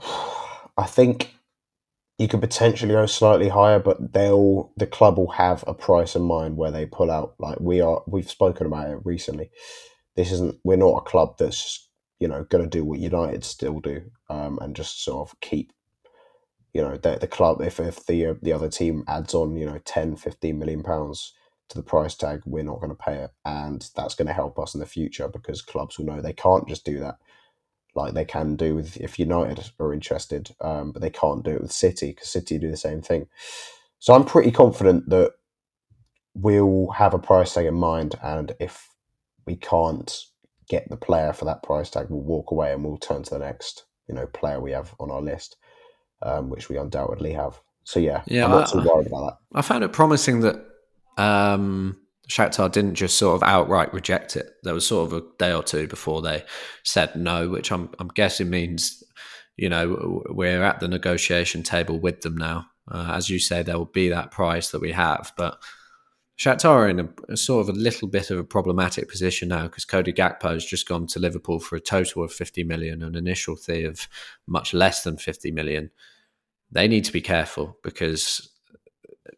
I 0.78 0.86
think 0.86 1.34
you 2.22 2.28
could 2.28 2.42
potentially 2.42 2.94
go 2.94 3.06
slightly 3.06 3.50
higher, 3.50 3.80
but 3.80 4.14
they'll 4.14 4.72
the 4.78 4.88
club 4.88 5.18
will 5.18 5.32
have 5.32 5.64
a 5.68 5.74
price 5.74 6.16
in 6.16 6.22
mind 6.22 6.56
where 6.58 6.72
they 6.72 6.86
pull 6.86 7.10
out. 7.12 7.34
Like 7.40 7.60
we 7.60 7.82
are, 7.82 8.02
we've 8.08 8.30
spoken 8.30 8.66
about 8.68 8.90
it 8.90 9.00
recently. 9.04 9.50
This 10.16 10.32
isn't. 10.32 10.56
We're 10.64 10.78
not 10.78 10.98
a 10.98 11.02
club 11.10 11.38
that's 11.38 11.88
you 12.20 12.28
know 12.28 12.44
going 12.44 12.64
to 12.64 12.70
do 12.70 12.84
what 12.84 13.00
United 13.00 13.44
still 13.44 13.80
do, 13.80 14.02
um, 14.30 14.58
and 14.62 14.76
just 14.76 15.04
sort 15.04 15.30
of 15.30 15.40
keep. 15.40 15.72
You 16.74 16.82
know 16.82 16.98
the, 16.98 17.18
the 17.18 17.28
club 17.28 17.62
if 17.62 17.80
if 17.80 18.06
the 18.06 18.26
uh, 18.28 18.34
the 18.42 18.52
other 18.54 18.70
team 18.70 19.04
adds 19.08 19.34
on 19.34 19.56
you 19.56 19.66
know 19.66 19.80
10, 19.84 20.16
15 20.16 20.58
million 20.58 20.82
pounds 20.84 21.34
to 21.70 21.78
the 21.78 21.84
price 21.84 22.16
tag, 22.16 22.42
we're 22.46 22.64
not 22.64 22.80
going 22.80 22.90
to 22.90 22.96
pay 22.96 23.16
it, 23.18 23.32
and 23.44 23.88
that's 23.96 24.16
going 24.16 24.28
to 24.28 24.34
help 24.34 24.58
us 24.58 24.74
in 24.74 24.80
the 24.80 24.86
future 24.86 25.28
because 25.28 25.62
clubs 25.62 25.98
will 25.98 26.06
know 26.06 26.20
they 26.22 26.34
can't 26.34 26.68
just 26.68 26.84
do 26.84 27.00
that 27.00 27.16
like 27.94 28.14
they 28.14 28.24
can 28.24 28.56
do 28.56 28.74
with 28.74 28.96
if 28.96 29.18
United 29.18 29.70
are 29.78 29.92
interested, 29.92 30.54
um, 30.60 30.92
but 30.92 31.02
they 31.02 31.10
can't 31.10 31.44
do 31.44 31.52
it 31.52 31.62
with 31.62 31.72
City 31.72 32.08
because 32.08 32.28
City 32.28 32.58
do 32.58 32.70
the 32.70 32.76
same 32.76 33.02
thing. 33.02 33.28
So 33.98 34.14
I'm 34.14 34.24
pretty 34.24 34.50
confident 34.50 35.08
that 35.10 35.32
we'll 36.34 36.90
have 36.92 37.14
a 37.14 37.18
price 37.18 37.54
tag 37.54 37.66
in 37.66 37.74
mind, 37.74 38.14
and 38.22 38.54
if 38.58 38.88
we 39.46 39.56
can't 39.56 40.24
get 40.68 40.88
the 40.88 40.96
player 40.96 41.32
for 41.32 41.44
that 41.44 41.62
price 41.62 41.90
tag, 41.90 42.06
we'll 42.08 42.20
walk 42.20 42.50
away 42.50 42.72
and 42.72 42.84
we'll 42.84 42.96
turn 42.96 43.22
to 43.24 43.30
the 43.30 43.38
next 43.38 43.84
you 44.08 44.14
know 44.14 44.26
player 44.26 44.60
we 44.60 44.72
have 44.72 44.94
on 44.98 45.10
our 45.10 45.22
list, 45.22 45.56
um, 46.22 46.50
which 46.50 46.68
we 46.68 46.76
undoubtedly 46.76 47.32
have. 47.32 47.60
So 47.84 48.00
yeah, 48.00 48.22
yeah, 48.26 48.44
I'm 48.44 48.50
not 48.50 48.68
I, 48.68 48.72
too 48.72 48.88
worried 48.88 49.06
about 49.06 49.26
that. 49.26 49.58
I 49.58 49.62
found 49.62 49.84
it 49.84 49.92
promising 49.92 50.40
that 50.40 50.64
um, 51.18 52.01
Shakhtar 52.28 52.70
didn't 52.70 52.94
just 52.94 53.18
sort 53.18 53.34
of 53.34 53.42
outright 53.42 53.92
reject 53.92 54.36
it. 54.36 54.54
There 54.62 54.74
was 54.74 54.86
sort 54.86 55.12
of 55.12 55.18
a 55.18 55.26
day 55.38 55.52
or 55.52 55.62
two 55.62 55.86
before 55.86 56.22
they 56.22 56.44
said 56.84 57.16
no, 57.16 57.48
which 57.48 57.72
I'm 57.72 57.90
I'm 57.98 58.08
guessing 58.08 58.50
means 58.50 59.02
you 59.56 59.68
know 59.68 60.22
we're 60.30 60.62
at 60.62 60.80
the 60.80 60.88
negotiation 60.88 61.62
table 61.62 61.98
with 61.98 62.22
them 62.22 62.36
now. 62.36 62.66
Uh, 62.90 63.12
as 63.14 63.30
you 63.30 63.38
say, 63.38 63.62
there 63.62 63.78
will 63.78 63.86
be 63.86 64.08
that 64.08 64.30
price 64.30 64.70
that 64.70 64.80
we 64.80 64.92
have, 64.92 65.32
but 65.36 65.62
Shakhtar 66.38 66.70
are 66.70 66.88
in 66.88 67.00
a, 67.00 67.08
a, 67.28 67.36
sort 67.36 67.68
of 67.68 67.74
a 67.74 67.78
little 67.78 68.08
bit 68.08 68.30
of 68.30 68.38
a 68.38 68.44
problematic 68.44 69.08
position 69.08 69.48
now 69.48 69.64
because 69.64 69.84
Cody 69.84 70.12
Gakpo 70.12 70.52
has 70.52 70.64
just 70.64 70.88
gone 70.88 71.06
to 71.08 71.20
Liverpool 71.20 71.60
for 71.60 71.76
a 71.76 71.80
total 71.80 72.24
of 72.24 72.32
50 72.32 72.64
million, 72.64 73.02
an 73.02 73.14
initial 73.14 73.54
fee 73.54 73.84
of 73.84 74.08
much 74.46 74.74
less 74.74 75.04
than 75.04 75.18
50 75.18 75.52
million. 75.52 75.90
They 76.70 76.88
need 76.88 77.04
to 77.04 77.12
be 77.12 77.20
careful 77.20 77.78
because 77.84 78.50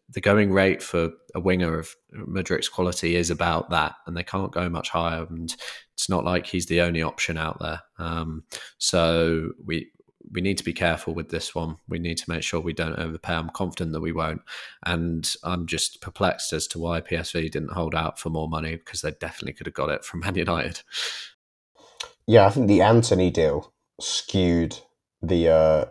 the 0.09 0.21
going 0.21 0.51
rate 0.51 0.83
for 0.83 1.11
a 1.33 1.39
winger 1.39 1.79
of 1.79 1.95
Mudryk's 2.13 2.69
quality 2.69 3.15
is 3.15 3.29
about 3.29 3.69
that, 3.71 3.95
and 4.05 4.15
they 4.15 4.23
can't 4.23 4.51
go 4.51 4.69
much 4.69 4.89
higher. 4.89 5.25
And 5.27 5.53
it's 5.93 6.09
not 6.09 6.23
like 6.23 6.45
he's 6.45 6.67
the 6.67 6.81
only 6.81 7.01
option 7.01 7.37
out 7.37 7.59
there. 7.59 7.81
Um, 7.97 8.43
so 8.77 9.51
we 9.63 9.91
we 10.31 10.41
need 10.41 10.57
to 10.57 10.63
be 10.63 10.73
careful 10.73 11.13
with 11.13 11.29
this 11.29 11.53
one. 11.53 11.77
We 11.87 11.99
need 11.99 12.17
to 12.17 12.29
make 12.29 12.43
sure 12.43 12.59
we 12.59 12.73
don't 12.73 12.97
overpay. 12.97 13.33
I'm 13.33 13.49
confident 13.49 13.93
that 13.93 14.01
we 14.01 14.11
won't, 14.11 14.41
and 14.85 15.31
I'm 15.43 15.65
just 15.65 16.01
perplexed 16.01 16.53
as 16.53 16.67
to 16.67 16.79
why 16.79 17.01
PSV 17.01 17.51
didn't 17.51 17.73
hold 17.73 17.95
out 17.95 18.19
for 18.19 18.29
more 18.29 18.49
money 18.49 18.75
because 18.75 19.01
they 19.01 19.11
definitely 19.11 19.53
could 19.53 19.67
have 19.67 19.73
got 19.73 19.89
it 19.89 20.05
from 20.05 20.19
Man 20.23 20.35
United. 20.35 20.81
Yeah, 22.27 22.45
I 22.45 22.49
think 22.49 22.67
the 22.67 22.81
Antony 22.81 23.31
deal 23.31 23.73
skewed 23.99 24.77
the. 25.21 25.49
Uh, 25.49 25.85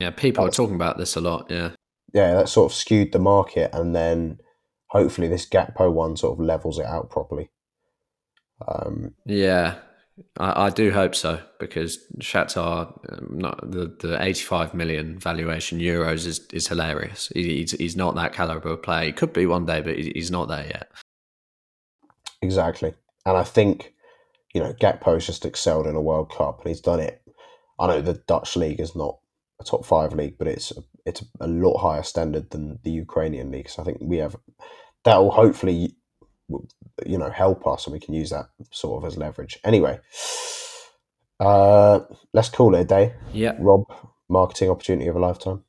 yeah, 0.00 0.10
people 0.10 0.44
are 0.44 0.50
talking 0.50 0.74
about 0.74 0.98
this 0.98 1.14
a 1.14 1.20
lot. 1.20 1.46
Yeah, 1.48 1.70
yeah, 2.12 2.34
that 2.34 2.48
sort 2.48 2.70
of 2.70 2.76
skewed 2.76 3.12
the 3.12 3.18
market, 3.18 3.70
and 3.72 3.94
then 3.94 4.38
hopefully 4.88 5.28
this 5.28 5.48
Gakpo 5.48 5.90
one 5.92 6.16
sort 6.16 6.38
of 6.38 6.44
levels 6.44 6.78
it 6.78 6.86
out 6.86 7.10
properly. 7.10 7.50
Um, 8.68 9.14
yeah, 9.24 9.78
I, 10.38 10.66
I, 10.66 10.70
do 10.70 10.92
hope 10.92 11.14
so 11.14 11.40
because 11.58 11.98
Shakhtar, 12.20 12.92
um, 13.12 13.38
not 13.38 13.70
the 13.70 13.96
the 14.00 14.22
eighty 14.22 14.42
five 14.42 14.74
million 14.74 15.18
valuation 15.18 15.80
euros 15.80 16.26
is 16.26 16.46
is 16.52 16.68
hilarious. 16.68 17.32
He, 17.34 17.58
he's 17.58 17.72
he's 17.72 17.96
not 17.96 18.14
that 18.16 18.32
caliber 18.32 18.68
of 18.68 18.82
player. 18.82 19.06
He 19.06 19.12
could 19.12 19.32
be 19.32 19.46
one 19.46 19.66
day, 19.66 19.80
but 19.80 19.98
he's 19.98 20.30
not 20.30 20.48
there 20.48 20.66
yet. 20.66 20.90
Exactly, 22.42 22.94
and 23.24 23.36
I 23.36 23.44
think 23.44 23.94
you 24.54 24.60
know 24.60 24.74
Gakpo's 24.74 25.26
just 25.26 25.46
excelled 25.46 25.86
in 25.86 25.96
a 25.96 26.02
World 26.02 26.30
Cup, 26.30 26.60
and 26.60 26.68
he's 26.68 26.80
done 26.80 27.00
it. 27.00 27.22
I 27.78 27.86
know 27.88 28.00
the 28.00 28.14
Dutch 28.14 28.54
league 28.54 28.80
is 28.80 28.94
not 28.94 29.18
a 29.62 29.70
top 29.70 29.84
five 29.84 30.12
league, 30.12 30.36
but 30.38 30.48
it's 30.48 30.72
it's 31.06 31.24
a 31.40 31.46
lot 31.46 31.78
higher 31.78 32.02
standard 32.02 32.50
than 32.50 32.78
the 32.82 32.90
Ukrainian 32.90 33.50
league. 33.50 33.68
So 33.68 33.82
I 33.82 33.84
think 33.84 33.98
we 34.00 34.18
have 34.18 34.36
that 35.04 35.16
will 35.16 35.30
hopefully 35.30 35.96
you 37.06 37.18
know 37.18 37.30
help 37.30 37.66
us, 37.66 37.86
and 37.86 37.92
we 37.92 38.00
can 38.00 38.14
use 38.14 38.30
that 38.30 38.46
sort 38.70 39.02
of 39.02 39.06
as 39.06 39.16
leverage. 39.16 39.58
Anyway, 39.64 39.98
uh, 41.40 42.00
let's 42.32 42.48
call 42.48 42.74
it 42.74 42.80
a 42.80 42.84
day. 42.84 43.14
Yeah, 43.32 43.56
Rob, 43.58 43.84
marketing 44.28 44.70
opportunity 44.70 45.08
of 45.08 45.16
a 45.16 45.20
lifetime. 45.20 45.64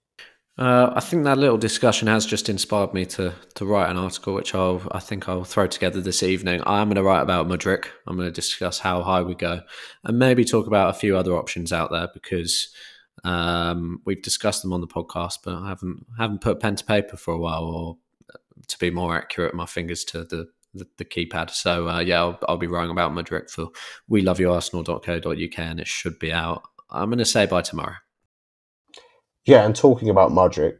Uh, 0.56 0.94
I 0.96 1.00
think 1.00 1.24
that 1.24 1.40
little 1.40 1.58
discussion 1.58 2.08
has 2.08 2.28
just 2.28 2.48
inspired 2.48 2.94
me 2.94 3.06
to 3.08 3.34
to 3.56 3.66
write 3.66 3.90
an 3.90 3.98
article, 3.98 4.36
which 4.36 4.54
I'll 4.54 4.84
I 4.92 5.00
think 5.00 5.28
I'll 5.28 5.44
throw 5.44 5.66
together 5.66 6.00
this 6.00 6.22
evening. 6.22 6.62
I'm 6.66 6.90
going 6.90 6.96
to 6.96 7.04
write 7.04 7.24
about 7.24 7.48
Mudryk. 7.48 7.86
I'm 8.06 8.18
going 8.18 8.28
to 8.28 8.32
discuss 8.32 8.80
how 8.80 9.02
high 9.02 9.24
we 9.24 9.34
go, 9.34 9.62
and 10.04 10.20
maybe 10.20 10.46
talk 10.46 10.68
about 10.68 10.92
a 10.92 11.00
few 11.00 11.18
other 11.18 11.34
options 11.34 11.74
out 11.74 11.90
there 11.92 12.08
because 12.14 12.70
um, 13.24 14.02
we've 14.06 14.22
discussed 14.22 14.62
them 14.62 14.74
on 14.74 14.82
the 14.82 14.88
podcast, 14.88 15.40
but 15.44 15.56
I 15.56 15.70
haven't 15.70 16.06
haven't 16.18 16.42
put 16.42 16.60
pen 16.60 16.76
to 16.76 16.86
paper 16.86 17.18
for 17.18 17.34
a 17.34 17.40
while, 17.40 17.64
or 17.64 17.98
to 18.68 18.80
be 18.80 18.90
more 18.90 19.16
accurate, 19.16 19.54
my 19.54 19.66
fingers 19.66 20.04
to 20.06 20.24
the 20.24 20.48
the, 20.74 20.88
the 20.98 21.06
keypad. 21.06 21.52
So 21.52 21.88
uh, 21.88 22.00
yeah, 22.00 22.20
I'll, 22.20 22.40
I'll, 22.48 22.58
be 22.58 22.68
writing 22.68 22.92
about 22.92 23.12
Mudryk 23.12 23.50
for 23.50 23.68
we 24.08 24.22
love 24.22 24.40
you 24.40 24.52
arsenal.co.uk, 24.52 25.60
and 25.60 25.80
it 25.80 25.88
should 25.88 26.20
be 26.20 26.32
out. 26.32 26.64
I'm 26.90 27.10
going 27.10 27.20
to 27.20 27.26
say 27.26 27.46
by 27.46 27.62
tomorrow. 27.62 27.96
Yeah, 29.46 29.66
and 29.66 29.76
talking 29.76 30.10
about 30.10 30.32
Mudryk, 30.32 30.78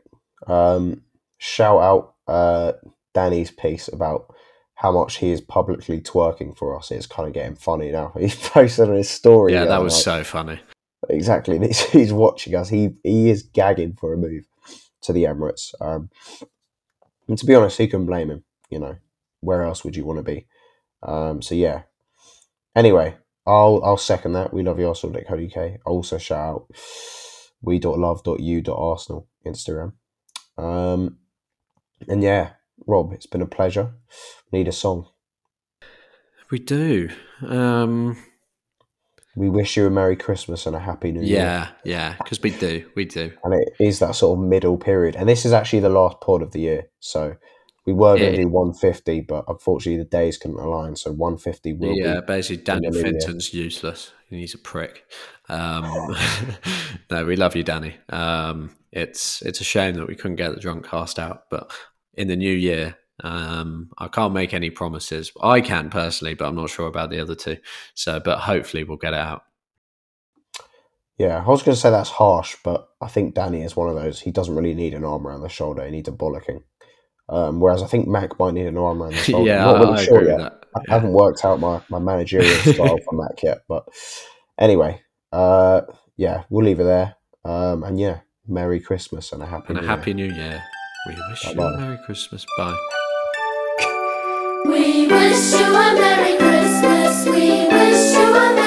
um, 0.48 1.04
shout 1.38 1.82
out 1.82 2.16
uh, 2.28 2.74
Danny's 3.14 3.52
piece 3.52 3.88
about 3.88 4.34
how 4.76 4.92
much 4.92 5.18
he 5.18 5.32
is 5.32 5.42
publicly 5.42 6.02
twerking 6.02 6.58
for 6.58 6.78
us. 6.78 6.92
It's 6.92 7.06
kind 7.06 7.28
of 7.28 7.34
getting 7.34 7.56
funny 7.56 7.92
now. 7.92 8.14
He 8.20 8.30
posted 8.30 8.90
on 8.90 8.96
his 8.96 9.10
story. 9.10 9.54
Yeah, 9.54 9.66
that 9.66 9.82
was 9.82 9.94
like, 9.94 10.04
so 10.04 10.24
funny. 10.24 10.60
Exactly. 11.10 11.60
He's, 11.68 11.82
he's, 11.90 12.14
watching 12.14 12.56
us. 12.56 12.70
He 12.70 12.96
he 13.04 13.30
is 13.30 13.44
gagging 13.44 13.96
for 14.00 14.14
a 14.14 14.18
move 14.18 14.46
to 15.02 15.14
the 15.14 15.26
Emirates. 15.26 15.74
Um, 15.82 16.10
and 17.28 17.38
to 17.38 17.46
be 17.46 17.56
honest, 17.56 17.78
who 17.78 17.88
can 17.88 18.06
blame 18.06 18.30
him? 18.30 18.44
You 18.70 18.80
know, 18.80 18.96
where 19.42 19.64
else 19.64 19.84
would 19.84 19.96
you 19.96 20.06
want 20.06 20.20
to 20.20 20.24
be? 20.24 20.48
Um, 21.02 21.42
so 21.42 21.56
yeah. 21.56 21.84
Anyway, 22.76 23.16
I'll 23.46 23.82
I'll 23.84 23.98
second 23.98 24.34
that. 24.34 24.54
We 24.54 24.64
love 24.64 24.80
you 24.80 24.88
Arsenal.co.uk. 24.88 25.58
I'll 25.86 25.94
also 25.94 26.18
shout 26.18 26.40
out 26.40 26.68
we.love.you.arsenal 27.62 29.28
Instagram. 29.46 29.94
Um, 30.58 31.18
and 32.08 32.22
yeah, 32.22 32.52
Rob, 32.86 33.14
it's 33.14 33.26
been 33.26 33.42
a 33.42 33.48
pleasure. 33.48 33.94
Need 34.52 34.68
a 34.68 34.72
song. 34.72 35.08
We 36.50 36.60
do. 36.60 37.10
Um, 37.42 38.18
we 39.36 39.50
wish 39.50 39.76
you 39.78 39.88
a 39.88 39.90
Merry 39.90 40.16
Christmas 40.16 40.66
and 40.66 40.76
a 40.76 40.80
Happy 40.80 41.12
New 41.12 41.22
Year. 41.22 41.40
Yeah, 41.40 41.68
yeah, 41.84 42.16
because 42.18 42.42
we 42.42 42.52
do, 42.52 42.90
we 42.96 43.06
do. 43.06 43.32
And 43.44 43.54
it 43.54 43.74
is 43.80 44.00
that 44.00 44.16
sort 44.16 44.38
of 44.38 44.46
middle 44.46 44.78
period. 44.78 45.16
And 45.16 45.28
this 45.28 45.46
is 45.46 45.54
actually 45.54 45.80
the 45.80 45.90
last 45.90 46.22
pod 46.22 46.42
of 46.42 46.52
the 46.52 46.60
year. 46.60 46.90
So 47.00 47.36
we 47.86 47.94
were 47.94 48.18
going 48.18 48.34
to 48.34 48.42
do 48.44 48.48
150, 48.48 49.22
but 49.22 49.46
unfortunately 49.48 49.98
the 50.04 50.10
days 50.10 50.38
couldn't 50.38 50.60
align. 50.60 50.96
So 50.96 51.12
150 51.12 51.74
will 51.74 51.94
be. 51.94 52.02
yeah, 52.02 52.22
basically 52.22 52.64
Danny 52.64 52.92
Finton's 52.92 53.54
useless. 53.54 54.12
He's 54.30 54.54
a 54.54 54.60
prick. 54.60 55.06
Um, 55.50 56.16
no, 57.12 57.26
we 57.26 57.36
love 57.36 57.56
you, 57.56 57.64
Danny. 57.64 57.96
Um, 58.10 58.76
it's 58.92 59.42
it's 59.42 59.62
a 59.62 59.64
shame 59.64 59.96
that 59.96 60.08
we 60.08 60.16
couldn't 60.16 60.38
get 60.38 60.54
the 60.54 60.62
drunk 60.62 60.86
cast 60.88 61.20
out, 61.20 61.50
but 61.50 61.72
in 62.14 62.28
the 62.28 62.36
new 62.36 62.54
year, 62.54 62.98
um, 63.22 63.90
I 63.98 64.08
can't 64.08 64.34
make 64.34 64.54
any 64.54 64.70
promises. 64.70 65.32
I 65.42 65.62
can 65.62 65.90
personally, 65.90 66.34
but 66.34 66.48
I'm 66.48 66.56
not 66.56 66.70
sure 66.70 66.88
about 66.88 67.10
the 67.10 67.20
other 67.20 67.36
two. 67.36 67.58
So, 67.94 68.20
but 68.20 68.40
hopefully 68.40 68.84
we'll 68.84 68.98
get 68.98 69.14
it 69.14 69.20
out. 69.20 69.44
Yeah, 71.20 71.44
I 71.46 71.48
was 71.48 71.62
going 71.62 71.76
to 71.76 71.80
say 71.80 71.92
that's 71.92 72.10
harsh, 72.10 72.56
but 72.64 72.88
I 73.00 73.08
think 73.08 73.36
Danny 73.36 73.62
is 73.62 73.76
one 73.76 73.88
of 73.88 73.96
those. 73.96 74.20
He 74.20 74.32
doesn't 74.32 74.56
really 74.56 74.74
need 74.74 74.96
an 74.96 75.06
arm 75.06 75.28
around 75.28 75.42
the 75.42 75.50
shoulder; 75.50 75.86
he 75.86 75.92
needs 75.92 76.10
a 76.10 76.12
bollocking. 76.12 76.64
Um, 77.30 77.60
whereas 77.60 77.84
I 77.84 77.88
think 77.88 78.08
Mac 78.08 78.38
might 78.40 78.56
need 78.56 78.66
an 78.66 78.78
arm 78.78 79.02
around 79.02 79.14
the 79.14 79.18
shoulder. 79.32 79.50
yeah, 79.50 79.68
I'm 79.70 79.80
not 79.80 79.82
really 79.82 80.02
I 80.02 80.06
sure 80.06 80.28
yet. 80.28 80.40
Yeah. 80.40 80.50
I 80.76 80.82
haven't 80.92 81.14
worked 81.14 81.46
out 81.46 81.60
my, 81.60 81.82
my 81.88 82.00
managerial 82.00 82.50
style 82.74 82.98
for 82.98 83.14
Mac 83.16 83.44
yet, 83.44 83.60
but 83.70 83.86
anyway, 84.60 85.02
uh, 85.32 85.82
yeah, 86.18 86.44
we'll 86.50 86.66
leave 86.66 86.80
it 86.80 86.86
there. 86.86 87.16
Um, 87.46 87.84
and 87.84 88.00
yeah, 88.00 88.22
Merry 88.48 88.80
Christmas 88.80 89.32
and 89.32 89.44
a 89.44 89.46
happy 89.46 89.68
and 89.70 89.78
a 89.78 89.82
New 89.82 89.88
happy 89.88 90.12
Year. 90.14 90.28
New 90.30 90.34
Year. 90.36 90.64
We 91.08 91.16
wish 91.30 91.44
Bye-bye. 91.44 91.62
you 91.62 91.68
a 91.76 91.78
Merry 91.78 92.00
Christmas. 92.06 92.46
Bye. 92.58 93.03
We 95.04 95.10
wish 95.10 95.52
you 95.52 95.66
a 95.66 95.96
Merry 95.96 96.38
Christmas. 96.38 97.26
We 97.26 97.68
wish 97.68 98.16
you 98.16 98.24
a 98.24 98.56
Merry 98.56 98.63